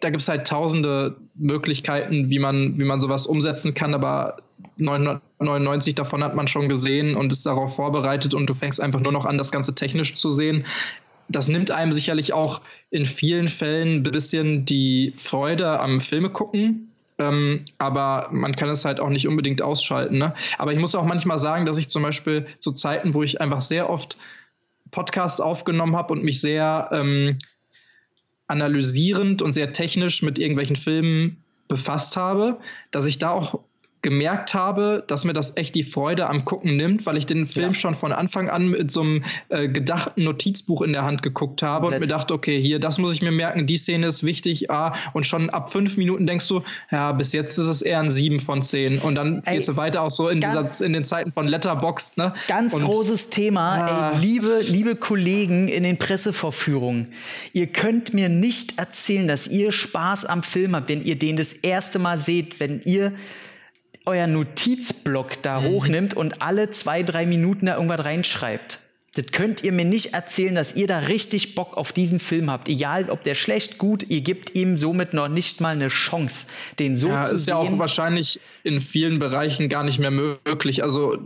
da 0.00 0.10
gibt 0.10 0.22
es 0.22 0.28
halt 0.28 0.48
tausende 0.48 1.14
Möglichkeiten, 1.36 2.30
wie 2.30 2.40
man, 2.40 2.80
wie 2.80 2.84
man 2.84 3.00
sowas 3.00 3.28
umsetzen 3.28 3.74
kann, 3.74 3.94
aber 3.94 4.38
999 4.76 5.94
davon 5.94 6.24
hat 6.24 6.34
man 6.34 6.48
schon 6.48 6.68
gesehen 6.68 7.16
und 7.16 7.32
ist 7.32 7.46
darauf 7.46 7.76
vorbereitet 7.76 8.34
und 8.34 8.48
du 8.48 8.54
fängst 8.54 8.80
einfach 8.80 9.00
nur 9.00 9.12
noch 9.12 9.24
an, 9.24 9.38
das 9.38 9.52
Ganze 9.52 9.74
technisch 9.74 10.14
zu 10.14 10.30
sehen. 10.30 10.64
Das 11.28 11.48
nimmt 11.48 11.70
einem 11.70 11.92
sicherlich 11.92 12.32
auch 12.32 12.60
in 12.90 13.06
vielen 13.06 13.48
Fällen 13.48 13.96
ein 13.96 14.02
bisschen 14.02 14.64
die 14.64 15.14
Freude 15.16 15.80
am 15.80 16.00
Filme 16.00 16.30
gucken. 16.30 16.90
Ähm, 17.18 17.64
aber 17.78 18.28
man 18.32 18.56
kann 18.56 18.68
es 18.68 18.84
halt 18.84 18.98
auch 18.98 19.08
nicht 19.08 19.28
unbedingt 19.28 19.62
ausschalten. 19.62 20.18
Ne? 20.18 20.34
Aber 20.58 20.72
ich 20.72 20.80
muss 20.80 20.94
auch 20.94 21.04
manchmal 21.04 21.38
sagen, 21.38 21.64
dass 21.64 21.78
ich 21.78 21.88
zum 21.88 22.02
Beispiel 22.02 22.46
zu 22.58 22.72
Zeiten, 22.72 23.14
wo 23.14 23.22
ich 23.22 23.40
einfach 23.40 23.62
sehr 23.62 23.88
oft 23.88 24.18
Podcasts 24.90 25.40
aufgenommen 25.40 25.96
habe 25.96 26.12
und 26.12 26.24
mich 26.24 26.40
sehr 26.40 26.88
ähm, 26.92 27.38
analysierend 28.48 29.42
und 29.42 29.52
sehr 29.52 29.72
technisch 29.72 30.22
mit 30.22 30.38
irgendwelchen 30.38 30.76
Filmen 30.76 31.42
befasst 31.68 32.16
habe, 32.16 32.58
dass 32.90 33.06
ich 33.06 33.18
da 33.18 33.30
auch 33.30 33.60
gemerkt 34.04 34.52
habe, 34.52 35.02
dass 35.06 35.24
mir 35.24 35.32
das 35.32 35.56
echt 35.56 35.74
die 35.74 35.82
Freude 35.82 36.28
am 36.28 36.44
Gucken 36.44 36.76
nimmt, 36.76 37.06
weil 37.06 37.16
ich 37.16 37.24
den 37.24 37.46
Film 37.46 37.68
ja. 37.68 37.74
schon 37.74 37.94
von 37.94 38.12
Anfang 38.12 38.50
an 38.50 38.68
mit 38.68 38.90
so 38.90 39.00
einem 39.00 39.24
äh, 39.48 39.66
gedachten 39.66 40.24
Notizbuch 40.24 40.82
in 40.82 40.92
der 40.92 41.04
Hand 41.04 41.22
geguckt 41.22 41.62
habe 41.62 41.84
Komplett. 41.86 42.02
und 42.02 42.08
mir 42.08 42.14
dachte, 42.14 42.34
okay, 42.34 42.60
hier, 42.60 42.78
das 42.78 42.98
muss 42.98 43.14
ich 43.14 43.22
mir 43.22 43.32
merken, 43.32 43.66
die 43.66 43.78
Szene 43.78 44.06
ist 44.06 44.22
wichtig, 44.22 44.70
ah, 44.70 44.94
und 45.14 45.26
schon 45.26 45.48
ab 45.48 45.72
fünf 45.72 45.96
Minuten 45.96 46.26
denkst 46.26 46.46
du, 46.48 46.62
ja, 46.90 47.12
bis 47.12 47.32
jetzt 47.32 47.56
ist 47.56 47.66
es 47.66 47.80
eher 47.80 47.98
ein 47.98 48.10
sieben 48.10 48.40
von 48.40 48.62
zehn 48.62 48.98
und 48.98 49.14
dann 49.14 49.42
ey, 49.46 49.56
gehst 49.56 49.68
du 49.68 49.76
weiter 49.76 50.02
auch 50.02 50.10
so 50.10 50.28
in, 50.28 50.40
dieser, 50.40 50.68
in 50.84 50.92
den 50.92 51.04
Zeiten 51.04 51.32
von 51.32 51.48
Letterboxd, 51.48 52.18
ne? 52.18 52.34
Ganz 52.46 52.74
und, 52.74 52.84
großes 52.84 53.30
Thema, 53.30 53.76
ah, 53.76 54.12
ey, 54.12 54.20
liebe, 54.20 54.60
liebe 54.68 54.96
Kollegen 54.96 55.68
in 55.68 55.82
den 55.82 55.96
Pressevorführungen, 55.96 57.14
ihr 57.54 57.68
könnt 57.68 58.12
mir 58.12 58.28
nicht 58.28 58.78
erzählen, 58.78 59.26
dass 59.26 59.46
ihr 59.46 59.72
Spaß 59.72 60.26
am 60.26 60.42
Film 60.42 60.76
habt, 60.76 60.90
wenn 60.90 61.02
ihr 61.02 61.18
den 61.18 61.38
das 61.38 61.54
erste 61.54 61.98
Mal 61.98 62.18
seht, 62.18 62.60
wenn 62.60 62.82
ihr 62.84 63.14
euer 64.04 64.26
Notizblock 64.26 65.42
da 65.42 65.60
mhm. 65.60 65.66
hochnimmt 65.66 66.14
und 66.14 66.42
alle 66.42 66.70
zwei, 66.70 67.02
drei 67.02 67.26
Minuten 67.26 67.66
da 67.66 67.76
irgendwas 67.76 68.04
reinschreibt. 68.04 68.80
Das 69.14 69.26
könnt 69.26 69.62
ihr 69.62 69.70
mir 69.70 69.84
nicht 69.84 70.12
erzählen, 70.12 70.56
dass 70.56 70.74
ihr 70.74 70.88
da 70.88 70.98
richtig 70.98 71.54
Bock 71.54 71.76
auf 71.76 71.92
diesen 71.92 72.18
Film 72.18 72.50
habt. 72.50 72.68
Egal, 72.68 73.10
ob 73.10 73.22
der 73.22 73.36
schlecht, 73.36 73.78
gut, 73.78 74.04
ihr 74.08 74.22
gebt 74.22 74.56
ihm 74.56 74.76
somit 74.76 75.14
noch 75.14 75.28
nicht 75.28 75.60
mal 75.60 75.70
eine 75.70 75.86
Chance, 75.86 76.48
den 76.80 76.96
so 76.96 77.08
ja, 77.08 77.22
zu 77.22 77.34
ist 77.34 77.44
sehen. 77.44 77.54
Ist 77.54 77.62
ja 77.62 77.74
auch 77.74 77.78
wahrscheinlich 77.78 78.40
in 78.64 78.80
vielen 78.80 79.20
Bereichen 79.20 79.68
gar 79.68 79.84
nicht 79.84 80.00
mehr 80.00 80.10
möglich. 80.10 80.82
Also 80.82 81.18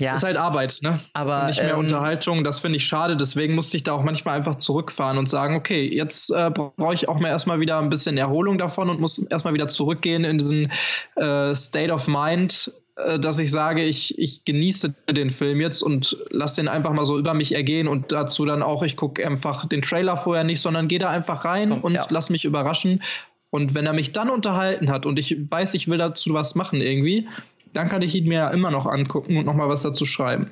ja. 0.00 0.14
Ist 0.14 0.24
halt 0.24 0.36
Arbeit, 0.36 0.78
ne? 0.82 1.00
Aber 1.12 1.40
und 1.40 1.46
nicht 1.46 1.62
mehr 1.62 1.74
ähm, 1.74 1.80
Unterhaltung. 1.80 2.42
Das 2.42 2.60
finde 2.60 2.76
ich 2.78 2.86
schade. 2.86 3.16
Deswegen 3.16 3.54
musste 3.54 3.76
ich 3.76 3.84
da 3.84 3.92
auch 3.92 4.02
manchmal 4.02 4.36
einfach 4.36 4.56
zurückfahren 4.56 5.18
und 5.18 5.28
sagen, 5.28 5.54
okay, 5.54 5.88
jetzt 5.92 6.30
äh, 6.30 6.50
brauche 6.50 6.94
ich 6.94 7.08
auch 7.08 7.20
mal 7.20 7.28
erstmal 7.28 7.60
wieder 7.60 7.78
ein 7.78 7.90
bisschen 7.90 8.18
Erholung 8.18 8.58
davon 8.58 8.90
und 8.90 9.00
muss 9.00 9.18
erstmal 9.18 9.54
wieder 9.54 9.68
zurückgehen 9.68 10.24
in 10.24 10.38
diesen 10.38 10.72
äh, 11.16 11.54
State 11.54 11.92
of 11.92 12.08
Mind, 12.08 12.72
äh, 12.96 13.20
dass 13.20 13.38
ich 13.38 13.52
sage, 13.52 13.84
ich, 13.84 14.18
ich 14.18 14.44
genieße 14.44 14.94
den 15.10 15.30
Film 15.30 15.60
jetzt 15.60 15.82
und 15.82 16.16
lasse 16.30 16.60
den 16.60 16.68
einfach 16.68 16.92
mal 16.92 17.04
so 17.04 17.16
über 17.16 17.34
mich 17.34 17.54
ergehen 17.54 17.86
und 17.86 18.10
dazu 18.10 18.44
dann 18.44 18.62
auch, 18.62 18.82
ich 18.82 18.96
gucke 18.96 19.24
einfach 19.24 19.66
den 19.66 19.82
Trailer 19.82 20.16
vorher 20.16 20.44
nicht, 20.44 20.60
sondern 20.60 20.88
gehe 20.88 20.98
da 20.98 21.10
einfach 21.10 21.44
rein 21.44 21.70
Komm, 21.70 21.80
und 21.82 21.94
ja. 21.94 22.06
lass 22.10 22.30
mich 22.30 22.44
überraschen. 22.44 23.02
Und 23.50 23.74
wenn 23.74 23.86
er 23.86 23.92
mich 23.92 24.10
dann 24.10 24.30
unterhalten 24.30 24.90
hat 24.90 25.06
und 25.06 25.16
ich 25.16 25.36
weiß, 25.48 25.74
ich 25.74 25.86
will 25.86 25.98
dazu 25.98 26.34
was 26.34 26.56
machen 26.56 26.80
irgendwie, 26.80 27.28
dann 27.74 27.88
kann 27.88 28.02
ich 28.02 28.14
ihn 28.14 28.26
mir 28.26 28.50
immer 28.52 28.70
noch 28.70 28.86
angucken 28.86 29.36
und 29.36 29.44
nochmal 29.44 29.68
was 29.68 29.82
dazu 29.82 30.06
schreiben. 30.06 30.50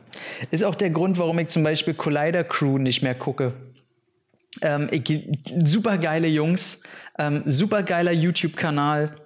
Ist 0.51 0.65
auch 0.65 0.75
der 0.75 0.91
Grund, 0.91 1.19
warum 1.19 1.39
ich 1.39 1.49
zum 1.49 1.63
Beispiel 1.63 1.95
Collider 1.95 2.45
Crew 2.45 2.79
nicht 2.79 3.03
mehr 3.03 3.15
gucke. 3.15 3.55
Ähm, 4.61 4.89
super 5.65 5.97
geile 5.97 6.29
Jungs, 6.29 6.83
ähm, 7.19 7.43
super 7.47 7.83
geiler 7.83 8.13
YouTube-Kanal. 8.13 9.17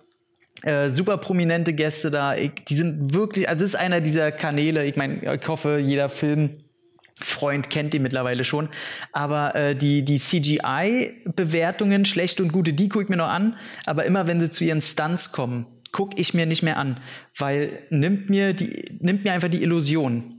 Äh, 0.62 0.88
super 0.88 1.18
prominente 1.18 1.74
Gäste 1.74 2.10
da. 2.10 2.34
Ich, 2.34 2.52
die 2.66 2.74
sind 2.74 3.14
wirklich, 3.14 3.48
also 3.48 3.60
das 3.60 3.70
ist 3.70 3.74
einer 3.74 4.00
dieser 4.00 4.32
Kanäle. 4.32 4.84
Ich 4.86 4.96
meine, 4.96 5.34
ich 5.34 5.48
hoffe, 5.48 5.78
jeder 5.78 6.08
Filmfreund 6.08 7.68
kennt 7.68 7.92
die 7.92 7.98
mittlerweile 7.98 8.42
schon. 8.42 8.70
Aber 9.12 9.54
äh, 9.54 9.76
die, 9.76 10.02
die 10.02 10.18
CGI-Bewertungen, 10.18 12.06
schlechte 12.06 12.42
und 12.42 12.52
gute, 12.52 12.72
die 12.72 12.88
gucke 12.88 13.04
ich 13.04 13.10
mir 13.10 13.18
noch 13.18 13.28
an. 13.28 13.56
Aber 13.84 14.06
immer 14.06 14.26
wenn 14.26 14.40
sie 14.40 14.50
zu 14.50 14.64
ihren 14.64 14.80
Stunts 14.80 15.30
kommen, 15.30 15.66
gucke 15.96 16.20
ich 16.20 16.34
mir 16.34 16.44
nicht 16.44 16.62
mehr 16.62 16.76
an, 16.76 17.00
weil 17.38 17.82
nimmt 17.88 18.28
mir, 18.28 18.52
die, 18.52 18.98
nimmt 19.00 19.24
mir 19.24 19.32
einfach 19.32 19.48
die 19.48 19.62
Illusion. 19.62 20.34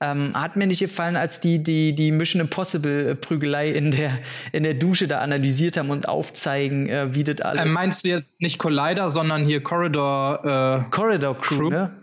Ähm, 0.00 0.32
hat 0.34 0.56
mir 0.56 0.66
nicht 0.66 0.80
gefallen, 0.80 1.16
als 1.16 1.40
die 1.40 1.62
die, 1.62 1.94
die 1.94 2.12
Mission 2.12 2.40
Impossible 2.40 3.10
äh, 3.10 3.14
Prügelei 3.14 3.70
in 3.70 3.90
der, 3.90 4.18
in 4.52 4.62
der 4.62 4.74
Dusche 4.74 5.06
da 5.06 5.20
analysiert 5.20 5.76
haben 5.76 5.90
und 5.90 6.08
aufzeigen, 6.08 6.88
äh, 6.88 7.14
wie 7.14 7.24
das 7.24 7.40
alles. 7.42 7.62
Äh, 7.62 7.66
meinst 7.66 8.04
du 8.04 8.08
jetzt 8.08 8.40
nicht 8.40 8.58
Collider, 8.58 9.10
sondern 9.10 9.44
hier 9.44 9.62
Corridor 9.62 10.84
äh, 10.86 10.90
Corridor 10.90 11.38
Crew, 11.40 11.56
Crew? 11.56 11.70
Ne? 11.70 11.96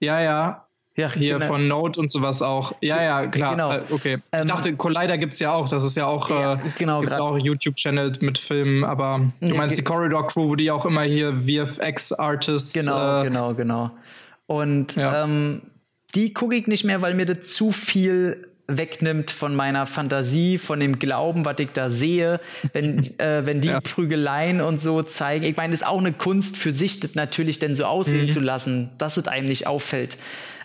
Ja, 0.00 0.22
ja. 0.22 0.66
Ja, 1.00 1.12
hier 1.12 1.34
genau. 1.34 1.46
von 1.46 1.68
Note 1.68 2.00
und 2.00 2.12
sowas 2.12 2.42
auch. 2.42 2.72
Ja, 2.80 3.02
ja, 3.02 3.26
klar. 3.26 3.52
Genau. 3.52 3.72
Äh, 3.72 3.82
okay. 3.90 4.18
Ich 4.32 4.38
ähm, 4.38 4.46
dachte, 4.46 4.74
Collider 4.76 5.18
gibt 5.18 5.34
es 5.34 5.40
ja 5.40 5.52
auch. 5.54 5.68
Das 5.68 5.84
ist 5.84 5.96
ja 5.96 6.06
auch, 6.06 6.28
ja, 6.30 6.54
äh, 6.54 6.58
genau, 6.78 7.00
gibt's 7.00 7.16
auch 7.16 7.38
YouTube-Channel 7.38 8.12
mit 8.20 8.38
Filmen. 8.38 8.84
Aber 8.84 9.20
du 9.40 9.48
ja, 9.48 9.54
meinst 9.54 9.78
die 9.78 9.82
Corridor 9.82 10.26
Crew, 10.26 10.48
wo 10.48 10.56
die 10.56 10.70
auch 10.70 10.86
immer 10.86 11.02
hier 11.02 11.32
VFX-Artists. 11.46 12.74
Genau, 12.74 13.20
äh, 13.20 13.24
genau, 13.24 13.54
genau. 13.54 13.90
Und 14.46 14.96
ja. 14.96 15.24
ähm, 15.24 15.62
die 16.14 16.34
gucke 16.34 16.56
ich 16.56 16.66
nicht 16.66 16.84
mehr, 16.84 17.02
weil 17.02 17.14
mir 17.14 17.26
das 17.26 17.48
zu 17.48 17.72
viel 17.72 18.46
wegnimmt 18.78 19.30
von 19.30 19.54
meiner 19.54 19.86
Fantasie, 19.86 20.58
von 20.58 20.80
dem 20.80 20.98
Glauben, 20.98 21.44
was 21.44 21.56
ich 21.58 21.70
da 21.72 21.90
sehe, 21.90 22.40
wenn, 22.72 23.04
äh, 23.18 23.44
wenn 23.44 23.60
die 23.60 23.68
ja. 23.68 23.80
Prügeleien 23.80 24.60
und 24.60 24.80
so 24.80 25.02
zeigen. 25.02 25.44
Ich 25.44 25.56
meine, 25.56 25.74
es 25.74 25.80
ist 25.80 25.86
auch 25.86 25.98
eine 25.98 26.12
Kunst 26.12 26.56
für 26.56 26.72
sich, 26.72 27.00
das 27.00 27.14
natürlich 27.14 27.58
denn 27.58 27.74
so 27.74 27.84
aussehen 27.84 28.26
mhm. 28.26 28.30
zu 28.30 28.40
lassen, 28.40 28.90
dass 28.98 29.16
es 29.16 29.28
einem 29.28 29.46
nicht 29.46 29.66
auffällt. 29.66 30.16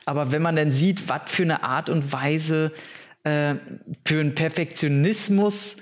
Aber 0.05 0.31
wenn 0.31 0.41
man 0.41 0.55
dann 0.55 0.71
sieht, 0.71 1.09
was 1.09 1.23
für 1.27 1.43
eine 1.43 1.63
Art 1.63 1.89
und 1.89 2.11
Weise 2.11 2.71
äh, 3.23 3.55
für 4.05 4.19
einen 4.19 4.35
Perfektionismus 4.35 5.77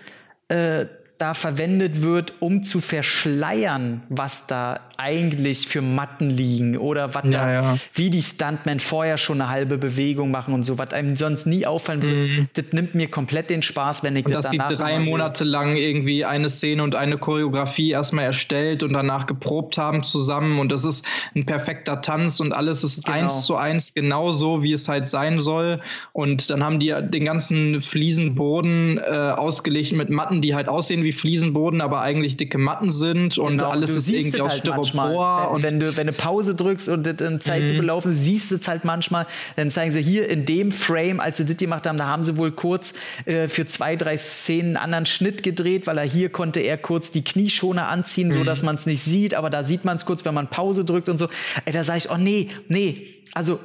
äh, 0.47 0.85
da 1.23 1.33
verwendet 1.33 2.01
wird, 2.01 2.33
um 2.41 2.63
zu 2.63 2.81
verschleiern, 2.81 4.03
was 4.09 4.45
da 4.45 4.81
eigentlich 4.97 5.69
für 5.69 5.81
Matten 5.81 6.29
liegen 6.29 6.77
oder 6.77 7.15
was 7.15 7.23
ja, 7.23 7.29
da, 7.31 7.53
ja. 7.53 7.77
wie 7.93 8.09
die 8.09 8.21
Stuntmen 8.21 8.81
vorher 8.81 9.17
schon 9.17 9.39
eine 9.39 9.49
halbe 9.49 9.77
Bewegung 9.77 10.31
machen 10.31 10.53
und 10.53 10.63
so, 10.63 10.77
was 10.77 10.91
einem 10.91 11.15
sonst 11.15 11.45
nie 11.45 11.65
auffallen 11.65 12.01
würde. 12.01 12.15
Mhm. 12.15 12.47
Das 12.53 12.65
nimmt 12.73 12.93
mir 12.93 13.09
komplett 13.09 13.49
den 13.49 13.63
Spaß, 13.63 14.03
wenn 14.03 14.17
ich 14.17 14.25
und 14.25 14.33
das 14.33 14.51
danach 14.51 14.67
sie 14.67 14.75
drei 14.75 14.99
Monate 14.99 15.45
lang 15.45 15.77
irgendwie 15.77 16.25
eine 16.25 16.49
Szene 16.49 16.83
und 16.83 16.93
eine 16.93 17.17
Choreografie 17.17 17.91
erstmal 17.91 18.25
erstellt 18.25 18.83
und 18.83 18.91
danach 18.91 19.25
geprobt 19.25 19.77
haben 19.77 20.03
zusammen 20.03 20.59
und 20.59 20.73
das 20.73 20.83
ist 20.83 21.05
ein 21.35 21.45
perfekter 21.45 22.01
Tanz 22.01 22.41
und 22.41 22.51
alles 22.51 22.83
ist 22.83 23.05
genau. 23.05 23.17
eins 23.17 23.45
zu 23.45 23.55
eins 23.55 23.93
genauso, 23.93 24.61
wie 24.61 24.73
es 24.73 24.89
halt 24.89 25.07
sein 25.07 25.39
soll 25.39 25.79
und 26.11 26.49
dann 26.49 26.63
haben 26.63 26.81
die 26.81 26.93
den 27.01 27.23
ganzen 27.23 27.81
Fliesenboden 27.81 28.97
äh, 28.97 29.01
ausgelegt 29.01 29.93
mit 29.93 30.09
Matten, 30.09 30.41
die 30.41 30.53
halt 30.53 30.67
aussehen 30.67 31.03
wie 31.05 31.12
Fliesenboden, 31.13 31.81
aber 31.81 32.01
eigentlich 32.01 32.37
dicke 32.37 32.57
Matten 32.57 32.89
sind 32.89 33.37
und 33.37 33.57
genau. 33.57 33.69
alles 33.69 33.89
ist 33.89 34.09
irgendwie 34.09 34.41
aus 34.41 34.51
halt 34.51 34.61
Styropor. 34.61 35.45
Wenn, 35.45 35.55
und 35.55 35.63
wenn 35.63 35.79
du 35.79 35.97
wenn 35.97 36.07
du 36.07 36.13
Pause 36.13 36.55
drückst 36.55 36.89
und 36.89 37.05
das 37.05 37.27
in 37.27 37.39
Zeitlupe 37.39 37.81
mhm. 37.81 37.87
laufen, 37.87 38.13
siehst 38.13 38.51
du 38.51 38.55
es 38.55 38.67
halt 38.67 38.85
manchmal. 38.85 39.25
Dann 39.55 39.69
zeigen 39.69 39.91
sie 39.91 40.01
hier 40.01 40.29
in 40.29 40.45
dem 40.45 40.71
Frame, 40.71 41.19
als 41.19 41.37
sie 41.37 41.45
das 41.45 41.57
gemacht 41.57 41.87
haben, 41.87 41.97
da 41.97 42.07
haben 42.07 42.23
sie 42.23 42.37
wohl 42.37 42.51
kurz 42.51 42.93
äh, 43.25 43.47
für 43.47 43.65
zwei, 43.65 43.95
drei 43.95 44.17
Szenen 44.17 44.75
einen 44.75 44.77
anderen 44.77 45.05
Schnitt 45.05 45.43
gedreht, 45.43 45.87
weil 45.87 45.97
er 45.97 46.03
hier 46.03 46.29
konnte 46.29 46.59
er 46.59 46.77
kurz 46.77 47.11
die 47.11 47.23
Knieschoner 47.23 47.87
anziehen, 47.87 48.29
mhm. 48.29 48.33
so 48.33 48.43
dass 48.43 48.63
man 48.63 48.75
es 48.75 48.85
nicht 48.85 49.03
sieht, 49.03 49.33
aber 49.33 49.49
da 49.49 49.63
sieht 49.63 49.85
man 49.85 49.97
es 49.97 50.05
kurz, 50.05 50.25
wenn 50.25 50.33
man 50.33 50.47
Pause 50.47 50.85
drückt 50.85 51.09
und 51.09 51.17
so. 51.17 51.27
Ey, 51.65 51.73
da 51.73 51.83
sage 51.83 51.99
ich, 51.99 52.09
oh 52.09 52.17
nee, 52.17 52.49
nee, 52.67 53.15
also 53.33 53.59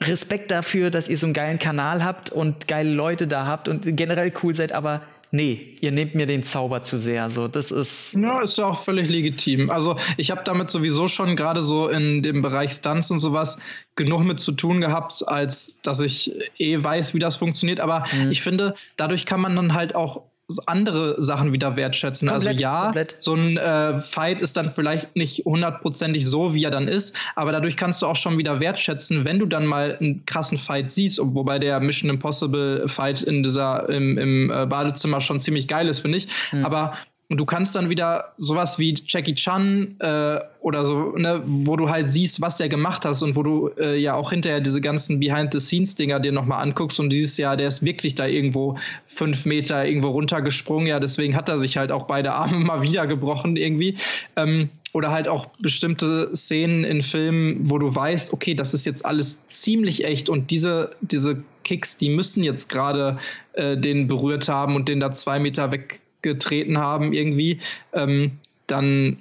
Respekt 0.00 0.50
dafür, 0.50 0.90
dass 0.90 1.08
ihr 1.08 1.18
so 1.18 1.26
einen 1.26 1.34
geilen 1.34 1.58
Kanal 1.58 2.04
habt 2.04 2.30
und 2.30 2.68
geile 2.68 2.90
Leute 2.90 3.26
da 3.26 3.46
habt 3.46 3.68
und 3.68 3.96
generell 3.96 4.32
cool 4.42 4.54
seid, 4.54 4.72
aber 4.72 5.02
nee, 5.34 5.74
ihr 5.80 5.90
nehmt 5.90 6.14
mir 6.14 6.26
den 6.26 6.44
Zauber 6.44 6.82
zu 6.82 6.96
sehr. 6.96 7.28
So, 7.28 7.48
das 7.48 7.72
ist. 7.72 8.14
Ja, 8.14 8.40
ist 8.40 8.56
ja 8.56 8.66
auch 8.66 8.82
völlig 8.82 9.08
legitim. 9.08 9.68
Also 9.68 9.98
ich 10.16 10.30
habe 10.30 10.42
damit 10.44 10.70
sowieso 10.70 11.08
schon 11.08 11.34
gerade 11.34 11.62
so 11.62 11.88
in 11.88 12.22
dem 12.22 12.40
Bereich 12.40 12.70
Stunts 12.70 13.10
und 13.10 13.18
sowas 13.18 13.58
genug 13.96 14.22
mit 14.22 14.38
zu 14.38 14.52
tun 14.52 14.80
gehabt, 14.80 15.26
als 15.26 15.80
dass 15.82 16.00
ich 16.00 16.32
eh 16.58 16.82
weiß, 16.82 17.14
wie 17.14 17.18
das 17.18 17.36
funktioniert. 17.36 17.80
Aber 17.80 18.04
mhm. 18.12 18.30
ich 18.30 18.42
finde, 18.42 18.74
dadurch 18.96 19.26
kann 19.26 19.40
man 19.40 19.56
dann 19.56 19.74
halt 19.74 19.94
auch 19.96 20.22
andere 20.66 21.20
Sachen 21.22 21.52
wieder 21.52 21.76
wertschätzen. 21.76 22.28
Also 22.28 22.48
komplett, 22.48 22.66
also 22.66 22.76
ja, 22.76 22.84
komplett. 22.84 23.16
so 23.18 23.34
ein 23.34 23.56
äh, 23.56 24.00
Fight 24.00 24.40
ist 24.40 24.56
dann 24.56 24.72
vielleicht 24.72 25.16
nicht 25.16 25.44
hundertprozentig 25.44 26.26
so, 26.26 26.54
wie 26.54 26.64
er 26.64 26.70
dann 26.70 26.88
ist, 26.88 27.16
aber 27.34 27.52
dadurch 27.52 27.76
kannst 27.76 28.02
du 28.02 28.06
auch 28.06 28.16
schon 28.16 28.36
wieder 28.36 28.60
wertschätzen, 28.60 29.24
wenn 29.24 29.38
du 29.38 29.46
dann 29.46 29.66
mal 29.66 29.96
einen 29.98 30.24
krassen 30.26 30.58
Fight 30.58 30.92
siehst, 30.92 31.18
wobei 31.22 31.58
der 31.58 31.80
Mission 31.80 32.10
Impossible 32.10 32.88
Fight 32.88 33.22
in 33.22 33.42
dieser 33.42 33.88
im, 33.88 34.18
im 34.18 34.50
äh, 34.50 34.66
Badezimmer 34.66 35.20
schon 35.20 35.40
ziemlich 35.40 35.68
geil 35.68 35.88
ist, 35.88 36.00
finde 36.00 36.18
ich. 36.18 36.28
Mhm. 36.52 36.64
Aber 36.64 36.94
und 37.30 37.38
du 37.38 37.46
kannst 37.46 37.74
dann 37.74 37.88
wieder 37.88 38.34
sowas 38.36 38.78
wie 38.78 38.94
Jackie 39.06 39.34
Chan 39.34 39.96
äh, 39.98 40.40
oder 40.60 40.84
so, 40.84 41.12
ne, 41.16 41.42
wo 41.46 41.74
du 41.76 41.88
halt 41.88 42.10
siehst, 42.10 42.42
was 42.42 42.58
der 42.58 42.68
gemacht 42.68 43.04
hat 43.06 43.20
und 43.22 43.34
wo 43.34 43.42
du 43.42 43.68
äh, 43.78 43.96
ja 43.96 44.14
auch 44.14 44.30
hinterher 44.30 44.60
diese 44.60 44.82
ganzen 44.82 45.20
Behind-the-Scenes-Dinger 45.20 46.20
dir 46.20 46.32
nochmal 46.32 46.62
anguckst 46.62 47.00
und 47.00 47.10
dieses 47.10 47.38
Jahr, 47.38 47.56
der 47.56 47.68
ist 47.68 47.82
wirklich 47.82 48.14
da 48.14 48.26
irgendwo 48.26 48.76
fünf 49.06 49.46
Meter 49.46 49.86
irgendwo 49.86 50.08
runtergesprungen, 50.08 50.86
ja, 50.86 51.00
deswegen 51.00 51.34
hat 51.34 51.48
er 51.48 51.58
sich 51.58 51.78
halt 51.78 51.90
auch 51.92 52.02
beide 52.02 52.32
Arme 52.34 52.58
mal 52.58 52.82
wieder 52.82 53.06
gebrochen 53.06 53.56
irgendwie. 53.56 53.96
Ähm, 54.36 54.68
oder 54.92 55.10
halt 55.10 55.26
auch 55.26 55.46
bestimmte 55.58 56.30
Szenen 56.36 56.84
in 56.84 57.02
Filmen, 57.02 57.68
wo 57.68 57.78
du 57.78 57.92
weißt, 57.92 58.32
okay, 58.32 58.54
das 58.54 58.74
ist 58.74 58.84
jetzt 58.84 59.04
alles 59.04 59.44
ziemlich 59.48 60.04
echt 60.04 60.28
und 60.28 60.52
diese, 60.52 60.90
diese 61.00 61.42
Kicks, 61.64 61.96
die 61.96 62.10
müssen 62.10 62.44
jetzt 62.44 62.68
gerade 62.68 63.18
äh, 63.54 63.76
den 63.76 64.06
berührt 64.06 64.48
haben 64.48 64.76
und 64.76 64.88
den 64.88 65.00
da 65.00 65.12
zwei 65.12 65.40
Meter 65.40 65.72
weg 65.72 66.00
getreten 66.24 66.78
haben 66.78 67.12
irgendwie, 67.12 67.60
ähm, 67.92 68.32
dann 68.66 69.18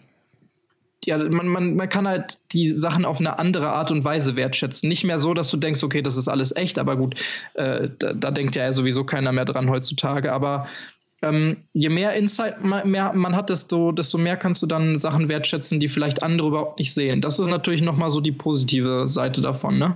ja, 1.05 1.17
man, 1.17 1.47
man, 1.47 1.75
man 1.75 1.89
kann 1.89 2.07
halt 2.07 2.39
die 2.51 2.69
Sachen 2.69 3.05
auf 3.05 3.19
eine 3.19 3.39
andere 3.39 3.69
Art 3.69 3.91
und 3.91 4.03
Weise 4.03 4.35
wertschätzen. 4.35 4.89
Nicht 4.89 5.03
mehr 5.03 5.19
so, 5.19 5.33
dass 5.33 5.51
du 5.51 5.57
denkst, 5.57 5.83
okay, 5.83 6.01
das 6.01 6.17
ist 6.17 6.27
alles 6.27 6.55
echt, 6.55 6.79
aber 6.79 6.95
gut, 6.95 7.21
äh, 7.55 7.89
da, 7.99 8.13
da, 8.13 8.31
denkt 8.31 8.55
ja 8.55 8.71
sowieso 8.71 9.03
keiner 9.03 9.31
mehr 9.31 9.45
dran 9.45 9.69
heutzutage. 9.69 10.31
Aber 10.31 10.67
ähm, 11.21 11.57
je 11.73 11.89
mehr 11.89 12.13
Insight 12.13 12.63
man, 12.63 12.89
mehr 12.89 13.13
man 13.13 13.35
hat, 13.35 13.49
desto, 13.49 13.91
desto 13.91 14.17
mehr 14.17 14.37
kannst 14.37 14.61
du 14.61 14.67
dann 14.67 14.97
Sachen 14.97 15.29
wertschätzen, 15.29 15.79
die 15.79 15.89
vielleicht 15.89 16.23
andere 16.23 16.47
überhaupt 16.47 16.79
nicht 16.79 16.93
sehen. 16.93 17.21
Das 17.21 17.39
ist 17.39 17.47
natürlich 17.47 17.81
nochmal 17.81 18.09
so 18.09 18.21
die 18.21 18.31
positive 18.31 19.07
Seite 19.07 19.41
davon, 19.41 19.77
ne? 19.77 19.95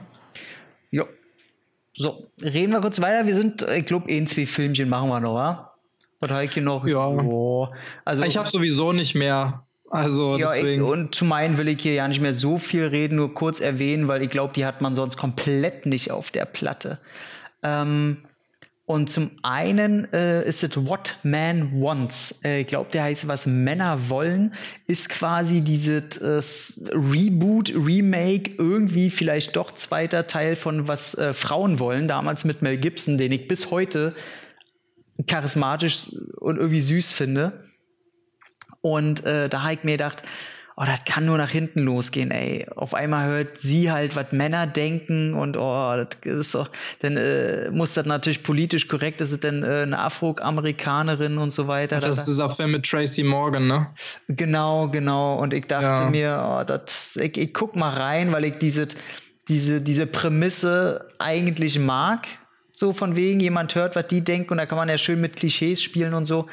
Ja. 0.91 1.05
So, 1.93 2.27
reden 2.41 2.71
wir 2.71 2.81
kurz 2.81 3.01
weiter. 3.01 3.25
Wir 3.25 3.35
sind, 3.35 3.65
ich 3.75 3.85
glaube, 3.85 4.13
ein, 4.13 4.27
zwei 4.27 4.45
Filmchen 4.45 4.89
machen 4.89 5.09
wir 5.09 5.19
noch, 5.19 5.33
wa? 5.33 5.66
Was 6.19 6.31
Heike 6.31 6.61
noch? 6.61 6.85
Ja. 6.87 7.07
Oh. 7.07 7.69
Also, 8.05 8.23
ich 8.23 8.37
habe 8.37 8.49
sowieso 8.49 8.93
nicht 8.93 9.15
mehr. 9.15 9.63
Also 9.89 10.37
ja, 10.37 10.47
deswegen. 10.53 10.83
Ich, 10.83 10.89
und 10.89 11.15
zu 11.15 11.23
meinen 11.25 11.57
will 11.57 11.67
ich 11.69 11.81
hier 11.81 11.93
ja 11.93 12.07
nicht 12.07 12.19
mehr 12.19 12.33
so 12.33 12.57
viel 12.57 12.85
reden, 12.85 13.15
nur 13.15 13.33
kurz 13.33 13.59
erwähnen, 13.59 14.07
weil 14.07 14.21
ich 14.21 14.29
glaube, 14.29 14.53
die 14.53 14.65
hat 14.65 14.81
man 14.81 14.95
sonst 14.95 15.17
komplett 15.17 15.85
nicht 15.85 16.11
auf 16.11 16.29
der 16.29 16.45
Platte. 16.45 16.99
Ähm, 17.63 18.17
und 18.85 19.11
zum 19.11 19.31
einen 19.43 20.11
äh, 20.13 20.47
ist 20.47 20.63
es 20.63 20.77
What 20.77 21.17
Man 21.23 21.81
Wants. 21.81 22.39
Äh, 22.45 22.61
ich 22.61 22.67
glaube, 22.67 22.89
der 22.91 23.03
heißt, 23.03 23.27
was 23.27 23.45
Männer 23.45 24.09
wollen, 24.09 24.53
ist 24.87 25.09
quasi 25.09 25.59
dieses 25.59 26.77
äh, 26.77 26.91
Reboot, 26.93 27.69
Remake, 27.75 28.51
irgendwie 28.57 29.09
vielleicht 29.09 29.57
doch 29.57 29.71
zweiter 29.73 30.25
Teil 30.25 30.55
von 30.55 30.87
was 30.87 31.15
äh, 31.15 31.33
Frauen 31.33 31.79
wollen, 31.79 32.07
damals 32.07 32.45
mit 32.45 32.61
Mel 32.61 32.77
Gibson, 32.77 33.17
den 33.17 33.33
ich 33.33 33.49
bis 33.49 33.71
heute 33.71 34.15
charismatisch 35.25 36.09
und 36.37 36.57
irgendwie 36.57 36.81
süß 36.81 37.11
finde. 37.11 37.63
Und 38.81 39.25
äh, 39.25 39.49
da 39.49 39.63
habe 39.63 39.73
ich 39.73 39.83
mir 39.83 39.93
gedacht, 39.93 40.23
oh, 40.77 40.83
das 40.85 41.03
kann 41.05 41.25
nur 41.25 41.37
nach 41.37 41.49
hinten 41.49 41.81
losgehen, 41.81 42.29
ey. 42.29 42.67
Auf 42.75 42.93
einmal 42.93 43.27
hört 43.27 43.59
sie 43.59 43.91
halt, 43.91 44.15
was 44.15 44.31
Männer 44.31 44.67
denken 44.67 45.33
und 45.33 45.57
oh, 45.57 45.93
das 45.95 46.21
ist 46.23 46.55
doch, 46.55 46.69
dann 47.01 47.17
äh, 47.17 47.71
muss 47.71 47.95
das 47.95 48.05
natürlich 48.05 48.43
politisch 48.43 48.87
korrekt, 48.87 49.19
ist 49.19 49.31
es 49.31 49.39
denn 49.39 49.63
äh, 49.63 49.81
eine 49.81 49.97
Afroamerikanerin 49.97 51.39
und 51.39 51.51
so 51.51 51.67
weiter. 51.67 51.99
Das, 51.99 52.17
das 52.17 52.27
ist 52.27 52.39
auch 52.39 52.55
Film 52.55 52.71
mit 52.71 52.85
Tracy 52.85 53.23
Morgan, 53.23 53.67
ne? 53.67 53.87
Genau, 54.27 54.87
genau. 54.87 55.39
Und 55.39 55.53
ich 55.53 55.65
dachte 55.65 56.03
ja. 56.03 56.09
mir, 56.09 56.45
oh, 56.47 56.63
das, 56.63 57.15
ich, 57.15 57.35
ich 57.37 57.53
guck 57.53 57.75
mal 57.75 57.89
rein, 57.89 58.31
weil 58.31 58.45
ich 58.45 58.57
diese, 58.59 58.87
diese, 59.47 59.81
diese 59.81 60.05
Prämisse 60.05 61.07
eigentlich 61.17 61.79
mag 61.79 62.27
so 62.77 62.93
von 62.93 63.15
wegen, 63.15 63.39
jemand 63.39 63.73
hört, 63.73 63.95
was 63.95 64.07
die 64.07 64.21
denken 64.21 64.51
und 64.51 64.57
da 64.57 64.65
kann 64.67 64.77
man 64.77 64.87
ja 64.87 64.97
schön 64.97 65.19
mit 65.19 65.35
Klischees 65.35 65.81
spielen 65.81 66.13
und 66.13 66.25
so. 66.25 66.47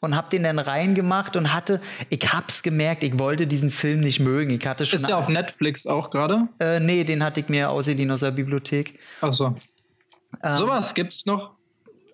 Und 0.00 0.16
hab 0.16 0.28
den 0.30 0.42
dann 0.42 0.58
reingemacht 0.58 1.34
und 1.34 1.52
hatte, 1.54 1.80
ich 2.10 2.32
hab's 2.32 2.62
gemerkt, 2.62 3.02
ich 3.02 3.18
wollte 3.18 3.46
diesen 3.46 3.70
Film 3.70 4.00
nicht 4.00 4.20
mögen. 4.20 4.50
Ich 4.50 4.66
hatte 4.66 4.84
schon 4.84 4.98
Ist 4.98 5.08
der 5.08 5.16
auf 5.16 5.28
Netflix 5.28 5.86
auch 5.86 6.10
gerade? 6.10 6.46
Äh, 6.60 6.78
nee, 6.78 7.04
den 7.04 7.24
hatte 7.24 7.40
ich 7.40 7.48
mir 7.48 7.70
ausgeliehen 7.70 8.10
aus 8.10 8.20
der 8.20 8.30
Bibliothek. 8.30 8.98
Ach 9.22 9.32
so. 9.32 9.56
Ähm, 10.42 10.56
Sowas 10.56 10.92
gibt's 10.94 11.24
noch? 11.24 11.56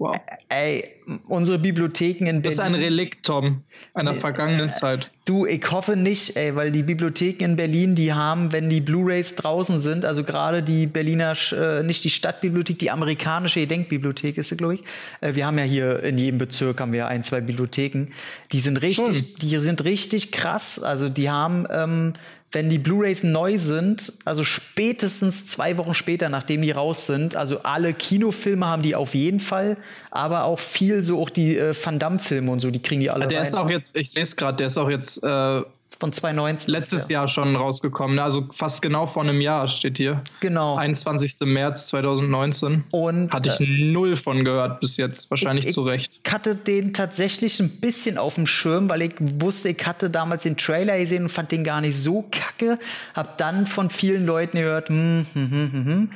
Wow. 0.01 0.16
Ey, 0.48 0.82
unsere 1.28 1.59
Bibliotheken 1.59 2.24
in 2.24 2.40
Berlin. 2.40 2.42
Das 2.42 2.55
ist 2.55 2.61
ein 2.61 2.74
Relikt, 2.74 3.26
Tom, 3.26 3.64
einer 3.92 4.14
vergangenen 4.14 4.72
Zeit. 4.72 5.11
Du, 5.26 5.44
ich 5.44 5.70
hoffe 5.70 5.94
nicht, 5.94 6.38
ey, 6.38 6.57
weil 6.57 6.72
die 6.72 6.82
Bibliotheken 6.82 7.44
in 7.44 7.57
Berlin, 7.57 7.94
die 7.96 8.14
haben, 8.14 8.51
wenn 8.51 8.70
die 8.70 8.80
Blu-rays 8.80 9.36
draußen 9.36 9.78
sind, 9.78 10.07
also 10.07 10.24
gerade 10.24 10.62
die 10.62 10.86
Berliner, 10.86 11.34
äh, 11.53 11.82
nicht 11.82 12.03
die 12.05 12.09
Stadtbibliothek, 12.09 12.78
die 12.78 12.90
amerikanische 12.90 13.61
Gedenkbibliothek 13.61 14.38
ist 14.38 14.48
sie, 14.48 14.57
glaube 14.57 14.76
ich. 14.76 14.84
Äh, 15.20 15.34
wir 15.34 15.44
haben 15.44 15.59
ja 15.59 15.64
hier 15.64 16.03
in 16.03 16.16
jedem 16.16 16.38
Bezirk 16.38 16.80
haben 16.80 16.94
wir 16.94 17.07
ein, 17.07 17.22
zwei 17.22 17.42
Bibliotheken. 17.42 18.07
Die 18.53 18.61
sind 18.61 18.78
richtig, 18.78 19.18
Schön. 19.18 19.26
die 19.42 19.57
sind 19.59 19.84
richtig 19.84 20.32
krass. 20.32 20.82
Also 20.82 21.11
die 21.11 21.28
haben 21.28 21.66
ähm, 21.70 22.14
wenn 22.53 22.68
die 22.68 22.78
Blu-rays 22.78 23.22
neu 23.22 23.59
sind, 23.59 24.12
also 24.24 24.42
spätestens 24.42 25.46
zwei 25.46 25.76
Wochen 25.76 25.94
später, 25.94 26.28
nachdem 26.28 26.62
die 26.62 26.72
raus 26.72 27.07
sind, 27.07 27.36
also 27.36 27.62
alle 27.62 27.94
Kinofilme 27.94 28.66
haben 28.66 28.82
die 28.82 28.96
auf 28.96 29.14
jeden 29.14 29.40
Fall, 29.40 29.76
aber 30.11 30.44
auch 30.44 30.59
viel 30.59 31.03
so 31.03 31.22
auch 31.22 31.30
die 31.30 31.57
äh, 31.57 31.74
Van 31.80 31.98
Damme-Filme 31.98 32.51
und 32.51 32.61
so, 32.61 32.70
die 32.70 32.82
kriegen 32.82 33.01
die 33.01 33.11
alle. 33.11 33.28
Der 33.28 33.38
rein. 33.38 33.46
ist 33.46 33.55
auch 33.55 33.70
jetzt, 33.70 33.96
ich 33.96 34.11
sehe 34.11 34.24
es 34.24 34.34
gerade, 34.34 34.57
der 34.57 34.66
ist 34.66 34.78
auch 34.78 34.90
jetzt 34.90 35.22
äh, 35.22 35.62
von 35.99 36.12
2019. 36.12 36.72
Letztes 36.72 37.09
Jahr 37.09 37.28
schon 37.28 37.57
rausgekommen, 37.57 38.16
ne? 38.16 38.22
also 38.22 38.47
fast 38.53 38.80
genau 38.80 39.07
vor 39.07 39.22
einem 39.22 39.41
Jahr 39.41 39.68
steht 39.68 39.99
hier. 39.99 40.22
Genau. 40.41 40.76
21. 40.76 41.47
März 41.47 41.88
2019. 41.88 42.84
Und 42.91 43.34
hatte 43.34 43.49
ich 43.49 43.61
äh, 43.61 43.93
null 43.93 44.16
von 44.16 44.45
gehört 44.45 44.80
bis 44.80 44.97
jetzt, 44.97 45.30
wahrscheinlich 45.30 45.66
ich, 45.66 45.74
zu 45.74 45.82
Recht. 45.82 46.20
Ich 46.24 46.32
hatte 46.32 46.55
den 46.55 46.95
tatsächlich 46.95 47.61
ein 47.61 47.80
bisschen 47.80 48.18
auf 48.18 48.36
dem 48.36 48.47
Schirm, 48.47 48.88
weil 48.88 49.03
ich 49.03 49.14
wusste, 49.18 49.68
ich 49.68 49.86
hatte 49.86 50.09
damals 50.09 50.45
den 50.45 50.57
Trailer 50.57 50.99
gesehen 50.99 51.24
und 51.24 51.28
fand 51.28 51.53
den 51.53 51.64
gar 51.64 51.80
nicht 51.80 51.97
so 51.97 52.24
kacke. 52.30 52.78
Hab 53.14 53.36
dann 53.38 53.66
von 53.66 53.91
vielen 53.91 54.24
Leuten 54.24 54.59
gehört, 54.59 54.88
hm, 54.88 55.26
hm, 55.32 55.51
hm, 55.51 55.72
hm, 55.72 55.84
hm. 55.84 56.11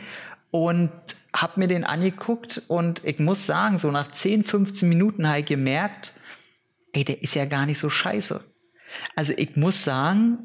und 0.51 0.91
hab 1.35 1.57
mir 1.57 1.67
den 1.67 1.85
angeguckt 1.85 2.63
und 2.69 3.03
ich 3.05 3.19
muss 3.19 3.45
sagen, 3.45 3.77
so 3.79 3.91
nach 3.91 4.11
10, 4.11 4.45
15 4.45 4.89
Minuten 4.89 5.29
habe 5.29 5.41
ich 5.41 5.47
gemerkt, 5.47 6.15
ey, 6.93 7.05
der 7.05 7.23
ist 7.23 7.35
ja 7.35 7.45
gar 7.45 7.67
nicht 7.67 7.79
so 7.79 7.91
scheiße. 7.91 8.41
Also 9.15 9.33
ich 9.37 9.57
muss 9.57 9.85
sagen, 9.85 10.39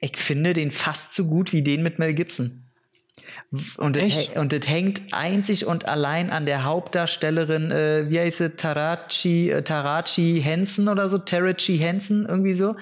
ich 0.00 0.16
finde 0.16 0.52
den 0.52 0.70
fast 0.70 1.14
so 1.14 1.26
gut 1.26 1.52
wie 1.52 1.62
den 1.62 1.82
mit 1.82 1.98
Mel 1.98 2.14
Gibson. 2.14 2.50
Und 3.76 3.96
das, 3.96 4.28
und 4.34 4.52
das 4.52 4.66
hängt 4.66 5.12
einzig 5.12 5.66
und 5.66 5.86
allein 5.86 6.30
an 6.30 6.46
der 6.46 6.64
Hauptdarstellerin, 6.64 7.70
äh, 7.70 8.06
wie 8.08 8.18
heißt 8.18 8.38
sie, 8.38 8.50
Tarachi, 8.50 9.50
äh, 9.50 9.62
Tarachi 9.62 10.40
Henson 10.42 10.88
oder 10.88 11.08
so, 11.08 11.18
Tarachi 11.18 11.76
Henson, 11.76 12.24
irgendwie 12.26 12.54
so. 12.54 12.74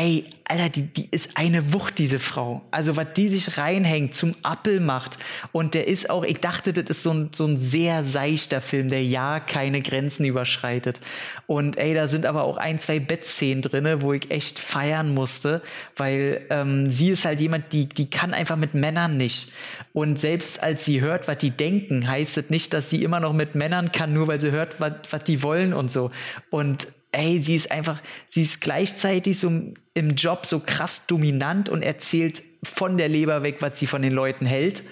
Ey, 0.00 0.26
Alter, 0.44 0.68
die, 0.68 0.82
die 0.82 1.08
ist 1.10 1.30
eine 1.34 1.72
Wucht, 1.72 1.98
diese 1.98 2.20
Frau. 2.20 2.62
Also, 2.70 2.94
was 2.94 3.14
die 3.16 3.28
sich 3.28 3.58
reinhängt, 3.58 4.14
zum 4.14 4.36
Appel 4.44 4.78
macht. 4.78 5.18
Und 5.50 5.74
der 5.74 5.88
ist 5.88 6.08
auch, 6.08 6.22
ich 6.22 6.38
dachte, 6.38 6.72
das 6.72 6.88
ist 6.88 7.02
so 7.02 7.10
ein, 7.10 7.30
so 7.32 7.44
ein 7.46 7.58
sehr 7.58 8.04
seichter 8.04 8.60
Film, 8.60 8.90
der 8.90 9.02
ja 9.02 9.40
keine 9.40 9.82
Grenzen 9.82 10.24
überschreitet. 10.24 11.00
Und 11.48 11.78
ey, 11.78 11.94
da 11.94 12.06
sind 12.06 12.26
aber 12.26 12.44
auch 12.44 12.58
ein, 12.58 12.78
zwei 12.78 13.00
Bettszenen 13.00 13.60
drin, 13.60 14.00
wo 14.00 14.12
ich 14.12 14.30
echt 14.30 14.60
feiern 14.60 15.12
musste, 15.12 15.62
weil 15.96 16.46
ähm, 16.50 16.92
sie 16.92 17.08
ist 17.08 17.24
halt 17.24 17.40
jemand, 17.40 17.72
die, 17.72 17.88
die 17.88 18.08
kann 18.08 18.34
einfach 18.34 18.56
mit 18.56 18.74
Männern 18.74 19.16
nicht. 19.16 19.50
Und 19.92 20.16
selbst 20.20 20.62
als 20.62 20.84
sie 20.84 21.00
hört, 21.00 21.26
was 21.26 21.38
die 21.38 21.50
denken, 21.50 22.06
heißt 22.06 22.36
es 22.36 22.44
das 22.44 22.50
nicht, 22.50 22.72
dass 22.72 22.88
sie 22.88 23.02
immer 23.02 23.18
noch 23.18 23.32
mit 23.32 23.56
Männern 23.56 23.90
kann, 23.90 24.12
nur 24.12 24.28
weil 24.28 24.38
sie 24.38 24.52
hört, 24.52 24.78
was, 24.78 24.92
was 25.10 25.24
die 25.24 25.42
wollen 25.42 25.74
und 25.74 25.90
so. 25.90 26.12
Und 26.50 26.86
ey, 27.12 27.40
sie 27.40 27.56
ist 27.56 27.70
einfach, 27.70 28.00
sie 28.28 28.42
ist 28.42 28.60
gleichzeitig 28.60 29.38
so 29.38 29.50
im 29.94 30.14
Job 30.14 30.46
so 30.46 30.60
krass 30.60 31.06
dominant 31.06 31.68
und 31.68 31.82
erzählt 31.82 32.42
von 32.62 32.98
der 32.98 33.08
Leber 33.08 33.42
weg, 33.42 33.56
was 33.60 33.78
sie 33.78 33.86
von 33.86 34.02
den 34.02 34.12
Leuten 34.12 34.46
hält. 34.46 34.82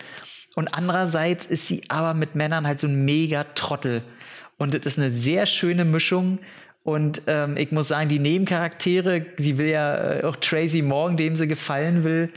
Und 0.55 0.69
andererseits 0.69 1.47
ist 1.47 1.69
sie 1.69 1.83
aber 1.89 2.15
mit 2.15 2.35
Männern 2.35 2.67
halt 2.67 2.81
so 2.81 2.87
ein 2.87 3.05
mega 3.05 3.45
Trottel. 3.45 4.03
Und 4.57 4.75
das 4.75 4.87
ist 4.87 4.99
eine 4.99 5.11
sehr 5.11 5.47
schöne 5.47 5.85
Mischung. 5.85 6.39
Und 6.83 7.23
ähm, 7.27 7.57
ich 7.57 7.73
muss 7.73 7.89
sagen, 7.89 8.09
die 8.09 8.19
Nebencharaktere, 8.19 9.27
sie 9.37 9.59
will 9.59 9.67
ja 9.67 10.21
äh, 10.21 10.25
auch 10.25 10.37
Tracy 10.37 10.83
Morgan, 10.83 11.17
dem 11.17 11.37
sie 11.37 11.49
gefallen 11.49 12.05
will, 12.05 12.33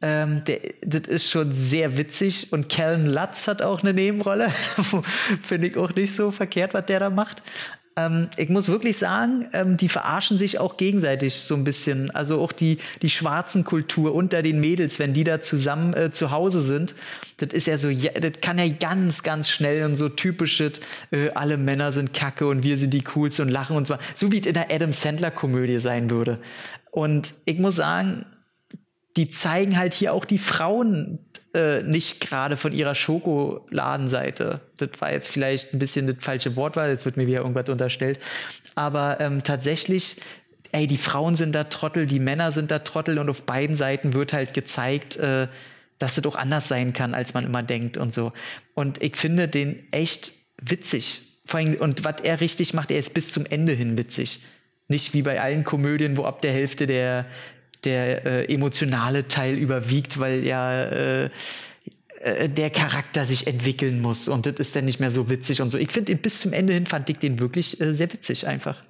ähm, 0.00 0.44
der, 0.44 0.60
das 0.82 1.08
ist 1.08 1.30
schon 1.30 1.52
sehr 1.52 1.98
witzig. 1.98 2.52
Und 2.52 2.68
Callan 2.68 3.06
Lutz 3.06 3.48
hat 3.48 3.60
auch 3.60 3.82
eine 3.82 3.92
Nebenrolle. 3.92 4.48
Finde 5.42 5.66
ich 5.66 5.76
auch 5.76 5.92
nicht 5.94 6.14
so 6.14 6.30
verkehrt, 6.30 6.74
was 6.74 6.86
der 6.86 7.00
da 7.00 7.10
macht. 7.10 7.42
Ähm, 7.98 8.28
ich 8.36 8.48
muss 8.48 8.68
wirklich 8.68 8.96
sagen, 8.96 9.46
ähm, 9.52 9.76
die 9.76 9.88
verarschen 9.88 10.38
sich 10.38 10.60
auch 10.60 10.76
gegenseitig 10.76 11.34
so 11.34 11.56
ein 11.56 11.64
bisschen. 11.64 12.10
Also 12.12 12.40
auch 12.40 12.52
die, 12.52 12.78
die 13.02 13.10
schwarzen 13.10 13.64
Kultur 13.64 14.14
unter 14.14 14.42
den 14.42 14.60
Mädels, 14.60 15.00
wenn 15.00 15.14
die 15.14 15.24
da 15.24 15.42
zusammen 15.42 15.94
äh, 15.94 16.12
zu 16.12 16.30
Hause 16.30 16.62
sind. 16.62 16.94
Das 17.38 17.52
ist 17.52 17.66
ja 17.66 17.76
so, 17.76 17.88
ja, 17.88 18.12
das 18.12 18.40
kann 18.40 18.58
ja 18.58 18.68
ganz, 18.68 19.24
ganz 19.24 19.50
schnell 19.50 19.84
und 19.84 19.96
so 19.96 20.08
typische, 20.08 20.72
äh, 21.10 21.30
alle 21.30 21.56
Männer 21.56 21.90
sind 21.90 22.14
kacke 22.14 22.46
und 22.46 22.62
wir 22.62 22.76
sind 22.76 22.94
die 22.94 23.02
coolsten 23.02 23.46
und 23.46 23.52
lachen 23.52 23.76
und 23.76 23.88
zwar, 23.88 23.98
so 24.14 24.30
wie 24.30 24.38
es 24.38 24.46
in 24.46 24.54
der 24.54 24.70
Adam 24.70 24.92
Sandler-Komödie 24.92 25.80
sein 25.80 26.10
würde. 26.10 26.38
Und 26.92 27.34
ich 27.46 27.58
muss 27.58 27.76
sagen, 27.76 28.24
die 29.16 29.28
zeigen 29.28 29.76
halt 29.76 29.94
hier 29.94 30.12
auch 30.12 30.24
die 30.24 30.38
Frauen 30.38 31.18
äh, 31.54 31.82
nicht 31.82 32.20
gerade 32.20 32.56
von 32.56 32.72
ihrer 32.72 32.94
Schokoladenseite. 32.94 34.60
Das 34.76 34.90
war 34.98 35.12
jetzt 35.12 35.28
vielleicht 35.28 35.72
ein 35.72 35.78
bisschen 35.78 36.06
das 36.06 36.16
falsche 36.20 36.56
Wort, 36.56 36.76
weil 36.76 36.90
jetzt 36.90 37.04
wird 37.04 37.16
mir 37.16 37.26
wieder 37.26 37.40
irgendwas 37.40 37.68
unterstellt. 37.68 38.20
Aber 38.74 39.18
ähm, 39.20 39.42
tatsächlich, 39.42 40.20
ey, 40.72 40.86
die 40.86 40.98
Frauen 40.98 41.36
sind 41.36 41.54
da 41.54 41.64
Trottel, 41.64 42.06
die 42.06 42.20
Männer 42.20 42.52
sind 42.52 42.70
da 42.70 42.80
Trottel 42.80 43.18
und 43.18 43.28
auf 43.30 43.42
beiden 43.42 43.76
Seiten 43.76 44.14
wird 44.14 44.32
halt 44.32 44.54
gezeigt, 44.54 45.16
äh, 45.16 45.48
dass 45.98 46.16
es 46.16 46.22
doch 46.22 46.36
anders 46.36 46.68
sein 46.68 46.92
kann, 46.92 47.14
als 47.14 47.34
man 47.34 47.44
immer 47.44 47.62
denkt 47.62 47.96
und 47.96 48.12
so. 48.12 48.32
Und 48.74 49.02
ich 49.02 49.16
finde 49.16 49.48
den 49.48 49.90
echt 49.92 50.32
witzig. 50.62 51.22
Vor 51.46 51.60
allem, 51.60 51.74
und 51.76 52.04
was 52.04 52.20
er 52.22 52.40
richtig 52.40 52.74
macht, 52.74 52.90
er 52.90 52.98
ist 52.98 53.14
bis 53.14 53.32
zum 53.32 53.46
Ende 53.46 53.72
hin 53.72 53.96
witzig. 53.96 54.44
Nicht 54.86 55.14
wie 55.14 55.22
bei 55.22 55.40
allen 55.40 55.64
Komödien, 55.64 56.16
wo 56.16 56.24
ab 56.24 56.42
der 56.42 56.52
Hälfte 56.52 56.86
der, 56.86 57.26
der 57.84 58.26
äh, 58.26 58.52
emotionale 58.52 59.28
Teil 59.28 59.56
überwiegt, 59.56 60.18
weil 60.18 60.44
ja 60.44 60.82
äh, 60.84 61.30
äh, 62.20 62.48
der 62.48 62.70
Charakter 62.70 63.24
sich 63.26 63.46
entwickeln 63.46 64.00
muss 64.00 64.28
und 64.28 64.46
das 64.46 64.54
ist 64.54 64.74
dann 64.74 64.84
nicht 64.84 65.00
mehr 65.00 65.10
so 65.10 65.30
witzig 65.30 65.60
und 65.60 65.70
so. 65.70 65.78
Ich 65.78 65.92
finde, 65.92 66.14
bis 66.16 66.40
zum 66.40 66.52
Ende 66.52 66.72
hin 66.72 66.86
fand 66.86 67.08
ich 67.10 67.18
den 67.18 67.38
wirklich 67.38 67.80
äh, 67.80 67.94
sehr 67.94 68.12
witzig 68.12 68.46
einfach. 68.46 68.82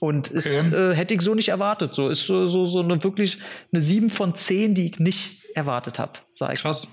Und 0.00 0.28
okay. 0.28 0.38
ist, 0.38 0.46
äh, 0.46 0.94
hätte 0.94 1.14
ich 1.14 1.20
so 1.22 1.34
nicht 1.34 1.48
erwartet. 1.48 1.94
So 1.94 2.08
ist 2.08 2.24
so, 2.24 2.48
so, 2.48 2.66
so 2.66 2.80
eine 2.80 3.02
wirklich 3.02 3.38
eine 3.72 3.80
7 3.80 4.10
von 4.10 4.34
10, 4.34 4.74
die 4.74 4.86
ich 4.86 4.98
nicht 4.98 5.56
erwartet 5.56 5.98
habe, 5.98 6.12
sage 6.32 6.54
ich. 6.54 6.60
Krass. 6.60 6.88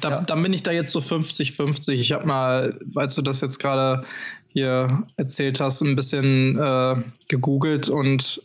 Da, 0.00 0.10
ja. 0.10 0.20
Dann 0.22 0.42
bin 0.42 0.52
ich 0.52 0.62
da 0.62 0.70
jetzt 0.70 0.92
so 0.92 1.00
50-50. 1.00 1.92
Ich 1.92 2.12
habe 2.12 2.26
mal, 2.26 2.78
als 2.94 3.14
du 3.14 3.22
das 3.22 3.40
jetzt 3.40 3.58
gerade 3.58 4.04
hier 4.48 5.02
erzählt 5.16 5.60
hast, 5.60 5.82
ein 5.82 5.96
bisschen 5.96 7.04
gegoogelt 7.28 7.88
und 7.88 8.40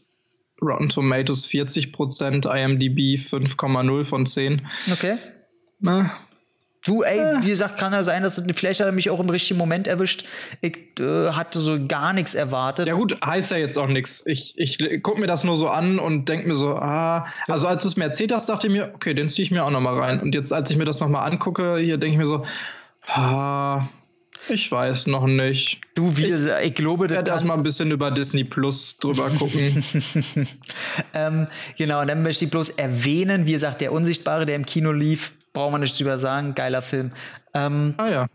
Rotten 0.61 0.89
Tomatoes 0.89 1.47
40% 1.47 2.45
IMDb 2.45 3.19
5,0 3.19 4.05
von 4.05 4.25
10. 4.25 4.67
Okay. 4.91 5.17
Na, 5.79 6.11
Du, 6.85 7.03
ey, 7.03 7.19
äh. 7.19 7.43
wie 7.43 7.49
gesagt, 7.49 7.77
kann 7.77 7.91
ja 7.91 8.03
sein, 8.03 8.23
dass 8.23 8.41
vielleicht 8.53 8.79
hat 8.79 8.87
er 8.87 8.93
mich 8.93 9.09
auch 9.09 9.19
im 9.19 9.29
richtigen 9.29 9.57
Moment 9.57 9.87
erwischt. 9.87 10.23
Ich 10.61 10.77
äh, 10.99 11.31
hatte 11.31 11.59
so 11.59 11.77
gar 11.85 12.13
nichts 12.13 12.35
erwartet. 12.35 12.87
Ja 12.87 12.93
gut, 12.93 13.17
heißt 13.23 13.51
ja 13.51 13.57
jetzt 13.57 13.77
auch 13.77 13.87
nichts. 13.87 14.23
Ich, 14.25 14.57
ich 14.57 15.03
gucke 15.03 15.19
mir 15.19 15.27
das 15.27 15.43
nur 15.43 15.57
so 15.57 15.67
an 15.67 15.99
und 15.99 16.29
denke 16.29 16.47
mir 16.47 16.55
so, 16.55 16.75
ah, 16.75 17.27
also 17.47 17.67
als 17.67 17.83
du 17.83 17.89
es 17.89 17.97
mir 17.97 18.05
erzählt 18.05 18.31
hast, 18.31 18.47
dachte 18.47 18.67
ich 18.67 18.73
mir, 18.73 18.91
okay, 18.95 19.13
den 19.13 19.27
ziehe 19.27 19.43
ich 19.43 19.51
mir 19.51 19.65
auch 19.65 19.71
noch 19.71 19.81
mal 19.81 19.99
rein. 19.99 20.21
Und 20.21 20.33
jetzt, 20.33 20.53
als 20.53 20.71
ich 20.71 20.77
mir 20.77 20.85
das 20.85 21.01
noch 21.01 21.09
mal 21.09 21.25
angucke, 21.25 21.77
hier 21.77 21.97
denke 21.97 22.13
ich 22.13 22.19
mir 22.19 22.27
so, 22.27 22.45
ah, 23.07 23.89
ich 24.47 24.71
weiß 24.71 25.07
noch 25.07 25.27
nicht. 25.27 25.81
Du, 25.95 26.15
wie, 26.17 26.25
ich, 26.25 26.49
ich 26.63 26.75
glaube, 26.75 27.05
ich 27.05 27.11
werde 27.11 27.31
erstmal 27.31 27.57
ein 27.57 27.63
bisschen 27.63 27.91
über 27.91 28.11
Disney 28.11 28.43
Plus 28.43 28.97
drüber 28.97 29.29
gucken. 29.29 29.83
ähm, 31.13 31.47
genau, 31.77 32.01
und 32.01 32.07
dann 32.07 32.23
möchte 32.23 32.45
ich 32.45 32.51
bloß 32.51 32.71
erwähnen, 32.71 33.45
wie 33.47 33.51
gesagt, 33.51 33.81
der 33.81 33.91
Unsichtbare, 33.91 34.45
der 34.45 34.55
im 34.55 34.65
Kino 34.65 34.91
lief, 34.91 35.33
braucht 35.53 35.71
man 35.71 35.81
nicht 35.81 35.99
drüber 35.99 36.19
sagen, 36.19 36.55
geiler 36.55 36.81
Film. 36.81 37.11
Ähm, 37.53 37.93
ah 37.97 38.09
ja. 38.09 38.27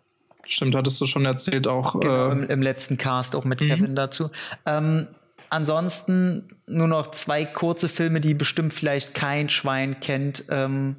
Stimmt, 0.47 0.75
hattest 0.75 1.01
du 1.01 1.07
schon 1.07 1.25
erzählt 1.25 1.67
auch. 1.67 1.99
Genau, 2.01 2.29
äh, 2.29 2.33
im, 2.33 2.45
im, 2.45 2.63
letzten 2.63 2.99
Cast 2.99 3.35
auch 3.35 3.45
mit 3.45 3.61
mhm. 3.61 3.67
Kevin 3.67 3.97
dazu. 3.97 4.31
Ähm, 4.67 5.07
ansonsten 5.49 6.49
nur 6.67 6.89
noch 6.89 7.09
zwei 7.09 7.45
kurze 7.45 7.89
Filme, 7.89 8.21
die 8.21 8.35
bestimmt 8.35 8.75
vielleicht 8.75 9.15
kein 9.15 9.49
Schwein 9.49 10.01
kennt. 10.01 10.45
Ähm, 10.51 10.97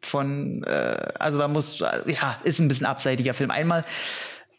von, 0.00 0.62
äh, 0.64 0.96
also 1.18 1.38
da 1.38 1.48
muss, 1.48 1.78
ja, 1.78 2.36
ist 2.44 2.58
ein 2.58 2.68
bisschen 2.68 2.86
abseitiger 2.86 3.34
Film. 3.34 3.50
Einmal 3.50 3.84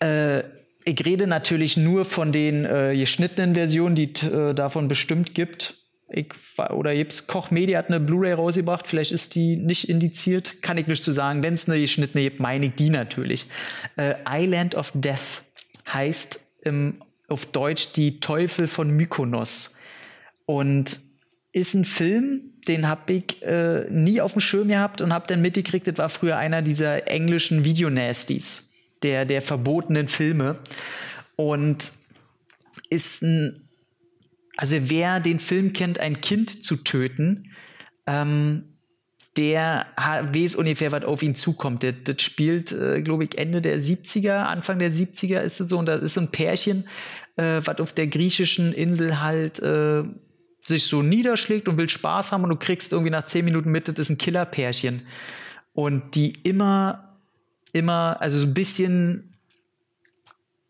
äh, 0.06 0.43
ich 0.86 1.03
rede 1.03 1.26
natürlich 1.26 1.78
nur 1.78 2.06
von 2.06 2.32
den 2.32 2.64
äh, 2.64 2.95
geschnittenen 2.95 3.56
Versionen, 3.56 3.95
die 3.95 4.14
äh, 4.26 4.53
davon 4.53 4.88
bestimmt 4.88 5.34
gibt. 5.34 5.76
Ich, 6.08 6.28
oder 6.70 6.91
jetzt 6.91 7.28
Koch 7.28 7.49
Media 7.49 7.80
hat 7.80 7.88
eine 7.88 7.99
Blu-ray 7.99 8.34
rausgebracht, 8.34 8.86
vielleicht 8.86 9.12
ist 9.12 9.34
die 9.34 9.56
nicht 9.56 9.89
indiziert, 9.89 10.62
kann 10.62 10.78
ich 10.78 10.86
nicht 10.86 11.03
zu 11.03 11.12
sagen. 11.12 11.41
Wenn 11.41 11.56
es 11.56 11.68
eine 11.68 11.82
geschnittene 11.82 12.24
gibt, 12.24 12.39
meine 12.39 12.68
ich 12.68 12.76
die 12.76 12.91
natürlich. 12.91 13.47
Äh, 13.97 14.14
Island 14.30 14.76
of 14.76 14.91
Death 14.93 15.41
heißt 15.91 16.39
im, 16.66 17.01
auf 17.28 17.47
Deutsch 17.47 17.93
die 17.93 18.20
Teufel 18.20 18.68
von 18.68 18.91
Mykonos. 18.91 19.78
Und 20.45 20.99
ist 21.51 21.74
ein 21.74 21.86
Film, 21.86 22.53
den 22.68 22.88
habe 22.88 23.14
ich 23.14 23.41
äh, 23.41 23.89
nie 23.89 24.22
auf 24.22 24.34
dem 24.34 24.41
Schirm 24.41 24.68
gehabt 24.68 25.01
und 25.01 25.12
habe 25.12 25.26
dann 25.26 25.41
mitgekriegt, 25.41 25.88
das 25.88 25.97
war 25.97 26.10
früher 26.10 26.38
einer 26.38 26.62
dieser 26.62 27.08
englischen 27.08 27.66
Videonasties 27.66 28.75
der, 29.04 29.26
der 29.26 29.41
verbotenen 29.41 30.08
Filme. 30.08 30.60
Und 31.36 31.91
ist 32.89 33.24
ein, 33.24 33.70
also 34.58 34.78
wer 34.82 35.20
den 35.20 35.39
Film 35.39 35.74
kennt, 35.74 36.00
ein 36.00 36.22
Kind 36.22 36.64
zu 36.64 36.78
töten, 36.78 37.52
ähm, 38.08 38.76
der 39.38 39.88
weiß 39.98 40.56
ungefähr, 40.56 40.93
was 40.93 41.04
auf 41.04 41.22
ihn 41.22 41.36
zukommt. 41.36 41.84
Das, 41.84 41.93
das 42.06 42.22
spielt, 42.22 42.72
äh, 42.72 43.02
glaube 43.02 43.26
ich, 43.26 43.38
Ende 43.38 43.62
der 43.62 43.82
70er, 43.82 44.43
Anfang 44.43 44.80
der 44.80 44.91
70er 44.91 45.41
ist 45.41 45.60
es 45.60 45.70
so. 45.70 45.78
Und 45.78 45.88
da 45.88 45.96
ist 45.96 46.14
so 46.14 46.22
ein 46.22 46.32
Pärchen, 46.32 46.88
äh, 47.36 47.62
was 47.64 47.80
auf 47.80 47.91
der 47.91 48.08
griechischen 48.08 48.72
Insel 48.72 49.20
halt 49.20 49.60
äh, 49.60 50.04
sich 50.66 50.86
so 50.86 51.04
niederschlägt 51.04 51.68
und 51.68 51.78
will 51.78 51.89
Spaß 51.89 52.32
haben 52.32 52.43
und 52.43 52.50
du 52.50 52.56
kriegst 52.56 52.91
irgendwie 52.91 53.12
nach 53.12 53.26
zehn 53.26 53.46
Minuten 53.46 53.72
mit, 53.72 53.88
das 53.88 53.98
ist 53.98 54.10
ein 54.10 54.18
Killerpärchen. 54.18 55.06
Und 55.74 56.16
die 56.16 56.34
immer, 56.43 57.05
immer, 57.76 58.18
also 58.22 58.40
so 58.40 58.48
ein 58.48 58.54
bisschen, 58.54 59.36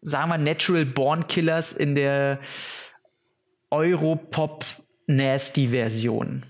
sagen 0.02 0.30
wir, 0.30 0.38
Natural 0.38 0.86
Born 0.86 1.28
Killers 1.28 1.72
in 1.72 1.96
der 1.96 2.40
Europop 3.70 4.66
Nasty 5.08 5.70
Version. 5.70 6.44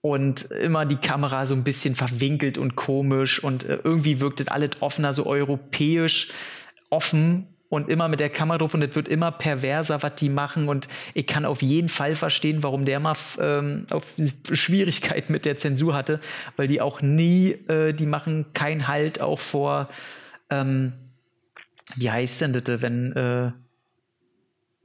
Und 0.00 0.42
immer 0.52 0.86
die 0.86 0.96
Kamera 0.96 1.44
so 1.44 1.54
ein 1.54 1.64
bisschen 1.64 1.96
verwinkelt 1.96 2.56
und 2.56 2.76
komisch 2.76 3.42
und 3.42 3.64
äh, 3.64 3.80
irgendwie 3.82 4.20
wirkt 4.20 4.40
das 4.40 4.48
alles 4.48 4.70
offener, 4.80 5.12
so 5.12 5.26
europäisch 5.26 6.30
offen 6.88 7.57
und 7.68 7.88
immer 7.88 8.08
mit 8.08 8.20
der 8.20 8.30
Kamera 8.30 8.58
drauf 8.58 8.74
und 8.74 8.82
es 8.82 8.94
wird 8.94 9.08
immer 9.08 9.30
perverser, 9.30 10.02
was 10.02 10.14
die 10.16 10.30
machen 10.30 10.68
und 10.68 10.88
ich 11.14 11.26
kann 11.26 11.44
auf 11.44 11.62
jeden 11.62 11.88
Fall 11.88 12.14
verstehen, 12.14 12.62
warum 12.62 12.84
der 12.84 13.00
mal 13.00 13.16
ähm, 13.40 13.86
auf 13.90 14.04
Schwierigkeiten 14.52 15.32
mit 15.32 15.44
der 15.44 15.56
Zensur 15.58 15.94
hatte, 15.94 16.20
weil 16.56 16.66
die 16.66 16.80
auch 16.80 17.02
nie, 17.02 17.50
äh, 17.68 17.92
die 17.92 18.06
machen 18.06 18.46
keinen 18.54 18.88
Halt 18.88 19.20
auch 19.20 19.38
vor, 19.38 19.88
ähm, 20.50 20.92
wie 21.96 22.10
heißt 22.10 22.40
denn 22.40 22.52
das, 22.52 22.82
wenn 22.82 23.12
äh, 23.12 23.52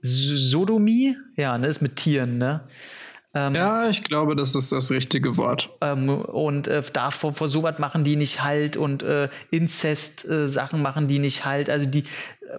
Sodomie? 0.02 1.16
Ja, 1.38 1.58
ne, 1.58 1.68
ist 1.68 1.82
mit 1.82 1.96
Tieren, 1.96 2.38
ne? 2.38 2.68
Ähm, 3.36 3.56
ja, 3.56 3.90
ich 3.90 4.04
glaube, 4.04 4.36
das 4.36 4.54
ist 4.54 4.72
das 4.72 4.92
richtige 4.92 5.38
Wort. 5.38 5.72
Ähm, 5.82 6.10
und 6.10 6.68
äh, 6.68 6.84
davor 6.94 7.34
vor 7.34 7.50
sowas 7.50 7.80
machen 7.80 8.04
die 8.04 8.16
nicht 8.16 8.44
halt 8.44 8.78
und 8.78 9.02
äh, 9.02 9.28
Inzest-Sachen 9.50 10.80
äh, 10.80 10.84
machen 10.84 11.08
die 11.08 11.18
nicht 11.18 11.44
halt. 11.44 11.70
Also 11.70 11.88
die, 11.88 12.04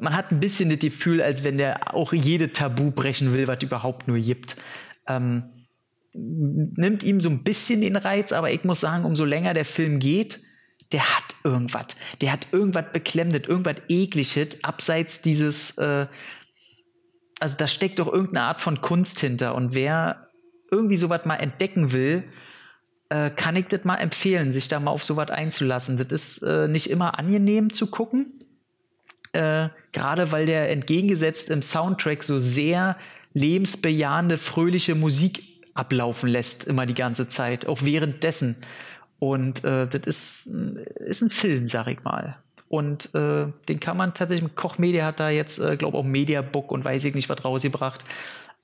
man 0.00 0.16
hat 0.16 0.32
ein 0.32 0.40
bisschen 0.40 0.70
das 0.70 0.78
Gefühl, 0.78 1.22
als 1.22 1.44
wenn 1.44 1.58
der 1.58 1.94
auch 1.94 2.12
jede 2.12 2.52
Tabu 2.52 2.90
brechen 2.90 3.32
will, 3.32 3.48
was 3.48 3.62
überhaupt 3.62 4.08
nur 4.08 4.18
gibt. 4.18 4.56
Ähm, 5.06 5.44
nimmt 6.14 7.02
ihm 7.02 7.20
so 7.20 7.28
ein 7.28 7.42
bisschen 7.42 7.80
den 7.80 7.96
Reiz, 7.96 8.32
aber 8.32 8.52
ich 8.52 8.64
muss 8.64 8.80
sagen, 8.80 9.04
umso 9.04 9.24
länger 9.24 9.54
der 9.54 9.64
Film 9.64 9.98
geht, 9.98 10.40
der 10.92 11.02
hat 11.16 11.34
irgendwas. 11.42 11.86
Der 12.20 12.32
hat 12.32 12.46
irgendwas 12.52 12.84
Beklemmendes, 12.92 13.48
irgendwas 13.48 13.76
Ekliges, 13.88 14.62
abseits 14.62 15.20
dieses, 15.22 15.76
äh, 15.78 16.06
also 17.40 17.56
da 17.56 17.66
steckt 17.66 17.98
doch 17.98 18.06
irgendeine 18.06 18.46
Art 18.46 18.60
von 18.60 18.80
Kunst 18.80 19.18
hinter. 19.18 19.54
Und 19.54 19.74
wer 19.74 20.28
irgendwie 20.70 20.96
sowas 20.96 21.22
mal 21.24 21.36
entdecken 21.36 21.92
will, 21.92 22.24
äh, 23.08 23.30
kann 23.30 23.56
ich 23.56 23.66
das 23.66 23.84
mal 23.84 23.96
empfehlen, 23.96 24.52
sich 24.52 24.68
da 24.68 24.78
mal 24.78 24.92
auf 24.92 25.04
sowas 25.04 25.30
einzulassen. 25.30 25.96
Das 25.96 26.06
ist 26.10 26.42
äh, 26.42 26.68
nicht 26.68 26.90
immer 26.90 27.18
angenehm 27.18 27.72
zu 27.72 27.90
gucken. 27.90 28.44
Äh, 29.32 29.68
Gerade 29.94 30.32
weil 30.32 30.44
der 30.44 30.70
entgegengesetzt 30.70 31.50
im 31.50 31.62
Soundtrack 31.62 32.24
so 32.24 32.40
sehr 32.40 32.96
lebensbejahende, 33.32 34.38
fröhliche 34.38 34.96
Musik 34.96 35.42
ablaufen 35.74 36.28
lässt, 36.28 36.64
immer 36.64 36.84
die 36.84 36.94
ganze 36.94 37.28
Zeit, 37.28 37.66
auch 37.66 37.82
währenddessen. 37.82 38.56
Und 39.20 39.62
äh, 39.62 39.86
das 39.86 40.02
ist, 40.04 40.46
ist 40.46 41.22
ein 41.22 41.30
Film, 41.30 41.68
sag 41.68 41.86
ich 41.86 42.02
mal. 42.02 42.36
Und 42.66 43.14
äh, 43.14 43.46
den 43.68 43.78
kann 43.78 43.96
man 43.96 44.14
tatsächlich, 44.14 44.56
Koch 44.56 44.78
Media 44.78 45.06
hat 45.06 45.20
da 45.20 45.30
jetzt, 45.30 45.60
äh, 45.60 45.76
glaube 45.76 45.96
auch 45.96 46.04
Mediabook 46.04 46.72
und 46.72 46.84
weiß 46.84 47.04
ich 47.04 47.14
nicht, 47.14 47.28
was 47.28 47.44
rausgebracht. 47.44 48.04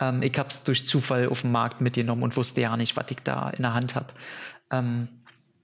Ähm, 0.00 0.22
ich 0.22 0.36
habe 0.36 0.48
es 0.48 0.64
durch 0.64 0.84
Zufall 0.84 1.28
auf 1.28 1.42
dem 1.42 1.52
Markt 1.52 1.80
mitgenommen 1.80 2.24
und 2.24 2.36
wusste 2.36 2.60
ja 2.60 2.76
nicht, 2.76 2.96
was 2.96 3.06
ich 3.10 3.18
da 3.22 3.50
in 3.50 3.62
der 3.62 3.74
Hand 3.74 3.94
habe. 3.94 4.08
Ähm, 4.72 5.06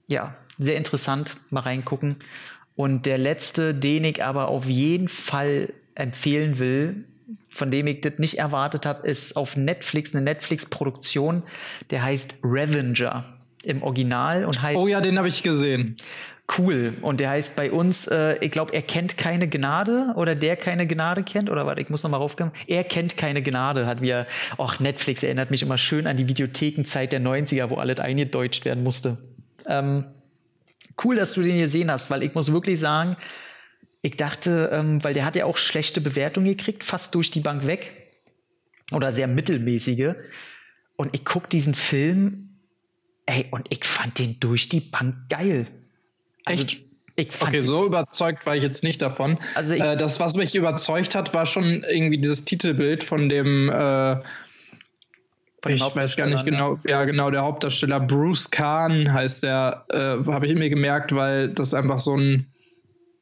ja, 0.07 0.33
sehr 0.57 0.77
interessant, 0.77 1.35
mal 1.49 1.59
reingucken. 1.59 2.15
Und 2.77 3.05
der 3.05 3.17
letzte, 3.17 3.75
den 3.75 4.05
ich 4.05 4.23
aber 4.23 4.47
auf 4.47 4.67
jeden 4.67 5.09
Fall 5.09 5.73
empfehlen 5.95 6.59
will, 6.59 7.03
von 7.49 7.71
dem 7.71 7.87
ich 7.87 7.99
das 7.99 8.13
nicht 8.19 8.37
erwartet 8.37 8.85
habe, 8.85 9.05
ist 9.05 9.35
auf 9.35 9.57
Netflix 9.57 10.15
eine 10.15 10.23
Netflix-Produktion, 10.23 11.43
der 11.89 12.03
heißt 12.03 12.41
Revenger 12.45 13.25
im 13.63 13.83
Original 13.83 14.45
und 14.45 14.61
heißt. 14.61 14.77
Oh 14.77 14.87
ja, 14.87 15.01
den 15.01 15.17
habe 15.17 15.27
ich 15.27 15.43
gesehen 15.43 15.97
cool. 16.57 16.95
Und 17.01 17.19
der 17.19 17.29
heißt 17.29 17.55
bei 17.55 17.71
uns, 17.71 18.07
äh, 18.07 18.37
ich 18.39 18.51
glaube, 18.51 18.73
er 18.73 18.81
kennt 18.81 19.17
keine 19.17 19.47
Gnade 19.47 20.13
oder 20.15 20.35
der 20.35 20.55
keine 20.55 20.87
Gnade 20.87 21.23
kennt. 21.23 21.49
Oder 21.49 21.65
warte, 21.65 21.81
ich 21.81 21.89
muss 21.89 22.03
nochmal 22.03 22.19
raufkommen. 22.19 22.53
Er 22.67 22.83
kennt 22.83 23.17
keine 23.17 23.41
Gnade, 23.41 23.85
hat 23.85 24.01
mir, 24.01 24.25
ach, 24.57 24.79
Netflix 24.79 25.23
erinnert 25.23 25.51
mich 25.51 25.61
immer 25.61 25.77
schön 25.77 26.07
an 26.07 26.17
die 26.17 26.27
Videothekenzeit 26.27 27.11
der 27.11 27.21
90er, 27.21 27.69
wo 27.69 27.75
alles 27.75 27.99
eingedeutscht 27.99 28.65
werden 28.65 28.83
musste. 28.83 29.17
Ähm, 29.67 30.05
cool, 31.03 31.15
dass 31.15 31.33
du 31.33 31.41
den 31.41 31.59
gesehen 31.59 31.91
hast, 31.91 32.09
weil 32.09 32.23
ich 32.23 32.33
muss 32.33 32.51
wirklich 32.51 32.79
sagen, 32.79 33.15
ich 34.01 34.17
dachte, 34.17 34.69
ähm, 34.73 35.03
weil 35.03 35.13
der 35.13 35.25
hat 35.25 35.35
ja 35.35 35.45
auch 35.45 35.57
schlechte 35.57 36.01
Bewertungen 36.01 36.47
gekriegt, 36.47 36.83
fast 36.83 37.15
durch 37.15 37.31
die 37.31 37.39
Bank 37.39 37.67
weg. 37.67 37.93
Oder 38.93 39.11
sehr 39.11 39.27
mittelmäßige. 39.27 40.13
Und 40.95 41.13
ich 41.13 41.25
guck 41.25 41.49
diesen 41.49 41.75
Film, 41.75 42.49
ey, 43.25 43.45
und 43.51 43.67
ich 43.69 43.83
fand 43.83 44.17
den 44.19 44.39
durch 44.39 44.69
die 44.69 44.79
Bank 44.79 45.15
geil. 45.29 45.67
Also, 46.45 46.63
Echt? 46.63 46.81
Ich 47.19 47.31
fand 47.31 47.55
okay, 47.55 47.61
so 47.61 47.83
überzeugt 47.83 48.45
war 48.45 48.55
ich 48.55 48.61
jetzt 48.61 48.83
nicht 48.83 49.01
davon. 49.01 49.39
Also 49.55 49.73
äh, 49.73 49.97
das, 49.97 50.19
was 50.19 50.35
mich 50.35 50.53
überzeugt 50.53 51.15
hat, 51.15 51.33
war 51.33 51.47
schon 51.47 51.83
irgendwie 51.83 52.19
dieses 52.19 52.45
Titelbild 52.45 53.03
von 53.03 53.27
dem, 53.27 53.69
äh, 53.69 54.17
von 55.69 55.87
ich 55.87 55.95
weiß 55.95 56.15
gar 56.15 56.27
nicht 56.27 56.45
genau, 56.45 56.73
ne? 56.73 56.79
ja 56.85 57.05
genau, 57.05 57.29
der 57.29 57.43
Hauptdarsteller 57.43 57.99
Bruce 57.99 58.49
Kahn 58.49 59.11
heißt 59.11 59.43
der, 59.43 59.85
äh, 59.89 60.31
habe 60.31 60.45
ich 60.47 60.55
mir 60.55 60.69
gemerkt, 60.69 61.13
weil 61.15 61.49
das 61.49 61.73
einfach 61.73 61.99
so 61.99 62.15
ein 62.15 62.47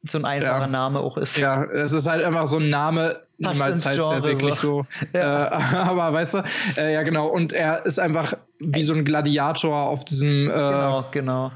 so 0.08 0.18
ein 0.18 0.24
einfacher 0.24 0.60
ja, 0.60 0.66
Name 0.68 1.00
auch 1.00 1.16
ist. 1.16 1.36
Ja, 1.36 1.64
es 1.64 1.92
ist 1.92 2.06
halt 2.06 2.24
einfach 2.24 2.46
so 2.46 2.58
ein 2.58 2.70
Name, 2.70 3.18
niemals 3.38 3.84
heißt 3.84 3.98
Genre, 3.98 4.20
der 4.20 4.24
wirklich 4.24 4.54
so. 4.54 4.86
so. 5.12 5.18
Ja. 5.18 5.48
Äh, 5.48 5.76
aber 5.88 6.12
weißt 6.12 6.34
du, 6.34 6.42
äh, 6.76 6.94
ja 6.94 7.02
genau, 7.02 7.26
und 7.26 7.52
er 7.52 7.84
ist 7.84 7.98
einfach 7.98 8.34
wie 8.60 8.82
so 8.84 8.94
ein 8.94 9.04
Gladiator 9.04 9.74
auf 9.74 10.04
diesem 10.04 10.48
äh, 10.48 10.52
Genau, 10.52 11.04
genau 11.10 11.52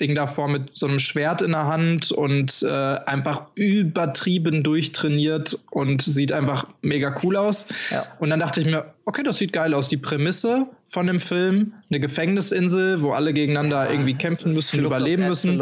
Ding 0.00 0.14
davor 0.14 0.48
mit 0.48 0.72
so 0.72 0.86
einem 0.86 0.98
Schwert 0.98 1.42
in 1.42 1.52
der 1.52 1.66
Hand 1.66 2.10
und 2.10 2.62
äh, 2.62 2.68
einfach 2.68 3.46
übertrieben 3.54 4.62
durchtrainiert 4.62 5.58
und 5.70 6.02
sieht 6.02 6.32
einfach 6.32 6.66
mega 6.82 7.14
cool 7.22 7.36
aus. 7.36 7.66
Ja. 7.90 8.04
Und 8.18 8.30
dann 8.30 8.40
dachte 8.40 8.60
ich 8.60 8.66
mir, 8.66 8.86
okay, 9.04 9.22
das 9.22 9.38
sieht 9.38 9.52
geil 9.52 9.74
aus. 9.74 9.88
Die 9.88 9.96
Prämisse 9.96 10.66
von 10.84 11.06
dem 11.06 11.20
Film, 11.20 11.74
eine 11.90 12.00
Gefängnisinsel, 12.00 13.02
wo 13.02 13.12
alle 13.12 13.32
gegeneinander 13.32 13.84
ja. 13.84 13.90
irgendwie 13.90 14.14
kämpfen 14.14 14.54
müssen, 14.54 14.78
Flucht 14.78 14.86
überleben 14.86 15.26
müssen. 15.26 15.60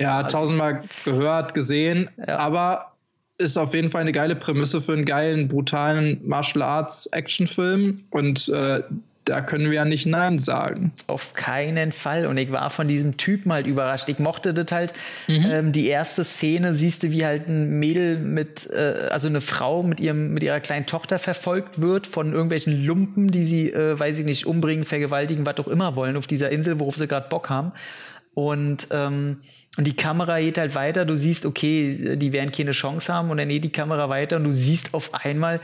Ja, 0.00 0.22
tausendmal 0.24 0.82
gehört, 1.04 1.54
gesehen, 1.54 2.10
ja. 2.16 2.38
aber 2.38 2.92
ist 3.38 3.56
auf 3.56 3.74
jeden 3.74 3.90
Fall 3.90 4.02
eine 4.02 4.12
geile 4.12 4.36
Prämisse 4.36 4.80
für 4.80 4.92
einen 4.92 5.04
geilen, 5.04 5.48
brutalen 5.48 6.20
Martial 6.24 6.62
Arts 6.62 7.06
Actionfilm 7.06 7.96
und 8.10 8.48
äh, 8.48 8.82
da 9.24 9.40
können 9.40 9.66
wir 9.66 9.76
ja 9.76 9.84
nicht 9.84 10.06
Nein 10.06 10.38
sagen. 10.38 10.92
Auf 11.06 11.32
keinen 11.32 11.92
Fall. 11.92 12.26
Und 12.26 12.36
ich 12.36 12.52
war 12.52 12.68
von 12.68 12.88
diesem 12.88 13.16
Typen 13.16 13.52
halt 13.52 13.66
überrascht. 13.66 14.08
Ich 14.08 14.18
mochte 14.18 14.52
das 14.52 14.70
halt. 14.70 14.92
Mhm. 15.28 15.46
Ähm, 15.50 15.72
die 15.72 15.86
erste 15.86 16.24
Szene 16.24 16.74
siehst 16.74 17.02
du, 17.02 17.10
wie 17.10 17.24
halt 17.24 17.48
ein 17.48 17.78
Mädel 17.78 18.18
mit, 18.18 18.68
äh, 18.70 19.08
also 19.10 19.28
eine 19.28 19.40
Frau 19.40 19.82
mit 19.82 20.00
ihrem, 20.00 20.34
mit 20.34 20.42
ihrer 20.42 20.60
kleinen 20.60 20.86
Tochter 20.86 21.18
verfolgt 21.18 21.80
wird 21.80 22.06
von 22.06 22.32
irgendwelchen 22.32 22.84
Lumpen, 22.84 23.28
die 23.30 23.44
sie, 23.44 23.72
äh, 23.72 23.98
weiß 23.98 24.18
ich 24.18 24.26
nicht, 24.26 24.46
umbringen, 24.46 24.84
vergewaltigen, 24.84 25.46
was 25.46 25.58
auch 25.58 25.68
immer 25.68 25.96
wollen 25.96 26.16
auf 26.16 26.26
dieser 26.26 26.50
Insel, 26.50 26.78
worauf 26.78 26.96
sie 26.96 27.08
gerade 27.08 27.28
Bock 27.28 27.48
haben. 27.48 27.72
Und 28.34 28.88
ähm, 28.90 29.38
und 29.76 29.88
die 29.88 29.96
Kamera 29.96 30.38
geht 30.38 30.58
halt 30.58 30.76
weiter, 30.76 31.04
du 31.04 31.16
siehst, 31.16 31.44
okay, 31.44 32.16
die 32.16 32.32
werden 32.32 32.52
keine 32.52 32.70
Chance 32.70 33.12
haben 33.12 33.30
und 33.30 33.38
dann 33.38 33.48
geht 33.48 33.64
die 33.64 33.72
Kamera 33.72 34.08
weiter 34.08 34.36
und 34.36 34.44
du 34.44 34.54
siehst 34.54 34.94
auf 34.94 35.10
einmal, 35.24 35.60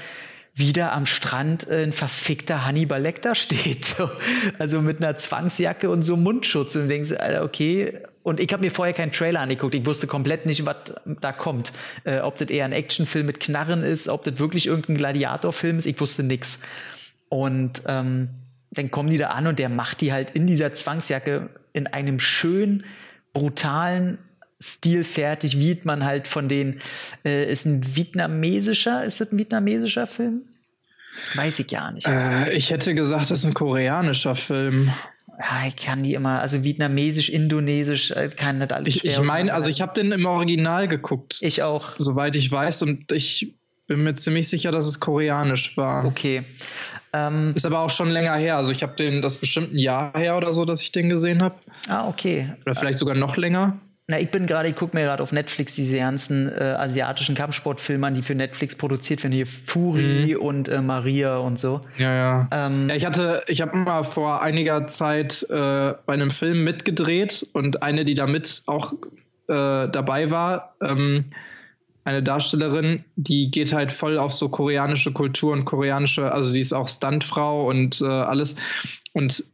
wieder 0.55 0.93
am 0.93 1.07
Strand 1.07 1.69
äh, 1.69 1.83
ein 1.83 1.93
verfickter 1.93 2.67
Hannibal 2.67 3.01
Lecter 3.01 3.35
steht. 3.35 3.85
So. 3.85 4.11
Also 4.59 4.81
mit 4.81 4.99
einer 4.99 5.17
Zwangsjacke 5.17 5.91
und 5.91 6.03
so 6.03 6.17
Mundschutz. 6.17 6.77
Und 6.77 6.89
denkst, 6.89 7.13
Alter, 7.13 7.45
okay. 7.45 8.01
Und 8.23 8.41
ich 8.41 8.53
habe 8.53 8.63
mir 8.63 8.71
vorher 8.71 8.95
keinen 8.95 9.13
Trailer 9.13 9.41
angeguckt. 9.41 9.75
Ich 9.75 9.87
wusste 9.87 10.07
komplett 10.07 10.47
nicht, 10.47 10.67
was 10.67 10.77
da 11.21 11.33
kommt. 11.33 11.73
Äh, 12.05 12.21
ob 12.21 12.37
das 12.37 12.51
eher 12.51 12.65
ein 12.65 12.73
Actionfilm 12.73 13.27
mit 13.27 13.41
Knarren 13.41 13.83
ist, 13.83 14.09
ob 14.09 14.25
das 14.25 14.39
wirklich 14.39 14.67
irgendein 14.67 14.97
Gladiatorfilm 14.97 15.79
ist. 15.79 15.87
Ich 15.87 16.01
wusste 16.01 16.23
nix. 16.23 16.61
Und 17.29 17.83
ähm, 17.87 18.29
dann 18.71 18.91
kommen 18.91 19.11
die 19.11 19.19
da 19.19 19.29
an 19.29 19.47
und 19.47 19.59
der 19.59 19.69
macht 19.69 20.01
die 20.01 20.13
halt 20.13 20.31
in 20.31 20.47
dieser 20.47 20.73
Zwangsjacke 20.73 21.51
in 21.73 21.87
einem 21.87 22.21
schön 22.21 22.85
brutalen 23.33 24.19
stilfertig, 24.61 25.59
wie 25.59 25.81
man 25.85 26.05
halt 26.05 26.29
von 26.29 26.49
den, 26.49 26.81
äh, 27.25 27.51
ist 27.51 27.65
ein 27.65 27.97
vietnamesischer, 27.97 29.05
ist 29.05 29.21
das 29.21 29.33
ein 29.33 29.39
vietnamesischer 29.39 30.07
Film? 30.07 30.43
Weiß 31.35 31.59
ich 31.59 31.69
gar 31.69 31.93
nicht. 31.93 32.07
Äh, 32.07 32.53
ich 32.53 32.71
hätte 32.71 32.95
gesagt, 32.95 33.31
das 33.31 33.41
ist 33.41 33.45
ein 33.47 33.55
koreanischer 33.55 34.37
Film. 34.37 34.91
Ja, 35.39 35.67
ich 35.67 35.77
kann 35.77 36.03
die 36.03 36.15
immer, 36.15 36.41
also 36.41 36.63
vietnamesisch, 36.63 37.31
indonesisch, 37.31 38.11
äh, 38.11 38.29
kann 38.29 38.61
das 38.61 38.71
alles 38.71 38.97
Ich, 38.97 39.05
ich 39.05 39.23
meine, 39.23 39.53
also 39.55 39.71
ich 39.71 39.81
habe 39.81 39.95
den 39.95 40.13
im 40.13 40.27
Original 40.27 40.87
geguckt. 40.87 41.39
Ich 41.41 41.63
auch. 41.63 41.93
Soweit 41.99 42.37
ich 42.37 42.51
weiß 42.53 42.83
und 42.83 43.11
ich 43.11 43.55
bin 43.87 44.05
mir 44.05 44.15
ziemlich 44.15 44.49
sicher, 44.49 44.71
dass 44.71 44.87
es 44.87 45.01
koreanisch 45.01 45.77
war. 45.77 46.05
Okay. 46.05 46.45
Ähm, 47.13 47.55
ist 47.57 47.67
aber 47.67 47.81
auch 47.81 47.91
schon 47.91 48.11
länger 48.11 48.35
her. 48.35 48.57
Also 48.57 48.71
ich 48.71 48.83
habe 48.83 48.95
den, 48.97 49.23
das 49.23 49.39
bestimmt 49.39 49.73
ein 49.73 49.79
Jahr 49.79 50.17
her 50.17 50.37
oder 50.37 50.53
so, 50.53 50.65
dass 50.65 50.83
ich 50.83 50.93
den 50.93 51.09
gesehen 51.09 51.43
habe. 51.43 51.57
Ah, 51.89 52.07
okay. 52.07 52.55
Oder 52.65 52.75
vielleicht 52.75 52.99
sogar 52.99 53.17
noch 53.17 53.37
länger. 53.37 53.79
Na, 54.11 54.19
ich 54.19 54.33
bin 54.33 54.47
gerade, 54.47 54.69
ich 54.69 54.75
gucke 54.75 54.97
mir 54.97 55.05
gerade 55.05 55.23
auf 55.23 55.31
Netflix 55.31 55.77
diese 55.77 55.99
ganzen 55.99 56.49
äh, 56.49 56.75
asiatischen 56.77 57.37
Kampfsportfilme 57.37 58.09
an, 58.09 58.15
die 58.15 58.23
für 58.23 58.35
Netflix 58.35 58.75
produziert 58.75 59.23
werden. 59.23 59.33
Hier 59.33 59.47
Fury 59.47 60.35
mhm. 60.35 60.43
und 60.43 60.69
äh, 60.69 60.81
Maria 60.81 61.39
und 61.39 61.61
so. 61.61 61.83
Ja, 61.97 62.13
ja. 62.13 62.49
Ähm, 62.51 62.89
ja 62.89 62.97
ich 62.97 63.07
hatte, 63.07 63.45
ich 63.47 63.61
habe 63.61 63.77
mal 63.77 64.03
vor 64.03 64.43
einiger 64.43 64.89
Zeit 64.89 65.47
äh, 65.49 65.95
bei 66.07 66.13
einem 66.13 66.33
Film 66.33 66.65
mitgedreht 66.65 67.47
und 67.53 67.85
eine, 67.85 68.05
die 68.05 68.17
da 68.17 68.27
mit 68.27 68.65
auch 68.67 68.95
äh, 69.47 69.87
dabei 69.89 70.29
war, 70.33 70.75
ähm, 70.83 71.27
eine 72.03 72.21
Darstellerin, 72.21 73.05
die 73.15 73.53
geht 73.53 73.73
halt 73.73 73.93
voll 73.93 74.19
auf 74.19 74.33
so 74.33 74.49
koreanische 74.49 75.13
Kultur 75.13 75.53
und 75.53 75.67
koreanische, 75.67 76.33
also 76.33 76.51
sie 76.51 76.61
ist 76.61 76.73
auch 76.73 76.89
Stuntfrau 76.89 77.69
und 77.69 78.01
äh, 78.01 78.07
alles. 78.07 78.57
Und 79.13 79.45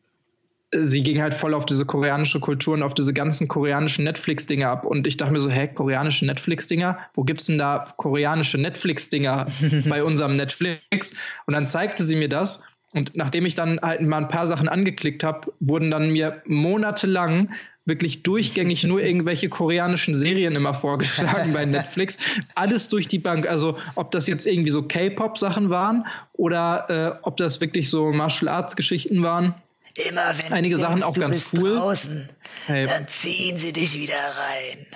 sie 0.85 1.03
ging 1.03 1.23
halt 1.23 1.35
voll 1.35 1.55
auf 1.55 1.67
diese 1.67 1.87
koreanische 1.87 2.41
Kultur 2.41 2.75
und 2.75 2.83
auf 2.83 2.95
diese 2.95 3.13
ganzen 3.13 3.49
koreanischen 3.49 4.05
Netflix-Dinger 4.05 4.69
ab. 4.69 4.85
Und 4.85 5.07
ich 5.07 5.17
dachte 5.17 5.33
mir 5.33 5.41
so, 5.41 5.51
hä, 5.51 5.69
koreanische 5.69 6.27
Netflix-Dinger? 6.27 6.99
Wo 7.15 7.25
gibt's 7.25 7.47
denn 7.47 7.59
da 7.59 7.93
koreanische 7.97 8.59
Netflix-Dinger 8.59 9.47
bei 9.89 10.03
unserem 10.03 10.37
Netflix? 10.37 11.15
Und 11.47 11.55
dann 11.55 11.67
zeigte 11.67 12.05
sie 12.05 12.17
mir 12.17 12.29
das. 12.29 12.63
Und 12.93 13.17
nachdem 13.17 13.45
ich 13.47 13.55
dann 13.55 13.79
halt 13.81 14.01
mal 14.03 14.19
ein 14.19 14.29
paar 14.29 14.47
Sachen 14.47 14.69
angeklickt 14.69 15.25
habe, 15.25 15.53
wurden 15.61 15.91
dann 15.91 16.11
mir 16.11 16.43
monatelang 16.47 17.51
wirklich 17.85 18.25
durchgängig 18.25 18.85
nur 18.85 19.01
irgendwelche 19.01 19.49
koreanischen 19.49 20.15
Serien 20.15 20.57
immer 20.57 20.75
vorgeschlagen 20.75 21.53
bei 21.53 21.65
Netflix. 21.65 22.19
Alles 22.55 22.89
durch 22.89 23.07
die 23.07 23.21
Bank. 23.21 23.49
Also 23.49 23.79
ob 23.95 24.11
das 24.11 24.27
jetzt 24.27 24.47
irgendwie 24.47 24.71
so 24.71 24.83
K-Pop-Sachen 24.83 25.71
waren 25.71 26.07
oder 26.33 26.87
äh, 26.89 27.19
ob 27.23 27.37
das 27.37 27.61
wirklich 27.61 27.89
so 27.89 28.13
Martial 28.13 28.49
Arts-Geschichten 28.49 29.23
waren. 29.23 29.55
Immer 29.97 30.37
wenn 30.39 30.53
Einige 30.53 30.75
du 30.75 30.81
Sachen 30.81 31.01
denkst, 31.01 31.07
auch 31.07 31.19
ganz 31.19 31.53
cool. 31.55 31.77
draußen, 31.77 32.29
hey. 32.67 32.87
dann 32.87 33.09
ziehen 33.09 33.59
sie 33.59 33.73
dich 33.73 33.95
wieder 33.95 34.15
rein 34.15 34.87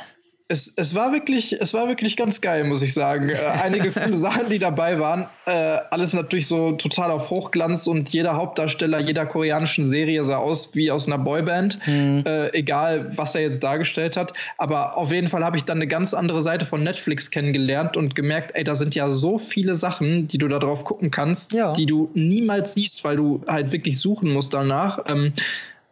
es, 0.50 0.72
es, 0.76 0.96
war 0.96 1.12
wirklich, 1.12 1.52
es 1.60 1.72
war 1.74 1.86
wirklich 1.86 2.16
ganz 2.16 2.40
geil, 2.40 2.64
muss 2.64 2.82
ich 2.82 2.92
sagen. 2.92 3.28
Äh, 3.28 3.36
einige 3.36 3.90
coole 3.92 4.16
Sachen, 4.16 4.48
die 4.50 4.58
dabei 4.58 4.98
waren. 4.98 5.28
Äh, 5.46 5.78
alles 5.90 6.12
natürlich 6.12 6.48
so 6.48 6.72
total 6.72 7.12
auf 7.12 7.30
Hochglanz 7.30 7.86
und 7.86 8.12
jeder 8.12 8.34
Hauptdarsteller 8.34 8.98
jeder 8.98 9.26
koreanischen 9.26 9.86
Serie 9.86 10.24
sah 10.24 10.38
aus 10.38 10.74
wie 10.74 10.90
aus 10.90 11.06
einer 11.06 11.18
Boyband. 11.18 11.78
Mhm. 11.86 12.24
Äh, 12.26 12.48
egal, 12.48 13.16
was 13.16 13.36
er 13.36 13.42
jetzt 13.42 13.62
dargestellt 13.62 14.16
hat. 14.16 14.32
Aber 14.58 14.96
auf 14.96 15.12
jeden 15.12 15.28
Fall 15.28 15.44
habe 15.44 15.56
ich 15.56 15.64
dann 15.64 15.78
eine 15.78 15.86
ganz 15.86 16.14
andere 16.14 16.42
Seite 16.42 16.64
von 16.64 16.82
Netflix 16.82 17.30
kennengelernt 17.30 17.96
und 17.96 18.16
gemerkt, 18.16 18.50
ey, 18.56 18.64
da 18.64 18.74
sind 18.74 18.96
ja 18.96 19.12
so 19.12 19.38
viele 19.38 19.76
Sachen, 19.76 20.26
die 20.26 20.38
du 20.38 20.48
da 20.48 20.58
drauf 20.58 20.82
gucken 20.82 21.12
kannst, 21.12 21.52
ja. 21.52 21.72
die 21.74 21.86
du 21.86 22.10
niemals 22.14 22.74
siehst, 22.74 23.04
weil 23.04 23.14
du 23.14 23.40
halt 23.46 23.70
wirklich 23.70 24.00
suchen 24.00 24.32
musst 24.32 24.52
danach. 24.52 25.04
Ähm, 25.06 25.32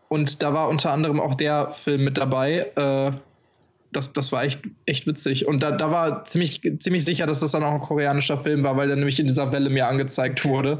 und 0.09 0.43
da 0.43 0.52
war 0.52 0.68
unter 0.68 0.90
anderem 0.90 1.20
auch 1.20 1.36
der 1.36 1.74
Film 1.74 2.02
mit 2.02 2.18
dabei. 2.18 2.66
Das, 3.98 4.12
das 4.12 4.30
war 4.30 4.44
echt, 4.44 4.60
echt 4.86 5.08
witzig. 5.08 5.48
Und 5.48 5.60
da, 5.60 5.72
da 5.72 5.90
war 5.90 6.24
ziemlich, 6.24 6.60
ziemlich 6.78 7.04
sicher, 7.04 7.26
dass 7.26 7.40
das 7.40 7.50
dann 7.50 7.64
auch 7.64 7.72
ein 7.72 7.80
koreanischer 7.80 8.38
Film 8.38 8.62
war, 8.62 8.76
weil 8.76 8.86
der 8.86 8.96
nämlich 8.96 9.18
in 9.18 9.26
dieser 9.26 9.50
Welle 9.50 9.70
mir 9.70 9.88
angezeigt 9.88 10.44
wurde. 10.44 10.78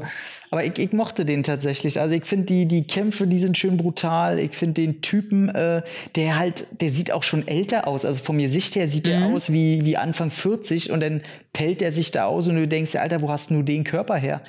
Aber 0.51 0.63
ich, 0.63 0.79
ich 0.79 0.93
mochte 0.93 1.25
den 1.25 1.43
tatsächlich. 1.43 1.99
Also 1.99 2.15
ich 2.15 2.23
finde 2.23 2.45
die, 2.45 2.65
die 2.65 2.87
Kämpfe, 2.87 3.27
die 3.27 3.39
sind 3.39 3.57
schön 3.57 3.75
brutal. 3.75 4.39
Ich 4.39 4.55
finde 4.55 4.75
den 4.75 5.01
Typen, 5.01 5.49
äh, 5.49 5.81
der 6.15 6.39
halt, 6.39 6.65
der 6.79 6.93
sieht 6.93 7.11
auch 7.11 7.23
schon 7.23 7.45
älter 7.45 7.87
aus. 7.87 8.05
Also 8.05 8.23
von 8.23 8.37
mir 8.37 8.49
Sicht 8.49 8.77
her 8.77 8.87
sieht 8.87 9.05
mhm. 9.05 9.09
der 9.09 9.25
aus 9.25 9.51
wie, 9.51 9.83
wie 9.83 9.97
Anfang 9.97 10.31
40 10.31 10.91
und 10.91 11.01
dann 11.01 11.21
pellt 11.51 11.81
er 11.81 11.91
sich 11.91 12.11
da 12.11 12.25
aus 12.25 12.47
und 12.47 12.55
du 12.55 12.69
denkst, 12.69 12.95
Alter, 12.95 13.21
wo 13.21 13.29
hast 13.29 13.51
du 13.51 13.63
den 13.63 13.83
Körper 13.83 14.15
her? 14.15 14.41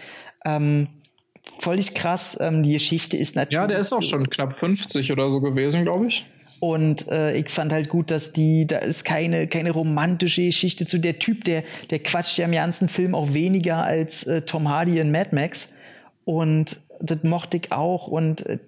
Ähm, 0.45 0.87
völlig 1.59 1.95
krass. 1.95 2.39
Ähm, 2.41 2.63
die 2.63 2.75
Geschichte 2.75 3.17
ist 3.17 3.35
natürlich. 3.35 3.57
Ja, 3.57 3.67
der 3.67 3.79
ist 3.79 3.93
auch 3.93 4.03
schon 4.03 4.31
knapp 4.31 4.61
50 4.61 5.11
oder 5.11 5.29
so 5.29 5.41
gewesen, 5.41 5.83
glaube 5.83 6.07
ich. 6.07 6.25
Und 6.61 7.09
äh, 7.09 7.35
ich 7.37 7.49
fand 7.49 7.73
halt 7.73 7.89
gut, 7.89 8.11
dass 8.11 8.33
die, 8.33 8.67
da 8.67 8.79
ist 8.79 9.05
keine, 9.05 9.47
keine 9.49 9.71
romantische 9.71 10.43
Geschichte 10.43 10.87
zu. 10.87 10.99
Der 10.99 11.19
Typ, 11.19 11.45
der, 11.45 11.65
der 11.89 12.01
quatscht 12.01 12.37
ja 12.37 12.45
im 12.45 12.53
ganzen 12.53 12.89
Film 12.89 13.15
auch 13.15 13.33
weniger 13.33 13.83
als 13.83 14.25
äh, 14.25 14.43
Tom 14.43 14.69
Hardy 14.69 14.99
in 14.99 15.11
Mad 15.11 15.31
Max. 15.33 15.77
Und 16.27 16.83
das 17.01 17.23
mochte 17.23 17.57
ich 17.57 17.73
auch. 17.73 18.09
Und 18.09 18.45
äh, 18.45 18.59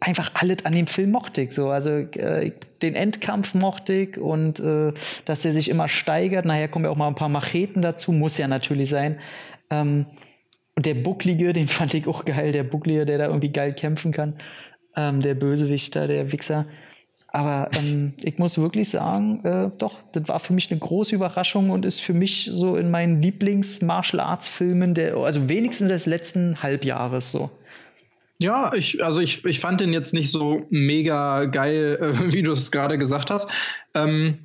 einfach 0.00 0.30
alles 0.34 0.64
an 0.64 0.74
dem 0.74 0.86
Film 0.86 1.10
mochte 1.10 1.40
ich 1.42 1.52
so. 1.52 1.70
Also 1.70 1.90
äh, 1.90 2.52
den 2.82 2.94
Endkampf 2.94 3.54
mochte 3.54 3.92
ich 3.92 4.18
und 4.18 4.60
äh, 4.60 4.92
dass 5.24 5.44
er 5.44 5.52
sich 5.52 5.70
immer 5.70 5.88
steigert. 5.88 6.44
Nachher 6.44 6.68
kommen 6.68 6.84
ja 6.84 6.90
auch 6.90 6.96
mal 6.96 7.08
ein 7.08 7.14
paar 7.14 7.28
Macheten 7.28 7.82
dazu, 7.82 8.12
muss 8.12 8.38
ja 8.38 8.48
natürlich 8.48 8.90
sein. 8.90 9.18
Ähm, 9.70 10.06
und 10.76 10.86
der 10.86 10.94
Bucklige, 10.94 11.52
den 11.54 11.68
fand 11.68 11.94
ich 11.94 12.06
auch 12.06 12.26
geil, 12.26 12.52
der 12.52 12.64
Bucklige, 12.64 13.06
der 13.06 13.18
da 13.18 13.26
irgendwie 13.26 13.52
geil 13.52 13.72
kämpfen 13.72 14.12
kann. 14.12 14.34
Ähm, 14.96 15.20
der 15.22 15.34
Bösewichter, 15.34 16.06
der 16.06 16.32
Wichser. 16.32 16.66
Aber 17.30 17.70
ähm, 17.76 18.14
ich 18.22 18.38
muss 18.38 18.56
wirklich 18.56 18.88
sagen, 18.88 19.44
äh, 19.44 19.70
doch, 19.76 19.98
das 20.12 20.26
war 20.28 20.40
für 20.40 20.54
mich 20.54 20.70
eine 20.70 20.80
große 20.80 21.14
Überraschung 21.14 21.70
und 21.70 21.84
ist 21.84 22.00
für 22.00 22.14
mich 22.14 22.48
so 22.50 22.76
in 22.76 22.90
meinen 22.90 23.20
Lieblings-Martial 23.20 24.20
Arts-Filmen, 24.20 24.98
also 25.14 25.48
wenigstens 25.48 25.88
des 25.88 26.06
letzten 26.06 26.62
Halbjahres 26.62 27.30
so. 27.30 27.50
Ja, 28.40 28.72
ich, 28.72 29.04
also 29.04 29.20
ich, 29.20 29.44
ich 29.44 29.60
fand 29.60 29.80
den 29.80 29.92
jetzt 29.92 30.14
nicht 30.14 30.30
so 30.30 30.66
mega 30.70 31.44
geil, 31.44 31.98
äh, 32.28 32.32
wie 32.32 32.42
du 32.42 32.52
es 32.52 32.70
gerade 32.70 32.96
gesagt 32.96 33.30
hast. 33.30 33.50
Ähm, 33.94 34.38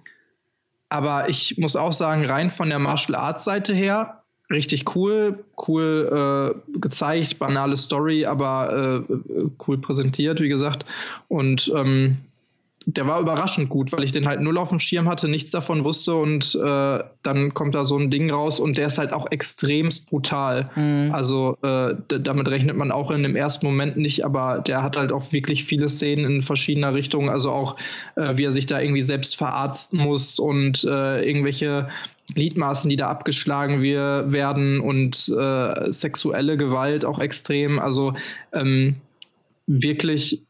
aber 0.89 1.29
ich 1.29 1.57
muss 1.57 1.75
auch 1.75 1.93
sagen, 1.93 2.25
rein 2.25 2.51
von 2.51 2.69
der 2.69 2.79
Martial 2.79 3.15
Arts 3.15 3.45
Seite 3.45 3.73
her, 3.73 4.23
richtig 4.51 4.95
cool, 4.95 5.45
cool 5.67 6.55
äh, 6.75 6.79
gezeigt, 6.79 7.39
banale 7.39 7.77
Story, 7.77 8.25
aber 8.25 9.05
äh, 9.07 9.15
cool 9.67 9.77
präsentiert, 9.77 10.41
wie 10.41 10.49
gesagt. 10.49 10.85
Und 11.29 11.71
ähm, 11.75 12.17
der 12.85 13.07
war 13.07 13.19
überraschend 13.19 13.69
gut, 13.69 13.91
weil 13.91 14.03
ich 14.03 14.11
den 14.11 14.27
halt 14.27 14.41
null 14.41 14.57
auf 14.57 14.69
dem 14.69 14.79
Schirm 14.79 15.07
hatte, 15.07 15.27
nichts 15.27 15.51
davon 15.51 15.83
wusste 15.83 16.15
und 16.15 16.55
äh, 16.55 17.03
dann 17.21 17.53
kommt 17.53 17.75
da 17.75 17.85
so 17.85 17.97
ein 17.97 18.09
Ding 18.09 18.29
raus 18.29 18.59
und 18.59 18.77
der 18.77 18.87
ist 18.87 18.97
halt 18.97 19.13
auch 19.13 19.31
extremst 19.31 20.09
brutal. 20.09 20.69
Mhm. 20.75 21.11
Also 21.13 21.57
äh, 21.61 21.95
damit 22.07 22.47
rechnet 22.49 22.75
man 22.75 22.91
auch 22.91 23.11
in 23.11 23.23
dem 23.23 23.35
ersten 23.35 23.65
Moment 23.65 23.97
nicht, 23.97 24.25
aber 24.25 24.63
der 24.65 24.83
hat 24.83 24.97
halt 24.97 25.11
auch 25.11 25.31
wirklich 25.31 25.63
viele 25.63 25.87
Szenen 25.87 26.25
in 26.25 26.41
verschiedener 26.41 26.93
Richtungen, 26.93 27.29
also 27.29 27.51
auch 27.51 27.77
äh, 28.15 28.37
wie 28.37 28.45
er 28.45 28.51
sich 28.51 28.65
da 28.65 28.79
irgendwie 28.79 29.01
selbst 29.01 29.37
verarzten 29.37 29.99
muss 29.99 30.39
und 30.39 30.83
äh, 30.83 31.23
irgendwelche 31.27 31.89
Gliedmaßen, 32.33 32.89
die 32.89 32.95
da 32.95 33.09
abgeschlagen 33.09 33.81
wir, 33.81 34.25
werden 34.27 34.79
und 34.79 35.29
äh, 35.29 35.91
sexuelle 35.91 36.57
Gewalt 36.57 37.05
auch 37.05 37.19
extrem. 37.19 37.79
Also 37.79 38.13
ähm, 38.53 38.95
wirklich 39.67 40.41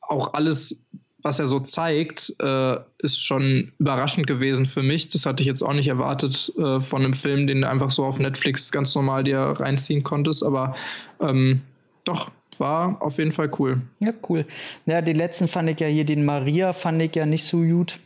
auch 0.00 0.34
alles 0.34 0.82
was 1.28 1.38
er 1.38 1.46
so 1.46 1.60
zeigt, 1.60 2.34
äh, 2.40 2.76
ist 3.00 3.22
schon 3.22 3.70
überraschend 3.78 4.26
gewesen 4.26 4.64
für 4.64 4.82
mich. 4.82 5.10
Das 5.10 5.26
hatte 5.26 5.42
ich 5.42 5.46
jetzt 5.46 5.60
auch 5.60 5.74
nicht 5.74 5.88
erwartet 5.88 6.50
äh, 6.56 6.80
von 6.80 7.04
einem 7.04 7.12
Film, 7.12 7.46
den 7.46 7.60
du 7.60 7.68
einfach 7.68 7.90
so 7.90 8.06
auf 8.06 8.18
Netflix 8.18 8.72
ganz 8.72 8.94
normal 8.94 9.24
dir 9.24 9.38
reinziehen 9.38 10.02
konntest. 10.02 10.42
Aber 10.42 10.74
ähm, 11.20 11.60
doch, 12.04 12.30
war 12.56 12.96
auf 13.02 13.18
jeden 13.18 13.30
Fall 13.30 13.50
cool. 13.58 13.82
Ja, 14.00 14.14
cool. 14.30 14.46
Ja, 14.86 15.02
den 15.02 15.16
letzten 15.16 15.48
fand 15.48 15.68
ich 15.68 15.80
ja 15.80 15.86
hier, 15.86 16.06
den 16.06 16.24
Maria 16.24 16.72
fand 16.72 17.02
ich 17.02 17.14
ja 17.14 17.26
nicht 17.26 17.44
so 17.44 17.58
gut. 17.58 17.98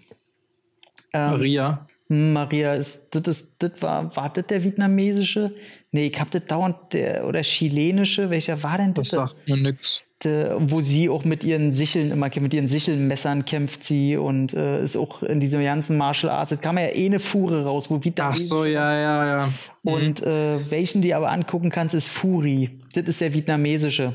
Ähm, 1.15 1.31
Maria. 1.31 1.87
Hm, 2.09 2.33
Maria 2.33 2.75
ist, 2.75 3.15
das 3.15 3.23
ist, 3.29 3.63
das 3.63 3.71
war, 3.79 4.17
war 4.17 4.33
das 4.33 4.49
der 4.49 4.65
vietnamesische? 4.65 5.55
Nee, 5.93 6.09
ich 6.09 6.21
hab 6.21 6.33
das 6.33 6.43
dauernd, 6.49 6.93
der, 6.93 7.25
oder 7.29 7.43
chilenische, 7.43 8.31
welcher 8.31 8.61
war 8.65 8.79
denn 8.79 8.95
das? 8.95 9.11
Das 9.11 9.31
sagt 9.31 9.47
mir 9.47 9.59
nix 9.59 10.03
wo 10.25 10.81
sie 10.81 11.09
auch 11.09 11.25
mit 11.25 11.45
ihren 11.45 11.73
Sicheln 11.73 12.11
immer 12.11 12.31
mit 12.41 12.55
ihren 12.55 12.69
Sichelmessern 12.69 13.45
kämpft 13.45 13.85
sie 13.85 14.17
und 14.17 14.55
äh, 14.55 14.83
ist 14.83 14.97
auch 14.97 15.23
in 15.23 15.41
diesem 15.41 15.63
ganzen 15.63 15.97
Martial 15.97 16.33
Arts. 16.33 16.51
Da 16.51 16.57
kam 16.57 16.79
ja 16.79 16.87
eh 16.87 17.07
eine 17.07 17.21
Fuhre 17.21 17.65
raus, 17.65 17.91
wo 17.91 18.03
Vita 18.03 18.31
Ach 18.31 18.37
so, 18.37 18.65
ja, 18.65 18.99
ja, 18.99 19.27
ja. 19.27 19.47
Mhm. 19.83 19.93
Und 19.93 20.23
äh, 20.23 20.71
welchen 20.71 21.03
die 21.03 21.15
aber 21.15 21.31
angucken 21.31 21.71
kannst, 21.71 21.95
ist 21.95 22.09
Furi. 22.09 22.79
Das 22.95 23.05
ist 23.05 23.21
der 23.21 23.35
vietnamesische. 23.35 24.13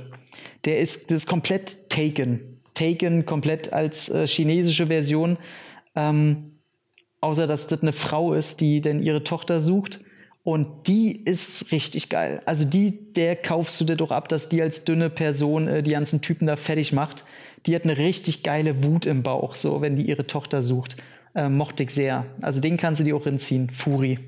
Der 0.65 0.79
ist, 0.79 1.11
das 1.11 1.17
ist 1.17 1.27
komplett 1.27 1.89
Taken. 1.89 2.59
Taken 2.73 3.25
komplett 3.25 3.73
als 3.73 4.09
äh, 4.09 4.27
chinesische 4.27 4.87
Version. 4.87 5.37
Ähm, 5.95 6.57
außer 7.21 7.47
dass 7.47 7.67
das 7.67 7.81
eine 7.81 7.93
Frau 7.93 8.33
ist, 8.33 8.61
die 8.61 8.81
denn 8.81 8.99
ihre 8.99 9.23
Tochter 9.23 9.61
sucht. 9.61 9.99
Und 10.47 10.87
die 10.87 11.25
ist 11.25 11.73
richtig 11.73 12.07
geil. 12.07 12.41
Also 12.45 12.63
die, 12.63 13.11
der 13.15 13.35
kaufst 13.35 13.81
du 13.81 13.83
dir 13.83 13.97
doch 13.97 14.11
ab, 14.11 14.29
dass 14.29 14.47
die 14.47 14.61
als 14.61 14.85
dünne 14.85 15.09
Person 15.09 15.67
äh, 15.67 15.83
die 15.83 15.91
ganzen 15.91 16.21
Typen 16.21 16.47
da 16.47 16.55
fertig 16.55 16.93
macht. 16.93 17.25
Die 17.65 17.75
hat 17.75 17.83
eine 17.83 17.97
richtig 17.97 18.43
geile 18.43 18.81
Wut 18.81 19.05
im 19.05 19.23
Bauch, 19.23 19.55
so 19.55 19.81
wenn 19.81 19.97
die 19.97 20.03
ihre 20.03 20.25
Tochter 20.25 20.63
sucht. 20.63 20.95
Äh, 21.35 21.49
mochte 21.49 21.83
ich 21.83 21.89
sehr. 21.89 22.25
Also 22.39 22.61
den 22.61 22.77
kannst 22.77 23.01
du 23.01 23.03
dir 23.03 23.17
auch 23.17 23.25
hinziehen, 23.25 23.69
Furi. 23.69 24.19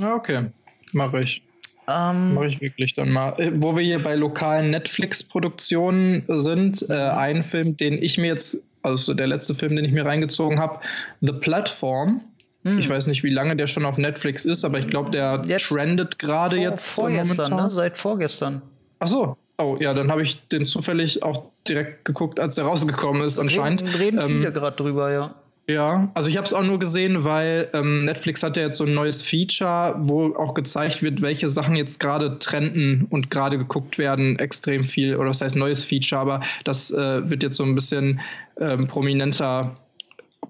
Okay. 0.00 0.44
Mache 0.92 1.18
ich. 1.18 1.42
Ähm, 1.88 2.34
Mache 2.34 2.46
ich 2.46 2.60
wirklich 2.60 2.94
dann 2.94 3.10
mal. 3.10 3.30
Äh, 3.40 3.50
wo 3.56 3.74
wir 3.74 3.82
hier 3.82 4.00
bei 4.00 4.14
lokalen 4.14 4.70
Netflix-Produktionen 4.70 6.22
sind, 6.28 6.88
äh, 6.88 6.94
ein 6.94 7.42
Film, 7.42 7.76
den 7.76 8.00
ich 8.00 8.16
mir 8.16 8.28
jetzt, 8.28 8.58
also 8.82 9.12
der 9.12 9.26
letzte 9.26 9.56
Film, 9.56 9.74
den 9.74 9.86
ich 9.86 9.92
mir 9.92 10.04
reingezogen 10.06 10.60
habe, 10.60 10.78
The 11.20 11.32
Platform 11.32 12.20
hm. 12.66 12.78
Ich 12.80 12.90
weiß 12.90 13.06
nicht, 13.06 13.22
wie 13.22 13.30
lange 13.30 13.54
der 13.56 13.68
schon 13.68 13.84
auf 13.84 13.96
Netflix 13.96 14.44
ist, 14.44 14.64
aber 14.64 14.78
ich 14.78 14.88
glaube, 14.88 15.10
der 15.10 15.42
jetzt 15.46 15.68
trendet 15.68 16.18
gerade 16.18 16.56
jetzt. 16.56 16.94
Vorgestern, 16.94 17.54
ne? 17.54 17.70
Seit 17.70 17.96
vorgestern. 17.96 18.62
Ach 18.98 19.08
so. 19.08 19.36
Oh, 19.58 19.76
ja, 19.80 19.94
dann 19.94 20.10
habe 20.10 20.22
ich 20.22 20.46
den 20.48 20.66
zufällig 20.66 21.22
auch 21.22 21.44
direkt 21.66 22.04
geguckt, 22.04 22.40
als 22.40 22.58
er 22.58 22.64
rausgekommen 22.64 23.22
ist, 23.22 23.38
anscheinend. 23.38 23.82
Reden, 23.82 23.96
reden 23.96 24.18
ähm, 24.18 24.26
viele 24.26 24.52
gerade 24.52 24.76
drüber, 24.76 25.10
ja. 25.12 25.34
Ja, 25.68 26.10
also 26.14 26.28
ich 26.28 26.36
habe 26.36 26.46
es 26.46 26.54
auch 26.54 26.62
nur 26.62 26.78
gesehen, 26.78 27.24
weil 27.24 27.68
ähm, 27.72 28.04
Netflix 28.04 28.42
hat 28.42 28.56
ja 28.56 28.64
jetzt 28.64 28.78
so 28.78 28.84
ein 28.84 28.94
neues 28.94 29.22
Feature, 29.22 29.96
wo 29.98 30.34
auch 30.36 30.54
gezeigt 30.54 31.02
wird, 31.02 31.22
welche 31.22 31.48
Sachen 31.48 31.74
jetzt 31.74 31.98
gerade 31.98 32.38
trenden 32.38 33.06
und 33.10 33.30
gerade 33.30 33.58
geguckt 33.58 33.98
werden, 33.98 34.38
extrem 34.38 34.84
viel. 34.84 35.16
Oder 35.16 35.28
das 35.28 35.40
heißt 35.40 35.56
neues 35.56 35.84
Feature, 35.84 36.20
aber 36.20 36.40
das 36.64 36.92
äh, 36.92 37.28
wird 37.28 37.42
jetzt 37.42 37.56
so 37.56 37.64
ein 37.64 37.74
bisschen 37.74 38.20
ähm, 38.60 38.86
prominenter 38.86 39.76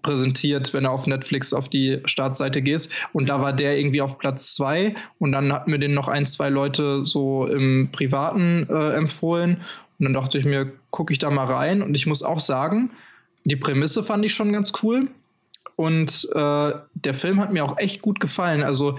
präsentiert, 0.02 0.72
wenn 0.72 0.84
du 0.84 0.90
auf 0.90 1.06
Netflix 1.06 1.52
auf 1.52 1.68
die 1.68 2.00
Startseite 2.04 2.62
gehst. 2.62 2.92
Und 3.12 3.28
da 3.28 3.40
war 3.40 3.52
der 3.52 3.78
irgendwie 3.78 4.00
auf 4.00 4.18
Platz 4.18 4.54
zwei 4.54 4.94
und 5.18 5.32
dann 5.32 5.52
hatten 5.52 5.70
mir 5.70 5.78
den 5.78 5.94
noch 5.94 6.08
ein, 6.08 6.26
zwei 6.26 6.48
Leute 6.48 7.04
so 7.04 7.46
im 7.46 7.90
Privaten 7.92 8.66
äh, 8.70 8.92
empfohlen. 8.92 9.62
Und 9.98 10.04
dann 10.04 10.12
dachte 10.12 10.38
ich 10.38 10.44
mir, 10.44 10.70
gucke 10.90 11.12
ich 11.12 11.18
da 11.18 11.30
mal 11.30 11.46
rein. 11.46 11.82
Und 11.82 11.94
ich 11.94 12.06
muss 12.06 12.22
auch 12.22 12.40
sagen, 12.40 12.90
die 13.44 13.56
Prämisse 13.56 14.02
fand 14.02 14.24
ich 14.24 14.34
schon 14.34 14.52
ganz 14.52 14.72
cool. 14.82 15.08
Und 15.76 16.28
äh, 16.32 16.72
der 16.94 17.14
Film 17.14 17.40
hat 17.40 17.52
mir 17.52 17.64
auch 17.64 17.78
echt 17.78 18.02
gut 18.02 18.20
gefallen. 18.20 18.62
Also 18.62 18.98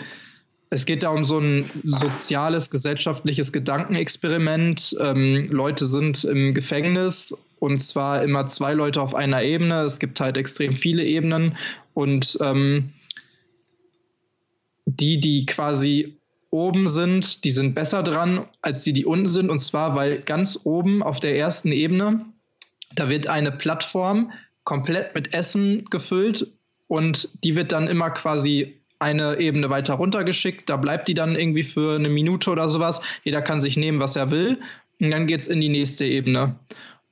es 0.70 0.86
geht 0.86 1.04
da 1.04 1.10
um 1.10 1.26
so 1.26 1.40
ein 1.40 1.70
soziales, 1.84 2.70
gesellschaftliches 2.70 3.54
Gedankenexperiment. 3.54 4.96
Ähm, 5.00 5.50
Leute 5.52 5.86
sind 5.86 6.24
im 6.24 6.54
Gefängnis 6.54 7.46
und 7.60 7.80
zwar 7.80 8.24
immer 8.24 8.48
zwei 8.48 8.74
Leute 8.74 9.02
auf 9.02 9.16
einer 9.16 9.44
Ebene. 9.44 9.82
Es 9.82 10.00
gibt 10.00 10.20
halt 10.20 10.38
extrem 10.38 10.74
viele 10.74 11.04
Ebenen 11.06 11.58
und 11.94 12.38
ähm, 12.42 12.94
die, 14.86 15.20
die 15.20 15.46
quasi 15.46 16.18
oben 16.50 16.88
sind, 16.88 17.44
die 17.44 17.52
sind 17.52 17.76
besser 17.76 18.04
dran 18.04 18.48
als 18.62 18.84
die, 18.84 18.94
die 18.94 19.06
unten 19.06 19.28
sind. 19.28 19.50
Und 19.50 19.60
zwar, 19.60 19.96
weil 19.96 20.22
ganz 20.22 20.60
oben 20.64 21.04
auf 21.04 21.20
der 21.20 21.38
ersten 21.38 21.72
Ebene 21.72 22.26
da 22.96 23.10
wird 23.10 23.28
eine 23.28 23.52
Plattform 23.52 24.32
komplett 24.64 25.16
mit 25.16 25.34
Essen 25.34 25.86
gefüllt 25.86 26.52
und 26.88 27.30
die 27.44 27.56
wird 27.56 27.72
dann 27.72 27.88
immer 27.88 28.10
quasi 28.10 28.77
eine 29.00 29.40
Ebene 29.40 29.70
weiter 29.70 29.96
runtergeschickt. 29.96 30.70
Da 30.70 30.78
bleibt 30.78 31.08
die 31.08 31.14
dann 31.14 31.36
irgendwie 31.36 31.64
für 31.64 31.96
eine 31.96 32.10
Minute 32.10 32.50
oder 32.50 32.68
sowas. 32.70 33.02
Jeder 33.24 33.42
kann 33.42 33.62
sich 33.62 33.78
nehmen, 33.78 34.00
was 34.00 34.16
er 34.16 34.32
will. 34.32 34.60
Und 35.00 35.12
dann 35.12 35.28
geht 35.28 35.42
es 35.42 35.48
in 35.48 35.62
die 35.62 35.70
nächste 35.70 36.06
Ebene. 36.06 36.56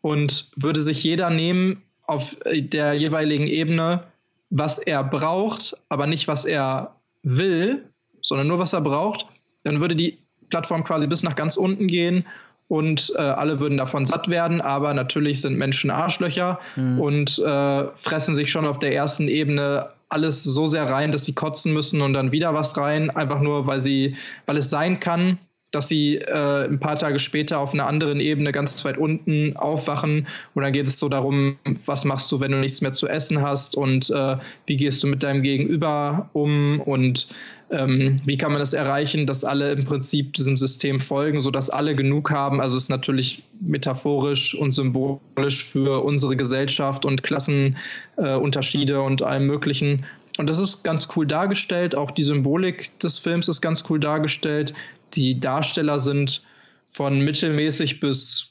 Und 0.01 0.49
würde 0.55 0.81
sich 0.81 1.03
jeder 1.03 1.29
nehmen 1.29 1.81
auf 2.07 2.37
der 2.45 2.93
jeweiligen 2.93 3.47
Ebene, 3.47 4.03
was 4.49 4.77
er 4.79 5.03
braucht, 5.03 5.75
aber 5.89 6.07
nicht 6.07 6.27
was 6.27 6.45
er 6.45 6.95
will, 7.23 7.83
sondern 8.21 8.47
nur 8.47 8.59
was 8.59 8.73
er 8.73 8.81
braucht, 8.81 9.25
dann 9.63 9.81
würde 9.81 9.95
die 9.95 10.19
Plattform 10.49 10.83
quasi 10.83 11.07
bis 11.07 11.23
nach 11.23 11.35
ganz 11.35 11.57
unten 11.57 11.87
gehen 11.87 12.25
und 12.67 13.13
äh, 13.15 13.21
alle 13.21 13.59
würden 13.59 13.77
davon 13.77 14.05
satt 14.05 14.27
werden, 14.27 14.61
aber 14.61 14.93
natürlich 14.93 15.41
sind 15.41 15.57
Menschen 15.57 15.91
Arschlöcher 15.91 16.59
mhm. 16.75 16.99
und 16.99 17.39
äh, 17.39 17.85
fressen 17.95 18.35
sich 18.35 18.51
schon 18.51 18.65
auf 18.65 18.79
der 18.79 18.93
ersten 18.93 19.27
Ebene 19.27 19.89
alles 20.09 20.43
so 20.43 20.67
sehr 20.67 20.89
rein, 20.89 21.11
dass 21.11 21.25
sie 21.25 21.33
kotzen 21.33 21.73
müssen 21.73 22.01
und 22.01 22.13
dann 22.13 22.31
wieder 22.31 22.53
was 22.53 22.77
rein, 22.77 23.09
einfach 23.09 23.41
nur 23.41 23.67
weil 23.67 23.81
sie, 23.81 24.15
weil 24.45 24.57
es 24.57 24.69
sein 24.69 24.99
kann, 24.99 25.39
dass 25.71 25.89
sie 25.89 26.17
äh, 26.17 26.65
ein 26.65 26.79
paar 26.79 26.95
Tage 26.95 27.19
später 27.19 27.59
auf 27.59 27.73
einer 27.73 27.85
anderen 27.85 28.19
Ebene 28.19 28.51
ganz 28.51 28.83
weit 28.85 28.97
unten 28.97 29.57
aufwachen. 29.57 30.27
Und 30.53 30.63
dann 30.63 30.71
geht 30.71 30.87
es 30.87 30.99
so 30.99 31.09
darum, 31.09 31.57
was 31.85 32.05
machst 32.05 32.31
du, 32.31 32.39
wenn 32.39 32.51
du 32.51 32.57
nichts 32.57 32.81
mehr 32.81 32.93
zu 32.93 33.07
essen 33.07 33.41
hast 33.41 33.75
und 33.75 34.09
äh, 34.09 34.37
wie 34.67 34.77
gehst 34.77 35.03
du 35.03 35.07
mit 35.07 35.21
deinem 35.21 35.43
Gegenüber 35.43 36.29
um 36.33 36.79
und 36.79 37.27
ähm, 37.71 38.21
wie 38.25 38.37
kann 38.37 38.51
man 38.51 38.59
das 38.59 38.73
erreichen, 38.73 39.25
dass 39.25 39.43
alle 39.43 39.71
im 39.71 39.85
Prinzip 39.85 40.33
diesem 40.33 40.57
System 40.57 41.01
folgen, 41.01 41.41
sodass 41.41 41.69
alle 41.69 41.95
genug 41.95 42.31
haben. 42.31 42.61
Also 42.61 42.77
ist 42.77 42.89
natürlich 42.89 43.43
metaphorisch 43.59 44.55
und 44.55 44.71
symbolisch 44.71 45.65
für 45.65 46.03
unsere 46.03 46.35
Gesellschaft 46.35 47.05
und 47.05 47.23
Klassenunterschiede 47.23 48.93
äh, 48.93 48.97
und 48.97 49.23
allem 49.23 49.47
Möglichen. 49.47 50.05
Und 50.37 50.47
das 50.47 50.59
ist 50.59 50.83
ganz 50.83 51.07
cool 51.15 51.25
dargestellt. 51.25 51.95
Auch 51.95 52.11
die 52.11 52.23
Symbolik 52.23 52.97
des 52.99 53.19
Films 53.19 53.47
ist 53.47 53.61
ganz 53.61 53.83
cool 53.89 53.99
dargestellt. 53.99 54.73
Die 55.13 55.39
Darsteller 55.39 55.99
sind 55.99 56.43
von 56.91 57.21
mittelmäßig 57.21 57.99
bis 57.99 58.49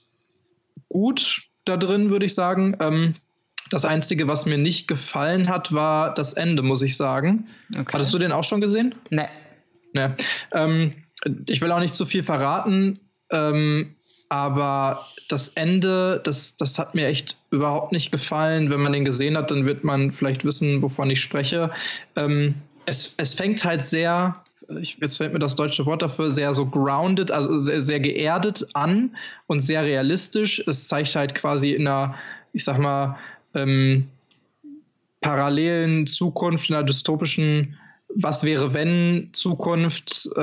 gut 0.88 1.42
da 1.64 1.76
drin, 1.76 2.10
würde 2.10 2.26
ich 2.26 2.34
sagen. 2.34 2.76
Ähm, 2.80 3.14
das 3.70 3.84
Einzige, 3.84 4.28
was 4.28 4.46
mir 4.46 4.58
nicht 4.58 4.88
gefallen 4.88 5.48
hat, 5.48 5.72
war 5.72 6.14
das 6.14 6.34
Ende, 6.34 6.62
muss 6.62 6.82
ich 6.82 6.96
sagen. 6.96 7.46
Okay. 7.72 7.92
Hattest 7.92 8.12
du 8.12 8.18
den 8.18 8.32
auch 8.32 8.44
schon 8.44 8.60
gesehen? 8.60 8.94
Nee. 9.10 9.28
Nee. 9.92 10.08
Ähm, 10.52 10.92
ich 11.48 11.60
will 11.60 11.72
auch 11.72 11.80
nicht 11.80 11.94
zu 11.94 12.04
viel 12.04 12.22
verraten, 12.22 13.00
ähm, 13.30 13.94
aber 14.28 15.06
das 15.28 15.48
Ende, 15.48 16.20
das, 16.22 16.56
das 16.56 16.78
hat 16.78 16.94
mir 16.94 17.06
echt 17.06 17.36
überhaupt 17.50 17.92
nicht 17.92 18.10
gefallen. 18.10 18.70
Wenn 18.70 18.80
man 18.80 18.92
den 18.92 19.04
gesehen 19.04 19.36
hat, 19.36 19.50
dann 19.50 19.64
wird 19.64 19.84
man 19.84 20.12
vielleicht 20.12 20.44
wissen, 20.44 20.82
wovon 20.82 21.10
ich 21.10 21.20
spreche. 21.20 21.70
Ähm, 22.16 22.56
es, 22.86 23.14
es 23.16 23.34
fängt 23.34 23.64
halt 23.64 23.84
sehr, 23.84 24.34
ich, 24.80 24.98
jetzt 25.00 25.16
fällt 25.16 25.32
mir 25.32 25.38
das 25.38 25.54
deutsche 25.54 25.86
Wort 25.86 26.02
dafür, 26.02 26.30
sehr 26.30 26.52
so 26.52 26.66
grounded, 26.66 27.30
also 27.30 27.58
sehr, 27.60 27.80
sehr 27.80 28.00
geerdet 28.00 28.66
an 28.74 29.16
und 29.46 29.62
sehr 29.62 29.84
realistisch. 29.84 30.62
Es 30.66 30.88
zeigt 30.88 31.14
halt 31.16 31.34
quasi 31.34 31.72
in 31.72 31.86
einer, 31.86 32.14
ich 32.52 32.64
sag 32.64 32.78
mal, 32.78 33.16
ähm, 33.54 34.08
parallelen 35.20 36.06
Zukunft, 36.06 36.70
einer 36.70 36.82
dystopischen 36.82 37.78
Was 38.08 38.44
wäre 38.44 38.74
wenn 38.74 39.30
Zukunft 39.32 40.28
äh, 40.36 40.40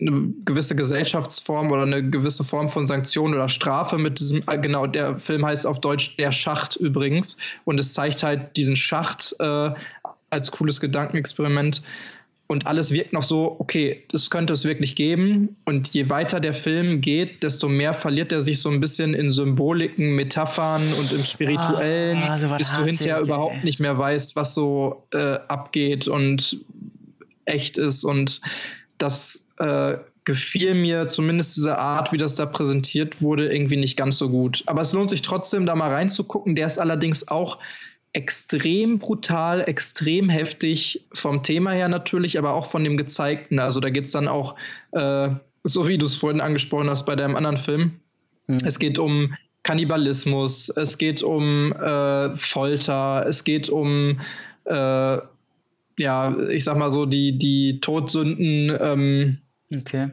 eine 0.00 0.32
gewisse 0.44 0.74
Gesellschaftsform 0.74 1.70
oder 1.70 1.82
eine 1.82 2.08
gewisse 2.08 2.42
Form 2.42 2.68
von 2.68 2.86
Sanktion 2.86 3.34
oder 3.34 3.48
Strafe 3.48 3.98
mit 3.98 4.18
diesem, 4.18 4.42
äh, 4.46 4.58
genau, 4.58 4.86
der 4.86 5.18
Film 5.18 5.44
heißt 5.44 5.66
auf 5.66 5.80
Deutsch 5.80 6.16
Der 6.16 6.32
Schacht 6.32 6.76
übrigens. 6.76 7.36
Und 7.64 7.78
es 7.78 7.92
zeigt 7.92 8.22
halt 8.22 8.56
diesen 8.56 8.76
Schacht 8.76 9.36
äh, 9.38 9.70
als 10.30 10.50
cooles 10.50 10.80
Gedankenexperiment 10.80 11.82
und 12.50 12.66
alles 12.66 12.90
wirkt 12.90 13.12
noch 13.12 13.22
so, 13.22 13.54
okay, 13.60 14.02
das 14.10 14.28
könnte 14.28 14.52
es 14.54 14.64
wirklich 14.64 14.96
geben. 14.96 15.56
Und 15.66 15.86
je 15.94 16.10
weiter 16.10 16.40
der 16.40 16.52
Film 16.52 17.00
geht, 17.00 17.44
desto 17.44 17.68
mehr 17.68 17.94
verliert 17.94 18.32
er 18.32 18.40
sich 18.40 18.60
so 18.60 18.70
ein 18.70 18.80
bisschen 18.80 19.14
in 19.14 19.30
Symboliken, 19.30 20.16
Metaphern 20.16 20.82
und 20.82 21.12
im 21.12 21.22
Spirituellen, 21.22 22.18
ah, 22.24 22.32
also 22.32 22.48
bis 22.48 22.72
du 22.72 22.82
hinterher 22.82 23.18
ey. 23.18 23.22
überhaupt 23.22 23.62
nicht 23.62 23.78
mehr 23.78 23.96
weißt, 23.96 24.34
was 24.34 24.52
so 24.52 25.06
äh, 25.12 25.38
abgeht 25.46 26.08
und 26.08 26.58
echt 27.44 27.78
ist. 27.78 28.02
Und 28.02 28.40
das 28.98 29.46
äh, 29.60 29.98
gefiel 30.24 30.74
mir 30.74 31.06
zumindest 31.06 31.56
diese 31.56 31.78
Art, 31.78 32.10
wie 32.10 32.18
das 32.18 32.34
da 32.34 32.46
präsentiert 32.46 33.22
wurde, 33.22 33.48
irgendwie 33.52 33.76
nicht 33.76 33.96
ganz 33.96 34.18
so 34.18 34.28
gut. 34.28 34.64
Aber 34.66 34.82
es 34.82 34.92
lohnt 34.92 35.10
sich 35.10 35.22
trotzdem, 35.22 35.66
da 35.66 35.76
mal 35.76 35.92
reinzugucken. 35.92 36.56
Der 36.56 36.66
ist 36.66 36.78
allerdings 36.78 37.28
auch 37.28 37.58
extrem 38.12 38.98
brutal, 38.98 39.60
extrem 39.68 40.28
heftig 40.28 41.06
vom 41.12 41.42
Thema 41.42 41.70
her 41.70 41.88
natürlich, 41.88 42.38
aber 42.38 42.54
auch 42.54 42.70
von 42.70 42.82
dem 42.82 42.96
Gezeigten. 42.96 43.58
Also 43.58 43.80
da 43.80 43.90
geht 43.90 44.06
es 44.06 44.12
dann 44.12 44.26
auch, 44.26 44.56
äh, 44.92 45.28
so 45.62 45.86
wie 45.86 45.98
du 45.98 46.06
es 46.06 46.16
vorhin 46.16 46.40
angesprochen 46.40 46.90
hast 46.90 47.06
bei 47.06 47.14
deinem 47.14 47.36
anderen 47.36 47.56
Film. 47.56 48.00
Mhm. 48.46 48.58
Es 48.64 48.78
geht 48.78 48.98
um 48.98 49.34
Kannibalismus, 49.62 50.70
es 50.70 50.98
geht 50.98 51.22
um 51.22 51.72
äh, 51.72 52.36
Folter, 52.36 53.26
es 53.28 53.44
geht 53.44 53.68
um, 53.68 54.20
äh, 54.64 55.18
ja, 55.98 56.38
ich 56.48 56.64
sag 56.64 56.78
mal 56.78 56.90
so, 56.90 57.06
die, 57.06 57.38
die 57.38 57.80
Todsünden, 57.80 58.76
ähm, 58.80 59.38
okay. 59.76 60.10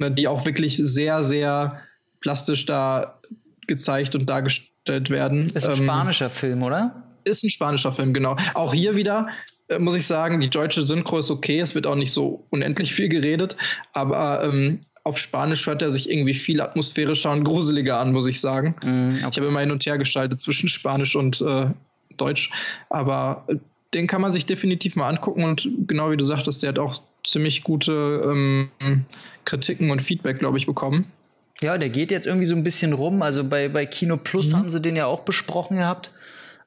Ne, 0.00 0.10
die 0.10 0.26
auch 0.26 0.46
wirklich 0.46 0.76
sehr, 0.76 1.22
sehr 1.22 1.82
plastisch 2.20 2.66
da 2.66 3.20
gezeigt 3.66 4.14
und 4.14 4.28
dargestellt 4.28 5.10
werden. 5.10 5.50
Das 5.52 5.64
ist 5.64 5.68
ein 5.68 5.78
ähm, 5.78 5.84
spanischer 5.84 6.30
Film, 6.30 6.62
oder? 6.62 7.07
Ist 7.28 7.44
ein 7.44 7.50
spanischer 7.50 7.92
Film, 7.92 8.12
genau. 8.12 8.36
Auch 8.54 8.72
hier 8.72 8.96
wieder 8.96 9.28
äh, 9.68 9.78
muss 9.78 9.96
ich 9.96 10.06
sagen, 10.06 10.40
die 10.40 10.50
deutsche 10.50 10.82
Synchro 10.82 11.18
ist 11.18 11.30
okay. 11.30 11.60
Es 11.60 11.74
wird 11.74 11.86
auch 11.86 11.94
nicht 11.94 12.12
so 12.12 12.44
unendlich 12.50 12.94
viel 12.94 13.08
geredet, 13.08 13.56
aber 13.92 14.42
ähm, 14.44 14.80
auf 15.04 15.18
Spanisch 15.18 15.66
hört 15.66 15.82
er 15.82 15.90
sich 15.90 16.10
irgendwie 16.10 16.34
viel 16.34 16.60
atmosphärischer 16.60 17.32
und 17.32 17.44
gruseliger 17.44 17.98
an, 17.98 18.12
muss 18.12 18.26
ich 18.26 18.40
sagen. 18.40 18.74
Mm, 18.82 19.14
okay. 19.14 19.28
Ich 19.30 19.36
habe 19.36 19.46
immer 19.46 19.60
hin 19.60 19.70
und 19.70 19.84
her 19.86 19.98
geschaltet 19.98 20.40
zwischen 20.40 20.68
Spanisch 20.68 21.16
und 21.16 21.40
äh, 21.40 21.70
Deutsch, 22.16 22.50
aber 22.90 23.44
äh, 23.48 23.56
den 23.94 24.06
kann 24.06 24.20
man 24.20 24.32
sich 24.32 24.44
definitiv 24.44 24.96
mal 24.96 25.08
angucken 25.08 25.44
und 25.44 25.68
genau 25.86 26.10
wie 26.10 26.16
du 26.16 26.24
sagtest, 26.24 26.62
der 26.62 26.70
hat 26.70 26.78
auch 26.78 27.00
ziemlich 27.26 27.64
gute 27.64 28.22
ähm, 28.24 28.68
Kritiken 29.44 29.90
und 29.90 30.02
Feedback, 30.02 30.38
glaube 30.38 30.58
ich, 30.58 30.66
bekommen. 30.66 31.10
Ja, 31.60 31.76
der 31.78 31.88
geht 31.88 32.10
jetzt 32.10 32.26
irgendwie 32.26 32.46
so 32.46 32.54
ein 32.54 32.64
bisschen 32.64 32.92
rum. 32.92 33.22
Also 33.22 33.44
bei, 33.44 33.68
bei 33.68 33.86
Kino 33.86 34.16
Plus 34.16 34.52
mhm. 34.52 34.56
haben 34.56 34.70
sie 34.70 34.80
den 34.80 34.94
ja 34.94 35.06
auch 35.06 35.20
besprochen 35.20 35.78
gehabt. 35.78 36.12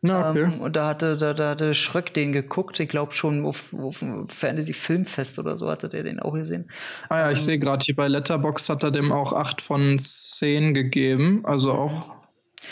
Na, 0.03 0.31
okay. 0.31 0.43
ähm, 0.43 0.61
und 0.61 0.75
da 0.75 0.87
hatte, 0.87 1.15
da, 1.15 1.33
da 1.33 1.51
hatte 1.51 1.75
Schröck 1.75 2.13
den 2.13 2.31
geguckt. 2.31 2.79
Ich 2.79 2.89
glaube 2.89 3.13
schon 3.13 3.45
auf, 3.45 3.71
auf 3.73 4.03
Fantasy 4.27 4.73
Filmfest 4.73 5.37
oder 5.37 5.57
so 5.57 5.69
hatte 5.69 5.89
der 5.89 6.03
den 6.03 6.19
auch 6.19 6.33
gesehen. 6.33 6.69
Ah 7.09 7.19
ja, 7.19 7.31
ich 7.31 7.39
ähm, 7.39 7.45
sehe 7.45 7.59
gerade 7.59 7.85
hier 7.85 7.95
bei 7.95 8.07
Letterbox 8.07 8.67
hat 8.69 8.81
er 8.81 8.89
dem 8.89 9.11
auch 9.11 9.33
8 9.33 9.61
von 9.61 9.99
10 9.99 10.73
gegeben. 10.73 11.41
Also 11.43 11.73
auch 11.73 12.15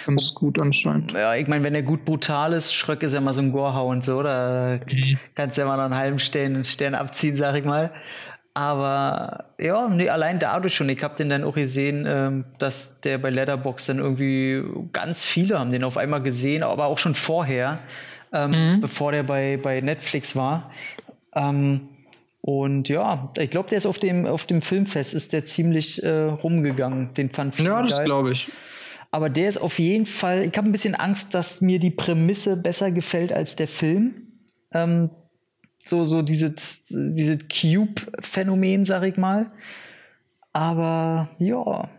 ganz 0.06 0.34
gut 0.34 0.60
anscheinend. 0.60 1.12
Ja, 1.12 1.36
ich 1.36 1.48
meine, 1.48 1.64
wenn 1.64 1.76
er 1.76 1.84
gut 1.84 2.04
brutal 2.04 2.54
ist, 2.54 2.74
Schröck 2.74 3.04
ist 3.04 3.14
ja 3.14 3.22
mal 3.22 3.34
so 3.34 3.42
ein 3.42 3.52
Gorehau 3.52 3.94
so, 4.02 4.24
da 4.24 4.80
mhm. 4.88 5.18
kannst 5.36 5.58
du 5.58 5.62
ja 5.62 5.68
mal 5.68 5.78
noch 5.78 5.86
einen 5.86 5.96
halben 5.96 6.20
Stern, 6.20 6.66
Stern 6.66 6.96
abziehen, 6.96 7.38
sag 7.38 7.56
ich 7.56 7.66
mal. 7.66 7.92
Aber 8.54 9.46
ja, 9.60 9.88
nee, 9.88 10.10
allein 10.10 10.40
dadurch 10.40 10.76
schon. 10.76 10.90
Ich 10.90 11.04
habe 11.04 11.16
den 11.16 11.30
dann 11.30 11.44
auch 11.44 11.56
gesehen, 11.56 12.06
ähm, 12.08 12.46
dass 12.58 13.00
der 13.02 13.18
bei 13.18 13.30
Letterbox 13.30 13.86
dann 13.86 14.00
irgendwie 14.00 14.64
ganz 14.92 15.24
viele 15.24 15.60
haben 15.60 15.72
den 15.72 15.84
auf 15.84 15.98
einmal 15.98 16.22
gesehen, 16.22 16.64
aber 16.64 16.88
auch 16.88 16.98
schon 16.98 17.16
vorher. 17.16 17.80
ähm, 18.34 18.52
mhm. 18.52 18.82
bevor 18.82 19.12
der 19.12 19.24
bei, 19.24 19.58
bei 19.58 19.82
Netflix 19.82 20.36
war. 20.36 20.72
Ähm, 21.36 21.90
und 22.42 22.90
ja, 22.90 23.32
ich 23.38 23.50
glaube, 23.50 23.70
der 23.70 23.78
ist 23.78 23.86
auf 23.86 24.00
dem, 24.00 24.26
auf 24.26 24.46
dem 24.46 24.62
Filmfest, 24.62 25.14
ist 25.14 25.34
der 25.34 25.46
ziemlich 25.46 26.04
äh, 26.04 26.24
rumgegangen. 26.24 27.14
Den 27.14 27.32
fand 27.32 27.60
ich 27.60 27.66
Ja, 27.66 27.82
das 27.82 28.04
glaube 28.04 28.32
ich. 28.32 28.50
Aber 29.12 29.30
der 29.30 29.50
ist 29.50 29.58
auf 29.58 29.80
jeden 29.80 30.06
Fall, 30.06 30.44
ich 30.44 30.56
habe 30.56 30.70
ein 30.70 30.72
bisschen 30.72 30.96
Angst, 30.96 31.34
dass 31.34 31.62
mir 31.62 31.80
die 31.80 31.90
Prämisse 31.90 32.58
besser 32.58 32.92
gefällt 32.92 33.34
als 33.34 33.56
der 33.56 33.68
Film. 33.68 34.28
Ähm, 34.74 35.10
so, 35.82 36.06
so 36.06 36.22
diese, 36.22 36.54
diese 36.90 37.38
Cube-Phänomen, 37.38 38.86
sag 38.86 39.04
ich 39.04 39.18
mal. 39.18 39.52
Aber 40.54 41.30
ja. 41.40 41.90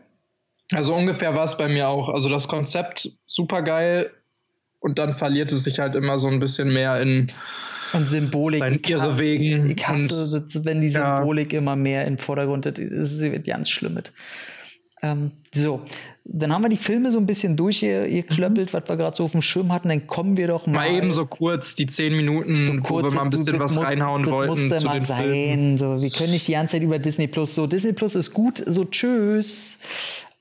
Also 0.73 0.95
ungefähr 0.95 1.35
war 1.35 1.45
es 1.45 1.57
bei 1.57 1.69
mir 1.69 1.89
auch. 1.89 2.09
Also 2.09 2.29
das 2.29 2.49
Konzept 2.49 3.11
super 3.27 3.63
geil 3.63 4.11
und 4.81 4.99
dann 4.99 5.19
verliert 5.19 5.53
es 5.53 5.65
sich 5.65 5.79
halt 5.79 5.95
immer 5.95 6.19
so 6.19 6.29
ein 6.29 6.41
bisschen 6.41 6.73
mehr 6.73 7.01
in 7.01 7.33
und 7.93 8.09
Symbolik. 8.09 8.63
Ich 8.87 8.95
hasse, 8.95 9.19
Wegen 9.19 9.69
ich 9.69 9.89
hasse, 9.89 10.47
wenn 10.65 10.81
die 10.81 10.91
Symbolik 10.91 11.53
ja. 11.53 11.59
immer 11.59 11.75
mehr 11.77 12.05
den 12.05 12.19
Vordergrund. 12.19 12.67
Das 12.67 12.79
ist 12.79 13.45
ganz 13.45 13.69
schlimm 13.69 13.95
mit. 13.95 14.13
Ähm, 15.03 15.31
so, 15.55 15.81
dann 16.25 16.53
haben 16.53 16.63
wir 16.63 16.69
die 16.69 16.77
Filme 16.77 17.11
so 17.11 17.19
ein 17.19 17.27
bisschen 17.27 17.57
durchgeklöppelt, 17.57 18.73
mhm. 18.73 18.77
was 18.77 18.89
wir 18.89 18.97
gerade 18.97 19.17
so 19.17 19.25
auf 19.25 19.33
dem 19.33 19.43
Schirm 19.43 19.73
hatten. 19.73 19.89
Dann 19.89 20.07
kommen 20.07 20.37
wir 20.37 20.47
doch 20.47 20.67
mal. 20.67 20.89
Mal 20.89 20.93
eben 20.93 21.13
so 21.13 21.27
kurz, 21.27 21.75
die 21.75 21.87
zehn 21.87 22.17
Minuten, 22.17 22.65
so 22.65 22.73
kurz, 22.79 23.07
wo 23.07 23.11
wir 23.11 23.17
mal 23.17 23.23
ein 23.23 23.31
bisschen 23.31 23.59
was 23.59 23.75
muss, 23.75 23.85
reinhauen 23.85 24.23
das 24.23 24.33
wollten. 24.33 24.51
Musste 24.51 24.77
zu 24.77 24.87
mal 24.87 25.01
sein. 25.01 25.79
So, 25.79 26.01
wir 26.01 26.11
können 26.11 26.33
nicht 26.33 26.47
die 26.47 26.53
ganze 26.53 26.73
Zeit 26.73 26.83
über 26.83 26.99
Disney 26.99 27.27
Plus. 27.27 27.55
So, 27.55 27.67
Disney 27.67 27.93
Plus 27.93 28.15
ist 28.15 28.33
gut, 28.33 28.63
so 28.65 28.85
tschüss. 28.85 29.81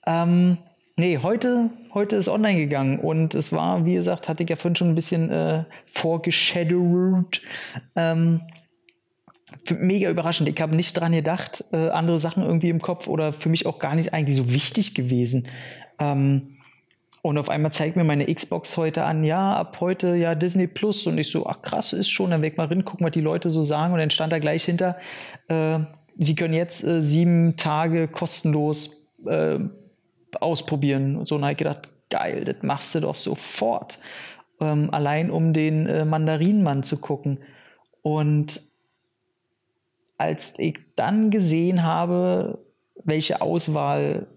Ähm, 0.06 0.58
nee, 0.98 1.20
heute, 1.24 1.70
heute 1.94 2.18
ist 2.18 2.28
online 2.28 2.60
gegangen 2.60 3.00
und 3.00 3.34
es 3.34 3.52
war, 3.52 3.86
wie 3.86 3.96
gesagt, 3.96 4.28
hatte 4.28 4.44
ich 4.44 4.50
ja 4.50 4.58
vorhin 4.58 4.76
schon 4.76 4.90
ein 4.90 4.96
bisschen 4.96 5.30
äh, 5.32 5.64
vorgeschadowed. 5.92 7.42
Ähm, 7.96 8.42
mega 9.70 10.10
überraschend. 10.10 10.50
Ich 10.50 10.62
habe 10.62 10.76
nicht 10.76 10.94
dran 10.94 11.12
gedacht, 11.12 11.64
äh, 11.72 11.90
andere 11.90 12.20
Sachen 12.20 12.44
irgendwie 12.44 12.70
im 12.70 12.82
Kopf 12.82 13.08
oder 13.08 13.34
für 13.34 13.50
mich 13.50 13.66
auch 13.66 13.80
gar 13.80 13.96
nicht 13.96 14.14
eigentlich 14.14 14.36
so 14.36 14.52
wichtig 14.52 14.96
gewesen. 14.96 15.48
Ähm, 16.00 16.56
und 17.22 17.38
auf 17.38 17.50
einmal 17.50 17.72
zeigt 17.72 17.98
mir 17.98 18.06
meine 18.06 18.34
Xbox 18.34 18.78
heute 18.78 19.04
an, 19.04 19.24
ja, 19.24 19.54
ab 19.54 19.78
heute 19.82 20.16
ja 20.16 20.36
Disney 20.36 20.68
Plus. 20.68 21.06
Und 21.06 21.18
ich 21.18 21.30
so, 21.30 21.46
ach 21.46 21.62
krass, 21.62 21.92
ist 21.92 22.10
schon, 22.10 22.32
dann 22.32 22.42
weg 22.42 22.58
mal 22.58 22.68
rein, 22.68 22.86
gucken, 22.86 23.06
was 23.06 23.12
die 23.12 23.22
Leute 23.22 23.50
so 23.50 23.64
sagen. 23.64 23.94
Und 23.94 24.00
dann 24.00 24.10
stand 24.10 24.32
da 24.32 24.40
gleich 24.40 24.64
hinter, 24.64 24.98
äh, 25.50 25.80
sie 26.18 26.36
können 26.36 26.54
jetzt 26.54 26.84
äh, 26.84 27.04
sieben 27.04 27.58
Tage 27.58 28.08
kostenlos 28.08 29.14
äh, 29.26 29.60
ausprobieren. 30.40 31.18
Und 31.18 31.28
so, 31.28 31.36
und 31.36 31.42
habe 31.44 31.54
ich 31.54 31.58
gedacht, 31.58 31.90
geil, 32.10 32.46
das 32.46 32.58
machst 32.62 32.96
du 32.96 33.02
doch 33.02 33.16
sofort. 33.16 34.00
Ähm, 34.62 34.90
allein 34.92 35.30
um 35.30 35.52
den 35.52 35.88
äh, 35.88 36.06
Mandarinmann 36.06 36.84
zu 36.84 37.02
gucken. 37.02 37.40
Und 38.02 38.62
als 40.20 40.54
ich 40.58 40.78
dann 40.96 41.32
gesehen 41.32 41.84
habe, 41.84 42.60
welche 43.04 43.42
Auswahl 43.42 44.28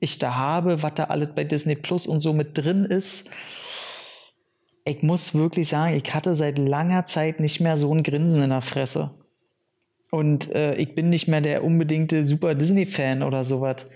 ich 0.00 0.18
da 0.18 0.36
habe, 0.36 0.82
was 0.82 0.94
da 0.94 1.04
alles 1.04 1.30
bei 1.34 1.44
Disney 1.44 1.76
Plus 1.76 2.06
und 2.06 2.20
so 2.20 2.32
mit 2.32 2.58
drin 2.58 2.84
ist, 2.84 3.30
ich 4.84 5.02
muss 5.02 5.34
wirklich 5.34 5.68
sagen, 5.68 5.94
ich 5.94 6.14
hatte 6.14 6.34
seit 6.34 6.58
langer 6.58 7.04
Zeit 7.04 7.40
nicht 7.40 7.60
mehr 7.60 7.76
so 7.76 7.94
ein 7.94 8.02
Grinsen 8.02 8.42
in 8.42 8.50
der 8.50 8.62
Fresse. 8.62 9.10
Und 10.10 10.52
äh, 10.54 10.74
ich 10.76 10.94
bin 10.94 11.10
nicht 11.10 11.28
mehr 11.28 11.42
der 11.42 11.62
unbedingte 11.62 12.24
super 12.24 12.54
Disney-Fan 12.54 13.22
oder 13.22 13.44
sowas. 13.44 13.86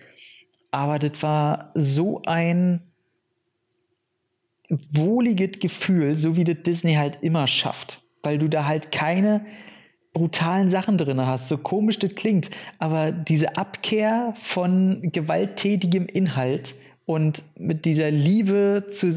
Aber 0.70 0.98
das 0.98 1.22
war 1.22 1.72
so 1.74 2.22
ein 2.26 2.82
wohliges 4.68 5.58
Gefühl, 5.58 6.16
so 6.16 6.36
wie 6.36 6.44
das 6.44 6.62
Disney 6.62 6.94
halt 6.94 7.18
immer 7.22 7.46
schafft. 7.46 8.02
Weil 8.22 8.38
du 8.38 8.48
da 8.48 8.66
halt 8.66 8.92
keine 8.92 9.44
brutalen 10.12 10.68
Sachen 10.68 10.98
drin 10.98 11.24
hast, 11.24 11.48
so 11.48 11.56
komisch 11.58 11.98
das 11.98 12.14
klingt, 12.14 12.50
aber 12.78 13.12
diese 13.12 13.56
Abkehr 13.56 14.34
von 14.40 15.00
gewalttätigem 15.02 16.06
Inhalt 16.06 16.74
und 17.06 17.42
mit 17.58 17.84
dieser 17.84 18.10
Liebe 18.10 18.86
zu 18.90 19.12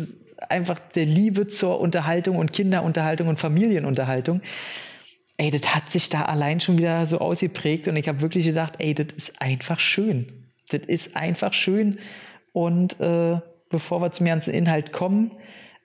einfach 0.49 0.79
der 0.79 1.05
Liebe 1.05 1.47
zur 1.47 1.79
Unterhaltung 1.79 2.37
und 2.37 2.53
Kinderunterhaltung 2.53 3.27
und 3.27 3.39
Familienunterhaltung, 3.39 4.41
ey, 5.37 5.51
das 5.51 5.75
hat 5.75 5.89
sich 5.91 6.09
da 6.09 6.23
allein 6.23 6.59
schon 6.59 6.77
wieder 6.77 7.05
so 7.05 7.19
ausgeprägt 7.19 7.87
und 7.87 7.95
ich 7.95 8.07
habe 8.07 8.21
wirklich 8.21 8.45
gedacht, 8.45 8.75
ey, 8.79 8.93
das 8.93 9.07
ist 9.15 9.41
einfach 9.41 9.79
schön. 9.79 10.27
Das 10.69 10.81
ist 10.87 11.15
einfach 11.15 11.53
schön 11.53 11.99
und 12.53 12.99
äh, 12.99 13.39
bevor 13.69 14.01
wir 14.01 14.11
zum 14.11 14.25
ganzen 14.25 14.53
Inhalt 14.53 14.93
kommen, 14.93 15.31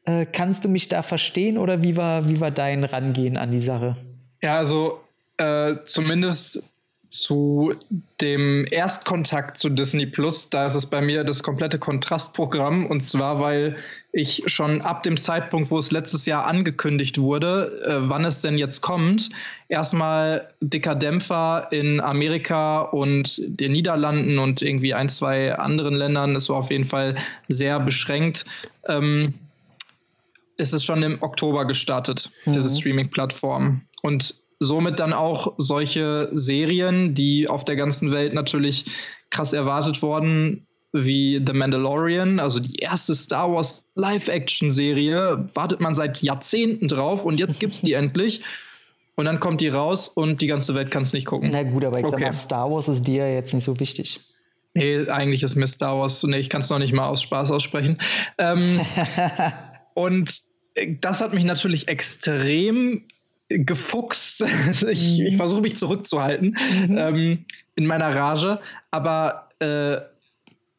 äh, 0.05 0.25
kannst 0.25 0.65
du 0.65 0.69
mich 0.69 0.89
da 0.89 1.03
verstehen 1.03 1.59
oder 1.59 1.83
wie 1.83 1.97
war, 1.97 2.29
wie 2.29 2.41
war 2.41 2.51
dein 2.51 2.85
Rangehen 2.85 3.37
an 3.37 3.51
die 3.51 3.61
Sache? 3.61 3.97
Ja, 4.43 4.57
also 4.57 5.01
äh, 5.37 5.77
zumindest 5.85 6.63
zu 7.11 7.75
dem 8.21 8.67
Erstkontakt 8.71 9.59
zu 9.59 9.69
Disney 9.69 10.07
Plus, 10.07 10.49
da 10.49 10.67
ist 10.67 10.77
es 10.77 10.87
bei 10.87 11.01
mir 11.01 11.25
das 11.25 11.43
komplette 11.43 11.79
Kontrastprogramm 11.79 12.87
und 12.87 13.03
zwar, 13.03 13.41
weil 13.41 13.77
ich 14.13 14.45
schon 14.47 14.81
ab 14.83 15.03
dem 15.03 15.17
Zeitpunkt, 15.17 15.73
wo 15.73 15.79
es 15.79 15.91
letztes 15.91 16.25
Jahr 16.27 16.47
angekündigt 16.47 17.19
wurde, 17.19 17.83
äh, 17.85 18.09
wann 18.09 18.25
es 18.25 18.43
denn 18.43 18.59
jetzt 18.59 18.81
kommt, 18.81 19.31
erstmal 19.69 20.53
dicker 20.61 20.95
Dämpfer 20.95 21.67
in 21.73 22.01
Amerika 22.01 22.81
und 22.81 23.43
den 23.45 23.73
Niederlanden 23.73 24.39
und 24.39 24.63
irgendwie 24.63 24.95
ein, 24.95 25.09
zwei 25.09 25.55
anderen 25.57 25.95
Ländern. 25.95 26.37
Es 26.37 26.49
war 26.49 26.59
auf 26.59 26.71
jeden 26.71 26.85
Fall 26.85 27.17
sehr 27.49 27.81
beschränkt. 27.81 28.45
Ähm, 28.87 29.35
ist 30.61 30.73
es 30.73 30.85
schon 30.85 31.03
im 31.03 31.23
Oktober 31.23 31.65
gestartet, 31.65 32.31
mhm. 32.45 32.53
diese 32.53 32.71
Streaming-Plattform. 32.71 33.83
Und 34.03 34.37
somit 34.61 34.99
dann 34.99 35.13
auch 35.13 35.55
solche 35.57 36.29
Serien, 36.33 37.15
die 37.15 37.49
auf 37.49 37.65
der 37.65 37.77
ganzen 37.77 38.13
Welt 38.13 38.35
natürlich 38.35 38.85
krass 39.31 39.53
erwartet 39.53 40.03
wurden, 40.03 40.67
wie 40.93 41.43
The 41.45 41.53
Mandalorian, 41.53 42.41
also 42.41 42.59
die 42.59 42.77
erste 42.77 43.15
Star 43.15 43.51
Wars 43.53 43.87
Live-Action-Serie, 43.95 45.49
wartet 45.55 45.81
man 45.81 45.95
seit 45.95 46.21
Jahrzehnten 46.23 46.89
drauf 46.89 47.25
und 47.25 47.39
jetzt 47.39 47.61
gibt's 47.61 47.81
die 47.81 47.93
endlich. 47.95 48.43
Und 49.17 49.27
dann 49.27 49.39
kommt 49.39 49.61
die 49.61 49.69
raus 49.69 50.09
und 50.09 50.41
die 50.41 50.47
ganze 50.47 50.75
Welt 50.75 50.91
kann 50.91 51.03
es 51.03 51.13
nicht 51.13 51.27
gucken. 51.27 51.51
Na 51.53 51.63
gut, 51.63 51.85
aber 51.85 51.99
ich 51.99 52.05
okay. 52.05 52.17
sag 52.19 52.27
mal, 52.27 52.33
Star 52.33 52.71
Wars 52.71 52.89
ist 52.89 53.07
dir 53.07 53.33
jetzt 53.33 53.53
nicht 53.53 53.65
so 53.65 53.79
wichtig. 53.79 54.21
Nee, 54.75 55.09
eigentlich 55.09 55.43
ist 55.43 55.57
mir 55.57 55.67
Star 55.67 55.99
Wars, 55.99 56.23
nee, 56.23 56.39
ich 56.39 56.49
kann 56.49 56.61
es 56.61 56.71
noch 56.71 56.79
nicht 56.79 56.93
mal 56.93 57.07
aus 57.07 57.23
Spaß 57.23 57.51
aussprechen. 57.51 57.99
Ähm, 58.39 58.81
und 59.95 60.31
das 61.01 61.21
hat 61.21 61.35
mich 61.35 61.45
natürlich 61.45 61.89
extrem 61.89 63.05
gefuchst. 63.49 64.43
ich, 64.89 65.21
ich 65.21 65.33
mhm. 65.33 65.37
versuche 65.37 65.63
mich 65.63 65.77
zurückzuhalten 65.77 66.57
mhm. 66.87 66.99
ähm, 66.99 67.45
in 67.75 67.87
meiner 67.87 68.15
Rage. 68.15 68.61
Aber 68.91 69.49
äh, 69.59 69.99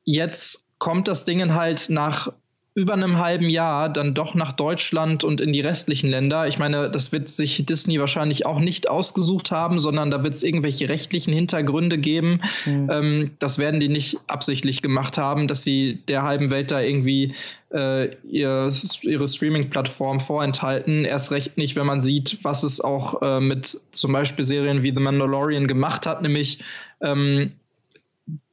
jetzt 0.03 0.65
kommt 0.79 1.07
das 1.07 1.25
Ding 1.25 1.53
halt 1.53 1.89
nach 1.89 2.33
über 2.73 2.93
einem 2.93 3.17
halben 3.17 3.49
Jahr 3.49 3.89
dann 3.89 4.13
doch 4.13 4.33
nach 4.33 4.53
Deutschland 4.53 5.25
und 5.25 5.41
in 5.41 5.51
die 5.51 5.59
restlichen 5.59 6.07
Länder. 6.07 6.47
Ich 6.47 6.57
meine, 6.57 6.89
das 6.89 7.11
wird 7.11 7.29
sich 7.29 7.65
Disney 7.65 7.99
wahrscheinlich 7.99 8.45
auch 8.45 8.59
nicht 8.59 8.89
ausgesucht 8.89 9.51
haben, 9.51 9.81
sondern 9.81 10.09
da 10.09 10.23
wird 10.23 10.35
es 10.35 10.43
irgendwelche 10.43 10.87
rechtlichen 10.87 11.33
Hintergründe 11.33 11.97
geben. 11.97 12.41
Mhm. 12.65 12.89
Ähm, 12.89 13.31
das 13.39 13.59
werden 13.59 13.81
die 13.81 13.89
nicht 13.89 14.19
absichtlich 14.27 14.81
gemacht 14.81 15.17
haben, 15.17 15.49
dass 15.49 15.63
sie 15.63 15.99
der 16.07 16.23
halben 16.23 16.49
Welt 16.49 16.71
da 16.71 16.79
irgendwie 16.79 17.33
äh, 17.73 18.15
ihr, 18.23 18.71
ihre 19.01 19.27
Streaming-Plattform 19.27 20.21
vorenthalten. 20.21 21.03
Erst 21.03 21.31
recht 21.31 21.57
nicht, 21.57 21.75
wenn 21.75 21.85
man 21.85 22.01
sieht, 22.01 22.39
was 22.43 22.63
es 22.63 22.79
auch 22.79 23.21
äh, 23.21 23.41
mit 23.41 23.81
zum 23.91 24.13
Beispiel 24.13 24.45
Serien 24.45 24.81
wie 24.81 24.93
The 24.95 25.01
Mandalorian 25.01 25.67
gemacht 25.67 26.05
hat, 26.05 26.21
nämlich 26.21 26.59
ähm, 27.01 27.51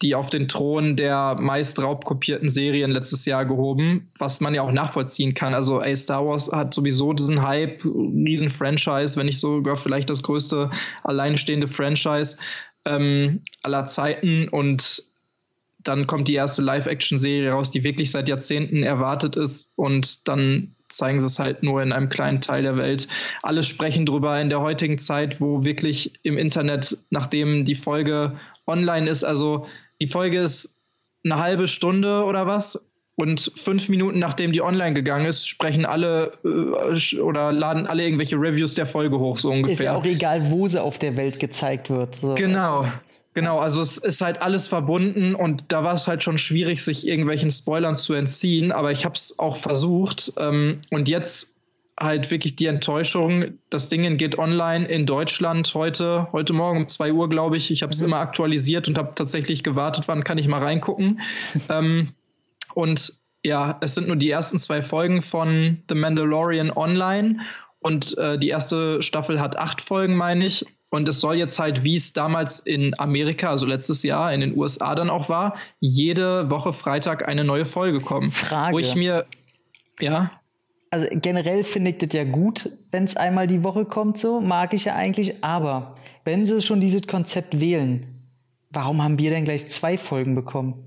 die 0.02 0.14
auf 0.14 0.30
den 0.30 0.48
Thron 0.48 0.96
der 0.96 1.36
meist 1.38 1.80
raubkopierten 1.80 2.48
Serien 2.48 2.90
letztes 2.90 3.24
Jahr 3.26 3.44
gehoben, 3.44 4.10
was 4.18 4.40
man 4.40 4.54
ja 4.54 4.62
auch 4.62 4.72
nachvollziehen 4.72 5.34
kann. 5.34 5.54
Also, 5.54 5.80
ey, 5.80 5.96
Star 5.96 6.26
Wars 6.26 6.50
hat 6.50 6.74
sowieso 6.74 7.12
diesen 7.12 7.42
Hype, 7.42 7.84
riesen 7.84 8.50
Franchise, 8.50 9.16
wenn 9.16 9.26
nicht 9.26 9.38
sogar 9.38 9.76
vielleicht 9.76 10.10
das 10.10 10.22
größte 10.22 10.70
alleinstehende 11.04 11.68
Franchise 11.68 12.38
ähm, 12.84 13.42
aller 13.62 13.84
Zeiten 13.86 14.48
und 14.48 15.04
dann 15.80 16.06
kommt 16.06 16.28
die 16.28 16.34
erste 16.34 16.62
Live-Action-Serie 16.62 17.52
raus, 17.52 17.70
die 17.70 17.84
wirklich 17.84 18.10
seit 18.10 18.28
Jahrzehnten 18.28 18.82
erwartet 18.82 19.36
ist 19.36 19.72
und 19.76 20.26
dann 20.28 20.74
zeigen 20.88 21.20
sie 21.20 21.26
es 21.26 21.38
halt 21.38 21.62
nur 21.62 21.82
in 21.82 21.92
einem 21.92 22.08
kleinen 22.08 22.40
Teil 22.40 22.62
der 22.62 22.76
Welt. 22.76 23.08
Alle 23.42 23.62
sprechen 23.62 24.06
drüber 24.06 24.40
in 24.40 24.48
der 24.48 24.60
heutigen 24.60 24.98
Zeit, 24.98 25.40
wo 25.40 25.64
wirklich 25.64 26.18
im 26.22 26.38
Internet, 26.38 26.98
nachdem 27.10 27.64
die 27.64 27.74
Folge 27.74 28.38
online 28.68 29.08
ist. 29.08 29.24
Also 29.24 29.66
die 30.00 30.06
Folge 30.06 30.38
ist 30.38 30.78
eine 31.24 31.38
halbe 31.38 31.68
Stunde 31.68 32.24
oder 32.24 32.46
was. 32.46 32.88
Und 33.16 33.50
fünf 33.56 33.88
Minuten 33.88 34.20
nachdem 34.20 34.52
die 34.52 34.62
online 34.62 34.94
gegangen 34.94 35.26
ist, 35.26 35.48
sprechen 35.48 35.84
alle 35.84 36.32
äh, 36.44 37.18
oder 37.18 37.50
laden 37.50 37.88
alle 37.88 38.04
irgendwelche 38.04 38.36
Reviews 38.36 38.74
der 38.74 38.86
Folge 38.86 39.18
hoch, 39.18 39.36
so 39.36 39.50
ungefähr. 39.50 39.72
Ist 39.72 39.80
ja 39.80 39.96
auch 39.96 40.04
egal, 40.04 40.52
wo 40.52 40.68
sie 40.68 40.80
auf 40.80 40.98
der 40.98 41.16
Welt 41.16 41.40
gezeigt 41.40 41.90
wird. 41.90 42.14
So. 42.14 42.36
Genau. 42.36 42.86
Genau, 43.34 43.58
also 43.58 43.82
es 43.82 43.98
ist 43.98 44.20
halt 44.20 44.42
alles 44.42 44.66
verbunden 44.66 45.34
und 45.34 45.64
da 45.68 45.84
war 45.84 45.94
es 45.94 46.08
halt 46.08 46.24
schon 46.24 46.38
schwierig, 46.38 46.82
sich 46.82 47.06
irgendwelchen 47.06 47.52
Spoilern 47.52 47.94
zu 47.96 48.14
entziehen, 48.14 48.72
aber 48.72 48.90
ich 48.90 49.04
habe 49.04 49.14
es 49.14 49.38
auch 49.38 49.56
versucht. 49.56 50.32
Ähm, 50.38 50.80
und 50.90 51.08
jetzt 51.08 51.54
halt 51.98 52.30
wirklich 52.30 52.56
die 52.56 52.66
Enttäuschung. 52.66 53.58
Das 53.70 53.88
Ding 53.88 54.16
geht 54.16 54.38
online 54.38 54.86
in 54.86 55.06
Deutschland 55.06 55.72
heute, 55.74 56.28
heute 56.32 56.52
Morgen 56.52 56.80
um 56.80 56.88
2 56.88 57.12
Uhr, 57.12 57.28
glaube 57.28 57.56
ich. 57.56 57.70
Ich 57.70 57.82
habe 57.82 57.92
es 57.92 58.00
mhm. 58.00 58.08
immer 58.08 58.18
aktualisiert 58.18 58.88
und 58.88 58.98
habe 58.98 59.12
tatsächlich 59.14 59.62
gewartet, 59.62 60.08
wann 60.08 60.24
kann 60.24 60.38
ich 60.38 60.48
mal 60.48 60.62
reingucken. 60.62 61.20
ähm, 61.68 62.12
und 62.74 63.14
ja, 63.44 63.78
es 63.80 63.94
sind 63.94 64.08
nur 64.08 64.16
die 64.16 64.30
ersten 64.30 64.58
zwei 64.58 64.82
Folgen 64.82 65.22
von 65.22 65.82
The 65.88 65.94
Mandalorian 65.94 66.70
online 66.70 67.40
und 67.80 68.16
äh, 68.18 68.38
die 68.38 68.48
erste 68.48 69.02
Staffel 69.02 69.40
hat 69.40 69.56
acht 69.56 69.80
Folgen, 69.80 70.16
meine 70.16 70.46
ich. 70.46 70.66
Und 70.90 71.06
es 71.08 71.20
soll 71.20 71.34
jetzt 71.36 71.58
halt, 71.58 71.84
wie 71.84 71.96
es 71.96 72.14
damals 72.14 72.60
in 72.60 72.98
Amerika, 72.98 73.50
also 73.50 73.66
letztes 73.66 74.02
Jahr 74.02 74.32
in 74.32 74.40
den 74.40 74.56
USA 74.56 74.94
dann 74.94 75.10
auch 75.10 75.28
war, 75.28 75.56
jede 75.80 76.50
Woche 76.50 76.72
Freitag 76.72 77.28
eine 77.28 77.44
neue 77.44 77.66
Folge 77.66 78.00
kommen. 78.00 78.32
Frage. 78.32 78.74
Wo 78.74 78.78
ich 78.78 78.94
mir, 78.94 79.26
ja. 80.00 80.30
Also 80.90 81.06
generell 81.12 81.64
finde 81.64 81.90
ich 81.90 81.98
das 81.98 82.10
ja 82.12 82.24
gut, 82.24 82.70
wenn 82.90 83.04
es 83.04 83.16
einmal 83.16 83.46
die 83.46 83.62
Woche 83.62 83.84
kommt, 83.84 84.18
so 84.18 84.40
mag 84.40 84.72
ich 84.72 84.86
ja 84.86 84.94
eigentlich. 84.94 85.44
Aber 85.44 85.94
wenn 86.24 86.46
sie 86.46 86.62
schon 86.62 86.80
dieses 86.80 87.06
Konzept 87.06 87.60
wählen, 87.60 88.06
warum 88.70 89.02
haben 89.02 89.18
wir 89.18 89.30
denn 89.30 89.44
gleich 89.44 89.68
zwei 89.68 89.98
Folgen 89.98 90.34
bekommen? 90.34 90.84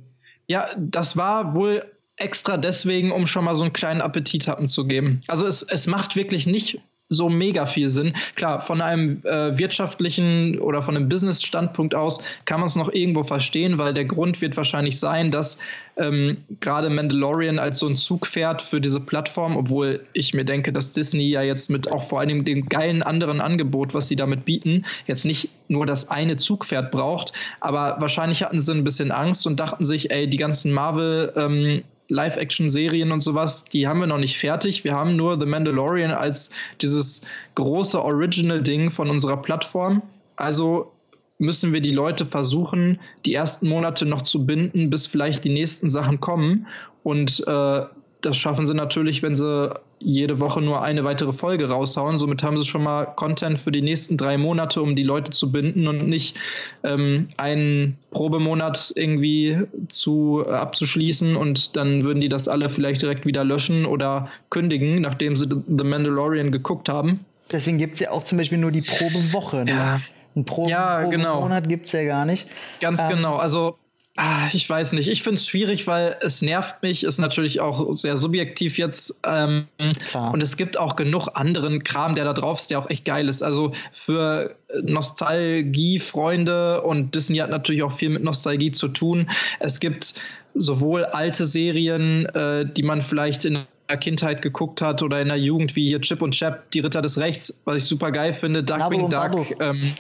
Ja, 0.48 0.68
das 0.78 1.18
war 1.18 1.54
wohl 1.54 1.84
extra 2.18 2.58
deswegen, 2.58 3.12
um 3.12 3.28
schon 3.28 3.46
mal 3.46 3.56
so 3.56 3.64
einen 3.64 3.74
kleinen 3.74 4.02
Appetit 4.02 4.48
haben 4.48 4.68
zu 4.68 4.86
geben. 4.86 5.20
Also 5.28 5.48
es, 5.48 5.64
es 5.64 5.88
macht 5.88 6.16
wirklich 6.16 6.46
nicht 6.46 6.80
so 7.12 7.30
mega 7.30 7.66
viel 7.66 7.90
Sinn. 7.90 8.14
Klar, 8.36 8.62
von 8.62 8.82
einem 8.82 9.22
äh, 9.26 9.58
wirtschaftlichen 9.58 10.58
oder 10.60 10.82
von 10.82 10.96
einem 10.96 11.10
Business-Standpunkt 11.10 11.94
aus 11.94 12.24
kann 12.46 12.62
man 12.62 12.68
es 12.68 12.76
noch 12.76 12.92
irgendwo 12.92 13.24
verstehen, 13.24 13.78
weil 13.78 13.94
der 13.94 14.06
Grund 14.06 14.42
wird 14.42 14.58
wahrscheinlich 14.58 15.00
sein, 15.00 15.30
dass 15.30 15.60
ähm, 15.98 16.38
gerade 16.62 16.90
Mandalorian 16.90 17.60
als 17.60 17.80
so 17.80 17.88
ein 17.88 17.98
Zugpferd 17.98 18.62
für 18.62 18.80
diese 18.80 19.02
Plattform, 19.02 19.58
obwohl 19.58 20.06
ich 20.14 20.34
mir 20.34 20.46
denke, 20.46 20.72
dass 20.72 20.94
Disney 20.94 21.30
ja 21.30 21.42
jetzt 21.42 21.70
mit 21.70 21.92
auch 21.92 22.06
vor 22.06 22.22
allem 22.22 22.46
dem 22.46 22.68
geilen 22.70 23.04
anderen 23.04 23.42
Angebot, 23.42 23.94
was 23.94 24.08
sie 24.08 24.16
damit 24.16 24.46
bieten, 24.46 24.86
jetzt 25.06 25.26
nicht 25.26 25.50
nur 25.68 25.86
das 25.86 26.10
eine 26.10 26.38
Zugpferd 26.38 26.92
braucht, 26.92 27.34
aber 27.60 27.98
wahrscheinlich 28.00 28.42
hatten 28.44 28.60
sie 28.60 28.72
ein 28.72 28.86
bisschen 28.86 29.12
Angst 29.12 29.46
und 29.46 29.60
dachten 29.60 29.84
sich, 29.84 30.12
ey, 30.12 30.30
die 30.30 30.38
ganzen 30.38 30.72
Marvel 30.72 31.34
ähm, 31.36 31.84
Live-Action-Serien 32.12 33.12
und 33.12 33.22
sowas, 33.22 33.66
die 33.66 33.88
haben 33.88 34.02
wir 34.02 34.08
noch 34.08 34.18
nicht 34.18 34.38
fertig. 34.38 34.84
Wir 34.84 34.94
haben 34.94 35.16
nur 35.16 35.40
The 35.40 35.46
Mandalorian 35.46 36.12
als 36.12 36.52
dieses 36.82 37.26
große 37.56 38.02
Original-Ding 38.04 38.92
von 38.92 39.10
unserer 39.10 39.38
Plattform. 39.38 40.02
Also 40.36 40.92
müssen 41.38 41.74
wir 41.74 41.82
die 41.82 41.94
Leute 41.94 42.26
versuchen, 42.26 43.00
die 43.26 43.34
ersten 43.34 43.68
Monate 43.68 44.06
noch 44.06 44.24
zu 44.24 44.46
binden, 44.46 44.90
bis 44.90 45.08
vielleicht 45.08 45.46
die 45.46 45.54
nächsten 45.54 45.90
Sachen 45.90 46.20
kommen. 46.20 46.68
Und 47.04 47.44
äh, 47.48 47.82
das 48.22 48.38
schaffen 48.38 48.68
sie 48.68 48.76
natürlich, 48.76 49.24
wenn 49.24 49.36
sie 49.36 49.74
jede 50.02 50.40
Woche 50.40 50.62
nur 50.62 50.82
eine 50.82 51.04
weitere 51.04 51.34
Folge 51.34 51.70
raushauen. 51.70 52.20
Somit 52.20 52.44
haben 52.44 52.58
sie 52.58 52.66
schon 52.66 52.84
mal 52.84 53.06
Content 53.06 53.60
für 53.60 53.72
die 53.72 53.82
nächsten 53.82 54.18
drei 54.18 54.38
Monate, 54.38 54.82
um 54.82 54.96
die 54.96 55.04
Leute 55.04 55.32
zu 55.32 55.52
binden 55.52 55.88
und 55.88 56.08
nicht 56.08 56.38
ähm, 56.84 57.30
einen 57.38 57.98
Probemonat 58.12 58.94
irgendwie 58.96 59.60
zu 59.90 60.44
äh, 60.46 60.52
abzuschließen 60.52 61.36
und 61.36 61.76
dann 61.76 62.04
würden 62.04 62.22
die 62.22 62.30
das 62.30 62.48
alle 62.48 62.70
vielleicht 62.70 63.02
direkt 63.02 63.26
wieder 63.26 63.44
löschen 63.44 63.86
oder 63.86 64.30
kündigen, 64.50 65.02
nachdem 65.02 65.36
sie 65.36 65.48
The 65.50 65.84
Mandalorian 65.84 66.52
geguckt 66.52 66.90
haben. 66.90 67.26
Deswegen 67.52 67.78
gibt 67.78 67.96
es 67.96 68.00
ja 68.02 68.12
auch 68.12 68.24
zum 68.24 68.38
Beispiel 68.38 68.58
nur 68.58 68.72
die 68.72 68.82
Probewoche. 68.82 69.66
Ne? 69.66 69.72
Ja. 69.72 70.02
Ein 70.34 70.46
Probe, 70.46 70.70
ja, 70.70 71.04
genau. 71.04 71.42
Monat 71.42 71.68
gibt 71.68 71.88
es 71.88 71.92
ja 71.92 72.06
gar 72.06 72.26
nicht. 72.26 72.48
Ganz 72.80 73.04
ähm, 73.04 73.18
genau. 73.18 73.36
Also 73.36 73.76
Ah, 74.18 74.50
ich 74.52 74.70
weiß 74.70 74.92
nicht. 74.94 75.08
Ich 75.08 75.24
finde 75.24 75.36
es 75.36 75.48
schwierig, 75.48 75.88
weil 75.88 76.18
es 76.22 76.42
nervt 76.42 76.84
mich, 76.84 77.06
ist 77.06 77.18
natürlich 77.18 77.62
auch 77.62 77.94
sehr 77.94 78.18
subjektiv 78.18 78.78
jetzt. 78.78 79.20
Ähm, 79.26 79.68
und 80.14 80.44
es 80.44 80.58
gibt 80.58 80.78
auch 80.78 80.98
genug 80.98 81.30
anderen 81.36 81.82
Kram, 81.84 82.16
der 82.16 82.26
da 82.26 82.34
drauf 82.34 82.60
ist, 82.60 82.72
der 82.72 82.80
auch 82.80 82.90
echt 82.90 83.06
geil 83.06 83.30
ist. 83.30 83.42
Also 83.42 83.72
für 83.94 84.54
Nostalgie-Freunde 84.84 86.82
und 86.82 87.16
Disney 87.16 87.38
hat 87.38 87.50
natürlich 87.50 87.84
auch 87.84 87.94
viel 87.94 88.10
mit 88.10 88.22
Nostalgie 88.22 88.74
zu 88.74 88.90
tun. 88.90 89.30
Es 89.60 89.80
gibt 89.80 90.16
sowohl 90.56 91.06
alte 91.06 91.46
Serien, 91.46 92.26
äh, 92.26 92.66
die 92.66 92.84
man 92.84 93.02
vielleicht 93.02 93.46
in 93.46 93.64
der 93.90 93.98
Kindheit 93.98 94.42
geguckt 94.42 94.82
hat 94.82 95.02
oder 95.04 95.22
in 95.22 95.30
der 95.30 95.38
Jugend, 95.38 95.78
wie 95.78 95.88
hier 95.88 96.02
Chip 96.02 96.22
und 96.22 96.32
Chap, 96.32 96.70
die 96.72 96.82
Ritter 96.82 97.02
des 97.02 97.18
Rechts, 97.18 97.58
was 97.64 97.78
ich 97.78 97.86
super 97.86 98.12
geil 98.12 98.34
finde, 98.34 98.62
Duckwing 98.62 99.10
Duck. 99.10 99.60
Ähm, 99.62 99.94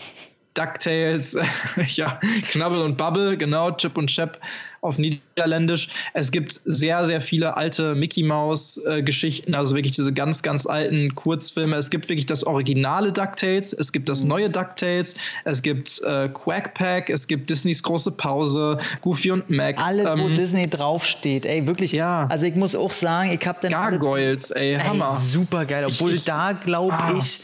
DuckTales, 0.54 1.38
ja, 1.96 2.20
Knabbel 2.52 2.82
und 2.82 2.98
Bubble, 2.98 3.38
genau, 3.38 3.72
Chip 3.72 3.98
und 3.98 4.08
Chap 4.08 4.40
auf 4.82 4.98
Niederländisch. 4.98 5.90
Es 6.14 6.32
gibt 6.32 6.60
sehr, 6.66 7.06
sehr 7.06 7.22
viele 7.22 7.56
alte 7.56 7.94
Mickey 7.94 8.24
Mouse-Geschichten, 8.24 9.54
äh, 9.54 9.58
also 9.58 9.76
wirklich 9.76 9.96
diese 9.96 10.12
ganz, 10.12 10.42
ganz 10.42 10.66
alten 10.66 11.14
Kurzfilme. 11.14 11.76
Es 11.76 11.92
gibt 11.92 12.10
wirklich 12.10 12.26
das 12.26 12.44
originale 12.44 13.12
DuckTales, 13.12 13.74
es 13.74 13.92
gibt 13.92 14.10
das 14.10 14.24
mhm. 14.24 14.30
neue 14.30 14.50
DuckTales, 14.50 15.16
es 15.46 15.62
gibt 15.62 16.02
äh, 16.02 16.30
Quack 16.30 16.74
Pack, 16.74 17.10
es 17.12 17.28
gibt 17.28 17.50
Disneys 17.52 17.84
große 17.84 18.12
Pause, 18.12 18.80
Goofy 19.02 19.32
und 19.32 19.50
Max. 19.56 19.84
Alle, 19.84 20.10
ähm, 20.10 20.20
wo 20.20 20.30
Disney 20.30 20.68
draufsteht, 20.68 21.46
ey, 21.46 21.68
wirklich. 21.68 21.92
Ja. 21.92 22.26
Also 22.30 22.48
ich 22.48 22.56
muss 22.56 22.76
auch 22.76 22.94
sagen, 22.94 23.32
ich 23.32 23.48
habe 23.48 23.60
dann. 23.62 23.72
Gargoyles, 23.72 24.50
ey, 24.52 24.80
Hammer. 24.80 25.14
super 25.14 25.66
geil. 25.66 25.86
Obwohl 25.86 26.16
ich, 26.16 26.24
da 26.24 26.54
glaube 26.54 26.94
ah. 26.94 27.14
ich, 27.18 27.42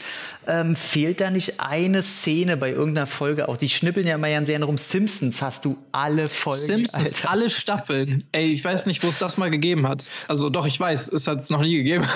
ähm, 0.48 0.74
fehlt 0.76 1.20
da 1.20 1.30
nicht 1.30 1.60
eine 1.60 2.02
Szene 2.02 2.56
bei 2.56 2.70
irgendeiner 2.70 3.06
Folge 3.06 3.48
auch. 3.48 3.58
Die 3.58 3.68
schnippeln 3.68 4.06
ja 4.06 4.14
immer 4.14 4.30
ganz 4.30 4.48
gerne 4.48 4.64
rum. 4.64 4.78
Simpsons 4.78 5.42
hast 5.42 5.64
du 5.64 5.76
alle 5.92 6.28
Folgen. 6.28 6.58
Simpsons, 6.58 7.14
Alter. 7.14 7.27
Alle 7.28 7.50
Staffeln. 7.50 8.24
Ey, 8.32 8.46
ich 8.46 8.64
weiß 8.64 8.86
nicht, 8.86 9.04
wo 9.04 9.08
es 9.08 9.18
das 9.18 9.36
mal 9.36 9.50
gegeben 9.50 9.86
hat. 9.86 10.10
Also 10.28 10.50
doch, 10.50 10.66
ich 10.66 10.78
weiß, 10.80 11.08
es 11.08 11.26
hat 11.26 11.40
es 11.40 11.50
noch 11.50 11.60
nie 11.60 11.76
gegeben. 11.76 12.04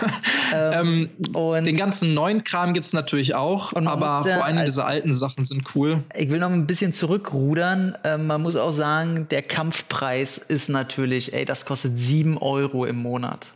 Ähm, 0.55 1.09
ähm, 1.34 1.64
den 1.64 1.76
ganzen 1.76 2.12
neuen 2.12 2.44
Kram 2.44 2.74
gibt 2.74 2.84
es 2.84 2.93
natürlich 2.93 3.34
auch, 3.34 3.72
aber 3.72 4.22
ja, 4.26 4.34
vor 4.34 4.44
allem 4.44 4.62
diese 4.66 4.84
alten 4.84 5.14
Sachen 5.14 5.47
sind 5.47 5.74
cool. 5.74 6.05
Ich 6.14 6.28
will 6.28 6.40
noch 6.40 6.51
ein 6.51 6.66
bisschen 6.66 6.93
zurückrudern. 6.93 7.97
Ähm, 8.05 8.26
man 8.26 8.43
muss 8.43 8.55
auch 8.56 8.72
sagen, 8.72 9.26
der 9.30 9.40
Kampfpreis 9.40 10.36
ist 10.36 10.68
natürlich, 10.68 11.32
ey, 11.32 11.47
das 11.47 11.64
kostet 11.64 11.97
7 11.97 12.36
Euro 12.36 12.84
im 12.84 12.97
Monat. 12.97 13.55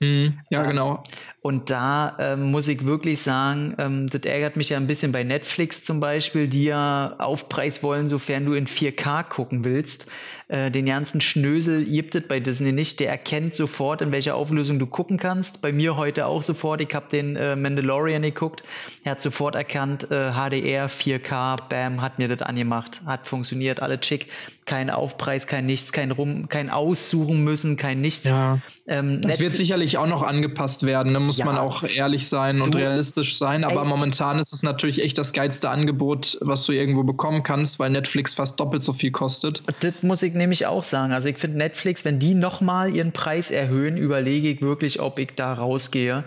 Mhm, 0.00 0.40
ja, 0.50 0.62
genau. 0.64 1.02
Und 1.40 1.70
da 1.70 2.16
ähm, 2.18 2.50
muss 2.50 2.68
ich 2.68 2.84
wirklich 2.84 3.22
sagen, 3.22 3.74
ähm, 3.78 4.10
das 4.10 4.22
ärgert 4.22 4.56
mich 4.56 4.68
ja 4.68 4.76
ein 4.76 4.86
bisschen 4.86 5.10
bei 5.10 5.24
Netflix 5.24 5.84
zum 5.84 6.00
Beispiel, 6.00 6.48
die 6.48 6.64
ja 6.64 7.14
Aufpreis 7.18 7.82
wollen, 7.82 8.06
sofern 8.06 8.44
du 8.44 8.52
in 8.52 8.66
4K 8.66 9.22
gucken 9.24 9.64
willst. 9.64 10.06
Äh, 10.48 10.70
den 10.70 10.86
ganzen 10.86 11.20
Schnösel 11.20 11.84
gibt 11.84 12.14
es 12.14 12.22
bei 12.28 12.38
Disney 12.38 12.70
nicht. 12.70 13.00
Der 13.00 13.10
erkennt 13.10 13.54
sofort, 13.54 14.00
in 14.00 14.12
welcher 14.12 14.36
Auflösung 14.36 14.78
du 14.78 14.86
gucken 14.86 15.18
kannst. 15.18 15.60
Bei 15.60 15.72
mir 15.72 15.96
heute 15.96 16.26
auch 16.26 16.42
sofort. 16.42 16.80
Ich 16.80 16.94
habe 16.94 17.06
den 17.10 17.34
äh, 17.34 17.56
Mandalorian 17.56 18.22
geguckt. 18.22 18.62
Er 19.02 19.12
hat 19.12 19.22
sofort 19.22 19.56
erkannt, 19.56 20.10
äh, 20.10 20.32
HDR, 20.32 20.88
4K, 20.88 21.56
bam, 21.68 22.00
hat 22.00 22.18
mir 22.18 22.28
das 22.28 22.42
angemacht. 22.42 23.02
Hat 23.06 23.26
funktioniert, 23.26 23.82
alle 23.82 24.00
chick. 24.00 24.28
Kein 24.66 24.88
Aufpreis, 24.88 25.48
kein 25.48 25.66
nichts, 25.66 25.92
kein 25.92 26.12
Rum, 26.12 26.48
kein 26.48 26.70
Aussuchen 26.70 27.42
müssen, 27.42 27.76
kein 27.76 28.00
nichts. 28.00 28.28
Ja. 28.28 28.60
Ähm, 28.88 29.20
das 29.20 29.40
wird 29.40 29.56
sicherlich 29.56 29.98
auch 29.98 30.06
noch 30.06 30.22
angepasst 30.22 30.86
werden, 30.86 31.12
da 31.12 31.18
muss 31.18 31.38
ja, 31.38 31.44
man 31.44 31.58
auch 31.58 31.82
ehrlich 31.82 32.28
sein 32.28 32.60
und 32.60 32.74
du, 32.74 32.78
realistisch 32.78 33.36
sein. 33.36 33.64
Aber 33.64 33.82
ey, 33.82 33.86
momentan 33.86 34.38
ist 34.38 34.52
es 34.52 34.62
natürlich 34.62 35.02
echt 35.02 35.18
das 35.18 35.32
geilste 35.32 35.70
Angebot, 35.70 36.38
was 36.40 36.64
du 36.66 36.72
irgendwo 36.72 37.02
bekommen 37.02 37.42
kannst, 37.42 37.80
weil 37.80 37.90
Netflix 37.90 38.34
fast 38.34 38.60
doppelt 38.60 38.84
so 38.84 38.92
viel 38.92 39.10
kostet. 39.10 39.62
Das 39.80 39.94
muss 40.02 40.22
ich 40.22 40.34
nämlich 40.34 40.66
auch 40.66 40.84
sagen. 40.84 41.12
Also 41.12 41.28
ich 41.28 41.38
finde 41.38 41.58
Netflix, 41.58 42.04
wenn 42.04 42.20
die 42.20 42.34
nochmal 42.34 42.94
ihren 42.94 43.10
Preis 43.10 43.50
erhöhen, 43.50 43.96
überlege 43.96 44.50
ich 44.50 44.62
wirklich, 44.62 45.00
ob 45.00 45.18
ich 45.18 45.30
da 45.34 45.52
rausgehe. 45.54 46.24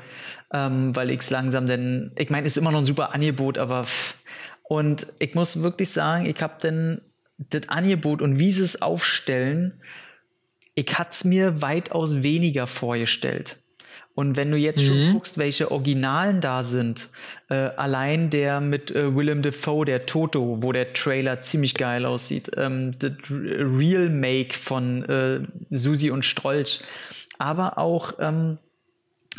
Ähm, 0.51 0.95
weil 0.95 1.11
ich 1.11 1.19
es 1.19 1.29
langsam 1.29 1.67
denn, 1.67 2.11
ich 2.17 2.29
meine, 2.29 2.47
ist 2.47 2.57
immer 2.57 2.71
noch 2.71 2.79
ein 2.79 2.85
super 2.85 3.13
Angebot, 3.13 3.59
aber 3.59 3.85
pff. 3.85 4.15
und 4.63 5.05
ich 5.19 5.35
muss 5.35 5.61
wirklich 5.61 5.91
sagen, 5.91 6.25
ich 6.25 6.41
habe 6.41 6.55
denn 6.61 7.01
das 7.37 7.69
Angebot 7.69 8.21
und 8.23 8.39
wie 8.39 8.51
sie 8.51 8.63
es 8.63 8.81
aufstellen, 8.81 9.79
ich 10.79 10.97
hatte 10.97 11.11
es 11.11 11.25
mir 11.25 11.61
weitaus 11.61 12.23
weniger 12.23 12.65
vorgestellt. 12.65 13.61
Und 14.15 14.37
wenn 14.37 14.51
du 14.51 14.57
jetzt 14.57 14.81
mhm. 14.81 14.85
schon 14.85 15.13
guckst, 15.13 15.37
welche 15.37 15.71
Originalen 15.71 16.41
da 16.41 16.63
sind, 16.63 17.09
äh, 17.49 17.55
allein 17.55 18.29
der 18.29 18.59
mit 18.59 18.91
äh, 18.91 19.15
Willem 19.15 19.41
Dafoe, 19.41 19.85
der 19.85 20.05
Toto, 20.05 20.57
wo 20.61 20.71
der 20.71 20.93
Trailer 20.93 21.41
ziemlich 21.41 21.73
geil 21.73 22.05
aussieht, 22.05 22.51
ähm, 22.57 22.95
das 22.99 23.11
Real 23.29 24.09
Make 24.09 24.53
von 24.53 25.03
äh, 25.03 25.41
Susi 25.69 26.11
und 26.11 26.25
Strolch, 26.25 26.81
aber 27.37 27.77
auch 27.77 28.13
ähm, 28.19 28.57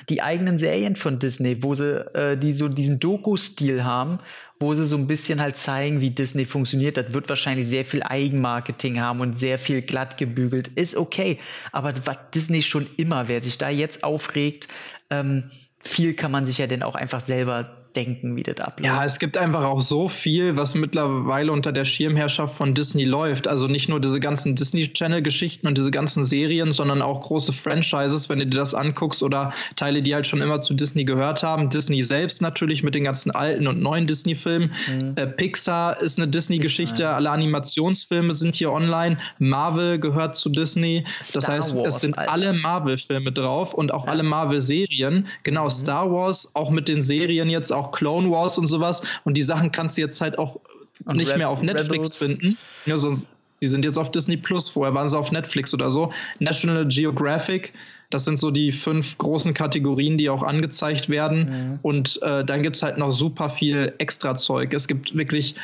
die 0.08 0.22
eigenen 0.22 0.58
Serien 0.58 0.96
von 0.96 1.18
Disney, 1.18 1.62
wo 1.62 1.74
sie 1.74 2.06
äh, 2.14 2.36
die 2.36 2.52
so 2.52 2.68
diesen 2.68 3.00
Doku-Stil 3.00 3.84
haben, 3.84 4.20
wo 4.60 4.74
sie 4.74 4.84
so 4.84 4.96
ein 4.96 5.06
bisschen 5.06 5.40
halt 5.40 5.56
zeigen, 5.56 6.02
wie 6.02 6.10
Disney 6.10 6.44
funktioniert. 6.44 6.98
Das 6.98 7.14
wird 7.14 7.30
wahrscheinlich 7.30 7.66
sehr 7.66 7.86
viel 7.86 8.02
Eigenmarketing 8.02 9.00
haben 9.00 9.20
und 9.20 9.36
sehr 9.36 9.58
viel 9.58 9.80
glatt 9.80 10.18
gebügelt. 10.18 10.68
Ist 10.68 10.96
okay. 10.96 11.38
Aber 11.72 11.94
was 12.04 12.18
Disney 12.34 12.60
schon 12.60 12.86
immer, 12.98 13.26
wer 13.28 13.42
sich 13.42 13.56
da 13.56 13.70
jetzt 13.70 14.04
aufregt, 14.04 14.68
ähm, 15.08 15.50
viel 15.82 16.12
kann 16.12 16.30
man 16.30 16.44
sich 16.44 16.58
ja 16.58 16.66
dann 16.66 16.82
auch 16.82 16.94
einfach 16.94 17.20
selber 17.20 17.79
denken, 17.96 18.36
wie 18.36 18.42
das 18.42 18.58
abläuft. 18.58 18.94
Ja, 18.94 19.04
es 19.04 19.18
gibt 19.18 19.36
einfach 19.36 19.64
auch 19.64 19.80
so 19.80 20.08
viel, 20.08 20.56
was 20.56 20.74
mittlerweile 20.74 21.52
unter 21.52 21.72
der 21.72 21.84
Schirmherrschaft 21.84 22.54
von 22.54 22.74
Disney 22.74 23.04
läuft. 23.04 23.48
Also 23.48 23.66
nicht 23.66 23.88
nur 23.88 24.00
diese 24.00 24.20
ganzen 24.20 24.54
Disney 24.54 24.92
Channel-Geschichten 24.92 25.66
und 25.66 25.76
diese 25.76 25.90
ganzen 25.90 26.24
Serien, 26.24 26.72
sondern 26.72 27.02
auch 27.02 27.22
große 27.22 27.52
Franchises, 27.52 28.28
wenn 28.28 28.38
du 28.38 28.46
dir 28.46 28.58
das 28.58 28.74
anguckst 28.74 29.22
oder 29.22 29.52
Teile, 29.76 30.02
die 30.02 30.14
halt 30.14 30.26
schon 30.26 30.40
immer 30.40 30.60
zu 30.60 30.74
Disney 30.74 31.04
gehört 31.04 31.42
haben. 31.42 31.70
Disney 31.70 32.02
selbst 32.02 32.42
natürlich 32.42 32.82
mit 32.82 32.94
den 32.94 33.04
ganzen 33.04 33.30
alten 33.30 33.66
und 33.66 33.80
neuen 33.80 34.06
Disney-Filmen. 34.06 34.72
Mhm. 34.88 35.12
Äh, 35.16 35.26
Pixar 35.26 36.00
ist 36.00 36.18
eine 36.18 36.28
Disney-Geschichte, 36.28 37.08
alle 37.08 37.30
Animationsfilme 37.30 38.32
sind 38.32 38.54
hier 38.54 38.72
online. 38.72 39.18
Marvel 39.38 39.98
gehört 39.98 40.36
zu 40.36 40.48
Disney. 40.48 41.04
Star 41.22 41.40
das 41.40 41.48
heißt, 41.48 41.76
Wars, 41.76 41.96
es 41.96 42.00
sind 42.02 42.18
Alter. 42.18 42.32
alle 42.32 42.52
Marvel-Filme 42.52 43.32
drauf 43.32 43.74
und 43.74 43.92
auch 43.92 44.06
ja. 44.06 44.12
alle 44.12 44.22
Marvel-Serien. 44.22 45.26
Genau, 45.42 45.64
mhm. 45.64 45.70
Star 45.70 46.10
Wars, 46.10 46.50
auch 46.54 46.70
mit 46.70 46.88
den 46.88 47.02
Serien 47.02 47.50
jetzt, 47.50 47.72
auch 47.80 47.92
Clone 47.92 48.30
Wars 48.30 48.58
und 48.58 48.66
sowas. 48.66 49.02
Und 49.24 49.36
die 49.36 49.42
Sachen 49.42 49.72
kannst 49.72 49.96
du 49.96 50.02
jetzt 50.02 50.20
halt 50.20 50.38
auch 50.38 50.60
und 51.06 51.16
nicht 51.16 51.30
Red, 51.30 51.38
mehr 51.38 51.48
auf 51.48 51.62
Netflix 51.62 51.90
Rebels. 51.90 52.16
finden. 52.18 52.58
Ja, 52.86 52.98
sonst, 52.98 53.28
sie 53.54 53.68
sind 53.68 53.84
jetzt 53.84 53.98
auf 53.98 54.10
Disney 54.10 54.36
Plus. 54.36 54.68
Vorher 54.68 54.94
waren 54.94 55.08
sie 55.08 55.18
auf 55.18 55.32
Netflix 55.32 55.72
oder 55.74 55.90
so. 55.90 56.12
National 56.38 56.86
Geographic. 56.86 57.72
Das 58.10 58.24
sind 58.24 58.38
so 58.38 58.50
die 58.50 58.72
fünf 58.72 59.16
großen 59.18 59.54
Kategorien, 59.54 60.18
die 60.18 60.28
auch 60.28 60.42
angezeigt 60.42 61.08
werden. 61.08 61.44
Mhm. 61.72 61.78
Und 61.82 62.20
äh, 62.22 62.44
dann 62.44 62.62
gibt 62.62 62.76
es 62.76 62.82
halt 62.82 62.98
noch 62.98 63.12
super 63.12 63.50
viel 63.50 63.94
Extra-Zeug. 63.98 64.74
Es 64.74 64.88
gibt 64.88 65.16
wirklich 65.16 65.54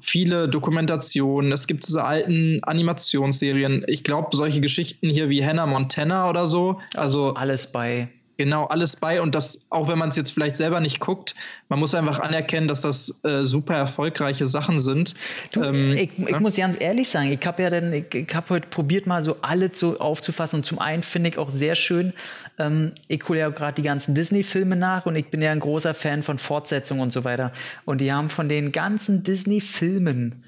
viele 0.00 0.48
Dokumentationen, 0.48 1.52
es 1.52 1.66
gibt 1.66 1.86
diese 1.86 2.04
alten 2.04 2.62
Animationsserien. 2.64 3.84
Ich 3.86 4.04
glaube, 4.04 4.36
solche 4.36 4.60
Geschichten 4.60 5.08
hier 5.08 5.28
wie 5.28 5.44
Hannah 5.44 5.66
Montana 5.66 6.28
oder 6.28 6.46
so. 6.46 6.80
Also 6.96 7.34
alles 7.34 7.70
bei 7.70 8.08
Genau, 8.38 8.64
alles 8.64 8.96
bei 8.96 9.20
und 9.20 9.34
das, 9.34 9.66
auch 9.68 9.88
wenn 9.88 9.98
man 9.98 10.08
es 10.08 10.16
jetzt 10.16 10.32
vielleicht 10.32 10.56
selber 10.56 10.80
nicht 10.80 11.00
guckt, 11.00 11.34
man 11.68 11.78
muss 11.78 11.94
einfach 11.94 12.18
anerkennen, 12.18 12.66
dass 12.66 12.80
das 12.80 13.20
äh, 13.24 13.42
super 13.42 13.74
erfolgreiche 13.74 14.46
Sachen 14.46 14.80
sind. 14.80 15.14
Du, 15.52 15.62
ähm, 15.62 15.92
ich, 15.92 16.18
ich 16.18 16.30
ja? 16.30 16.40
muss 16.40 16.56
ganz 16.56 16.80
ehrlich 16.80 17.10
sagen, 17.10 17.30
ich 17.30 17.46
habe 17.46 17.62
ja 17.62 17.70
dann, 17.70 17.92
ich, 17.92 18.14
ich 18.14 18.34
habe 18.34 18.48
heute 18.50 18.68
probiert 18.68 19.06
mal 19.06 19.22
so 19.22 19.36
alle 19.42 19.70
zu, 19.70 20.00
aufzufassen 20.00 20.60
und 20.60 20.64
zum 20.64 20.78
einen 20.78 21.02
finde 21.02 21.28
ich 21.28 21.38
auch 21.38 21.50
sehr 21.50 21.76
schön, 21.76 22.14
ähm, 22.58 22.92
ich 23.06 23.28
hole 23.28 23.38
ja 23.38 23.50
gerade 23.50 23.74
die 23.74 23.82
ganzen 23.82 24.14
Disney-Filme 24.14 24.76
nach 24.76 25.04
und 25.04 25.14
ich 25.14 25.26
bin 25.26 25.42
ja 25.42 25.52
ein 25.52 25.60
großer 25.60 25.92
Fan 25.92 26.22
von 26.22 26.38
Fortsetzungen 26.38 27.02
und 27.02 27.12
so 27.12 27.24
weiter 27.24 27.52
und 27.84 28.00
die 28.00 28.12
haben 28.12 28.30
von 28.30 28.48
den 28.48 28.72
ganzen 28.72 29.24
Disney-Filmen 29.24 30.42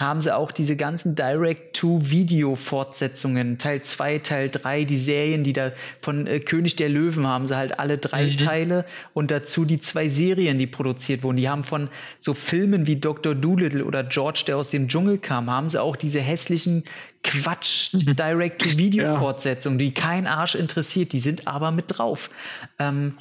haben 0.00 0.20
sie 0.22 0.34
auch 0.34 0.50
diese 0.50 0.76
ganzen 0.76 1.14
Direct-to-Video-Fortsetzungen, 1.14 3.58
Teil 3.58 3.82
2, 3.82 4.20
Teil 4.20 4.48
3, 4.48 4.84
die 4.84 4.96
Serien, 4.96 5.44
die 5.44 5.52
da 5.52 5.72
von 6.00 6.26
äh, 6.26 6.40
König 6.40 6.76
der 6.76 6.88
Löwen 6.88 7.26
haben 7.26 7.46
sie 7.46 7.54
halt 7.56 7.78
alle 7.78 7.98
drei 7.98 8.28
mhm. 8.28 8.38
Teile 8.38 8.86
und 9.12 9.30
dazu 9.30 9.66
die 9.66 9.78
zwei 9.78 10.08
Serien, 10.08 10.58
die 10.58 10.66
produziert 10.66 11.22
wurden. 11.22 11.36
Die 11.36 11.50
haben 11.50 11.64
von 11.64 11.90
so 12.18 12.32
Filmen 12.34 12.86
wie 12.86 12.96
Dr. 12.96 13.34
Doolittle 13.34 13.84
oder 13.84 14.04
George, 14.04 14.44
der 14.46 14.56
aus 14.56 14.70
dem 14.70 14.88
Dschungel 14.88 15.18
kam, 15.18 15.50
haben 15.50 15.68
sie 15.68 15.78
auch 15.80 15.96
diese 15.96 16.20
hässlichen 16.20 16.84
Quatsch 17.22 17.90
Direct-to-Video-Fortsetzungen, 17.92 19.78
die 19.78 19.92
kein 19.92 20.26
Arsch 20.26 20.54
interessiert, 20.54 21.12
die 21.12 21.20
sind 21.20 21.46
aber 21.46 21.70
mit 21.70 21.84
drauf. 21.88 22.30
Ähm, 22.78 23.18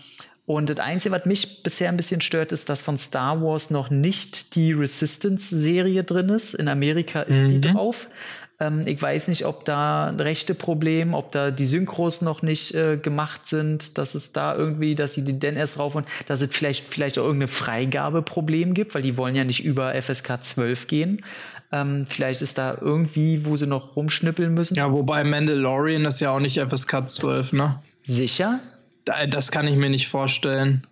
und 0.49 0.67
das 0.67 0.79
Einzige, 0.79 1.13
was 1.13 1.27
mich 1.27 1.61
bisher 1.61 1.89
ein 1.89 1.95
bisschen 1.95 2.21
stört, 2.21 2.51
ist, 2.53 2.69
dass 2.69 2.81
von 2.81 2.97
Star 2.97 3.39
Wars 3.39 3.69
noch 3.69 3.91
nicht 3.91 4.55
die 4.55 4.73
Resistance-Serie 4.73 6.03
drin 6.03 6.29
ist. 6.29 6.55
In 6.55 6.67
Amerika 6.67 7.21
ist 7.21 7.43
mhm. 7.43 7.49
die 7.49 7.61
drauf. 7.61 8.09
Ähm, 8.59 8.81
ich 8.87 8.99
weiß 8.99 9.27
nicht, 9.27 9.45
ob 9.45 9.63
da 9.65 10.09
rechte 10.09 10.55
Problem, 10.55 11.13
ob 11.13 11.31
da 11.33 11.51
die 11.51 11.67
Synchros 11.67 12.23
noch 12.23 12.41
nicht 12.41 12.73
äh, 12.73 12.97
gemacht 12.97 13.45
sind, 13.45 13.99
dass 13.99 14.15
es 14.15 14.33
da 14.33 14.55
irgendwie, 14.55 14.95
dass 14.95 15.13
sie 15.13 15.21
die 15.21 15.37
denn 15.37 15.55
erst 15.55 15.77
drauf 15.77 15.93
und 15.93 16.07
dass 16.25 16.41
es 16.41 16.49
vielleicht, 16.51 16.91
vielleicht 16.91 17.19
auch 17.19 17.25
irgendein 17.25 17.47
Freigabeproblem 17.47 18.73
gibt, 18.73 18.95
weil 18.95 19.03
die 19.03 19.17
wollen 19.17 19.35
ja 19.35 19.43
nicht 19.43 19.63
über 19.63 19.93
FSK 19.93 20.43
12 20.43 20.87
gehen. 20.87 21.23
Ähm, 21.71 22.07
vielleicht 22.09 22.41
ist 22.41 22.57
da 22.57 22.75
irgendwie, 22.81 23.45
wo 23.45 23.55
sie 23.55 23.67
noch 23.67 23.95
rumschnippeln 23.95 24.51
müssen. 24.51 24.73
Ja, 24.73 24.91
wobei 24.91 25.23
Mandalorian 25.23 26.05
ist 26.05 26.21
ja 26.21 26.31
auch 26.31 26.39
nicht 26.39 26.59
FSK 26.59 27.07
12, 27.07 27.53
ne? 27.53 27.79
Sicher? 28.03 28.61
Das 29.29 29.51
kann 29.51 29.67
ich 29.67 29.75
mir 29.75 29.89
nicht 29.89 30.07
vorstellen. 30.07 30.85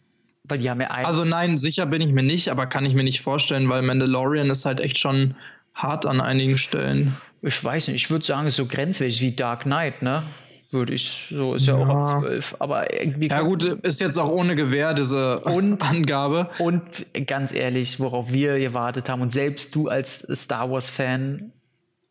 Weil 0.44 0.60
die 0.60 0.69
haben 0.69 0.80
ja 0.80 0.88
Also 0.88 1.26
nein, 1.26 1.57
sicher 1.57 1.85
bin 1.85 2.02
ich 2.02 2.14
mir 2.14 2.23
nicht, 2.23 2.49
aber 2.49 2.68
kann 2.68 2.85
ich 2.85 2.94
mir 2.94 3.03
nicht 3.03 3.22
vorstellen, 3.22 3.69
weil 3.69 3.81
Mandalorian 3.81 4.49
ist 4.49 4.65
halt 4.65 4.80
echt 4.80 4.98
schon 4.98 5.35
hart 5.73 6.06
an 6.06 6.22
einigen 6.22 6.57
Stellen. 6.57 7.18
Ich 7.41 7.61
weiß 7.64 7.88
nicht, 7.88 7.98
ich 7.98 8.10
würde 8.10 8.26
sagen, 8.26 8.48
es 8.48 8.53
ist 8.53 8.57
so 8.57 8.65
grenzwertig 8.65 9.22
wie 9.22 9.35
Dark 9.35 9.64
Knight, 9.64 10.02
ne? 10.02 10.23
Würde 10.69 10.94
ich, 10.94 11.27
so 11.30 11.53
ist 11.56 11.65
ja, 11.65 11.77
ja. 11.77 11.85
auch 11.85 12.14
ab 12.14 12.22
12. 12.22 12.56
Aber 12.60 12.94
irgendwie. 12.94 13.30
Ja, 13.30 13.41
gut, 13.41 13.64
ist 13.64 14.02
jetzt 14.02 14.18
auch 14.18 14.30
ohne 14.30 14.56
Gewähr 14.56 14.94
diese 14.94 15.39
und, 15.41 15.88
Angabe. 15.89 16.49
Und 16.60 17.06
ganz 17.26 17.53
ehrlich, 17.53 18.02
worauf 18.02 18.34
wir 18.34 18.60
gewartet 18.60 19.07
haben, 19.07 19.22
und 19.22 19.31
selbst 19.31 19.76
du 19.76 19.88
als 19.88 20.19
Star 20.19 20.69
Wars-Fan, 20.69 21.53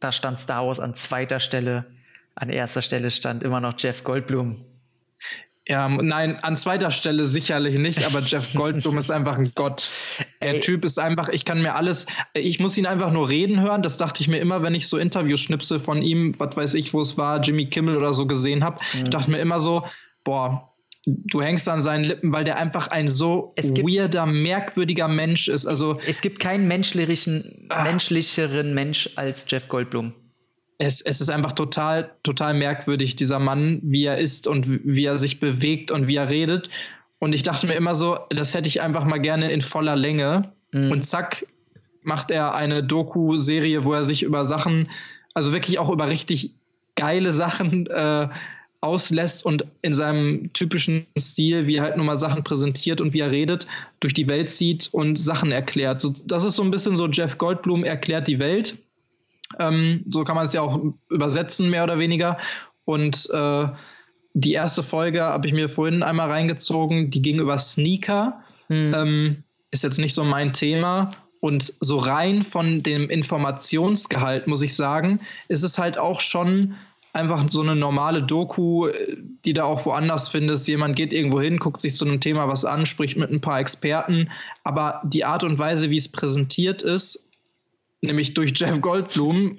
da 0.01 0.11
stand 0.11 0.41
Star 0.41 0.67
Wars 0.67 0.81
an 0.81 0.95
zweiter 0.95 1.39
Stelle, 1.39 1.85
an 2.35 2.49
erster 2.49 2.81
Stelle 2.81 3.11
stand 3.11 3.43
immer 3.43 3.61
noch 3.61 3.75
Jeff 3.77 4.05
Goldblum. 4.05 4.65
Ja, 5.69 5.89
nein, 5.89 6.37
an 6.43 6.57
zweiter 6.57 6.93
Stelle 6.93 7.27
sicherlich 7.27 7.77
nicht, 7.77 8.07
aber 8.07 8.21
Jeff 8.21 8.53
Goldblum 8.55 8.99
ist 8.99 9.11
einfach 9.11 9.37
ein 9.37 9.51
Gott. 9.57 9.91
Der 10.41 10.55
Ey. 10.55 10.61
Typ 10.61 10.85
ist 10.85 10.99
einfach, 10.99 11.29
ich 11.29 11.45
kann 11.45 11.61
mir 11.61 11.75
alles, 11.75 12.07
ich 12.35 12.61
muss 12.61 12.79
ihn 12.79 12.87
einfach 12.87 13.11
nur 13.11 13.29
reden 13.29 13.61
hören. 13.61 13.83
Das 13.83 13.97
dachte 13.97 14.21
ich 14.21 14.29
mir 14.29 14.39
immer, 14.39 14.63
wenn 14.63 14.77
ich 14.77 14.87
so 14.87 14.97
Interviewschnipsel 14.97 15.81
von 15.81 16.03
ihm, 16.03 16.33
was 16.39 16.57
weiß 16.57 16.75
ich, 16.75 16.95
wo 16.95 17.01
es 17.01 17.19
war, 17.19 17.41
Jimmy 17.41 17.67
Kimmel 17.67 17.97
oder 17.97 18.15
so 18.15 18.27
gesehen 18.27 18.63
habe. 18.63 18.79
Mhm. 18.95 19.05
Ich 19.05 19.11
dachte 19.11 19.31
mir 19.31 19.39
immer 19.39 19.61
so, 19.61 19.85
boah, 20.23 20.73
du 21.05 21.43
hängst 21.43 21.69
an 21.69 21.83
seinen 21.83 22.05
Lippen, 22.05 22.33
weil 22.33 22.45
der 22.45 22.59
einfach 22.59 22.87
ein 22.89 23.09
so 23.09 23.53
weirder, 23.57 24.25
merkwürdiger 24.25 25.09
Mensch 25.09 25.49
ist. 25.49 25.67
Also 25.67 25.99
es 26.07 26.21
gibt 26.21 26.39
keinen 26.39 26.69
menschlichen, 26.69 27.67
ah. 27.71 27.83
menschlicheren 27.83 28.73
Mensch 28.73 29.11
als 29.17 29.47
Jeff 29.49 29.67
Goldblum 29.67 30.15
es, 30.79 31.01
es 31.01 31.21
ist 31.21 31.31
einfach 31.31 31.53
total, 31.53 32.11
total 32.23 32.55
merkwürdig, 32.55 33.17
dieser 33.17 33.39
Mann, 33.39 33.81
wie 33.83 34.05
er 34.05 34.19
ist 34.19 34.47
und 34.47 34.67
wie 34.69 35.05
er 35.05 35.19
sich 35.19 35.41
bewegt 35.41 35.91
und 35.91 36.07
wie 36.07 36.17
er 36.17 36.29
redet. 36.29 36.69
Und 37.19 37.33
ich 37.33 37.43
dachte 37.43 37.67
mir 37.67 37.75
immer 37.75 37.95
so, 37.95 38.19
das 38.31 38.55
hätte 38.55 38.69
ich 38.69 38.83
einfach 38.83 39.05
mal 39.05 39.19
gerne 39.19 39.51
in 39.51 39.63
voller 39.63 39.97
Länge. 39.97 40.53
Mhm. 40.73 40.91
Und 40.91 41.03
zack, 41.03 41.47
macht 42.03 42.31
er 42.31 42.55
eine 42.55 42.83
Doku-Serie, 42.83 43.85
wo 43.85 43.93
er 43.93 44.05
sich 44.05 44.23
über 44.23 44.45
Sachen, 44.45 44.91
also 45.35 45.53
wirklich 45.53 45.79
auch 45.79 45.91
über 45.91 46.09
richtig 46.09 46.53
geile 46.95 47.33
Sachen 47.33 47.87
äh, 47.87 48.29
auslässt 48.81 49.45
und 49.45 49.67
in 49.83 49.95
seinem 49.95 50.53
typischen 50.53 51.07
Stil, 51.19 51.67
wie 51.67 51.77
er 51.77 51.83
halt 51.83 51.97
nur 51.97 52.07
mal 52.07 52.19
Sachen 52.19 52.45
präsentiert 52.45 53.01
und 53.01 53.15
wie 53.15 53.21
er 53.21 53.31
redet, 53.31 53.67
durch 54.01 54.15
die 54.15 54.29
Welt 54.29 54.51
zieht 54.51 54.89
und 54.93 55.17
Sachen 55.17 55.51
erklärt. 55.51 56.01
So, 56.01 56.13
das 56.27 56.45
ist 56.45 56.57
so 56.57 56.63
ein 56.63 56.71
bisschen 56.71 56.97
so 56.97 57.09
Jeff 57.09 57.39
Goldblum 57.39 57.85
erklärt 57.85 58.29
die 58.29 58.39
Welt. 58.39 58.79
Ähm, 59.59 60.05
so 60.09 60.25
kann 60.25 60.37
man 60.37 60.47
es 60.47 60.53
ja 60.53 60.61
auch 60.61 60.81
übersetzen, 61.11 61.71
mehr 61.71 61.85
oder 61.85 61.99
weniger. 61.99 62.39
Und 62.85 63.29
äh, 63.33 63.69
die 64.35 64.53
erste 64.53 64.83
Folge 64.83 65.23
habe 65.23 65.47
ich 65.47 65.53
mir 65.53 65.69
vorhin 65.69 66.03
einmal 66.03 66.31
reingezogen, 66.31 67.11
die 67.11 67.23
ging 67.23 67.41
über 67.41 67.59
Sneaker. 67.59 68.43
Hm. 68.69 68.95
Ähm, 68.95 69.45
ist 69.71 69.83
jetzt 69.83 69.99
nicht 69.99 70.15
so 70.15 70.25
mein 70.25 70.53
Thema. 70.53 71.09
Und 71.41 71.75
so 71.81 71.97
rein 71.99 72.43
von 72.43 72.83
dem 72.83 73.09
Informationsgehalt, 73.09 74.47
muss 74.47 74.63
ich 74.63 74.75
sagen, 74.75 75.21
ist 75.49 75.63
es 75.63 75.79
halt 75.79 75.99
auch 75.99 76.21
schon 76.21 76.75
einfach 77.17 77.45
so 77.49 77.63
eine 77.63 77.75
normale 77.75 78.23
Doku, 78.23 78.89
die 79.45 79.55
da 79.55 79.65
auch 79.65 79.87
woanders 79.87 80.29
findest. 80.29 80.69
Jemand 80.69 80.97
geht 80.97 81.13
irgendwo 81.13 81.41
hin, 81.41 81.59
guckt 81.59 81.81
sich 81.81 81.95
zu 81.95 82.05
einem 82.05 82.21
Thema 82.21 82.49
was 82.49 82.65
an, 82.65 82.85
spricht 82.85 83.17
mit 83.17 83.31
ein 83.31 83.41
paar 83.41 83.59
Experten. 83.59 84.31
Aber 84.65 85.01
die 85.05 85.25
Art 85.25 85.43
und 85.43 85.59
Weise, 85.59 85.89
wie 85.91 85.97
es 85.97 86.09
präsentiert 86.09 86.83
ist, 86.83 87.26
nämlich 88.07 88.35
durch 88.35 88.53
Jeff 88.55 88.81
Goldblum, 88.81 89.59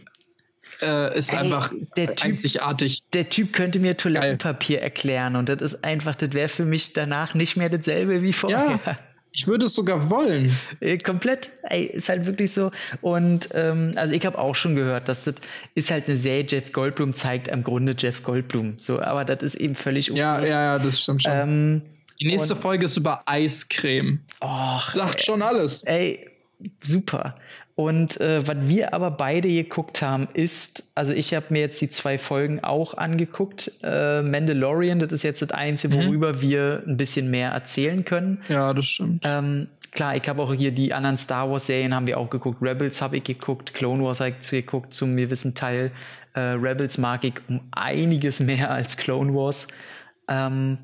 äh, 0.82 1.18
ist 1.18 1.34
Ey, 1.34 1.40
einfach 1.40 1.72
der 1.96 2.14
typ, 2.14 2.26
einzigartig. 2.26 3.04
Der 3.14 3.30
Typ 3.30 3.54
könnte 3.54 3.80
mir 3.80 3.98
Toilettenpapier 3.98 4.78
Geil. 4.78 4.84
erklären 4.84 5.36
und 5.36 5.50
das 5.50 5.62
ist 5.62 5.84
einfach, 5.84 6.16
das 6.16 6.34
wäre 6.34 6.50
für 6.50 6.66
mich 6.66 6.94
danach 6.94 7.34
nicht 7.34 7.58
mehr 7.58 7.70
dasselbe 7.70 8.22
wie 8.22 8.34
vorher. 8.34 8.80
Ja. 8.86 8.98
Ich 9.32 9.46
würde 9.46 9.66
es 9.66 9.76
sogar 9.76 10.10
wollen. 10.10 10.52
Äh, 10.80 10.98
komplett. 10.98 11.52
Ey, 11.64 11.84
ist 11.84 12.10
halt 12.10 12.26
wirklich 12.26 12.52
so. 12.52 12.72
Und 13.02 13.50
ähm, 13.54 13.94
also 13.96 14.16
ich 14.16 14.26
habe 14.26 14.40
auch 14.40 14.56
schon 14.56 14.76
gehört, 14.76 15.08
dass 15.10 15.26
das 15.26 15.36
ist 15.76 15.92
halt 15.92 16.08
eine 16.08 16.16
Serie, 16.18 16.46
Jeff 16.48 16.72
Goldblum 16.72 17.14
zeigt 17.14 17.48
im 17.48 17.64
Grunde 17.64 17.96
Jeff 17.96 18.24
Goldblum. 18.24 18.76
So, 18.80 19.00
aber 19.00 19.26
das 19.26 19.44
ist 19.44 19.56
eben 19.56 19.76
völlig 19.76 20.10
okay. 20.10 20.20
Ja, 20.20 20.40
ja, 20.40 20.48
ja, 20.48 20.80
das 20.80 21.02
stimmt 21.02 21.22
schon. 21.24 21.32
Ähm, 21.32 21.82
Die 22.20 22.26
nächste 22.26 22.56
Folge 22.56 22.88
ist 22.88 22.98
über 22.98 23.22
Eiscreme. 23.28 24.22
Och, 24.42 24.90
Sagt 24.90 25.20
ey, 25.20 25.26
schon 25.26 25.42
alles. 25.44 25.84
Ey, 25.84 26.32
super. 26.82 27.36
Und 27.78 28.20
äh, 28.20 28.42
was 28.48 28.58
wir 28.62 28.96
aber 28.96 29.12
beide 29.12 29.48
geguckt 29.48 30.02
haben, 30.02 30.28
ist, 30.34 30.84
also 30.96 31.14
ich 31.14 31.36
habe 31.36 31.46
mir 31.50 31.60
jetzt 31.60 31.80
die 31.80 31.90
zwei 31.90 32.18
Folgen 32.18 32.64
auch 32.64 32.96
angeguckt. 32.96 33.72
Äh, 33.84 34.24
Mandalorian, 34.24 34.98
das 34.98 35.12
ist 35.12 35.22
jetzt 35.22 35.44
das 35.44 35.52
Einzige, 35.52 35.96
mhm. 35.96 36.08
worüber 36.08 36.34
mhm. 36.34 36.42
wir 36.42 36.84
ein 36.88 36.98
bisschen 36.98 37.30
mehr 37.30 37.52
erzählen 37.52 38.04
können. 38.04 38.42
Ja, 38.50 38.74
das 38.74 38.88
stimmt. 38.88 39.22
Ähm, 39.24 39.68
klar, 39.92 40.16
ich 40.16 40.28
habe 40.28 40.42
auch 40.42 40.56
hier 40.56 40.72
die 40.72 40.92
anderen 40.92 41.20
Star 41.20 41.52
Wars 41.52 41.68
Serien 41.68 41.94
haben 41.94 42.08
wir 42.08 42.18
auch 42.18 42.32
geguckt. 42.32 42.64
Rebels 42.64 43.00
habe 43.00 43.18
ich 43.18 43.24
geguckt, 43.26 43.76
Clone 43.76 44.04
Wars 44.04 44.22
habe 44.22 44.32
ich 44.32 44.50
geguckt 44.50 44.96
zum 44.96 45.16
gewissen 45.16 45.54
Teil. 45.54 45.92
Äh, 46.34 46.40
Rebels 46.40 46.98
mag 46.98 47.24
ich 47.26 47.36
um 47.48 47.62
einiges 47.70 48.40
mehr 48.40 48.72
als 48.72 48.98
Clone 48.98 49.36
Wars. 49.36 49.68
Ähm, 50.28 50.80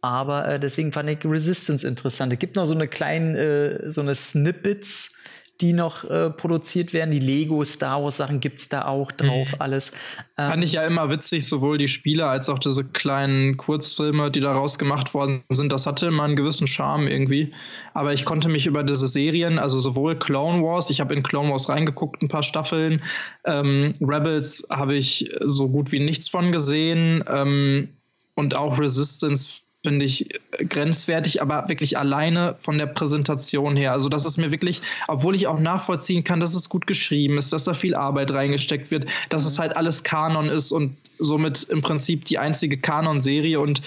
Aber 0.00 0.48
äh, 0.48 0.58
deswegen 0.58 0.90
fand 0.92 1.10
ich 1.10 1.18
Resistance 1.22 1.86
interessant. 1.86 2.32
Es 2.32 2.38
gibt 2.38 2.56
noch 2.56 2.64
so 2.64 2.74
eine 2.74 2.88
kleine, 2.88 3.38
äh, 3.38 3.90
so 3.90 4.00
eine 4.00 4.14
Snippets, 4.14 5.15
die 5.60 5.72
noch 5.72 6.04
äh, 6.04 6.30
produziert 6.30 6.92
werden. 6.92 7.10
Die 7.10 7.18
Lego 7.18 7.64
Star 7.64 8.02
Wars 8.02 8.18
Sachen 8.18 8.40
gibt 8.40 8.60
es 8.60 8.68
da 8.68 8.86
auch 8.86 9.10
drauf, 9.12 9.52
mhm. 9.52 9.60
alles. 9.60 9.92
Ähm, 10.36 10.50
Fand 10.50 10.64
ich 10.64 10.72
ja 10.72 10.86
immer 10.86 11.08
witzig, 11.10 11.48
sowohl 11.48 11.78
die 11.78 11.88
Spiele 11.88 12.26
als 12.26 12.48
auch 12.48 12.58
diese 12.58 12.84
kleinen 12.84 13.56
Kurzfilme, 13.56 14.30
die 14.30 14.40
da 14.40 14.52
rausgemacht 14.52 15.14
worden 15.14 15.42
sind. 15.48 15.72
Das 15.72 15.86
hatte 15.86 16.06
immer 16.06 16.24
einen 16.24 16.36
gewissen 16.36 16.66
Charme 16.66 17.08
irgendwie. 17.08 17.52
Aber 17.94 18.12
ich 18.12 18.24
konnte 18.24 18.48
mich 18.48 18.66
über 18.66 18.82
diese 18.82 19.08
Serien, 19.08 19.58
also 19.58 19.80
sowohl 19.80 20.16
Clone 20.16 20.62
Wars, 20.62 20.90
ich 20.90 21.00
habe 21.00 21.14
in 21.14 21.22
Clone 21.22 21.50
Wars 21.50 21.68
reingeguckt, 21.68 22.22
ein 22.22 22.28
paar 22.28 22.42
Staffeln. 22.42 23.02
Ähm, 23.44 23.94
Rebels 24.00 24.66
habe 24.70 24.94
ich 24.94 25.30
so 25.40 25.68
gut 25.68 25.92
wie 25.92 26.00
nichts 26.00 26.28
von 26.28 26.52
gesehen. 26.52 27.24
Ähm, 27.28 27.88
und 28.36 28.54
auch 28.54 28.78
Resistance 28.78 29.62
finde 29.86 30.04
ich 30.04 30.28
grenzwertig, 30.68 31.40
aber 31.40 31.68
wirklich 31.68 31.96
alleine 31.96 32.56
von 32.60 32.76
der 32.76 32.86
Präsentation 32.86 33.76
her. 33.76 33.92
Also, 33.92 34.08
das 34.08 34.26
ist 34.26 34.36
mir 34.36 34.50
wirklich, 34.50 34.82
obwohl 35.06 35.36
ich 35.36 35.46
auch 35.46 35.60
nachvollziehen 35.60 36.24
kann, 36.24 36.40
dass 36.40 36.56
es 36.56 36.68
gut 36.68 36.88
geschrieben 36.88 37.38
ist, 37.38 37.52
dass 37.52 37.64
da 37.64 37.74
viel 37.74 37.94
Arbeit 37.94 38.32
reingesteckt 38.32 38.90
wird, 38.90 39.06
dass 39.28 39.44
mhm. 39.44 39.48
es 39.48 39.58
halt 39.60 39.76
alles 39.76 40.02
Kanon 40.02 40.48
ist 40.48 40.72
und 40.72 40.96
somit 41.20 41.62
im 41.70 41.82
Prinzip 41.82 42.24
die 42.24 42.38
einzige 42.38 42.78
Kanon-Serie 42.78 43.60
und 43.60 43.80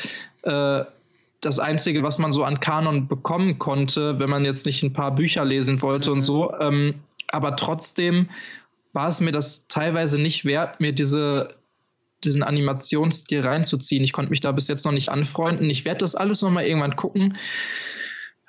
äh, 0.43 0.85
das 1.41 1.59
Einzige, 1.59 2.01
was 2.01 2.17
man 2.17 2.31
so 2.31 2.45
an 2.45 2.61
Kanon 2.61 3.09
bekommen 3.09 3.59
konnte, 3.59 4.19
wenn 4.19 4.29
man 4.29 4.45
jetzt 4.45 4.65
nicht 4.65 4.81
ein 4.83 4.93
paar 4.93 5.13
Bücher 5.13 5.43
lesen 5.43 5.81
wollte 5.81 6.11
mhm. 6.11 6.15
und 6.15 6.23
so. 6.23 6.53
Ähm, 6.61 6.93
aber 7.27 7.57
trotzdem 7.57 8.29
war 8.93 9.09
es 9.09 9.19
mir 9.19 9.33
das 9.33 9.67
teilweise 9.67 10.17
nicht 10.17 10.45
wert, 10.45 10.79
mir 10.79 10.93
diese 10.93 11.58
diesen 12.23 12.43
Animationsstil 12.43 13.41
reinzuziehen. 13.41 14.03
Ich 14.03 14.13
konnte 14.13 14.29
mich 14.29 14.41
da 14.41 14.51
bis 14.51 14.67
jetzt 14.67 14.85
noch 14.85 14.91
nicht 14.91 15.09
anfreunden. 15.09 15.69
Ich 15.69 15.85
werde 15.85 15.99
das 15.99 16.15
alles 16.15 16.41
noch 16.41 16.51
mal 16.51 16.65
irgendwann 16.65 16.95
gucken. 16.95 17.37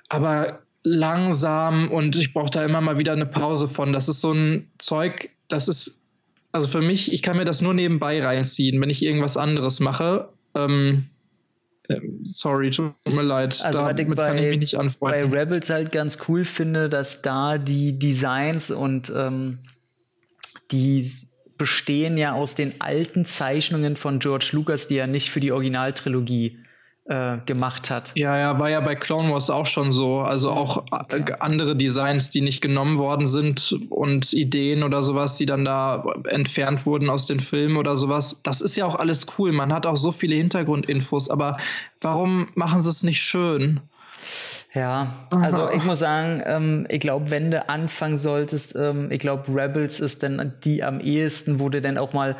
Aber 0.09 0.61
langsam 0.83 1.91
und 1.91 2.17
ich 2.17 2.33
brauche 2.33 2.51
da 2.51 2.65
immer 2.65 2.81
mal 2.81 2.99
wieder 2.99 3.13
eine 3.13 3.27
Pause 3.27 3.69
von. 3.69 3.93
Das 3.93 4.09
ist 4.09 4.21
so 4.21 4.33
ein 4.33 4.71
Zeug, 4.79 5.31
das 5.49 5.69
ist, 5.69 6.01
also 6.53 6.67
für 6.67 6.81
mich, 6.81 7.13
ich 7.13 7.23
kann 7.23 7.37
mir 7.37 7.45
das 7.45 7.61
nur 7.61 7.75
nebenbei 7.75 8.25
reinziehen, 8.25 8.81
wenn 8.81 8.91
ich 8.91 9.03
irgendwas 9.03 9.37
anderes 9.37 9.81
mache. 9.81 10.29
Ähm, 10.55 11.07
ähm 11.89 12.21
sorry, 12.25 12.71
tut 12.71 12.95
mir 13.07 13.23
leid. 13.23 13.61
Also, 13.63 13.81
Damit 13.81 14.01
ich 14.01 14.09
bei, 14.09 14.29
kann 14.29 14.39
ich 14.39 14.51
mich 14.51 14.59
nicht 14.59 14.75
anfreunden. 14.77 15.31
Bei 15.31 15.39
Rebels 15.39 15.71
halt 15.71 15.93
ganz 15.93 16.19
cool 16.29 16.45
finde, 16.45 16.89
dass 16.89 17.23
da 17.23 17.59
die 17.59 17.99
Designs 17.99 18.71
und 18.71 19.13
ähm, 19.15 19.59
die 20.71 21.05
bestehen 21.61 22.17
ja 22.17 22.33
aus 22.33 22.55
den 22.55 22.73
alten 22.81 23.27
Zeichnungen 23.27 23.99
von 23.99 24.19
George 24.19 24.49
Lucas, 24.53 24.89
die 24.89 24.97
er 24.97 25.07
nicht 25.07 25.29
für 25.29 25.41
die 25.41 25.53
Originaltrilogie 25.53 26.59
äh, 27.05 27.37
gemacht 27.45 27.91
hat. 27.91 28.13
Ja, 28.15 28.39
ja, 28.39 28.59
war 28.59 28.71
ja 28.71 28.81
bei 28.81 28.95
Clone 28.95 29.31
Wars 29.31 29.51
auch 29.51 29.67
schon 29.67 29.93
so. 29.93 30.21
Also 30.21 30.53
auch 30.53 30.87
okay. 30.91 31.35
andere 31.41 31.77
Designs, 31.77 32.31
die 32.31 32.41
nicht 32.41 32.63
genommen 32.63 32.97
worden 32.97 33.27
sind 33.27 33.77
und 33.91 34.33
Ideen 34.33 34.83
oder 34.83 35.03
sowas, 35.03 35.37
die 35.37 35.45
dann 35.45 35.67
da 35.67 36.03
entfernt 36.29 36.87
wurden 36.87 37.11
aus 37.11 37.27
den 37.27 37.41
Filmen 37.41 37.77
oder 37.77 37.99
sowas. 37.99 38.41
Das 38.43 38.63
ist 38.63 38.77
ja 38.77 38.87
auch 38.87 38.95
alles 38.95 39.27
cool. 39.37 39.53
Man 39.53 39.71
hat 39.71 39.85
auch 39.85 39.99
so 39.99 40.13
viele 40.13 40.37
Hintergrundinfos, 40.37 41.29
aber 41.29 41.59
warum 42.01 42.49
machen 42.55 42.83
sie 42.83 42.89
es 42.89 43.03
nicht 43.03 43.21
schön? 43.21 43.81
Ja, 44.73 45.27
also 45.31 45.69
ich 45.71 45.83
muss 45.83 45.99
sagen, 45.99 46.43
ähm, 46.47 46.87
ich 46.89 47.01
glaube, 47.01 47.31
wenn 47.31 47.51
du 47.51 47.69
anfangen 47.69 48.17
solltest, 48.17 48.77
ähm, 48.77 49.11
ich 49.11 49.19
glaube, 49.19 49.53
Rebels 49.53 49.99
ist 49.99 50.23
dann 50.23 50.55
die 50.63 50.85
am 50.85 51.01
ehesten, 51.01 51.59
wo 51.59 51.69
du 51.69 51.81
dann 51.83 51.99
auch 51.99 52.13
mal 52.13 52.37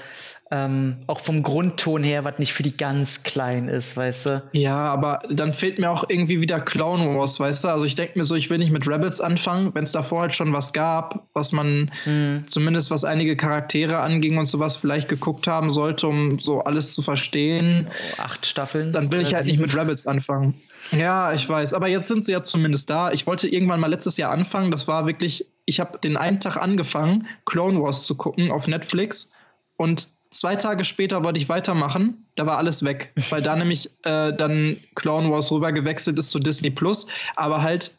ähm, 0.53 0.97
auch 1.07 1.21
vom 1.21 1.43
Grundton 1.45 2.03
her, 2.03 2.25
was 2.25 2.39
nicht 2.39 2.53
für 2.53 2.65
die 2.65 2.77
ganz 2.77 3.23
klein 3.23 3.69
ist, 3.69 3.97
weißt 3.97 4.27
du? 4.27 4.43
Ja, 4.53 4.77
aber 4.77 5.21
dann 5.31 5.53
fehlt 5.53 5.79
mir 5.79 5.91
auch 5.91 6.05
irgendwie 6.09 6.41
wieder 6.41 6.61
Clone 6.61 7.17
Wars, 7.17 7.39
weißt 7.39 7.65
du? 7.65 7.69
Also 7.69 7.87
ich 7.87 7.95
denke 7.95 8.19
mir 8.19 8.25
so, 8.25 8.35
ich 8.35 8.51
will 8.51 8.59
nicht 8.59 8.73
mit 8.73 8.89
Rebels 8.89 9.21
anfangen, 9.21 9.73
wenn 9.75 9.85
es 9.85 9.93
davor 9.93 10.23
halt 10.23 10.35
schon 10.35 10.53
was 10.53 10.73
gab, 10.73 11.29
was 11.35 11.53
man 11.53 11.93
mhm. 12.05 12.45
zumindest 12.49 12.91
was 12.91 13.05
einige 13.05 13.37
Charaktere 13.37 14.01
anging 14.01 14.39
und 14.39 14.47
sowas 14.47 14.77
vielleicht 14.77 15.09
geguckt 15.09 15.47
haben 15.47 15.71
sollte, 15.71 16.09
um 16.09 16.41
so 16.41 16.61
alles 16.61 16.95
zu 16.95 17.03
verstehen. 17.03 17.87
Oh, 17.89 18.23
acht 18.23 18.45
Staffeln. 18.45 18.93
Dann 18.93 19.13
will 19.13 19.21
ich 19.21 19.35
halt 19.35 19.45
sieben. 19.45 19.63
nicht 19.63 19.75
mit 19.75 19.81
Rebels 19.81 20.09
anfangen. 20.09 20.55
Ja, 20.91 21.33
ich 21.33 21.49
weiß. 21.49 21.75
Aber 21.75 21.87
jetzt 21.87 22.09
sind 22.09 22.25
sie 22.25 22.33
ja 22.33 22.43
zumindest 22.43 22.91
da. 22.91 23.13
Ich 23.13 23.27
wollte 23.29 23.49
irgendwann 23.49 23.79
mal 23.79 23.87
letztes 23.87 24.17
Jahr 24.17 24.33
anfangen. 24.33 24.73
Das 24.73 24.89
war 24.89 25.07
wirklich, 25.07 25.47
ich 25.65 25.79
habe 25.79 25.99
den 25.99 26.17
einen 26.17 26.41
Tag 26.41 26.57
angefangen, 26.57 27.29
Clone 27.45 27.81
Wars 27.81 28.03
zu 28.03 28.17
gucken 28.17 28.51
auf 28.51 28.67
Netflix. 28.67 29.31
Und 29.77 30.09
zwei 30.31 30.57
Tage 30.57 30.85
später 30.85 31.23
wollte 31.25 31.39
ich 31.39 31.49
weitermachen. 31.49 32.27
Da 32.35 32.47
war 32.47 32.59
alles 32.59 32.85
weg. 32.85 33.13
Weil 33.31 33.43
da 33.43 33.57
nämlich 33.57 33.91
äh, 34.05 34.33
dann 34.33 34.77
Clone 34.95 35.31
Wars 35.31 35.51
rüber 35.51 35.73
gewechselt 35.73 36.19
ist 36.19 36.31
zu 36.31 36.39
Disney 36.39 36.71
Plus. 36.71 37.07
Aber 37.37 37.63
halt, 37.63 37.97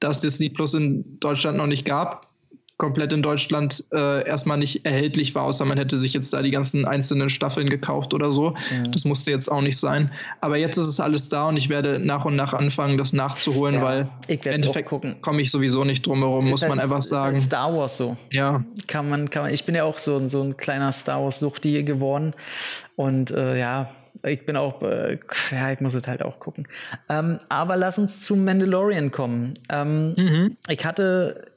dass 0.00 0.20
Disney 0.20 0.48
Plus 0.48 0.74
in 0.74 1.18
Deutschland 1.20 1.58
noch 1.58 1.66
nicht 1.66 1.84
gab, 1.84 2.25
komplett 2.78 3.12
in 3.12 3.22
Deutschland 3.22 3.84
äh, 3.92 4.26
erstmal 4.26 4.58
nicht 4.58 4.84
erhältlich 4.84 5.34
war, 5.34 5.44
außer 5.44 5.64
man 5.64 5.78
hätte 5.78 5.96
sich 5.96 6.12
jetzt 6.12 6.32
da 6.34 6.42
die 6.42 6.50
ganzen 6.50 6.84
einzelnen 6.84 7.30
Staffeln 7.30 7.70
gekauft 7.70 8.12
oder 8.12 8.32
so. 8.32 8.50
Mhm. 8.50 8.92
Das 8.92 9.06
musste 9.06 9.30
jetzt 9.30 9.50
auch 9.50 9.62
nicht 9.62 9.78
sein. 9.78 10.10
Aber 10.42 10.58
jetzt 10.58 10.76
ist 10.76 10.86
es 10.86 11.00
alles 11.00 11.30
da 11.30 11.48
und 11.48 11.56
ich 11.56 11.70
werde 11.70 11.98
nach 11.98 12.26
und 12.26 12.36
nach 12.36 12.52
anfangen, 12.52 12.98
das 12.98 13.14
nachzuholen, 13.14 13.76
ja, 13.76 13.82
weil 13.82 14.08
im 14.28 14.38
Endeffekt 14.44 14.90
komme 15.22 15.40
ich 15.40 15.50
sowieso 15.50 15.84
nicht 15.84 16.06
drum 16.06 16.18
herum, 16.18 16.50
muss 16.50 16.68
man 16.68 16.78
einfach 16.78 17.02
sagen. 17.02 17.36
Ist 17.36 17.44
Star 17.44 17.74
Wars 17.74 17.96
so. 17.96 18.16
Ja. 18.30 18.62
Kann 18.86 19.08
man, 19.08 19.30
kann 19.30 19.44
man, 19.44 19.54
ich 19.54 19.64
bin 19.64 19.74
ja 19.74 19.84
auch 19.84 19.98
so, 19.98 20.28
so 20.28 20.42
ein 20.42 20.58
kleiner 20.58 20.92
Star 20.92 21.22
Wars-Suchti 21.22 21.82
geworden. 21.82 22.34
Und 22.94 23.30
äh, 23.30 23.58
ja, 23.58 23.90
ich 24.22 24.44
bin 24.44 24.56
auch, 24.56 24.82
äh, 24.82 25.18
ja, 25.50 25.72
ich 25.72 25.80
muss 25.80 25.94
es 25.94 26.06
halt 26.06 26.22
auch 26.22 26.40
gucken. 26.40 26.68
Ähm, 27.08 27.38
aber 27.48 27.76
lass 27.78 27.98
uns 27.98 28.20
zu 28.20 28.36
Mandalorian 28.36 29.10
kommen. 29.10 29.54
Ähm, 29.70 30.14
mhm. 30.14 30.56
Ich 30.68 30.84
hatte 30.84 31.55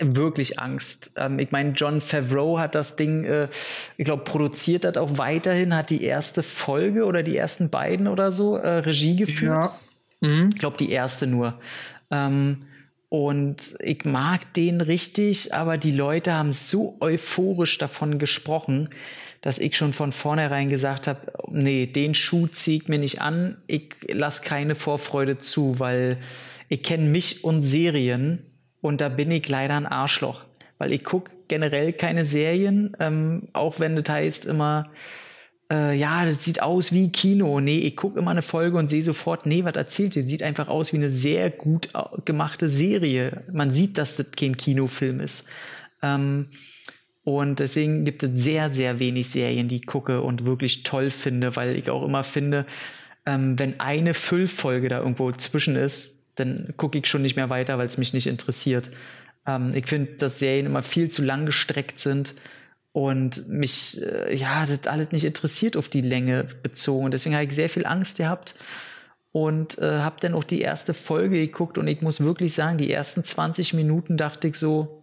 wirklich 0.00 0.58
Angst. 0.58 1.12
Ähm, 1.16 1.38
ich 1.38 1.50
meine, 1.50 1.72
John 1.72 2.00
Favreau 2.00 2.58
hat 2.58 2.74
das 2.74 2.96
Ding, 2.96 3.24
äh, 3.24 3.48
ich 3.96 4.04
glaube, 4.04 4.24
produziert 4.24 4.84
hat 4.84 4.98
auch 4.98 5.18
weiterhin, 5.18 5.74
hat 5.74 5.90
die 5.90 6.02
erste 6.02 6.42
Folge 6.42 7.04
oder 7.04 7.22
die 7.22 7.36
ersten 7.36 7.70
beiden 7.70 8.06
oder 8.08 8.32
so 8.32 8.56
äh, 8.56 8.68
Regie 8.68 9.16
geführt. 9.16 9.72
Ja. 10.22 10.28
Mhm. 10.28 10.50
Ich 10.52 10.58
glaube, 10.58 10.76
die 10.76 10.90
erste 10.90 11.26
nur. 11.26 11.58
Ähm, 12.10 12.64
und 13.10 13.74
ich 13.80 14.04
mag 14.04 14.52
den 14.54 14.80
richtig, 14.82 15.54
aber 15.54 15.78
die 15.78 15.92
Leute 15.92 16.34
haben 16.34 16.52
so 16.52 16.98
euphorisch 17.00 17.78
davon 17.78 18.18
gesprochen, 18.18 18.90
dass 19.40 19.58
ich 19.58 19.76
schon 19.76 19.92
von 19.92 20.12
vornherein 20.12 20.68
gesagt 20.68 21.06
habe, 21.06 21.32
nee, 21.50 21.86
den 21.86 22.14
Schuh 22.14 22.48
zieht 22.48 22.88
mir 22.88 22.98
nicht 22.98 23.22
an, 23.22 23.56
ich 23.66 23.94
lasse 24.12 24.42
keine 24.42 24.74
Vorfreude 24.74 25.38
zu, 25.38 25.78
weil 25.78 26.18
ich 26.68 26.82
kenne 26.82 27.04
mich 27.04 27.44
und 27.44 27.62
Serien 27.62 28.47
und 28.80 29.00
da 29.00 29.08
bin 29.08 29.30
ich 29.30 29.48
leider 29.48 29.76
ein 29.76 29.86
Arschloch, 29.86 30.44
weil 30.78 30.92
ich 30.92 31.04
gucke 31.04 31.32
generell 31.48 31.92
keine 31.92 32.24
Serien, 32.24 32.96
ähm, 33.00 33.48
auch 33.52 33.80
wenn 33.80 33.96
das 33.96 34.08
heißt 34.08 34.44
immer, 34.44 34.90
äh, 35.70 35.96
ja, 35.96 36.24
das 36.24 36.44
sieht 36.44 36.62
aus 36.62 36.92
wie 36.92 37.12
Kino. 37.12 37.60
Nee, 37.60 37.78
ich 37.78 37.96
gucke 37.96 38.18
immer 38.18 38.30
eine 38.30 38.42
Folge 38.42 38.78
und 38.78 38.88
sehe 38.88 39.02
sofort, 39.02 39.46
nee, 39.46 39.64
was 39.64 39.74
erzählt 39.74 40.16
ihr? 40.16 40.26
Sieht 40.26 40.42
einfach 40.42 40.68
aus 40.68 40.92
wie 40.92 40.96
eine 40.96 41.10
sehr 41.10 41.50
gut 41.50 41.90
gemachte 42.24 42.68
Serie. 42.68 43.44
Man 43.52 43.72
sieht, 43.72 43.98
dass 43.98 44.16
das 44.16 44.30
kein 44.36 44.56
Kinofilm 44.56 45.20
ist. 45.20 45.48
Ähm, 46.02 46.48
und 47.24 47.58
deswegen 47.58 48.04
gibt 48.04 48.22
es 48.22 48.30
sehr, 48.42 48.70
sehr 48.70 49.00
wenig 49.00 49.28
Serien, 49.28 49.68
die 49.68 49.76
ich 49.76 49.86
gucke 49.86 50.22
und 50.22 50.46
wirklich 50.46 50.82
toll 50.82 51.10
finde, 51.10 51.56
weil 51.56 51.74
ich 51.76 51.90
auch 51.90 52.02
immer 52.02 52.24
finde, 52.24 52.64
ähm, 53.26 53.58
wenn 53.58 53.80
eine 53.80 54.14
Füllfolge 54.14 54.88
da 54.88 55.00
irgendwo 55.00 55.30
zwischen 55.32 55.76
ist, 55.76 56.17
dann 56.38 56.74
gucke 56.76 56.98
ich 56.98 57.06
schon 57.06 57.22
nicht 57.22 57.36
mehr 57.36 57.50
weiter, 57.50 57.78
weil 57.78 57.86
es 57.86 57.98
mich 57.98 58.12
nicht 58.12 58.26
interessiert. 58.26 58.90
Ähm, 59.46 59.72
ich 59.74 59.86
finde, 59.86 60.12
dass 60.14 60.38
Serien 60.38 60.66
immer 60.66 60.82
viel 60.82 61.08
zu 61.10 61.22
lang 61.22 61.46
gestreckt 61.46 61.98
sind 61.98 62.34
und 62.92 63.48
mich, 63.48 64.00
äh, 64.02 64.34
ja, 64.34 64.66
das 64.66 64.86
alles 64.86 65.12
nicht 65.12 65.24
interessiert 65.24 65.76
auf 65.76 65.88
die 65.88 66.00
Länge 66.00 66.44
bezogen. 66.62 67.10
Deswegen 67.10 67.34
habe 67.34 67.44
ich 67.44 67.54
sehr 67.54 67.68
viel 67.68 67.86
Angst 67.86 68.18
gehabt 68.18 68.54
und 69.32 69.78
äh, 69.78 70.00
habe 70.00 70.16
dann 70.20 70.34
auch 70.34 70.44
die 70.44 70.60
erste 70.60 70.94
Folge 70.94 71.38
geguckt 71.38 71.78
und 71.78 71.88
ich 71.88 72.02
muss 72.02 72.20
wirklich 72.20 72.54
sagen, 72.54 72.78
die 72.78 72.92
ersten 72.92 73.24
20 73.24 73.74
Minuten 73.74 74.16
dachte 74.16 74.48
ich 74.48 74.56
so, 74.56 75.02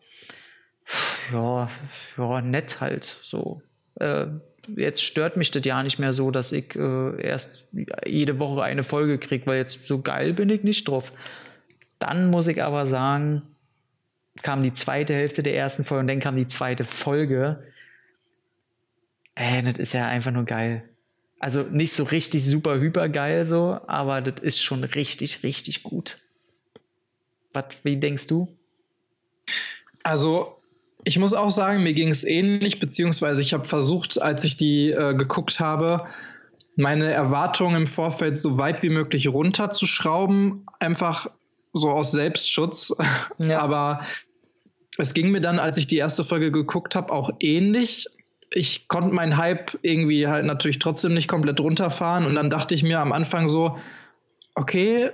ja, 1.32 1.70
ja, 2.18 2.42
nett 2.42 2.82
halt 2.82 3.20
so. 3.24 3.62
Äh, 3.96 4.28
jetzt 4.76 5.04
stört 5.04 5.38
mich 5.38 5.52
das 5.52 5.64
ja 5.66 5.84
nicht 5.84 6.00
mehr 6.00 6.14
so, 6.14 6.32
dass 6.32 6.52
ich 6.52 6.76
äh, 6.76 7.22
erst 7.22 7.68
jede 8.06 8.40
Woche 8.40 8.64
eine 8.64 8.84
Folge 8.84 9.18
kriege, 9.18 9.46
weil 9.46 9.58
jetzt 9.58 9.88
so 9.88 10.02
geil 10.02 10.34
bin 10.34 10.50
ich 10.50 10.64
nicht 10.64 10.88
drauf. 10.88 11.12
Dann 12.00 12.30
muss 12.30 12.48
ich 12.48 12.64
aber 12.64 12.86
sagen, 12.86 13.44
kam 14.42 14.64
die 14.64 14.74
zweite 14.74 15.14
Hälfte 15.14 15.44
der 15.44 15.56
ersten 15.56 15.86
Folge 15.86 16.02
und 16.02 16.08
dann 16.08 16.20
kam 16.20 16.36
die 16.36 16.48
zweite 16.48 16.84
Folge. 16.84 17.64
Ey, 19.36 19.64
das 19.64 19.80
ist 19.80 19.94
ja 19.94 20.08
einfach 20.08 20.32
nur 20.32 20.46
geil. 20.46 20.90
Also 21.40 21.64
nicht 21.64 21.94
so 21.94 22.04
richtig 22.04 22.44
super 22.44 22.80
hyper 22.80 23.10
geil 23.10 23.46
so, 23.46 23.80
aber 23.88 24.22
das 24.22 24.44
ist 24.44 24.62
schon 24.62 24.84
richtig, 24.84 25.44
richtig 25.44 25.84
gut. 25.84 26.18
Was, 27.54 27.66
wie 27.84 27.98
denkst 27.98 28.28
du? 28.28 28.58
Also 30.04 30.55
ich 31.06 31.20
muss 31.20 31.34
auch 31.34 31.52
sagen, 31.52 31.84
mir 31.84 31.94
ging 31.94 32.10
es 32.10 32.24
ähnlich, 32.24 32.80
beziehungsweise 32.80 33.42
ich 33.42 33.54
habe 33.54 33.68
versucht, 33.68 34.22
als 34.22 34.44
ich 34.44 34.58
die 34.58 34.90
äh, 34.90 35.14
geguckt 35.14 35.60
habe, 35.60 36.06
meine 36.76 37.14
Erwartungen 37.14 37.84
im 37.84 37.88
Vorfeld 37.88 38.38
so 38.38 38.58
weit 38.58 38.84
wie 38.84 38.90
möglich 38.90 39.28
runterzuschrauben, 39.28 40.66
einfach 40.80 41.30
so 41.74 41.90
aus 41.92 42.12
Selbstschutz. 42.12 42.94
Ja. 43.38 43.60
Aber 43.60 44.02
es 44.98 45.14
ging 45.14 45.30
mir 45.30 45.42
dann, 45.42 45.60
als 45.60 45.78
ich 45.78 45.88
die 45.88 45.98
erste 45.98 46.24
Folge 46.24 46.52
geguckt 46.52 46.96
habe, 46.96 47.12
auch 47.12 47.30
ähnlich. 47.40 48.08
Ich 48.52 48.88
konnte 48.88 49.14
meinen 49.14 49.38
Hype 49.38 49.78
irgendwie 49.82 50.28
halt 50.28 50.46
natürlich 50.46 50.80
trotzdem 50.80 51.14
nicht 51.14 51.28
komplett 51.28 51.60
runterfahren 51.60 52.26
und 52.26 52.36
dann 52.36 52.50
dachte 52.50 52.74
ich 52.74 52.84
mir 52.84 53.00
am 53.00 53.12
Anfang 53.12 53.48
so, 53.48 53.78
okay, 54.56 55.12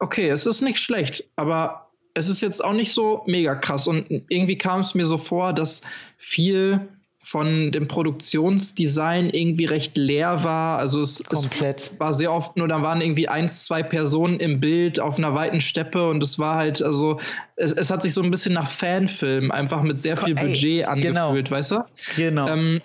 okay, 0.00 0.28
es 0.28 0.46
ist 0.46 0.62
nicht 0.62 0.78
schlecht, 0.78 1.24
aber 1.36 1.83
es 2.14 2.28
ist 2.28 2.40
jetzt 2.40 2.64
auch 2.64 2.72
nicht 2.72 2.92
so 2.92 3.22
mega 3.26 3.54
krass 3.54 3.88
und 3.88 4.06
irgendwie 4.28 4.56
kam 4.56 4.80
es 4.80 4.94
mir 4.94 5.04
so 5.04 5.18
vor, 5.18 5.52
dass 5.52 5.82
viel 6.16 6.88
von 7.24 7.72
dem 7.72 7.88
Produktionsdesign 7.88 9.30
irgendwie 9.30 9.64
recht 9.64 9.96
leer 9.96 10.44
war. 10.44 10.78
Also 10.78 11.00
es, 11.00 11.22
es, 11.30 11.50
war 11.98 12.12
sehr 12.12 12.30
oft 12.30 12.56
nur, 12.58 12.68
da 12.68 12.82
waren 12.82 13.00
irgendwie 13.00 13.28
eins, 13.28 13.64
zwei 13.64 13.82
Personen 13.82 14.38
im 14.40 14.60
Bild 14.60 15.00
auf 15.00 15.16
einer 15.16 15.34
weiten 15.34 15.62
Steppe 15.62 16.06
und 16.08 16.22
es 16.22 16.38
war 16.38 16.56
halt, 16.56 16.82
also 16.82 17.18
es, 17.56 17.72
es 17.72 17.90
hat 17.90 18.02
sich 18.02 18.12
so 18.12 18.22
ein 18.22 18.30
bisschen 18.30 18.52
nach 18.52 18.70
Fanfilm 18.70 19.50
einfach 19.50 19.82
mit 19.82 19.98
sehr 19.98 20.18
viel 20.18 20.36
Ey, 20.36 20.46
Budget 20.46 20.86
genau. 21.00 21.28
angefühlt, 21.28 21.50
weißt 21.50 21.70
du? 21.70 21.84
Genau. 22.16 22.46
Ähm, 22.46 22.82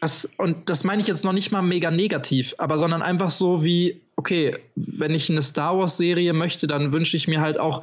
das, 0.00 0.30
und 0.38 0.70
das 0.70 0.84
meine 0.84 1.02
ich 1.02 1.08
jetzt 1.08 1.24
noch 1.24 1.32
nicht 1.32 1.50
mal 1.50 1.62
mega 1.62 1.90
negativ, 1.90 2.54
aber 2.58 2.78
sondern 2.78 3.02
einfach 3.02 3.30
so 3.30 3.64
wie, 3.64 4.00
okay, 4.14 4.56
wenn 4.76 5.12
ich 5.12 5.28
eine 5.28 5.42
Star 5.42 5.76
Wars-Serie 5.76 6.32
möchte, 6.32 6.68
dann 6.68 6.92
wünsche 6.92 7.16
ich 7.16 7.26
mir 7.26 7.40
halt 7.40 7.58
auch 7.58 7.82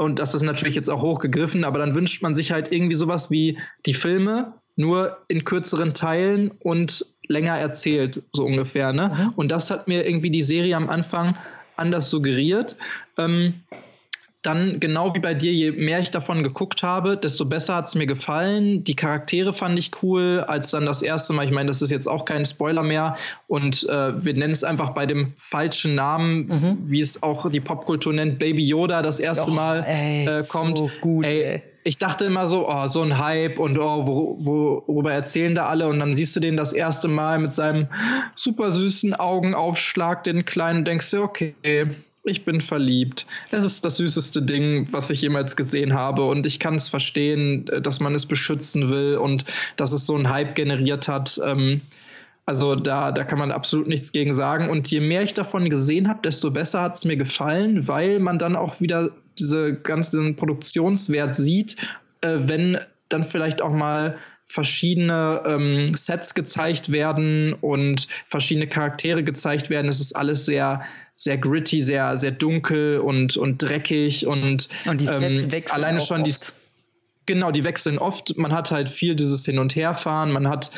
und 0.00 0.18
das 0.18 0.34
ist 0.34 0.40
natürlich 0.40 0.76
jetzt 0.76 0.88
auch 0.88 1.02
hochgegriffen, 1.02 1.62
aber 1.62 1.78
dann 1.78 1.94
wünscht 1.94 2.22
man 2.22 2.34
sich 2.34 2.52
halt 2.52 2.72
irgendwie 2.72 2.94
sowas 2.94 3.30
wie 3.30 3.58
die 3.84 3.92
Filme, 3.92 4.54
nur 4.74 5.18
in 5.28 5.44
kürzeren 5.44 5.92
Teilen 5.92 6.52
und 6.60 7.04
länger 7.28 7.58
erzählt, 7.58 8.22
so 8.32 8.46
ungefähr. 8.46 8.94
Ne? 8.94 9.12
Mhm. 9.14 9.32
Und 9.36 9.50
das 9.50 9.70
hat 9.70 9.88
mir 9.88 10.06
irgendwie 10.06 10.30
die 10.30 10.40
Serie 10.40 10.74
am 10.74 10.88
Anfang 10.88 11.36
anders 11.76 12.08
suggeriert. 12.08 12.76
Ähm, 13.18 13.52
dann 14.42 14.80
genau 14.80 15.14
wie 15.14 15.18
bei 15.18 15.34
dir, 15.34 15.52
je 15.52 15.72
mehr 15.72 16.00
ich 16.00 16.10
davon 16.10 16.42
geguckt 16.42 16.82
habe, 16.82 17.16
desto 17.16 17.44
besser 17.44 17.76
hat 17.76 17.88
es 17.88 17.94
mir 17.94 18.06
gefallen. 18.06 18.84
Die 18.84 18.96
Charaktere 18.96 19.52
fand 19.52 19.78
ich 19.78 19.90
cool, 20.02 20.44
als 20.46 20.70
dann 20.70 20.86
das 20.86 21.02
erste 21.02 21.34
Mal, 21.34 21.44
ich 21.44 21.50
meine, 21.50 21.68
das 21.68 21.82
ist 21.82 21.90
jetzt 21.90 22.08
auch 22.08 22.24
kein 22.24 22.46
Spoiler 22.46 22.82
mehr 22.82 23.16
und 23.48 23.86
äh, 23.88 24.24
wir 24.24 24.32
nennen 24.32 24.52
es 24.52 24.64
einfach 24.64 24.90
bei 24.90 25.04
dem 25.04 25.34
falschen 25.36 25.94
Namen, 25.94 26.46
mhm. 26.46 26.78
wie 26.82 27.00
es 27.00 27.22
auch 27.22 27.50
die 27.50 27.60
Popkultur 27.60 28.14
nennt, 28.14 28.38
Baby 28.38 28.64
Yoda 28.66 29.02
das 29.02 29.20
erste 29.20 29.46
Doch, 29.46 29.54
Mal 29.54 29.84
ey, 29.86 30.26
äh, 30.26 30.42
kommt. 30.48 30.78
So 30.78 30.90
gut, 31.02 31.26
ey, 31.26 31.42
ey 31.42 31.62
ich 31.82 31.98
dachte 31.98 32.26
immer 32.26 32.46
so, 32.46 32.68
oh, 32.68 32.86
so 32.88 33.02
ein 33.02 33.18
Hype 33.18 33.58
und 33.58 33.78
oh, 33.78 34.06
wo, 34.06 34.36
wo, 34.38 34.84
worüber 34.86 35.12
erzählen 35.12 35.54
da 35.54 35.66
alle? 35.66 35.88
Und 35.88 35.98
dann 35.98 36.14
siehst 36.14 36.36
du 36.36 36.40
den 36.40 36.56
das 36.56 36.74
erste 36.74 37.08
Mal 37.08 37.38
mit 37.38 37.52
seinem 37.54 37.88
super 38.34 38.70
süßen 38.72 39.14
Augenaufschlag, 39.14 40.24
den 40.24 40.44
kleinen, 40.44 40.84
denkst 40.84 41.10
du, 41.10 41.22
okay, 41.22 41.54
ich 42.24 42.44
bin 42.44 42.60
verliebt. 42.60 43.26
Das 43.50 43.64
ist 43.64 43.84
das 43.84 43.96
süßeste 43.96 44.42
Ding, 44.42 44.88
was 44.90 45.10
ich 45.10 45.22
jemals 45.22 45.56
gesehen 45.56 45.94
habe. 45.94 46.24
Und 46.24 46.46
ich 46.46 46.58
kann 46.58 46.74
es 46.74 46.88
verstehen, 46.88 47.70
dass 47.82 48.00
man 48.00 48.14
es 48.14 48.26
beschützen 48.26 48.90
will 48.90 49.16
und 49.16 49.44
dass 49.76 49.92
es 49.92 50.06
so 50.06 50.14
einen 50.14 50.28
Hype 50.28 50.54
generiert 50.54 51.08
hat. 51.08 51.40
Ähm, 51.44 51.80
also 52.46 52.74
da, 52.74 53.12
da 53.12 53.24
kann 53.24 53.38
man 53.38 53.52
absolut 53.52 53.86
nichts 53.86 54.12
gegen 54.12 54.32
sagen. 54.32 54.68
Und 54.68 54.90
je 54.90 55.00
mehr 55.00 55.22
ich 55.22 55.34
davon 55.34 55.70
gesehen 55.70 56.08
habe, 56.08 56.20
desto 56.24 56.50
besser 56.50 56.82
hat 56.82 56.96
es 56.96 57.04
mir 57.04 57.16
gefallen, 57.16 57.86
weil 57.88 58.18
man 58.18 58.38
dann 58.38 58.56
auch 58.56 58.80
wieder 58.80 59.10
diese 59.38 59.74
ganzen 59.74 60.36
Produktionswert 60.36 61.34
sieht, 61.34 61.76
äh, 62.20 62.36
wenn 62.38 62.78
dann 63.08 63.24
vielleicht 63.24 63.62
auch 63.62 63.72
mal 63.72 64.18
verschiedene 64.46 65.42
ähm, 65.46 65.94
Sets 65.94 66.34
gezeigt 66.34 66.90
werden 66.90 67.52
und 67.52 68.08
verschiedene 68.28 68.66
Charaktere 68.66 69.22
gezeigt 69.22 69.70
werden. 69.70 69.88
Es 69.88 70.00
ist 70.00 70.16
alles 70.16 70.44
sehr, 70.44 70.82
sehr 71.20 71.36
gritty, 71.36 71.82
sehr, 71.82 72.16
sehr 72.16 72.30
dunkel 72.30 72.98
und, 72.98 73.36
und 73.36 73.62
dreckig 73.62 74.26
und, 74.26 74.68
und 74.86 75.00
die 75.00 75.06
Sets 75.06 75.44
ähm, 75.44 75.52
wechseln 75.52 75.74
alleine 75.76 76.00
schon 76.00 76.22
oft. 76.22 76.48
die 76.48 76.52
Genau, 77.26 77.50
die 77.50 77.62
wechseln 77.62 77.98
oft. 77.98 78.36
Man 78.38 78.52
hat 78.52 78.70
halt 78.70 78.88
viel 78.88 79.14
dieses 79.14 79.44
Hin- 79.44 79.58
und 79.58 79.76
Herfahren. 79.76 80.32
Man 80.32 80.48
hat 80.48 80.70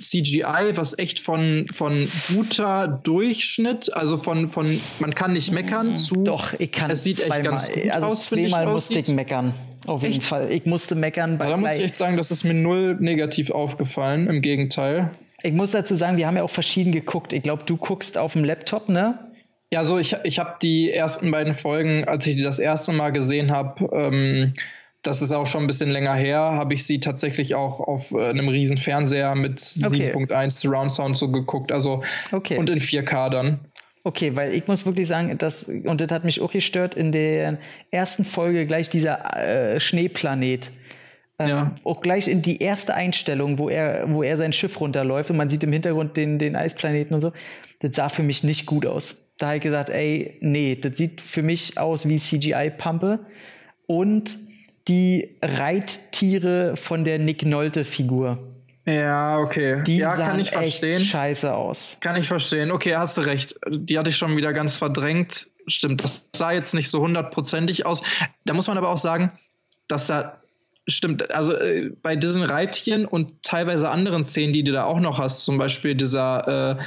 CGI, 0.00 0.76
was 0.76 0.96
echt 0.96 1.18
von, 1.18 1.66
von 1.70 2.08
guter 2.32 2.86
Durchschnitt, 3.02 3.92
also 3.94 4.16
von, 4.16 4.46
von 4.46 4.80
man 5.00 5.14
kann 5.14 5.32
nicht 5.32 5.52
meckern 5.52 5.98
zu. 5.98 6.22
Doch, 6.22 6.54
ich 6.58 6.70
kann 6.70 6.90
es 6.90 7.02
sieht 7.02 7.18
zweimal, 7.18 7.40
echt 7.40 7.50
ganz 7.50 7.72
gut 7.72 7.90
also 7.90 8.06
aus, 8.06 8.26
zweimal 8.26 8.64
ich, 8.64 8.70
musste 8.70 8.98
ich 9.00 9.08
meckern. 9.08 9.52
Auf 9.86 10.02
jeden 10.02 10.14
echt? 10.14 10.24
Fall. 10.24 10.50
Ich 10.52 10.64
musste 10.66 10.94
meckern. 10.94 11.36
Bei, 11.36 11.48
da 11.48 11.56
muss 11.56 11.74
ich 11.74 11.82
echt 11.82 11.96
sagen, 11.96 12.16
das 12.16 12.30
ist 12.30 12.44
mir 12.44 12.54
null 12.54 12.96
negativ 13.00 13.50
aufgefallen. 13.50 14.28
Im 14.28 14.40
Gegenteil. 14.40 15.10
Ich 15.42 15.52
muss 15.52 15.72
dazu 15.72 15.96
sagen, 15.96 16.16
wir 16.16 16.28
haben 16.28 16.36
ja 16.36 16.44
auch 16.44 16.50
verschieden 16.50 16.92
geguckt. 16.92 17.32
Ich 17.32 17.42
glaube, 17.42 17.64
du 17.66 17.76
guckst 17.76 18.16
auf 18.16 18.34
dem 18.34 18.44
Laptop, 18.44 18.88
ne? 18.88 19.18
Ja, 19.72 19.84
so 19.84 19.98
ich, 19.98 20.16
ich 20.24 20.38
habe 20.38 20.56
die 20.60 20.90
ersten 20.90 21.30
beiden 21.30 21.54
Folgen, 21.54 22.04
als 22.04 22.26
ich 22.26 22.34
die 22.36 22.42
das 22.42 22.58
erste 22.58 22.92
Mal 22.92 23.10
gesehen 23.10 23.52
habe, 23.52 23.88
ähm, 23.92 24.54
das 25.02 25.22
ist 25.22 25.32
auch 25.32 25.46
schon 25.46 25.64
ein 25.64 25.66
bisschen 25.66 25.90
länger 25.90 26.14
her, 26.14 26.38
habe 26.38 26.74
ich 26.74 26.84
sie 26.84 27.00
tatsächlich 27.00 27.54
auch 27.54 27.80
auf 27.80 28.12
äh, 28.12 28.28
einem 28.28 28.48
riesen 28.48 28.76
Fernseher 28.76 29.34
mit 29.34 29.62
okay. 29.86 30.12
7.1 30.12 30.50
Surround 30.50 30.92
Sound 30.92 31.16
so 31.16 31.30
geguckt, 31.30 31.72
also 31.72 32.02
okay. 32.32 32.58
und 32.58 32.68
in 32.68 32.80
4K 32.80 33.30
dann. 33.30 33.60
Okay, 34.02 34.34
weil 34.34 34.54
ich 34.54 34.66
muss 34.66 34.86
wirklich 34.86 35.06
sagen, 35.06 35.36
das, 35.38 35.64
und 35.64 36.00
das 36.00 36.10
hat 36.10 36.24
mich 36.24 36.40
auch 36.40 36.50
gestört, 36.50 36.94
in 36.94 37.12
der 37.12 37.58
ersten 37.90 38.24
Folge 38.24 38.66
gleich 38.66 38.88
dieser 38.88 39.36
äh, 39.36 39.78
Schneeplanet. 39.78 40.70
Ähm, 41.38 41.48
ja. 41.48 41.74
Auch 41.84 42.00
gleich 42.00 42.26
in 42.26 42.42
die 42.42 42.62
erste 42.62 42.94
Einstellung, 42.94 43.58
wo 43.58 43.68
er, 43.68 44.06
wo 44.08 44.22
er 44.22 44.36
sein 44.36 44.52
Schiff 44.52 44.80
runterläuft 44.80 45.30
und 45.30 45.36
man 45.36 45.48
sieht 45.48 45.62
im 45.62 45.72
Hintergrund 45.72 46.16
den, 46.16 46.38
den 46.38 46.56
Eisplaneten 46.56 47.14
und 47.14 47.20
so. 47.20 47.32
Das 47.80 47.94
sah 47.94 48.08
für 48.08 48.22
mich 48.22 48.42
nicht 48.42 48.66
gut 48.66 48.84
aus. 48.86 49.29
Da 49.40 49.46
habe 49.46 49.56
ich 49.56 49.62
gesagt, 49.62 49.88
ey, 49.88 50.36
nee, 50.42 50.76
das 50.76 50.98
sieht 50.98 51.22
für 51.22 51.42
mich 51.42 51.78
aus 51.78 52.06
wie 52.06 52.18
CGI-Pampe. 52.18 53.20
Und 53.86 54.38
die 54.86 55.38
Reittiere 55.40 56.76
von 56.76 57.04
der 57.04 57.18
Nick 57.18 57.46
Nolte-Figur. 57.46 58.38
Ja, 58.84 59.38
okay. 59.38 59.82
Die 59.86 59.96
ja, 59.96 60.14
sahen 60.14 60.28
kann 60.28 60.40
ich 60.40 60.50
verstehen. 60.50 61.00
echt 61.00 61.10
scheiße 61.10 61.54
aus. 61.54 61.96
Kann 62.02 62.16
ich 62.16 62.28
verstehen. 62.28 62.70
Okay, 62.70 62.94
hast 62.94 63.16
du 63.16 63.22
recht. 63.22 63.58
Die 63.66 63.98
hatte 63.98 64.10
ich 64.10 64.18
schon 64.18 64.36
wieder 64.36 64.52
ganz 64.52 64.76
verdrängt. 64.76 65.48
Stimmt, 65.66 66.04
das 66.04 66.28
sah 66.36 66.52
jetzt 66.52 66.74
nicht 66.74 66.90
so 66.90 67.00
hundertprozentig 67.00 67.86
aus. 67.86 68.02
Da 68.44 68.52
muss 68.52 68.68
man 68.68 68.76
aber 68.76 68.90
auch 68.90 68.98
sagen, 68.98 69.32
dass 69.88 70.06
da 70.06 70.38
stimmt, 70.86 71.30
also 71.30 71.56
äh, 71.56 71.92
bei 72.02 72.14
diesen 72.14 72.42
Reittieren 72.42 73.06
und 73.06 73.42
teilweise 73.42 73.88
anderen 73.88 74.26
Szenen, 74.26 74.52
die 74.52 74.64
du 74.64 74.72
da 74.72 74.84
auch 74.84 75.00
noch 75.00 75.16
hast, 75.16 75.44
zum 75.44 75.56
Beispiel 75.56 75.94
dieser 75.94 76.76
äh, 76.78 76.82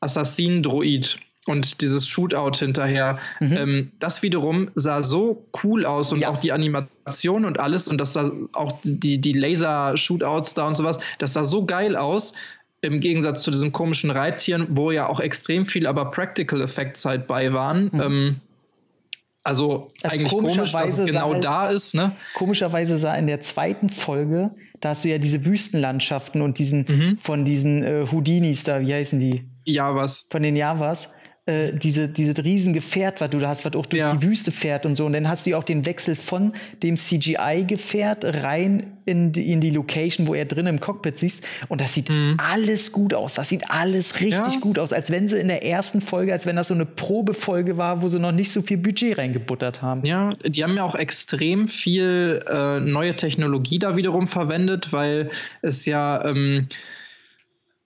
Assassin-Droid, 0.00 1.18
und 1.48 1.80
dieses 1.80 2.06
Shootout 2.06 2.58
hinterher. 2.58 3.18
Mhm. 3.40 3.56
Ähm, 3.56 3.92
das 3.98 4.22
wiederum 4.22 4.70
sah 4.74 5.02
so 5.02 5.46
cool 5.62 5.86
aus 5.86 6.12
und 6.12 6.20
ja. 6.20 6.30
auch 6.30 6.38
die 6.38 6.52
Animation 6.52 7.44
und 7.44 7.58
alles 7.58 7.88
und 7.88 8.00
das 8.00 8.12
sah 8.12 8.30
auch 8.52 8.78
die, 8.82 9.18
die 9.18 9.32
Laser-Shootouts 9.32 10.54
da 10.54 10.68
und 10.68 10.76
sowas, 10.76 10.98
das 11.18 11.32
sah 11.32 11.44
so 11.44 11.64
geil 11.64 11.96
aus. 11.96 12.34
Im 12.80 13.00
Gegensatz 13.00 13.42
zu 13.42 13.50
diesen 13.50 13.72
komischen 13.72 14.10
Reittieren, 14.10 14.68
wo 14.70 14.92
ja 14.92 15.08
auch 15.08 15.18
extrem 15.18 15.66
viel 15.66 15.86
aber 15.86 16.12
Practical 16.12 16.60
Effects 16.60 17.04
halt 17.04 17.26
bei 17.26 17.52
waren. 17.52 17.90
Mhm. 17.92 18.00
Ähm, 18.00 18.40
also, 19.42 19.92
also 20.02 20.14
eigentlich 20.14 20.30
komisch, 20.30 20.72
dass 20.72 20.98
es 20.98 21.06
genau 21.06 21.32
halt, 21.32 21.44
da 21.44 21.68
ist. 21.70 21.94
Ne? 21.94 22.12
Komischerweise 22.34 22.98
sah 22.98 23.14
in 23.14 23.26
der 23.26 23.40
zweiten 23.40 23.88
Folge, 23.88 24.50
da 24.80 24.90
hast 24.90 25.04
du 25.04 25.08
ja 25.08 25.18
diese 25.18 25.44
Wüstenlandschaften 25.44 26.42
und 26.42 26.58
diesen 26.58 26.84
mhm. 26.88 27.18
von 27.22 27.44
diesen 27.44 27.82
äh, 27.82 28.06
Houdinis 28.12 28.64
da, 28.64 28.80
wie 28.80 28.92
heißen 28.92 29.18
die? 29.18 29.44
Javas. 29.64 30.26
Von 30.30 30.42
den 30.42 30.54
Javas 30.54 31.14
äh, 31.48 31.72
diese, 31.72 32.08
diese 32.08 32.44
riesen 32.44 32.74
Gefährt, 32.74 33.20
was 33.20 33.30
du 33.30 33.38
da 33.38 33.48
hast, 33.48 33.64
was 33.64 33.74
auch 33.74 33.86
durch 33.86 34.00
ja. 34.00 34.14
die 34.14 34.22
Wüste 34.22 34.52
fährt 34.52 34.84
und 34.84 34.94
so. 34.94 35.06
Und 35.06 35.14
dann 35.14 35.28
hast 35.28 35.46
du 35.46 35.50
ja 35.50 35.58
auch 35.58 35.64
den 35.64 35.86
Wechsel 35.86 36.14
von 36.14 36.52
dem 36.82 36.96
CGI-Gefährt 36.96 38.24
rein 38.42 38.86
in 39.06 39.32
die, 39.32 39.50
in 39.50 39.60
die 39.60 39.70
Location, 39.70 40.26
wo 40.26 40.34
er 40.34 40.44
drin 40.44 40.66
im 40.66 40.78
Cockpit 40.78 41.16
siehst. 41.16 41.42
Und 41.68 41.80
das 41.80 41.94
sieht 41.94 42.10
mhm. 42.10 42.36
alles 42.36 42.92
gut 42.92 43.14
aus. 43.14 43.34
Das 43.34 43.48
sieht 43.48 43.70
alles 43.70 44.20
richtig 44.20 44.54
ja. 44.54 44.60
gut 44.60 44.78
aus. 44.78 44.92
Als 44.92 45.10
wenn 45.10 45.26
sie 45.28 45.40
in 45.40 45.48
der 45.48 45.64
ersten 45.64 46.02
Folge, 46.02 46.32
als 46.34 46.44
wenn 46.44 46.56
das 46.56 46.68
so 46.68 46.74
eine 46.74 46.84
Probefolge 46.84 47.78
war, 47.78 48.02
wo 48.02 48.08
sie 48.08 48.18
noch 48.18 48.32
nicht 48.32 48.52
so 48.52 48.60
viel 48.60 48.76
Budget 48.76 49.16
reingebuttert 49.16 49.80
haben. 49.80 50.04
Ja, 50.04 50.30
die 50.44 50.62
haben 50.62 50.76
ja 50.76 50.82
auch 50.82 50.94
extrem 50.94 51.66
viel 51.66 52.44
äh, 52.46 52.78
neue 52.78 53.16
Technologie 53.16 53.78
da 53.78 53.96
wiederum 53.96 54.28
verwendet, 54.28 54.92
weil 54.92 55.30
es 55.62 55.86
ja 55.86 56.24
ähm, 56.24 56.68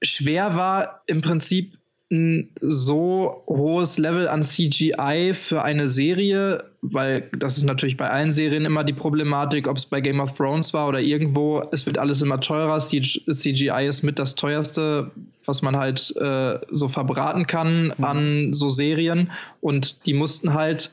schwer 0.02 0.56
war, 0.56 1.02
im 1.06 1.22
Prinzip 1.22 1.78
ein 2.12 2.50
so 2.60 3.42
hohes 3.48 3.98
Level 3.98 4.28
an 4.28 4.44
CGI 4.44 5.32
für 5.34 5.62
eine 5.62 5.88
Serie, 5.88 6.64
weil 6.82 7.28
das 7.38 7.56
ist 7.56 7.64
natürlich 7.64 7.96
bei 7.96 8.10
allen 8.10 8.32
Serien 8.32 8.66
immer 8.66 8.84
die 8.84 8.92
Problematik, 8.92 9.66
ob 9.66 9.78
es 9.78 9.86
bei 9.86 10.00
Game 10.00 10.20
of 10.20 10.36
Thrones 10.36 10.74
war 10.74 10.88
oder 10.88 11.00
irgendwo, 11.00 11.62
es 11.72 11.86
wird 11.86 11.98
alles 11.98 12.20
immer 12.22 12.38
teurer. 12.40 12.78
CGI 12.78 13.86
ist 13.86 14.02
mit 14.02 14.18
das 14.18 14.34
teuerste, 14.34 15.10
was 15.46 15.62
man 15.62 15.76
halt 15.76 16.14
äh, 16.16 16.58
so 16.70 16.88
verbraten 16.88 17.46
kann 17.46 17.94
mhm. 17.96 18.04
an 18.04 18.54
so 18.54 18.68
Serien. 18.68 19.32
Und 19.60 20.06
die 20.06 20.12
mussten 20.12 20.52
halt 20.52 20.92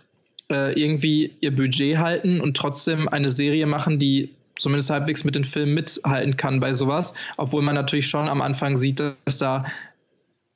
äh, 0.49 0.79
irgendwie 0.79 1.33
ihr 1.41 1.55
Budget 1.55 1.97
halten 1.97 2.39
und 2.39 2.55
trotzdem 2.55 3.09
eine 3.09 3.29
Serie 3.29 3.67
machen, 3.67 3.99
die 3.99 4.29
zumindest 4.57 4.89
halbwegs 4.89 5.23
mit 5.23 5.35
den 5.35 5.43
Filmen 5.43 5.73
mithalten 5.73 6.37
kann 6.37 6.59
bei 6.59 6.73
sowas, 6.73 7.13
obwohl 7.37 7.61
man 7.61 7.75
natürlich 7.75 8.07
schon 8.07 8.27
am 8.27 8.41
Anfang 8.41 8.77
sieht, 8.77 8.99
dass 8.99 9.37
da 9.37 9.65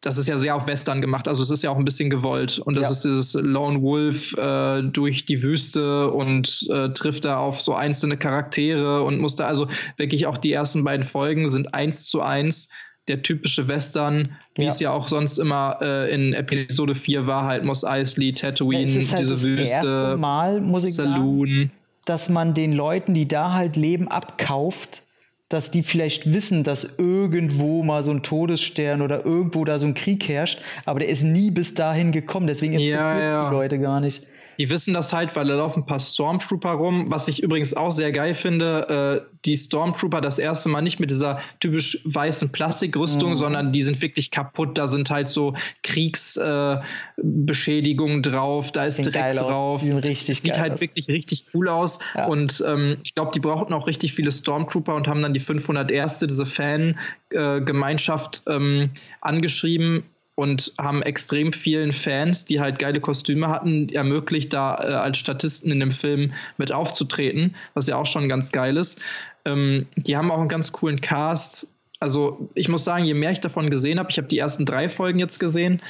das 0.04 0.18
ist 0.18 0.28
ja 0.28 0.38
sehr 0.38 0.54
auf 0.54 0.68
Western 0.68 1.00
gemacht, 1.00 1.30
also 1.30 1.42
es 1.42 1.50
ist 1.50 1.64
ja 1.64 1.70
auch 1.70 1.78
ein 1.78 1.86
bisschen 1.86 2.10
gewollt. 2.10 2.60
Und 2.60 2.76
das 2.76 2.84
ja. 2.84 2.90
ist 2.92 3.06
dieses 3.06 3.34
Lone 3.36 3.82
Wolf 3.82 4.34
äh, 4.38 4.82
durch 4.82 5.24
die 5.24 5.42
Wüste 5.42 6.12
und 6.12 6.68
äh, 6.70 6.90
trifft 6.90 7.24
da 7.24 7.38
auf 7.38 7.62
so 7.62 7.74
einzelne 7.74 8.18
Charaktere 8.18 9.02
und 9.04 9.20
musste 9.20 9.46
also 9.46 9.70
wirklich 9.96 10.28
auch 10.28 10.38
die 10.38 10.52
ersten 10.52 10.84
beiden 10.84 11.06
Folgen 11.06 11.50
sind 11.50 11.74
eins 11.74 12.06
zu 12.08 12.22
eins 12.22 12.68
der 13.08 13.22
typische 13.22 13.70
Western, 13.70 14.36
wie 14.56 14.64
ja. 14.64 14.70
es 14.70 14.82
ja 14.82 14.92
auch 14.92 15.08
sonst 15.08 15.40
immer 15.40 15.78
äh, 15.82 16.14
in 16.14 16.34
Episode 16.34 16.96
4 16.96 17.26
war, 17.26 17.46
halt 17.46 17.64
Moss 17.64 17.86
Eisley, 17.86 18.34
Tatooine, 18.34 18.84
es 18.84 18.96
ist 18.96 19.12
halt 19.12 19.22
diese 19.22 19.34
das 19.34 19.44
Wüste, 19.44 19.70
erste 19.70 20.18
Mal, 20.18 20.60
muss 20.60 20.86
ich 20.86 20.96
Saloon. 20.96 21.48
Sagen, 21.48 21.72
dass 22.06 22.28
man 22.28 22.54
den 22.54 22.74
Leuten, 22.74 23.14
die 23.14 23.28
da 23.28 23.54
halt 23.54 23.78
leben, 23.78 24.10
abkauft, 24.10 25.04
dass 25.50 25.72
die 25.72 25.84
vielleicht 25.84 26.34
wissen, 26.34 26.64
dass 26.64 26.98
irgendwo 26.98 27.84
mal 27.84 28.04
so 28.04 28.12
ein 28.12 28.24
Todesstern 28.24 29.02
oder 29.02 29.26
irgendwo 29.26 29.66
da 29.66 29.78
so 29.78 29.86
ein 29.86 29.94
Krieg 29.94 30.28
herrscht, 30.28 30.60
aber 30.86 31.00
der 31.00 31.10
ist 31.10 31.24
nie 31.24 31.52
bis 31.52 31.74
dahin 31.74 32.12
gekommen, 32.12 32.48
deswegen 32.48 32.74
interessiert 32.74 33.00
es 33.00 33.32
ja, 33.34 33.44
ja. 33.44 33.50
die 33.50 33.56
Leute 33.56 33.80
gar 33.80 34.00
nicht. 34.00 34.26
Die 34.58 34.70
wissen 34.70 34.94
das 34.94 35.12
halt, 35.14 35.36
weil 35.36 35.48
da 35.48 35.56
laufen 35.56 35.82
ein 35.82 35.86
paar 35.86 36.00
Stormtrooper 36.00 36.72
rum. 36.72 37.08
Was 37.10 37.28
ich 37.28 37.44
übrigens 37.44 37.74
auch 37.74 37.92
sehr 37.92 38.12
geil 38.12 38.36
finde, 38.36 39.22
äh, 39.22 39.26
die 39.46 39.58
Stormtrooper 39.58 40.22
das 40.22 40.40
erste 40.40 40.70
Mal 40.70 40.82
nicht 40.82 41.00
mit 41.00 41.12
dieser 41.12 41.40
typisch 41.60 42.00
weißen 42.06 42.52
Plastikrüstung, 42.52 43.32
mhm. 43.32 43.36
sondern 43.36 43.74
die 43.74 43.82
sind 43.82 44.02
wirklich 44.02 44.32
kaputt. 44.32 44.78
Da 44.78 44.88
sind 44.88 45.10
halt 45.10 45.28
so 45.28 45.56
Kriegsbeschädigungen 45.84 48.20
äh, 48.20 48.22
drauf, 48.22 48.72
da 48.72 48.86
ist 48.86 49.06
Dreck 49.06 49.36
drauf. 49.38 49.84
Richtig 49.84 50.40
Sieht 50.42 50.58
halt 50.58 50.74
aus. 50.74 50.82
wirklich 50.82 51.08
richtig 51.08 51.46
cool 51.54 51.70
aus. 51.70 52.00
Ja. 52.16 52.26
Und 52.28 52.64
ähm, 52.66 52.98
ich 53.04 53.14
glaube, 53.16 53.32
die 53.34 53.40
brauchten 53.40 53.74
auch 53.74 53.88
richtig 53.88 54.14
viele 54.14 54.32
Stormtrooper 54.32 54.96
und 54.96 55.08
haben 55.08 55.22
dann 55.22 55.34
die 55.34 55.40
501. 55.40 56.20
diese 56.20 56.46
Fan-Gemeinschaft 56.46 58.44
äh, 58.48 58.54
ähm, 58.54 58.92
angeschrieben 59.22 60.04
und 60.36 60.74
haben 60.80 61.04
extrem 61.04 61.54
vielen 61.54 61.92
Fans, 61.92 62.46
die 62.46 62.60
halt 62.60 62.80
geile 62.80 63.00
Kostüme 63.00 63.50
hatten, 63.50 63.90
ermöglicht, 63.90 64.52
da 64.52 64.76
äh, 64.76 64.94
als 64.94 65.18
Statisten 65.18 65.72
in 65.72 65.80
dem 65.80 65.92
Film 65.92 66.34
mit 66.58 66.72
aufzutreten, 66.72 67.56
was 67.76 67.88
ja 67.88 67.98
auch 67.98 68.06
schon 68.06 68.30
ganz 68.30 68.52
geil 68.52 68.78
ist. 68.78 69.00
Ähm, 69.46 69.86
die 69.96 70.18
haben 70.18 70.32
auch 70.32 70.40
einen 70.40 70.50
ganz 70.50 70.72
coolen 70.72 71.02
Cast. 71.02 71.68
Also 72.00 72.50
ich 72.56 72.68
muss 72.68 72.84
sagen, 72.84 73.06
je 73.06 73.14
mehr 73.14 73.32
ich 73.32 73.42
davon 73.42 73.70
gesehen 73.70 74.00
habe, 74.00 74.10
ich 74.10 74.18
habe 74.18 74.28
die 74.28 74.40
ersten 74.40 74.66
drei 74.66 74.90
Folgen 74.90 75.20
jetzt 75.20 75.40
gesehen, 75.40 75.82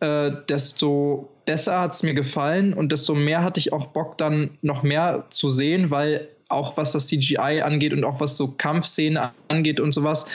äh, 0.00 0.32
desto 0.48 1.30
besser 1.44 1.80
hat 1.80 1.94
es 1.94 2.02
mir 2.02 2.14
gefallen 2.14 2.72
und 2.72 2.90
desto 2.90 3.14
mehr 3.14 3.44
hatte 3.44 3.60
ich 3.60 3.72
auch 3.72 3.88
Bock, 3.88 4.16
dann 4.16 4.50
noch 4.62 4.82
mehr 4.82 5.26
zu 5.30 5.50
sehen, 5.50 5.90
weil 5.90 6.28
auch 6.48 6.76
was 6.76 6.92
das 6.92 7.06
CGI 7.08 7.62
angeht 7.62 7.92
und 7.92 8.04
auch 8.04 8.18
was 8.18 8.36
so 8.36 8.48
Kampfszenen 8.48 9.30
angeht 9.48 9.78
und 9.78 9.92
sowas, 9.92 10.26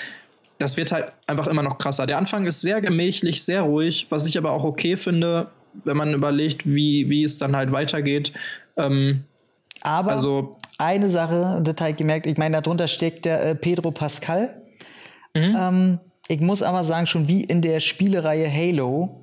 das 0.58 0.78
wird 0.78 0.92
halt 0.92 1.12
einfach 1.28 1.48
immer 1.48 1.64
noch 1.64 1.78
krasser. 1.78 2.06
Der 2.06 2.18
Anfang 2.18 2.46
ist 2.46 2.62
sehr 2.62 2.82
gemächlich, 2.82 3.44
sehr 3.44 3.64
ruhig, 3.64 4.08
was 4.10 4.28
ich 4.28 4.38
aber 4.38 4.52
auch 4.52 4.64
okay 4.64 4.98
finde, 4.98 5.48
wenn 5.84 5.98
man 5.98 6.14
überlegt, 6.14 6.66
wie, 6.66 7.10
wie 7.10 7.24
es 7.24 7.38
dann 7.38 7.56
halt 7.56 7.72
weitergeht. 7.72 8.32
Ähm, 8.78 9.24
aber 9.82 10.12
also, 10.12 10.58
eine 10.78 11.10
Sache, 11.10 11.62
Detail 11.62 11.94
gemerkt, 11.94 12.26
ich 12.26 12.38
meine, 12.38 12.62
darunter 12.62 12.88
steckt 12.88 13.26
der 13.26 13.46
äh, 13.46 13.56
Pedro 13.56 13.92
Pascal. 13.92 14.62
Mhm. 15.34 15.56
Ähm, 15.60 16.00
ich 16.28 16.40
muss 16.40 16.64
aber 16.64 16.84
sagen, 16.84 17.08
schon 17.08 17.28
wie 17.28 17.44
in 17.44 17.62
der 17.62 17.80
Spielereihe 17.80 18.52
Halo, 18.52 19.22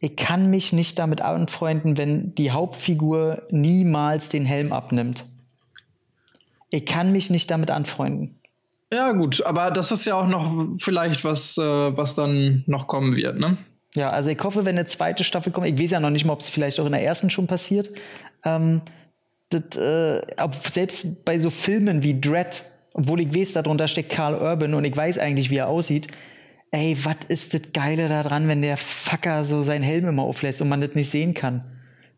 ich 0.00 0.16
kann 0.16 0.50
mich 0.50 0.72
nicht 0.72 0.98
damit 0.98 1.22
anfreunden, 1.22 1.96
wenn 1.96 2.34
die 2.34 2.50
Hauptfigur 2.50 3.42
niemals 3.50 4.28
den 4.28 4.44
Helm 4.44 4.72
abnimmt. 4.72 5.24
Ich 6.70 6.84
kann 6.84 7.10
mich 7.10 7.30
nicht 7.30 7.50
damit 7.50 7.70
anfreunden. 7.70 8.38
Ja, 8.94 9.10
gut, 9.10 9.44
aber 9.44 9.72
das 9.72 9.90
ist 9.90 10.04
ja 10.04 10.14
auch 10.14 10.28
noch 10.28 10.68
vielleicht 10.78 11.24
was, 11.24 11.58
äh, 11.58 11.62
was 11.62 12.14
dann 12.14 12.62
noch 12.68 12.86
kommen 12.86 13.16
wird, 13.16 13.38
ne? 13.40 13.58
Ja, 13.96 14.10
also 14.10 14.30
ich 14.30 14.38
hoffe, 14.40 14.64
wenn 14.64 14.78
eine 14.78 14.86
zweite 14.86 15.24
Staffel 15.24 15.52
kommt, 15.52 15.66
ich 15.66 15.80
weiß 15.80 15.90
ja 15.90 16.00
noch 16.00 16.10
nicht 16.10 16.24
mal, 16.24 16.32
ob 16.32 16.40
es 16.40 16.48
vielleicht 16.48 16.78
auch 16.78 16.86
in 16.86 16.92
der 16.92 17.02
ersten 17.02 17.28
schon 17.28 17.48
passiert, 17.48 17.90
ähm, 18.44 18.82
das, 19.48 19.76
äh, 19.76 20.22
selbst 20.70 21.24
bei 21.24 21.40
so 21.40 21.50
Filmen 21.50 22.04
wie 22.04 22.20
Dread, 22.20 22.62
obwohl 22.92 23.20
ich 23.20 23.34
weiß, 23.34 23.54
darunter 23.54 23.88
steckt 23.88 24.10
Carl 24.10 24.36
Urban 24.36 24.74
und 24.74 24.84
ich 24.84 24.96
weiß 24.96 25.18
eigentlich, 25.18 25.50
wie 25.50 25.56
er 25.56 25.68
aussieht, 25.68 26.06
ey, 26.70 26.96
was 27.02 27.16
ist 27.26 27.54
das 27.54 27.62
Geile 27.72 28.08
daran, 28.08 28.46
wenn 28.46 28.62
der 28.62 28.76
Fucker 28.76 29.44
so 29.44 29.62
seinen 29.62 29.82
Helm 29.82 30.06
immer 30.06 30.22
auflässt 30.22 30.60
und 30.60 30.68
man 30.68 30.80
das 30.80 30.94
nicht 30.94 31.10
sehen 31.10 31.34
kann? 31.34 31.64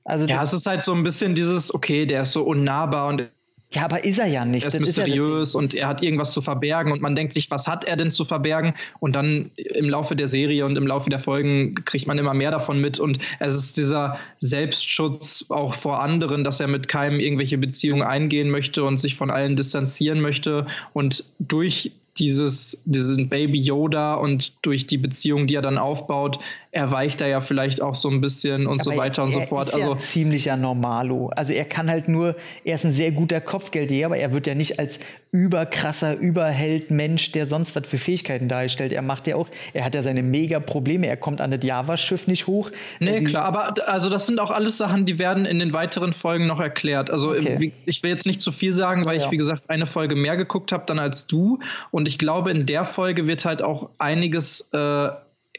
Also 0.05 0.27
ja, 0.27 0.43
es 0.43 0.53
ist 0.53 0.67
halt 0.67 0.85
so 0.85 0.93
ein 0.93 1.03
bisschen 1.03 1.35
dieses, 1.35 1.75
okay, 1.75 2.05
der 2.05 2.23
ist 2.23 2.33
so 2.33 2.43
unnahbar 2.43 3.09
und 3.09 3.31
ja, 3.73 3.85
aber 3.85 4.05
ist 4.05 4.19
er 4.19 4.27
ja 4.27 4.45
nicht. 4.45 4.63
Er 4.63 4.69
ist 4.69 4.79
mysteriös 4.79 5.51
ist 5.51 5.55
und 5.55 5.75
er 5.75 5.89
hat 5.89 6.03
irgendwas 6.03 6.33
zu 6.33 6.41
verbergen 6.41 6.93
und 6.93 7.03
man 7.03 7.17
denkt 7.17 7.35
sich, 7.35 7.51
was 7.51 7.67
hat 7.67 7.85
er 7.85 7.97
denn 7.97 8.13
zu 8.13 8.25
verbergen? 8.25 8.75
Und 9.01 9.15
dann 9.15 9.51
im 9.57 9.89
Laufe 9.89 10.15
der 10.15 10.29
Serie 10.29 10.65
und 10.65 10.77
im 10.77 10.87
Laufe 10.87 11.11
der 11.11 11.19
Folgen 11.19 11.75
kriegt 11.85 12.07
man 12.07 12.17
immer 12.17 12.33
mehr 12.33 12.53
davon 12.53 12.81
mit 12.81 13.01
und 13.01 13.19
es 13.41 13.55
ist 13.55 13.77
dieser 13.77 14.19
Selbstschutz 14.39 15.47
auch 15.49 15.75
vor 15.75 16.01
anderen, 16.01 16.45
dass 16.45 16.61
er 16.61 16.69
mit 16.69 16.89
keinem 16.89 17.19
irgendwelche 17.19 17.59
Beziehungen 17.59 18.03
eingehen 18.03 18.51
möchte 18.51 18.85
und 18.85 18.99
sich 18.99 19.17
von 19.17 19.31
allen 19.31 19.57
distanzieren 19.57 20.21
möchte 20.21 20.67
und 20.93 21.25
durch 21.39 21.93
dieses, 22.19 22.83
diesen 22.87 23.29
Baby 23.29 23.61
Yoda 23.61 24.15
und 24.15 24.53
durch 24.63 24.87
die 24.87 24.99
Beziehung, 24.99 25.47
die 25.47 25.55
er 25.55 25.63
dann 25.63 25.79
aufbaut, 25.79 26.39
er 26.77 27.29
ja 27.29 27.41
vielleicht 27.41 27.81
auch 27.81 27.95
so 27.95 28.09
ein 28.09 28.21
bisschen 28.21 28.67
und 28.67 28.81
Aber 28.81 28.93
so 28.93 28.97
weiter 28.97 29.23
er, 29.23 29.27
und 29.27 29.33
so 29.33 29.41
fort. 29.41 29.69
Ist 29.69 29.75
also 29.75 29.93
ja 29.93 29.99
ziemlicher 29.99 30.57
Normalo. 30.57 31.31
Also 31.35 31.53
er 31.53 31.65
kann 31.65 31.91
halt 31.91 32.09
nur, 32.09 32.37
er 32.65 32.75
ist 32.75 32.85
ein 32.85 32.93
sehr 32.93 33.11
guter 33.11 33.41
Kopfgeldjäger, 33.41 34.07
aber 34.07 34.19
er 34.19 34.33
wird 34.33 34.47
ja 34.47 34.55
nicht 34.55 34.79
als 34.79 35.01
überkrasser 35.33 36.17
Überheld 36.17 36.91
Mensch, 36.91 37.33
der 37.33 37.47
sonst 37.47 37.77
was 37.77 37.87
für 37.87 37.99
Fähigkeiten 37.99 38.49
darstellt. 38.49 38.93
Er 38.93 39.03
macht 39.03 39.27
ja 39.27 39.37
auch, 39.37 39.49
er 39.75 39.85
hat 39.85 39.95
ja 39.95 40.03
seine 40.03 40.23
mega 40.23 40.61
Probleme. 40.61 41.07
Er 41.07 41.17
kommt 41.17 41.41
an 41.41 41.51
das 41.51 41.61
Java-Schiff 41.63 42.27
nicht 42.27 42.47
hoch. 42.47 42.71
Nee, 43.01 43.23
klar, 43.23 43.45
aber 43.45 43.75
also 43.89 44.09
das 44.09 44.27
sind 44.27 44.39
auch 44.39 44.51
alles 44.51 44.79
Sachen, 44.79 45.05
die 45.05 45.19
werden 45.19 45.45
in 45.45 45.59
den 45.59 45.73
weiteren 45.73 46.13
Folgen 46.13 46.47
noch 46.47 46.61
erklärt. 46.61 47.11
Also 47.11 47.31
okay. 47.31 47.73
ich 47.85 48.03
will 48.03 48.11
jetzt 48.11 48.27
nicht 48.27 48.41
zu 48.41 48.53
viel 48.53 48.73
sagen, 48.73 49.05
weil 49.05 49.19
ja. 49.19 49.25
ich 49.25 49.31
wie 49.31 49.37
gesagt 49.37 49.65
eine 49.69 49.87
Folge 49.87 50.15
mehr 50.15 50.37
geguckt 50.37 50.73
habe 50.73 50.85
dann 50.87 50.99
als 50.99 51.27
du 51.27 51.59
und 51.91 52.09
ich 52.09 52.19
glaube 52.19 52.51
in 52.51 52.67
der 52.67 52.85
Folge 52.85 53.27
wird 53.27 53.45
halt 53.45 53.63
auch 53.63 53.91
einiges 53.99 54.69
äh, 54.73 55.09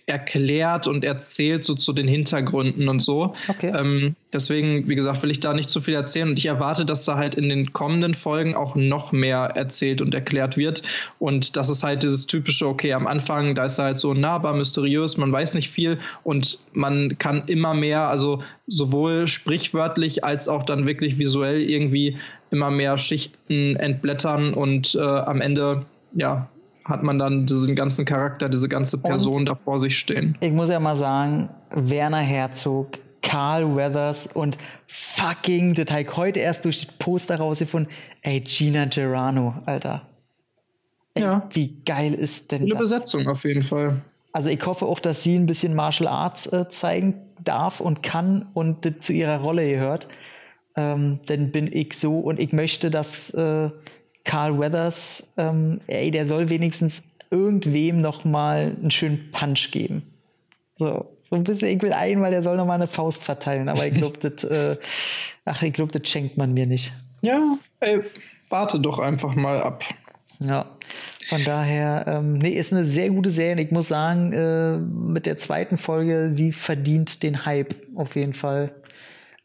erklärt 0.08 0.88
und 0.88 1.04
erzählt, 1.04 1.66
so 1.66 1.76
zu 1.76 1.92
den 1.92 2.08
Hintergründen 2.08 2.88
und 2.88 3.02
so. 3.02 3.36
Okay. 3.50 3.74
Ähm, 3.78 4.16
deswegen, 4.32 4.88
wie 4.88 4.96
gesagt, 4.96 5.22
will 5.22 5.30
ich 5.30 5.42
da 5.42 5.54
nicht 5.54 5.70
zu 5.70 5.82
viel 5.82 5.96
erzählen 5.96 6.30
und 6.30 6.40
ich 6.40 6.46
erwarte, 6.46 6.86
dass 6.86 7.04
da 7.04 7.18
halt 7.18 7.36
in 7.36 7.50
den 7.50 7.74
kommenden 7.74 8.16
Folgen 8.16 8.56
auch 8.56 8.76
noch 8.76 9.12
mehr 9.12 9.52
erzählt 9.56 10.02
und 10.02 10.16
erklärt 10.16 10.56
wird. 10.56 10.82
Und 11.20 11.58
das 11.58 11.70
ist 11.70 11.84
halt 11.84 12.04
dieses 12.04 12.26
typische, 12.26 12.68
okay, 12.68 12.94
am 12.94 13.06
Anfang, 13.06 13.54
da 13.54 13.66
ist 13.66 13.80
er 13.80 13.86
halt 13.86 13.98
so 13.98 14.14
nahbar, 14.14 14.56
mysteriös, 14.56 15.18
man 15.18 15.32
weiß 15.32 15.56
nicht 15.56 15.70
viel 15.70 16.00
und 16.24 16.58
man 16.72 17.18
kann 17.18 17.44
immer 17.48 17.74
mehr, 17.74 18.08
also 18.08 18.42
sowohl 18.66 19.28
sprichwörtlich 19.28 20.24
als 20.24 20.48
auch 20.48 20.64
dann 20.64 20.88
wirklich 20.88 21.20
visuell 21.20 21.62
irgendwie 21.62 22.18
immer 22.50 22.72
mehr 22.72 22.98
Schichten 22.98 23.76
entblättern 23.76 24.54
und 24.54 24.96
äh, 24.96 25.02
am 25.02 25.42
Ende 25.42 25.86
ja, 26.14 26.48
hat 26.88 27.04
man 27.04 27.20
dann 27.20 27.46
diesen 27.46 27.76
ganzen 27.76 28.06
Charakter, 28.06 28.50
diese 28.50 28.70
ganze 28.70 28.98
Person 28.98 29.36
und 29.36 29.46
da 29.46 29.56
vor 29.56 29.80
sich 29.80 29.98
stehen. 29.98 30.38
Ich 30.40 30.52
muss 30.52 30.70
ja 30.70 30.80
mal 30.80 30.96
sagen, 30.96 31.50
Werner 31.72 32.18
Herzog, 32.18 33.00
Carl 33.22 33.76
Weathers 33.76 34.28
und 34.28 34.58
fucking, 34.88 35.74
das 35.74 35.92
habe 35.92 36.04
ich 36.04 36.16
heute 36.16 36.40
erst 36.40 36.64
durch 36.66 36.82
die 36.82 36.88
Poster 36.98 37.38
rausgefunden, 37.38 37.92
ey, 38.22 38.40
Gina 38.40 38.86
Gerano, 38.86 39.56
Alter. 39.66 40.04
Ey, 41.14 41.24
ja. 41.24 41.48
Wie 41.52 41.82
geil 41.86 42.14
ist 42.14 42.52
denn 42.52 42.62
Eine 42.62 42.72
das? 42.72 42.80
Besetzung 42.80 43.28
auf 43.28 43.44
jeden 43.44 43.64
Fall. 43.64 44.02
Also 44.32 44.50
ich 44.50 44.66
hoffe 44.66 44.86
auch, 44.86 45.00
dass 45.00 45.24
sie 45.24 45.36
ein 45.36 45.46
bisschen 45.46 45.76
Martial 45.76 46.08
Arts 46.08 46.48
äh, 46.48 46.70
zeigen 46.70 47.16
darf 47.44 47.82
und 47.82 48.04
kann 48.04 48.48
und 48.54 48.86
das 48.86 49.00
zu 49.00 49.14
ihrer 49.14 49.40
Rolle 49.40 49.68
gehört. 49.70 50.08
Ähm, 50.76 51.20
dann 51.26 51.52
bin 51.52 51.68
ich 51.72 51.98
so 51.98 52.20
und 52.20 52.40
ich 52.40 52.54
möchte, 52.54 52.90
dass 52.90 53.32
äh, 53.32 53.72
Carl 54.28 54.60
Weathers, 54.60 55.34
ähm, 55.38 55.80
ey, 55.88 56.12
der 56.12 56.26
soll 56.26 56.50
wenigstens 56.50 57.02
irgendwem 57.32 57.98
noch 57.98 58.26
mal 58.26 58.76
einen 58.78 58.92
schönen 58.92 59.32
Punch 59.32 59.72
geben. 59.72 60.04
So, 60.76 61.18
so 61.24 61.36
ein 61.36 61.44
bisschen, 61.44 61.70
ich 61.70 61.82
will 61.82 61.94
ein, 61.94 62.22
weil 62.22 62.32
der 62.32 62.44
soll 62.44 62.58
noch 62.58 62.66
mal 62.66 62.76
eine 62.76 62.88
Faust 62.88 63.24
verteilen, 63.24 63.70
aber 63.70 63.88
ich 63.88 63.94
glaube, 63.94 64.18
das, 64.30 64.44
äh, 64.44 64.78
ach, 65.46 65.64
ich 65.64 65.74
glaube, 65.74 65.98
das 65.98 66.08
schenkt 66.10 66.38
man 66.38 66.54
mir 66.54 66.68
nicht. 66.68 66.92
Ja, 67.22 67.58
ey, 67.80 68.02
warte 68.50 68.80
doch 68.80 69.00
einfach 69.00 69.34
mal 69.34 69.64
ab. 69.64 69.84
Ja, 70.40 70.68
von 71.30 71.44
daher, 71.44 72.06
ähm, 72.08 72.38
nee, 72.38 72.52
ist 72.52 72.74
eine 72.74 72.84
sehr 72.84 73.10
gute 73.10 73.30
Serie. 73.30 73.64
Ich 73.64 73.72
muss 73.72 73.88
sagen, 73.88 74.34
äh, 74.34 74.78
mit 74.78 75.26
der 75.26 75.38
zweiten 75.38 75.78
Folge, 75.78 76.30
sie 76.32 76.52
verdient 76.52 77.24
den 77.24 77.46
Hype 77.46 77.76
auf 77.96 78.16
jeden 78.16 78.34
Fall. 78.34 78.74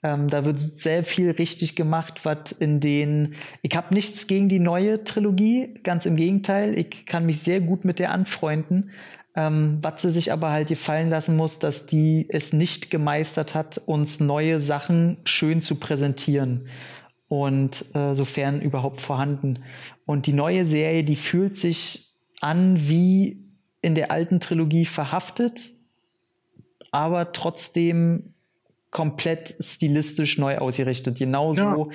Ähm, 0.02 0.28
da 0.28 0.44
wird 0.44 0.58
sehr 0.58 1.04
viel 1.04 1.30
richtig 1.30 1.76
gemacht, 1.76 2.24
was 2.24 2.52
in 2.52 2.80
den. 2.80 3.34
Ich 3.62 3.76
habe 3.76 3.94
nichts 3.94 4.26
gegen 4.26 4.48
die 4.48 4.58
neue 4.58 5.04
Trilogie, 5.04 5.74
ganz 5.82 6.06
im 6.06 6.16
Gegenteil. 6.16 6.76
Ich 6.76 7.06
kann 7.06 7.24
mich 7.24 7.40
sehr 7.40 7.60
gut 7.60 7.84
mit 7.84 7.98
der 7.98 8.12
anfreunden. 8.12 8.90
Ähm, 9.34 9.78
was 9.80 10.02
sie 10.02 10.10
sich 10.10 10.32
aber 10.32 10.50
halt 10.50 10.68
gefallen 10.68 11.08
lassen 11.08 11.36
muss, 11.36 11.58
dass 11.58 11.86
die 11.86 12.26
es 12.28 12.52
nicht 12.52 12.90
gemeistert 12.90 13.54
hat, 13.54 13.78
uns 13.86 14.20
neue 14.20 14.60
Sachen 14.60 15.18
schön 15.24 15.62
zu 15.62 15.76
präsentieren. 15.76 16.66
Und 17.28 17.86
äh, 17.94 18.14
sofern 18.14 18.60
überhaupt 18.60 19.00
vorhanden. 19.00 19.60
Und 20.04 20.26
die 20.26 20.34
neue 20.34 20.66
Serie, 20.66 21.02
die 21.02 21.16
fühlt 21.16 21.56
sich 21.56 22.14
an 22.40 22.76
wie 22.88 23.42
in 23.80 23.94
der 23.94 24.10
alten 24.10 24.38
Trilogie 24.38 24.84
verhaftet, 24.84 25.70
aber 26.90 27.32
trotzdem 27.32 28.31
komplett 28.92 29.56
stilistisch 29.58 30.38
neu 30.38 30.58
ausgerichtet. 30.58 31.18
Genauso 31.18 31.62
ja. 31.62 31.86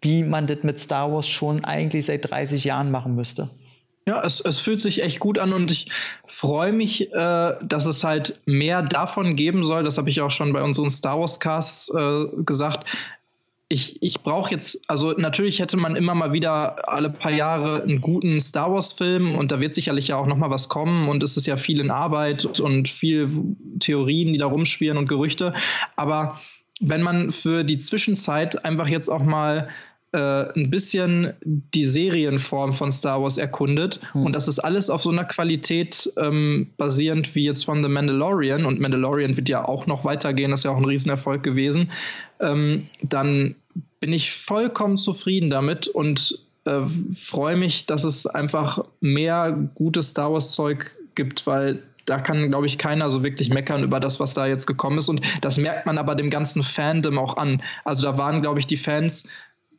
wie 0.00 0.22
man 0.22 0.46
das 0.46 0.62
mit 0.62 0.80
Star 0.80 1.12
Wars 1.12 1.28
schon 1.28 1.62
eigentlich 1.64 2.06
seit 2.06 2.30
30 2.30 2.64
Jahren 2.64 2.90
machen 2.90 3.14
müsste. 3.14 3.50
Ja, 4.06 4.22
es, 4.22 4.40
es 4.40 4.60
fühlt 4.60 4.80
sich 4.80 5.02
echt 5.02 5.18
gut 5.18 5.38
an 5.38 5.52
und 5.52 5.70
ich 5.70 5.90
freue 6.26 6.72
mich, 6.72 7.12
äh, 7.12 7.52
dass 7.62 7.86
es 7.86 8.04
halt 8.04 8.40
mehr 8.44 8.82
davon 8.82 9.34
geben 9.34 9.64
soll. 9.64 9.82
Das 9.82 9.96
habe 9.96 10.10
ich 10.10 10.20
auch 10.20 10.30
schon 10.30 10.52
bei 10.52 10.62
unseren 10.62 10.90
Star 10.90 11.18
Wars 11.20 11.40
Casts 11.40 11.90
äh, 11.90 12.26
gesagt. 12.44 12.90
Ich, 13.74 14.00
ich 14.00 14.20
brauche 14.22 14.52
jetzt, 14.52 14.88
also 14.88 15.14
natürlich 15.18 15.58
hätte 15.58 15.76
man 15.76 15.96
immer 15.96 16.14
mal 16.14 16.32
wieder 16.32 16.88
alle 16.88 17.10
paar 17.10 17.32
Jahre 17.32 17.82
einen 17.82 18.00
guten 18.00 18.38
Star 18.38 18.70
Wars-Film 18.70 19.34
und 19.34 19.50
da 19.50 19.58
wird 19.58 19.74
sicherlich 19.74 20.06
ja 20.06 20.16
auch 20.16 20.28
noch 20.28 20.36
mal 20.36 20.48
was 20.48 20.68
kommen 20.68 21.08
und 21.08 21.24
es 21.24 21.36
ist 21.36 21.46
ja 21.46 21.56
viel 21.56 21.80
in 21.80 21.90
Arbeit 21.90 22.60
und 22.60 22.88
viel 22.88 23.28
Theorien, 23.80 24.32
die 24.32 24.38
da 24.38 24.46
rumschwirren 24.46 24.96
und 24.96 25.08
Gerüchte. 25.08 25.54
Aber 25.96 26.38
wenn 26.80 27.02
man 27.02 27.32
für 27.32 27.64
die 27.64 27.78
Zwischenzeit 27.78 28.64
einfach 28.64 28.86
jetzt 28.86 29.08
auch 29.08 29.24
mal 29.24 29.68
äh, 30.14 30.52
ein 30.54 30.70
bisschen 30.70 31.32
die 31.42 31.82
Serienform 31.82 32.72
von 32.74 32.92
Star 32.92 33.20
Wars 33.20 33.36
erkundet. 33.36 34.00
Mhm. 34.14 34.26
Und 34.26 34.36
das 34.36 34.46
ist 34.46 34.60
alles 34.60 34.88
auf 34.88 35.02
so 35.02 35.10
einer 35.10 35.24
Qualität 35.24 36.12
ähm, 36.16 36.70
basierend 36.76 37.34
wie 37.34 37.44
jetzt 37.44 37.64
von 37.64 37.82
The 37.82 37.88
Mandalorian. 37.88 38.64
Und 38.64 38.78
Mandalorian 38.78 39.36
wird 39.36 39.48
ja 39.48 39.66
auch 39.66 39.88
noch 39.88 40.04
weitergehen, 40.04 40.52
das 40.52 40.60
ist 40.60 40.64
ja 40.64 40.70
auch 40.70 40.76
ein 40.76 40.84
Riesenerfolg 40.84 41.42
gewesen. 41.42 41.90
Ähm, 42.38 42.86
dann 43.02 43.56
bin 44.00 44.12
ich 44.12 44.32
vollkommen 44.32 44.96
zufrieden 44.96 45.50
damit 45.50 45.88
und 45.88 46.38
äh, 46.64 46.80
freue 47.16 47.56
mich, 47.56 47.86
dass 47.86 48.04
es 48.04 48.26
einfach 48.26 48.84
mehr 49.00 49.52
gutes 49.74 50.10
Star 50.10 50.32
Wars-Zeug 50.32 50.96
gibt, 51.14 51.46
weil 51.46 51.82
da 52.06 52.18
kann, 52.18 52.50
glaube 52.50 52.66
ich, 52.66 52.78
keiner 52.78 53.10
so 53.10 53.24
wirklich 53.24 53.48
meckern 53.48 53.82
über 53.82 54.00
das, 54.00 54.20
was 54.20 54.34
da 54.34 54.46
jetzt 54.46 54.66
gekommen 54.66 54.98
ist. 54.98 55.08
Und 55.08 55.22
das 55.40 55.58
merkt 55.58 55.86
man 55.86 55.98
aber 55.98 56.14
dem 56.14 56.30
ganzen 56.30 56.62
Fandom 56.62 57.18
auch 57.18 57.36
an. 57.36 57.62
Also 57.84 58.06
da 58.06 58.18
waren, 58.18 58.42
glaube 58.42 58.58
ich, 58.58 58.66
die 58.66 58.76
Fans 58.76 59.26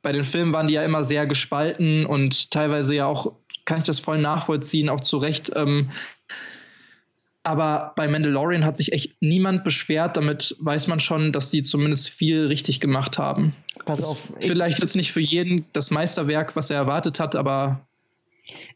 bei 0.01 0.11
den 0.11 0.23
Filmen 0.23 0.53
waren 0.53 0.67
die 0.67 0.73
ja 0.73 0.84
immer 0.84 1.03
sehr 1.03 1.26
gespalten 1.26 2.05
und 2.05 2.51
teilweise 2.51 2.95
ja 2.95 3.07
auch, 3.07 3.34
kann 3.65 3.80
ich 3.80 3.85
das 3.85 3.99
voll 3.99 4.19
nachvollziehen, 4.19 4.88
auch 4.88 5.01
zu 5.01 5.17
Recht. 5.17 5.51
Ähm, 5.55 5.89
aber 7.45 7.93
bei 7.95 8.07
Mandalorian 8.07 8.65
hat 8.65 8.76
sich 8.76 8.91
echt 8.91 9.22
niemand 9.22 9.63
beschwert. 9.63 10.17
Damit 10.17 10.55
weiß 10.59 10.88
man 10.88 10.99
schon, 10.99 11.31
dass 11.31 11.51
sie 11.51 11.63
zumindest 11.63 12.09
viel 12.09 12.47
richtig 12.47 12.80
gemacht 12.80 13.17
haben. 13.17 13.55
Pass 13.85 14.03
auf. 14.03 14.30
Vielleicht 14.39 14.80
jetzt 14.80 14.95
nicht 14.95 15.11
für 15.11 15.22
jeden 15.22 15.65
das 15.72 15.91
Meisterwerk, 15.91 16.55
was 16.55 16.72
er 16.72 16.77
erwartet 16.77 17.19
hat, 17.19 17.35
aber 17.35 17.85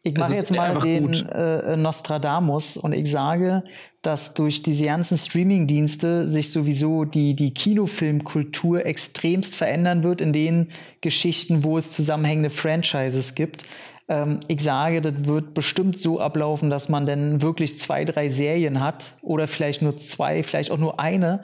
ich 0.04 0.16
mache 0.16 0.34
jetzt 0.34 0.52
mal 0.52 0.80
den 0.80 1.14
äh, 1.14 1.78
Nostradamus 1.78 2.78
und 2.78 2.94
ich 2.94 3.10
sage, 3.10 3.64
dass 4.02 4.34
durch 4.34 4.64
diese 4.64 4.86
ganzen 4.86 5.18
Streaming-Dienste 5.18 6.30
sich 6.30 6.52
sowieso 6.52 7.06
die, 7.06 7.36
die 7.36 7.54
Kinofilmkultur 7.54 8.86
extremst 8.86 9.56
verändern 9.56 10.04
wird 10.04 10.22
in 10.22 10.34
den 10.34 10.70
Geschichten, 11.02 11.64
wo 11.64 11.78
es 11.78 11.92
zusammenhängende 11.92 12.50
Franchises 12.50 13.36
gibt. 13.36 13.66
Ähm, 14.10 14.42
ich 14.48 14.62
sage, 14.62 15.02
das 15.02 15.14
wird 15.20 15.54
bestimmt 15.54 16.02
so 16.02 16.20
ablaufen, 16.20 16.70
dass 16.70 16.90
man 16.90 17.06
dann 17.06 17.42
wirklich 17.42 17.80
zwei, 17.80 18.04
drei 18.04 18.30
Serien 18.30 18.82
hat 18.82 19.14
oder 19.22 19.48
vielleicht 19.48 19.82
nur 19.82 19.98
zwei, 19.98 20.44
vielleicht 20.44 20.72
auch 20.72 20.78
nur 20.78 21.00
eine, 21.00 21.44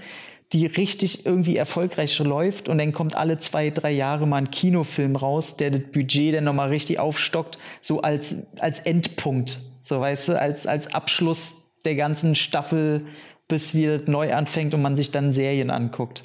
die 0.52 0.66
richtig 0.66 1.26
irgendwie 1.26 1.58
erfolgreich 1.58 2.18
läuft 2.20 2.70
und 2.70 2.78
dann 2.78 2.92
kommt 2.92 3.16
alle 3.16 3.40
zwei, 3.40 3.70
drei 3.70 3.92
Jahre 3.92 4.28
mal 4.28 4.38
ein 4.38 4.52
Kinofilm 4.52 5.16
raus, 5.16 5.58
der 5.58 5.72
das 5.72 5.82
Budget 5.92 6.36
dann 6.36 6.44
nochmal 6.44 6.70
richtig 6.70 7.00
aufstockt, 7.00 7.58
so 7.82 8.02
als, 8.02 8.36
als 8.60 8.80
Endpunkt, 8.80 9.60
so 9.82 10.00
weißt 10.00 10.30
du, 10.30 10.40
als, 10.40 10.68
als 10.68 10.94
Abschluss 10.94 11.74
der 11.84 11.96
ganzen 11.96 12.36
Staffel, 12.36 13.06
bis 13.48 13.76
wieder 13.76 14.00
neu 14.08 14.34
anfängt 14.34 14.74
und 14.74 14.82
man 14.82 14.96
sich 14.96 15.12
dann 15.12 15.32
Serien 15.32 15.70
anguckt. 15.70 16.24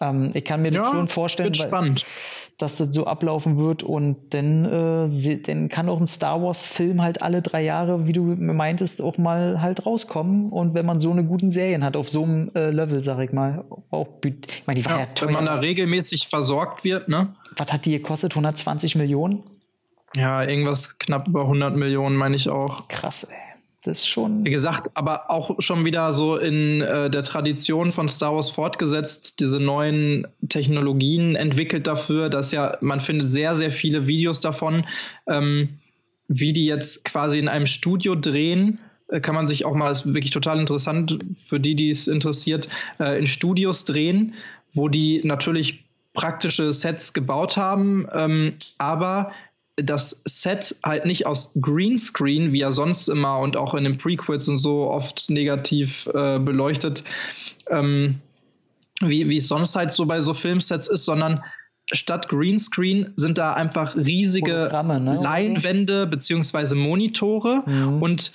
Ähm, 0.00 0.30
ich 0.34 0.44
kann 0.44 0.62
mir 0.62 0.72
ja, 0.72 0.82
das 0.82 0.90
schon 0.90 1.08
vorstellen, 1.08 1.52
weil, 1.58 1.96
dass 2.62 2.76
das 2.76 2.94
so 2.94 3.06
ablaufen 3.06 3.58
wird 3.58 3.82
und 3.82 4.16
dann, 4.30 4.64
äh, 4.64 5.36
dann 5.38 5.68
kann 5.68 5.88
auch 5.88 6.00
ein 6.00 6.06
Star 6.06 6.40
Wars-Film 6.42 7.02
halt 7.02 7.20
alle 7.20 7.42
drei 7.42 7.62
Jahre, 7.62 8.06
wie 8.06 8.12
du 8.12 8.22
meintest, 8.22 9.02
auch 9.02 9.18
mal 9.18 9.60
halt 9.60 9.84
rauskommen. 9.84 10.50
Und 10.50 10.74
wenn 10.74 10.86
man 10.86 11.00
so 11.00 11.10
eine 11.10 11.24
guten 11.24 11.50
Serien 11.50 11.84
hat, 11.84 11.96
auf 11.96 12.08
so 12.08 12.22
einem 12.22 12.50
äh, 12.54 12.70
Level, 12.70 13.02
sag 13.02 13.18
ich 13.18 13.32
mal, 13.32 13.64
auch, 13.90 14.08
ich 14.24 14.62
meine, 14.66 14.80
die 14.80 14.86
war 14.86 14.92
ja, 14.92 15.00
ja 15.00 15.06
teuer. 15.06 15.28
Wenn 15.28 15.34
man 15.34 15.46
da 15.46 15.56
regelmäßig 15.56 16.28
versorgt 16.28 16.84
wird, 16.84 17.08
ne? 17.08 17.34
Was 17.56 17.72
hat 17.72 17.84
die 17.84 17.92
gekostet? 17.92 18.32
120 18.32 18.94
Millionen? 18.96 19.42
Ja, 20.14 20.42
irgendwas 20.42 20.98
knapp 20.98 21.26
über 21.26 21.42
100 21.42 21.74
Millionen, 21.74 22.16
meine 22.16 22.36
ich 22.36 22.48
auch. 22.48 22.86
Krass, 22.88 23.24
ey. 23.24 23.51
Das 23.82 23.98
ist 23.98 24.06
schon. 24.06 24.44
Wie 24.44 24.50
gesagt, 24.50 24.90
aber 24.94 25.28
auch 25.28 25.60
schon 25.60 25.84
wieder 25.84 26.14
so 26.14 26.36
in 26.36 26.82
äh, 26.82 27.10
der 27.10 27.24
Tradition 27.24 27.92
von 27.92 28.08
Star 28.08 28.34
Wars 28.34 28.48
fortgesetzt, 28.48 29.40
diese 29.40 29.58
neuen 29.58 30.28
Technologien 30.48 31.34
entwickelt 31.34 31.88
dafür, 31.88 32.28
dass 32.28 32.52
ja, 32.52 32.78
man 32.80 33.00
findet 33.00 33.28
sehr, 33.28 33.56
sehr 33.56 33.72
viele 33.72 34.06
Videos 34.06 34.40
davon, 34.40 34.86
ähm, 35.26 35.80
wie 36.28 36.52
die 36.52 36.66
jetzt 36.66 37.04
quasi 37.04 37.40
in 37.40 37.48
einem 37.48 37.66
Studio 37.66 38.14
drehen. 38.14 38.78
Äh, 39.08 39.20
kann 39.20 39.34
man 39.34 39.48
sich 39.48 39.64
auch 39.64 39.74
mal, 39.74 39.90
ist 39.90 40.06
wirklich 40.06 40.30
total 40.30 40.60
interessant 40.60 41.18
für 41.48 41.58
die, 41.58 41.74
die 41.74 41.90
es 41.90 42.06
interessiert, 42.06 42.68
äh, 43.00 43.18
in 43.18 43.26
Studios 43.26 43.84
drehen, 43.84 44.34
wo 44.74 44.88
die 44.88 45.22
natürlich 45.24 45.84
praktische 46.12 46.72
Sets 46.72 47.14
gebaut 47.14 47.56
haben, 47.56 48.06
ähm, 48.12 48.54
aber 48.78 49.32
das 49.76 50.22
Set 50.26 50.76
halt 50.84 51.06
nicht 51.06 51.26
aus 51.26 51.52
Greenscreen, 51.60 52.52
wie 52.52 52.60
er 52.60 52.72
sonst 52.72 53.08
immer 53.08 53.38
und 53.38 53.56
auch 53.56 53.74
in 53.74 53.84
den 53.84 53.96
Prequels 53.96 54.48
und 54.48 54.58
so 54.58 54.90
oft 54.90 55.30
negativ 55.30 56.06
äh, 56.14 56.38
beleuchtet, 56.38 57.04
ähm, 57.68 58.20
wie, 59.00 59.28
wie 59.28 59.38
es 59.38 59.48
sonst 59.48 59.74
halt 59.74 59.92
so 59.92 60.06
bei 60.06 60.20
so 60.20 60.34
Filmsets 60.34 60.88
ist, 60.88 61.04
sondern 61.04 61.42
statt 61.90 62.28
Greenscreen 62.28 63.12
sind 63.16 63.38
da 63.38 63.54
einfach 63.54 63.96
riesige 63.96 64.70
ne? 64.82 65.18
Leinwände 65.20 66.06
beziehungsweise 66.06 66.74
Monitore 66.74 67.62
mhm. 67.66 68.02
und 68.02 68.32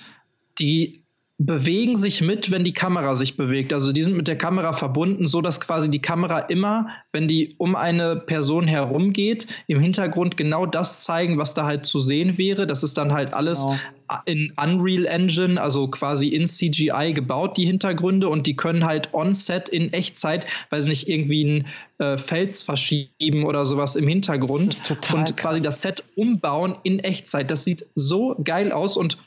die 0.58 1.02
bewegen 1.40 1.94
sich 1.94 2.20
mit, 2.20 2.50
wenn 2.50 2.64
die 2.64 2.72
Kamera 2.72 3.14
sich 3.14 3.36
bewegt. 3.36 3.72
Also 3.72 3.92
die 3.92 4.02
sind 4.02 4.16
mit 4.16 4.26
der 4.26 4.36
Kamera 4.36 4.72
verbunden, 4.72 5.28
so 5.28 5.40
dass 5.40 5.60
quasi 5.60 5.88
die 5.88 6.02
Kamera 6.02 6.40
immer, 6.40 6.88
wenn 7.12 7.28
die 7.28 7.54
um 7.58 7.76
eine 7.76 8.16
Person 8.16 8.66
herumgeht, 8.66 9.46
im 9.68 9.78
Hintergrund 9.78 10.36
genau 10.36 10.66
das 10.66 11.04
zeigen, 11.04 11.38
was 11.38 11.54
da 11.54 11.64
halt 11.64 11.86
zu 11.86 12.00
sehen 12.00 12.38
wäre. 12.38 12.66
Das 12.66 12.82
ist 12.82 12.98
dann 12.98 13.12
halt 13.12 13.34
alles 13.34 13.60
genau. 13.60 14.20
in 14.24 14.52
Unreal 14.60 15.06
Engine, 15.06 15.62
also 15.62 15.86
quasi 15.86 16.26
in 16.26 16.48
CGI 16.48 17.12
gebaut, 17.14 17.56
die 17.56 17.66
Hintergründe, 17.66 18.28
und 18.28 18.48
die 18.48 18.56
können 18.56 18.84
halt 18.84 19.14
on-set 19.14 19.68
in 19.68 19.92
Echtzeit, 19.92 20.44
weil 20.70 20.82
sie 20.82 20.88
nicht 20.88 21.08
irgendwie 21.08 21.44
ein 21.44 21.66
äh, 21.98 22.18
Fels 22.18 22.64
verschieben 22.64 23.44
oder 23.44 23.64
sowas 23.64 23.94
im 23.94 24.08
Hintergrund 24.08 24.92
und 25.12 25.36
quasi 25.36 25.60
das 25.60 25.82
Set 25.82 26.02
umbauen 26.16 26.74
in 26.82 26.98
Echtzeit. 26.98 27.48
Das 27.48 27.62
sieht 27.62 27.86
so 27.94 28.34
geil 28.42 28.72
aus 28.72 28.96
und 28.96 29.18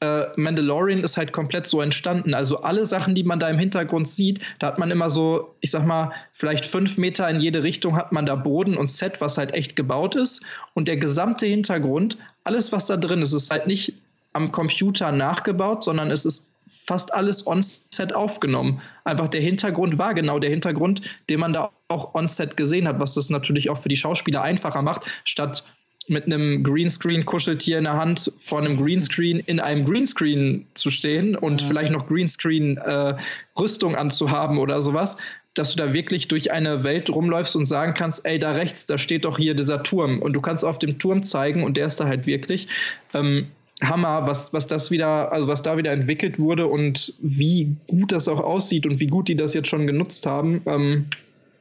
äh, 0.00 0.26
Mandalorian 0.36 1.02
ist 1.02 1.16
halt 1.16 1.32
komplett 1.32 1.66
so 1.66 1.80
entstanden. 1.80 2.34
Also 2.34 2.60
alle 2.60 2.84
Sachen, 2.84 3.14
die 3.14 3.24
man 3.24 3.40
da 3.40 3.48
im 3.48 3.58
Hintergrund 3.58 4.08
sieht, 4.08 4.40
da 4.58 4.66
hat 4.68 4.78
man 4.78 4.90
immer 4.90 5.08
so, 5.08 5.54
ich 5.60 5.70
sag 5.70 5.86
mal, 5.86 6.12
vielleicht 6.32 6.66
fünf 6.66 6.98
Meter 6.98 7.28
in 7.30 7.40
jede 7.40 7.62
Richtung 7.62 7.96
hat 7.96 8.12
man 8.12 8.26
da 8.26 8.34
Boden 8.34 8.76
und 8.76 8.90
Set, 8.90 9.20
was 9.20 9.38
halt 9.38 9.54
echt 9.54 9.74
gebaut 9.74 10.14
ist. 10.14 10.42
Und 10.74 10.86
der 10.88 10.98
gesamte 10.98 11.46
Hintergrund, 11.46 12.18
alles, 12.44 12.72
was 12.72 12.86
da 12.86 12.96
drin 12.96 13.22
ist, 13.22 13.32
ist 13.32 13.50
halt 13.50 13.66
nicht 13.66 13.94
am 14.34 14.52
Computer 14.52 15.12
nachgebaut, 15.12 15.82
sondern 15.82 16.10
es 16.10 16.26
ist 16.26 16.54
fast 16.68 17.14
alles 17.14 17.46
on-set 17.46 18.14
aufgenommen. 18.14 18.82
Einfach 19.04 19.28
der 19.28 19.40
Hintergrund 19.40 19.98
war 19.98 20.12
genau 20.12 20.38
der 20.38 20.50
Hintergrund, 20.50 21.00
den 21.30 21.40
man 21.40 21.52
da 21.54 21.70
auch 21.88 22.14
on-set 22.14 22.56
gesehen 22.56 22.86
hat, 22.86 23.00
was 23.00 23.14
das 23.14 23.30
natürlich 23.30 23.70
auch 23.70 23.78
für 23.78 23.88
die 23.88 23.96
Schauspieler 23.96 24.42
einfacher 24.42 24.82
macht, 24.82 25.06
statt 25.24 25.64
mit 26.08 26.26
einem 26.26 26.62
Greenscreen-Kuscheltier 26.62 27.78
in 27.78 27.84
der 27.84 27.94
Hand 27.94 28.32
vor 28.38 28.60
einem 28.60 28.76
Greenscreen 28.76 29.40
in 29.40 29.60
einem 29.60 29.84
Greenscreen 29.84 30.66
zu 30.74 30.90
stehen 30.90 31.36
und 31.36 31.62
ja. 31.62 31.68
vielleicht 31.68 31.92
noch 31.92 32.06
Greenscreen-Rüstung 32.06 33.94
äh, 33.94 33.96
anzuhaben 33.96 34.58
oder 34.58 34.80
sowas, 34.80 35.16
dass 35.54 35.74
du 35.74 35.78
da 35.78 35.92
wirklich 35.92 36.28
durch 36.28 36.52
eine 36.52 36.84
Welt 36.84 37.10
rumläufst 37.10 37.56
und 37.56 37.66
sagen 37.66 37.94
kannst, 37.94 38.24
ey, 38.24 38.38
da 38.38 38.52
rechts, 38.52 38.86
da 38.86 38.98
steht 38.98 39.24
doch 39.24 39.38
hier 39.38 39.54
dieser 39.54 39.82
Turm 39.82 40.20
und 40.20 40.34
du 40.34 40.40
kannst 40.40 40.64
auf 40.64 40.78
dem 40.78 40.98
Turm 40.98 41.24
zeigen 41.24 41.64
und 41.64 41.76
der 41.76 41.86
ist 41.86 41.98
da 41.98 42.06
halt 42.06 42.26
wirklich. 42.26 42.68
Ähm, 43.14 43.48
Hammer, 43.82 44.26
was, 44.26 44.52
was 44.52 44.66
das 44.66 44.90
wieder, 44.90 45.32
also 45.32 45.48
was 45.48 45.60
da 45.62 45.76
wieder 45.76 45.92
entwickelt 45.92 46.38
wurde 46.38 46.66
und 46.66 47.14
wie 47.20 47.76
gut 47.88 48.10
das 48.12 48.26
auch 48.26 48.40
aussieht 48.40 48.86
und 48.86 49.00
wie 49.00 49.06
gut 49.06 49.28
die 49.28 49.36
das 49.36 49.52
jetzt 49.52 49.68
schon 49.68 49.86
genutzt 49.86 50.24
haben. 50.24 50.62
Ähm, 50.66 51.06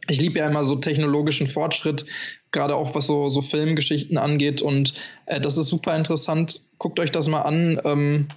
ich 0.10 0.20
liebe 0.20 0.40
ja 0.40 0.48
immer 0.48 0.64
so 0.64 0.76
technologischen 0.76 1.48
Fortschritt, 1.48 2.06
gerade 2.52 2.76
auch 2.76 2.96
was 2.96 3.08
so, 3.08 3.30
so 3.30 3.42
Filmgeschichten 3.42 4.18
angeht. 4.18 4.62
Und 4.62 4.94
äh, 5.26 5.40
das 5.40 5.58
ist 5.58 5.70
super 5.70 5.96
interessant. 5.96 6.62
Guckt 6.78 7.00
euch 7.00 7.12
das 7.12 7.28
mal 7.28 7.42
an. 7.42 7.80
Ähm, 7.84 8.28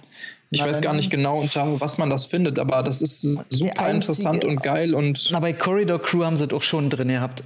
ich 0.51 0.61
na, 0.61 0.67
weiß 0.67 0.81
gar 0.81 0.93
nicht 0.93 1.11
genau, 1.11 1.39
unter 1.39 1.79
was 1.79 1.99
man 1.99 2.09
das 2.09 2.25
findet, 2.25 2.57
aber 2.57 2.81
das 2.81 3.03
ist 3.03 3.21
super 3.21 3.79
einzige, 3.79 3.91
interessant 3.91 4.43
und 4.43 4.63
geil. 4.63 4.95
Und 4.95 5.29
na, 5.31 5.39
bei 5.39 5.53
Corridor 5.53 6.01
Crew 6.01 6.23
haben 6.23 6.37
sie 6.37 6.45
es 6.45 6.53
auch 6.53 6.63
schon 6.63 6.89
drin 6.89 7.09
gehabt. 7.09 7.43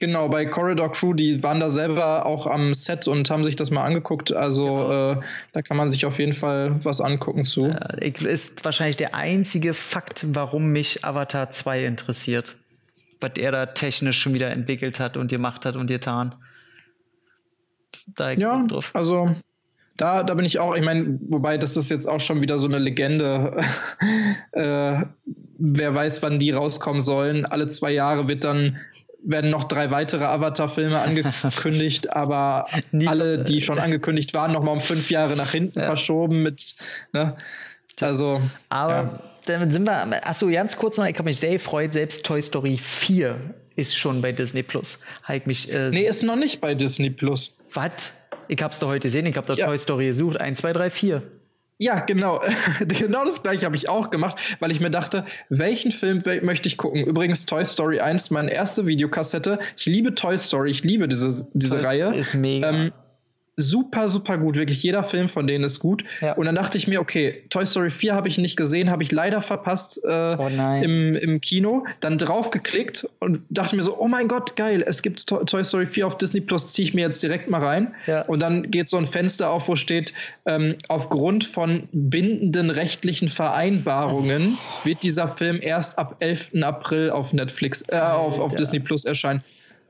Genau, 0.00 0.30
bei 0.30 0.46
Corridor 0.46 0.90
Crew, 0.90 1.12
die 1.12 1.42
waren 1.42 1.60
da 1.60 1.68
selber 1.68 2.24
auch 2.24 2.46
am 2.46 2.72
Set 2.72 3.06
und 3.06 3.28
haben 3.28 3.44
sich 3.44 3.54
das 3.54 3.70
mal 3.70 3.84
angeguckt. 3.84 4.34
Also 4.34 4.64
genau. 4.64 5.12
äh, 5.12 5.16
da 5.52 5.60
kann 5.60 5.76
man 5.76 5.90
sich 5.90 6.06
auf 6.06 6.18
jeden 6.18 6.32
Fall 6.32 6.74
was 6.82 7.02
angucken 7.02 7.44
zu. 7.44 7.66
Äh, 7.66 8.10
ist 8.24 8.64
wahrscheinlich 8.64 8.96
der 8.96 9.14
einzige 9.14 9.74
Fakt, 9.74 10.24
warum 10.30 10.72
mich 10.72 11.04
Avatar 11.04 11.50
2 11.50 11.84
interessiert. 11.84 12.56
Was 13.20 13.32
er 13.36 13.52
da 13.52 13.66
technisch 13.66 14.20
schon 14.20 14.34
wieder 14.34 14.50
entwickelt 14.50 14.98
hat 14.98 15.16
und 15.16 15.28
gemacht 15.28 15.64
hat 15.66 15.76
und 15.76 15.86
getan. 15.86 16.34
Da 18.06 18.32
ja, 18.32 18.64
drauf. 18.66 18.90
also 18.94 19.34
da, 19.96 20.22
da 20.22 20.34
bin 20.34 20.46
ich 20.46 20.58
auch, 20.58 20.74
ich 20.74 20.84
meine, 20.84 21.18
wobei 21.28 21.58
das 21.58 21.76
ist 21.76 21.90
jetzt 21.90 22.08
auch 22.08 22.20
schon 22.20 22.40
wieder 22.40 22.58
so 22.58 22.66
eine 22.66 22.78
Legende. 22.78 23.62
äh, 24.52 25.02
wer 25.58 25.94
weiß, 25.94 26.22
wann 26.22 26.38
die 26.38 26.52
rauskommen 26.52 27.02
sollen. 27.02 27.44
Alle 27.44 27.68
zwei 27.68 27.90
Jahre 27.90 28.26
wird 28.26 28.44
dann 28.44 28.78
werden 29.22 29.50
noch 29.50 29.64
drei 29.64 29.90
weitere 29.90 30.24
Avatar-Filme 30.24 30.98
angekündigt, 31.42 32.10
aber 32.14 32.66
alle, 33.06 33.44
die 33.44 33.60
schon 33.60 33.78
angekündigt 33.78 34.32
waren, 34.32 34.52
noch 34.52 34.62
mal 34.62 34.72
um 34.72 34.80
fünf 34.80 35.10
Jahre 35.10 35.36
nach 35.36 35.50
hinten 35.50 35.78
ja. 35.78 35.86
verschoben 35.86 36.42
mit, 36.42 36.74
ne? 37.12 37.36
Also. 38.00 38.40
Aber 38.70 38.94
ja. 38.94 39.22
Damit 39.50 39.72
sind 39.72 39.84
wir, 39.84 40.26
achso, 40.26 40.48
ganz 40.48 40.76
kurz 40.76 40.96
noch, 40.96 41.06
ich 41.06 41.14
habe 41.14 41.24
mich 41.24 41.38
sehr 41.38 41.52
gefreut, 41.52 41.92
selbst 41.92 42.24
Toy 42.24 42.40
Story 42.42 42.78
4 42.78 43.36
ist 43.76 43.96
schon 43.96 44.20
bei 44.22 44.32
Disney 44.32 44.62
Plus. 44.62 45.00
Halt 45.24 45.46
mich, 45.46 45.72
äh, 45.72 45.90
nee, 45.90 46.02
ist 46.02 46.22
noch 46.22 46.36
nicht 46.36 46.60
bei 46.60 46.74
Disney 46.74 47.10
Plus. 47.10 47.56
Was? 47.72 48.12
Ich 48.48 48.62
hab's 48.62 48.78
da 48.78 48.86
heute 48.86 49.06
gesehen, 49.08 49.26
ich 49.26 49.36
hab 49.36 49.46
da 49.46 49.54
ja. 49.54 49.66
Toy 49.66 49.78
Story 49.78 50.06
gesucht. 50.06 50.40
1, 50.40 50.58
2, 50.58 50.72
3, 50.72 50.90
4. 50.90 51.22
Ja, 51.78 52.00
genau. 52.00 52.42
genau 52.80 53.24
das 53.24 53.42
gleiche 53.42 53.64
habe 53.64 53.74
ich 53.74 53.88
auch 53.88 54.10
gemacht, 54.10 54.56
weil 54.60 54.70
ich 54.70 54.80
mir 54.80 54.90
dachte, 54.90 55.24
welchen 55.48 55.90
Film 55.90 56.20
möchte 56.42 56.68
ich 56.68 56.76
gucken? 56.76 57.04
Übrigens 57.04 57.46
Toy 57.46 57.64
Story 57.64 58.00
1, 58.00 58.30
meine 58.30 58.52
erste 58.52 58.86
Videokassette. 58.86 59.58
Ich 59.78 59.86
liebe 59.86 60.14
Toy 60.14 60.36
Story, 60.36 60.70
ich 60.70 60.84
liebe 60.84 61.08
diese, 61.08 61.46
diese 61.54 61.76
Toy 61.76 61.86
Reihe. 61.86 62.14
Ist 62.14 62.34
mega. 62.34 62.70
Ähm, 62.70 62.92
super, 63.60 64.08
super 64.08 64.38
gut. 64.38 64.56
Wirklich 64.56 64.82
jeder 64.82 65.02
Film 65.02 65.28
von 65.28 65.46
denen 65.46 65.64
ist 65.64 65.78
gut. 65.78 66.04
Ja. 66.20 66.32
Und 66.32 66.46
dann 66.46 66.54
dachte 66.54 66.78
ich 66.78 66.88
mir, 66.88 67.00
okay, 67.00 67.44
Toy 67.50 67.66
Story 67.66 67.90
4 67.90 68.14
habe 68.14 68.28
ich 68.28 68.38
nicht 68.38 68.56
gesehen, 68.56 68.90
habe 68.90 69.02
ich 69.02 69.12
leider 69.12 69.42
verpasst 69.42 70.00
äh, 70.04 70.36
oh 70.38 70.48
im, 70.82 71.14
im 71.14 71.40
Kino. 71.40 71.84
Dann 72.00 72.18
drauf 72.18 72.50
geklickt 72.50 73.08
und 73.18 73.40
dachte 73.50 73.76
mir 73.76 73.82
so, 73.82 73.98
oh 73.98 74.08
mein 74.08 74.28
Gott, 74.28 74.56
geil, 74.56 74.82
es 74.86 75.02
gibt 75.02 75.26
to 75.26 75.44
Toy 75.44 75.64
Story 75.64 75.86
4 75.86 76.06
auf 76.06 76.18
Disney 76.18 76.40
Plus, 76.40 76.72
ziehe 76.72 76.88
ich 76.88 76.94
mir 76.94 77.02
jetzt 77.02 77.22
direkt 77.22 77.48
mal 77.48 77.62
rein. 77.62 77.94
Ja. 78.06 78.22
Und 78.22 78.40
dann 78.40 78.70
geht 78.70 78.88
so 78.88 78.96
ein 78.96 79.06
Fenster 79.06 79.50
auf, 79.50 79.68
wo 79.68 79.76
steht, 79.76 80.12
ähm, 80.46 80.76
aufgrund 80.88 81.44
von 81.44 81.88
bindenden 81.92 82.70
rechtlichen 82.70 83.28
Vereinbarungen 83.28 84.56
oh. 84.56 84.86
wird 84.86 85.02
dieser 85.02 85.28
Film 85.28 85.58
erst 85.60 85.98
ab 85.98 86.16
11. 86.20 86.50
April 86.62 87.10
auf 87.10 87.32
Netflix, 87.32 87.84
äh, 87.88 87.98
auf, 87.98 88.38
auf 88.38 88.56
Disney 88.56 88.80
Plus 88.80 89.04
erscheinen 89.04 89.42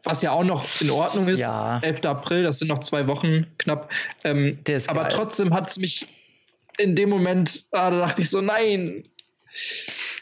was 0.04 0.22
ja 0.22 0.32
auch 0.32 0.44
noch 0.44 0.64
in 0.80 0.90
Ordnung 0.90 1.28
ist. 1.28 1.40
Ja. 1.40 1.78
11. 1.80 2.04
April, 2.04 2.42
das 2.42 2.58
sind 2.58 2.68
noch 2.68 2.80
zwei 2.80 3.06
Wochen 3.06 3.46
knapp. 3.58 3.90
Ähm, 4.24 4.58
aber 4.86 5.02
geil. 5.02 5.12
trotzdem 5.12 5.54
hat 5.54 5.68
es 5.68 5.78
mich 5.78 6.06
in 6.78 6.96
dem 6.96 7.10
Moment, 7.10 7.64
ah, 7.72 7.90
da 7.90 8.00
dachte 8.00 8.22
ich 8.22 8.30
so, 8.30 8.40
nein. 8.40 9.02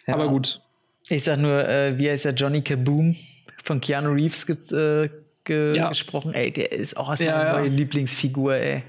Ja. 0.06 0.14
Aber 0.14 0.28
gut. 0.28 0.60
Ich 1.08 1.24
sag 1.24 1.38
nur, 1.38 1.66
äh, 1.66 1.98
wie 1.98 2.10
heißt 2.10 2.24
der 2.24 2.34
Johnny 2.34 2.62
Kaboom 2.62 3.16
von 3.62 3.80
Keanu 3.80 4.10
Reeves 4.10 4.46
ge 4.46 4.56
äh, 4.76 5.08
ge 5.44 5.76
ja. 5.76 5.88
gesprochen? 5.88 6.34
Ey, 6.34 6.52
der 6.52 6.72
ist 6.72 6.96
auch 6.96 7.08
als 7.08 7.20
meine 7.20 7.52
neue 7.52 7.68
Lieblingsfigur, 7.68 8.54
ey. 8.54 8.82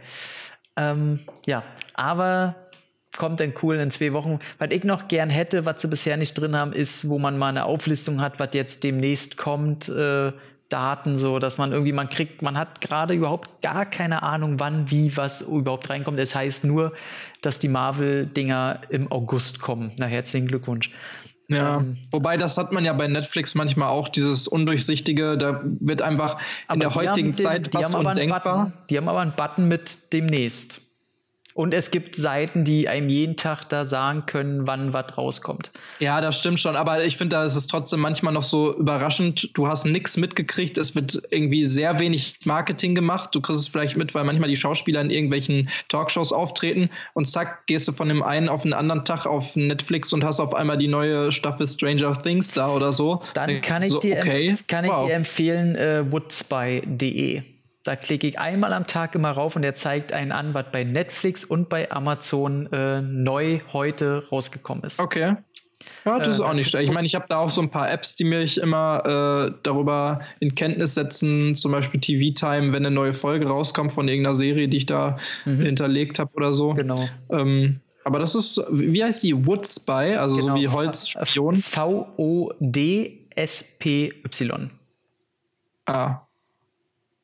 Ähm, 0.76 1.20
ja, 1.46 1.64
aber 1.94 2.56
kommt 3.18 3.40
dann 3.40 3.54
cool 3.62 3.76
in 3.76 3.92
zwei 3.92 4.14
Wochen. 4.14 4.40
Was 4.58 4.70
ich 4.72 4.84
noch 4.84 5.08
gern 5.08 5.30
hätte, 5.30 5.66
was 5.66 5.82
sie 5.82 5.88
bisher 5.88 6.18
nicht 6.18 6.34
drin 6.34 6.56
haben, 6.56 6.74
ist, 6.74 7.10
wo 7.10 7.20
man 7.20 7.38
mal 7.38 7.50
eine 7.50 7.66
Auflistung 7.66 8.22
hat, 8.22 8.40
was 8.40 8.50
jetzt 8.54 8.84
demnächst 8.84 9.38
kommt, 9.38 9.90
äh, 9.90 10.32
Daten, 10.70 11.18
so 11.18 11.40
dass 11.40 11.58
man 11.58 11.72
irgendwie, 11.72 11.92
man 11.92 12.10
kriegt, 12.10 12.42
man 12.42 12.58
hat 12.58 12.82
gerade 12.82 13.14
überhaupt 13.14 13.62
gar 13.62 13.86
keine 13.86 14.24
Ahnung, 14.24 14.60
wann, 14.60 14.90
wie, 14.92 15.16
was 15.18 15.42
überhaupt 15.42 15.90
reinkommt. 15.90 16.20
Das 16.20 16.36
heißt 16.36 16.64
nur, 16.64 16.94
dass 17.42 17.60
die 17.60 17.68
Marvel-Dinger 17.68 18.82
im 18.90 19.12
August 19.12 19.60
kommen. 19.60 19.92
Na, 19.98 20.06
herzlichen 20.06 20.48
Glückwunsch. 20.48 20.92
Ja, 21.50 21.78
ähm, 21.78 21.98
wobei 22.12 22.38
das 22.38 22.58
hat 22.60 22.72
man 22.72 22.86
ja 22.86 22.94
bei 22.94 23.08
Netflix 23.08 23.56
manchmal 23.56 23.90
auch, 23.90 24.08
dieses 24.08 24.48
Undurchsichtige, 24.48 25.36
da 25.36 25.62
wird 25.64 26.04
einfach 26.04 26.38
in 26.72 26.80
der 26.80 26.94
heutigen 26.94 27.30
den, 27.30 27.36
Zeit 27.36 27.74
was 27.74 27.94
undenkbar. 27.94 28.66
Button, 28.66 28.74
die 28.90 28.98
haben 28.98 29.10
aber 29.10 29.22
einen 29.22 29.32
Button 29.32 29.68
mit 29.68 30.14
demnächst. 30.14 30.89
Und 31.60 31.74
es 31.74 31.92
gibt 31.92 32.16
Seiten, 32.16 32.64
die 32.64 32.88
einem 32.88 33.10
jeden 33.10 33.36
Tag 33.36 33.66
da 33.66 33.84
sagen 33.84 34.26
können, 34.26 34.66
wann 34.66 34.94
was 34.94 35.18
rauskommt. 35.18 35.72
Ja, 36.00 36.22
das 36.22 36.38
stimmt 36.38 36.58
schon. 36.58 36.78
Aber 36.78 37.04
ich 37.04 37.18
finde, 37.18 37.36
da 37.36 37.44
ist 37.44 37.58
es 37.58 37.68
trotzdem 37.68 38.00
manchmal 38.00 38.32
noch 38.32 38.44
so 38.44 38.74
überraschend. 38.78 39.50
Du 39.56 39.68
hast 39.68 39.84
nichts 39.84 40.16
mitgekriegt. 40.16 40.78
Es 40.78 40.96
wird 40.96 41.22
irgendwie 41.32 41.66
sehr 41.66 42.00
wenig 42.00 42.36
Marketing 42.46 42.96
gemacht. 42.96 43.32
Du 43.36 43.42
kriegst 43.42 43.60
es 43.60 43.68
vielleicht 43.68 43.98
mit, 43.98 44.16
weil 44.16 44.24
manchmal 44.24 44.48
die 44.48 44.56
Schauspieler 44.56 45.02
in 45.02 45.10
irgendwelchen 45.10 45.70
Talkshows 45.90 46.32
auftreten 46.32 46.90
und 47.14 47.28
zack, 47.28 47.68
gehst 47.68 47.90
du 47.90 47.92
von 47.92 48.08
dem 48.08 48.24
einen 48.24 48.48
auf 48.48 48.62
den 48.62 48.72
anderen 48.72 49.04
Tag 49.04 49.26
auf 49.26 49.58
Netflix 49.58 50.14
und 50.14 50.24
hast 50.24 50.40
auf 50.40 50.54
einmal 50.54 50.78
die 50.78 50.88
neue 50.88 51.34
Staffel 51.34 51.68
Stranger 51.68 52.18
Things 52.24 52.54
da 52.54 52.70
oder 52.70 52.94
so. 52.94 53.22
Dann 53.34 53.60
kann 53.60 53.82
ich, 53.82 53.90
so, 53.90 54.00
dir, 54.00 54.20
okay, 54.20 54.56
kann 54.68 54.86
ich 54.86 54.92
wow. 54.92 55.08
dir 55.08 55.14
empfehlen, 55.14 55.76
äh, 55.76 56.10
woodspy.de. 56.10 57.44
Da 57.90 57.96
klicke 57.96 58.28
ich 58.28 58.38
einmal 58.38 58.74
am 58.74 58.86
Tag 58.86 59.16
immer 59.16 59.32
rauf 59.32 59.56
und 59.56 59.64
der 59.64 59.74
zeigt 59.74 60.14
einen 60.14 60.32
an, 60.32 60.54
was 60.54 60.66
bei 60.72 60.84
Netflix 60.84 61.44
und 61.44 61.70
bei 61.70 61.92
Amazon 61.92 62.72
äh, 62.72 63.02
neu 63.02 63.62
heute 63.74 64.28
rausgekommen 64.32 64.84
ist. 64.84 65.00
Okay. 65.00 65.38
Ja, 66.06 66.20
das 66.20 66.28
äh, 66.28 66.30
ist 66.30 66.40
auch 66.42 66.54
nicht 66.54 66.70
schlecht. 66.70 66.88
Ich 66.88 66.94
meine, 66.94 67.08
ich 67.08 67.16
habe 67.16 67.26
da 67.30 67.40
auch 67.40 67.50
so 67.50 67.62
ein 67.62 67.72
paar 67.72 67.92
Apps, 67.92 68.16
die 68.16 68.26
mich 68.26 68.60
immer 68.60 69.48
äh, 69.50 69.54
darüber 69.64 70.20
in 70.40 70.54
Kenntnis 70.54 70.94
setzen, 70.94 71.56
zum 71.56 71.72
Beispiel 71.72 72.00
TV 72.00 72.32
Time, 72.36 72.74
wenn 72.74 72.86
eine 72.86 72.94
neue 72.94 73.16
Folge 73.16 73.48
rauskommt 73.48 73.92
von 73.92 74.08
irgendeiner 74.08 74.36
Serie, 74.36 74.68
die 74.68 74.78
ich 74.78 74.86
da 74.86 75.18
mhm. 75.46 75.62
hinterlegt 75.62 76.20
habe 76.20 76.32
oder 76.36 76.54
so. 76.54 76.76
Genau. 76.76 77.10
Ähm, 77.32 77.80
aber 78.04 78.20
das 78.20 78.36
ist, 78.36 78.62
wie 78.70 79.04
heißt 79.04 79.24
die? 79.24 79.48
Wood 79.48 79.66
Spy, 79.66 80.14
also 80.16 80.36
genau. 80.36 80.56
so 80.56 80.62
wie 80.62 80.68
Holzspion. 80.68 81.56
V-O-D-S-P-Y. 81.56 82.60
Ah, 85.88 86.20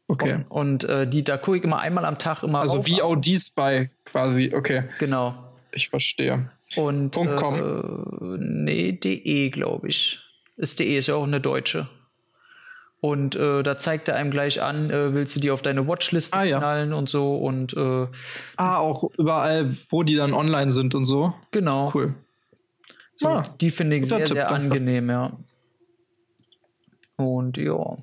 Okay. 0.07 0.45
Und, 0.49 0.84
und 0.84 0.90
äh, 0.90 1.07
die, 1.07 1.23
da 1.23 1.38
gucke 1.38 1.57
ich 1.57 1.64
immer 1.64 1.80
einmal 1.80 2.06
am 2.06 2.18
Tag 2.18 2.44
immer 2.44 2.61
Also 2.61 2.84
VOD-Spy 2.84 3.90
quasi, 4.06 4.53
okay. 4.53 4.84
Genau. 4.99 5.36
Ich 5.72 5.90
verstehe. 5.90 6.49
Und 6.76 7.11
Punkt 7.11 7.36
.com. 7.38 7.56
Äh, 7.56 8.38
nee, 8.40 8.91
de, 8.91 9.49
glaube 9.49 9.90
ich. 9.90 10.19
Ist 10.57 10.80
de, 10.80 10.98
ist 10.98 11.07
ja 11.07 11.15
auch 11.15 11.23
eine 11.23 11.41
deutsche. 11.41 11.90
Und 13.02 13.36
äh, 13.36 13.61
da 13.61 13.77
zeigt 13.77 14.07
er 14.07 14.15
einem 14.15 14.32
gleich 14.32 14.61
an, 14.61 14.90
äh, 14.90 15.14
willst 15.14 15.36
du 15.36 15.40
die 15.40 15.52
auf 15.52 15.61
deine 15.61 15.88
Watchliste 15.88 16.38
ah, 16.38 16.45
knallen 16.45 16.90
ja. 16.90 16.95
und 16.95 17.10
so 17.10 17.38
und 17.38 17.73
äh, 17.73 18.07
Ah, 18.56 18.77
auch 18.77 19.11
überall, 19.18 19.76
wo 19.90 20.03
die 20.03 20.15
dann 20.15 20.34
online 20.34 20.72
sind 20.72 20.95
und 20.95 21.06
so. 21.06 21.34
Genau. 21.52 21.91
Cool. 21.94 22.15
So, 23.18 23.27
ah, 23.27 23.56
die 23.61 23.69
finde 23.69 23.98
ich 23.98 24.07
sehr, 24.07 24.27
sehr 24.27 24.52
angenehm, 24.52 25.10
ja. 25.10 25.38
Und 27.18 27.57
ja. 27.57 27.98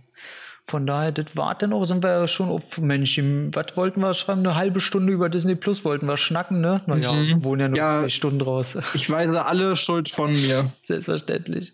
Von 0.68 0.86
daher, 0.86 1.10
das 1.10 1.36
war 1.36 1.56
dann 1.56 1.72
auch, 1.72 1.84
sind 1.86 2.04
wir 2.04 2.10
ja 2.10 2.28
schon 2.28 2.48
auf, 2.48 2.78
Mensch, 2.78 3.18
was 3.18 3.76
wollten 3.76 4.00
wir 4.00 4.14
schreiben? 4.14 4.40
Eine 4.40 4.54
halbe 4.54 4.80
Stunde 4.80 5.12
über 5.12 5.28
Disney 5.28 5.56
Plus 5.56 5.84
wollten 5.84 6.06
wir 6.06 6.16
schnacken, 6.16 6.60
ne? 6.60 6.80
Naja, 6.86 7.12
mhm. 7.12 7.44
wohnen 7.44 7.60
ja 7.60 7.68
noch 7.68 7.76
ja, 7.76 8.00
zwei 8.00 8.08
Stunden 8.08 8.40
raus. 8.40 8.78
Ich 8.94 9.10
weise 9.10 9.44
alle 9.44 9.76
Schuld 9.76 10.08
von 10.08 10.32
mir. 10.32 10.64
Selbstverständlich. 10.82 11.72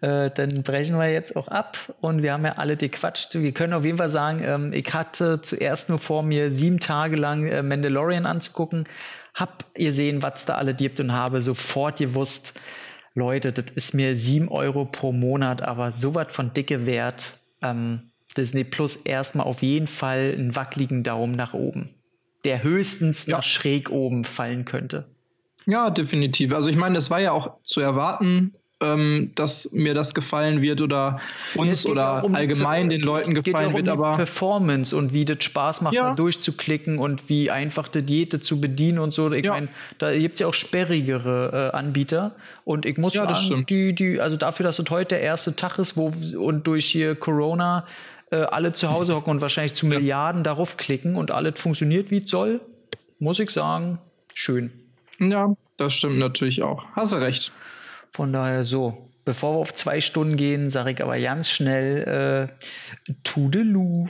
Äh, 0.00 0.30
dann 0.30 0.62
brechen 0.62 0.98
wir 0.98 1.12
jetzt 1.12 1.36
auch 1.36 1.48
ab 1.48 1.76
und 2.00 2.22
wir 2.22 2.32
haben 2.32 2.44
ja 2.44 2.52
alle 2.52 2.76
gequatscht. 2.76 3.34
Wir 3.34 3.52
können 3.52 3.74
auf 3.74 3.84
jeden 3.84 3.98
Fall 3.98 4.10
sagen, 4.10 4.42
ähm, 4.44 4.72
ich 4.72 4.92
hatte 4.92 5.42
zuerst 5.42 5.90
nur 5.90 5.98
vor 5.98 6.22
mir 6.22 6.50
sieben 6.50 6.80
Tage 6.80 7.16
lang 7.16 7.46
äh, 7.46 7.62
Mandalorian 7.62 8.24
anzugucken, 8.24 8.84
hab 9.34 9.66
ihr 9.76 9.92
sehen, 9.92 10.22
was 10.22 10.46
da 10.46 10.54
alle 10.54 10.74
gibt 10.74 11.00
und 11.00 11.12
habe 11.12 11.42
sofort 11.42 11.98
gewusst, 11.98 12.58
Leute, 13.14 13.52
das 13.52 13.66
ist 13.74 13.92
mir 13.92 14.16
sieben 14.16 14.48
Euro 14.48 14.86
pro 14.86 15.12
Monat, 15.12 15.60
aber 15.62 15.92
so 15.92 16.14
was 16.14 16.32
von 16.32 16.54
dicke 16.54 16.86
Wert. 16.86 17.38
Ähm, 17.62 18.11
Disney 18.34 18.64
Plus 18.64 18.96
erstmal 18.96 19.46
auf 19.46 19.62
jeden 19.62 19.86
Fall 19.86 20.34
einen 20.36 20.56
wackeligen 20.56 21.02
Daumen 21.02 21.34
nach 21.34 21.54
oben, 21.54 21.90
der 22.44 22.62
höchstens 22.62 23.26
ja. 23.26 23.36
nach 23.36 23.42
schräg 23.42 23.90
oben 23.90 24.24
fallen 24.24 24.64
könnte. 24.64 25.06
Ja, 25.66 25.90
definitiv. 25.90 26.52
Also 26.52 26.68
ich 26.68 26.76
meine, 26.76 26.98
es 26.98 27.10
war 27.10 27.20
ja 27.20 27.32
auch 27.32 27.52
zu 27.62 27.80
erwarten, 27.80 28.54
ähm, 28.82 29.30
dass 29.34 29.70
mir 29.72 29.94
das 29.94 30.14
gefallen 30.14 30.60
wird 30.60 30.80
oder 30.80 31.20
uns 31.54 31.86
oder 31.86 32.24
um 32.24 32.34
allgemein 32.34 32.88
den 32.88 33.00
Leuten 33.00 33.34
gefallen 33.34 33.68
um 33.68 33.74
wird. 33.74 33.88
Aber 33.88 34.16
Performance 34.16 34.94
und 34.94 35.12
wie 35.12 35.24
das 35.24 35.44
Spaß 35.44 35.82
macht, 35.82 35.94
ja. 35.94 36.10
da 36.10 36.14
durchzuklicken 36.14 36.98
und 36.98 37.28
wie 37.28 37.50
einfach 37.50 37.88
die 37.88 38.02
Diäte 38.02 38.40
zu 38.40 38.60
bedienen 38.60 38.98
und 38.98 39.14
so. 39.14 39.30
Ich 39.30 39.44
ja. 39.44 39.52
meine, 39.52 39.68
da 39.98 40.12
gibt 40.12 40.34
es 40.34 40.40
ja 40.40 40.48
auch 40.48 40.54
sperrigere 40.54 41.70
äh, 41.72 41.76
Anbieter. 41.76 42.34
Und 42.64 42.86
ich 42.86 42.98
muss 42.98 43.14
ja, 43.14 43.32
sagen, 43.34 43.66
die, 43.66 43.94
die, 43.94 44.20
also 44.20 44.36
dafür, 44.36 44.64
dass 44.64 44.78
es 44.78 44.90
heute 44.90 45.14
der 45.14 45.20
erste 45.20 45.56
Tag 45.56 45.78
ist, 45.78 45.96
wo 45.96 46.12
und 46.36 46.66
durch 46.66 46.86
hier 46.86 47.14
Corona 47.14 47.86
äh, 48.32 48.44
alle 48.44 48.72
zu 48.72 48.90
Hause 48.90 49.14
hocken 49.14 49.30
und 49.30 49.40
wahrscheinlich 49.40 49.74
zu 49.74 49.86
Milliarden 49.86 50.42
darauf 50.42 50.76
klicken 50.76 51.16
und 51.16 51.30
alles 51.30 51.60
funktioniert, 51.60 52.10
wie 52.10 52.24
es 52.24 52.30
soll, 52.30 52.60
muss 53.18 53.38
ich 53.38 53.50
sagen, 53.50 53.98
schön. 54.34 54.72
Ja, 55.20 55.54
das 55.76 55.92
stimmt 55.92 56.18
natürlich 56.18 56.62
auch. 56.62 56.84
Hast 56.92 57.12
du 57.12 57.18
recht. 57.18 57.52
Von 58.10 58.32
daher 58.32 58.64
so. 58.64 59.08
bevor 59.24 59.54
wir 59.54 59.58
auf 59.58 59.74
zwei 59.74 60.00
Stunden 60.00 60.36
gehen, 60.36 60.70
sage 60.70 60.92
ich 60.92 61.02
aber 61.02 61.18
ganz 61.18 61.48
schnell 61.48 62.48
äh, 63.08 63.12
Tudelu. 63.22 64.08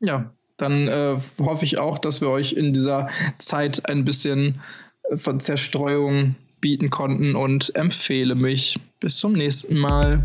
Ja, 0.00 0.32
dann 0.56 0.88
äh, 0.88 1.20
hoffe 1.38 1.64
ich 1.64 1.78
auch, 1.78 1.98
dass 1.98 2.20
wir 2.20 2.28
euch 2.28 2.52
in 2.52 2.72
dieser 2.72 3.08
Zeit 3.38 3.88
ein 3.88 4.04
bisschen 4.04 4.60
äh, 5.04 5.16
von 5.16 5.40
Zerstreuung 5.40 6.36
bieten 6.60 6.90
konnten 6.90 7.36
und 7.36 7.74
empfehle 7.76 8.34
mich. 8.34 8.80
Bis 9.00 9.18
zum 9.18 9.32
nächsten 9.32 9.76
Mal. 9.76 10.24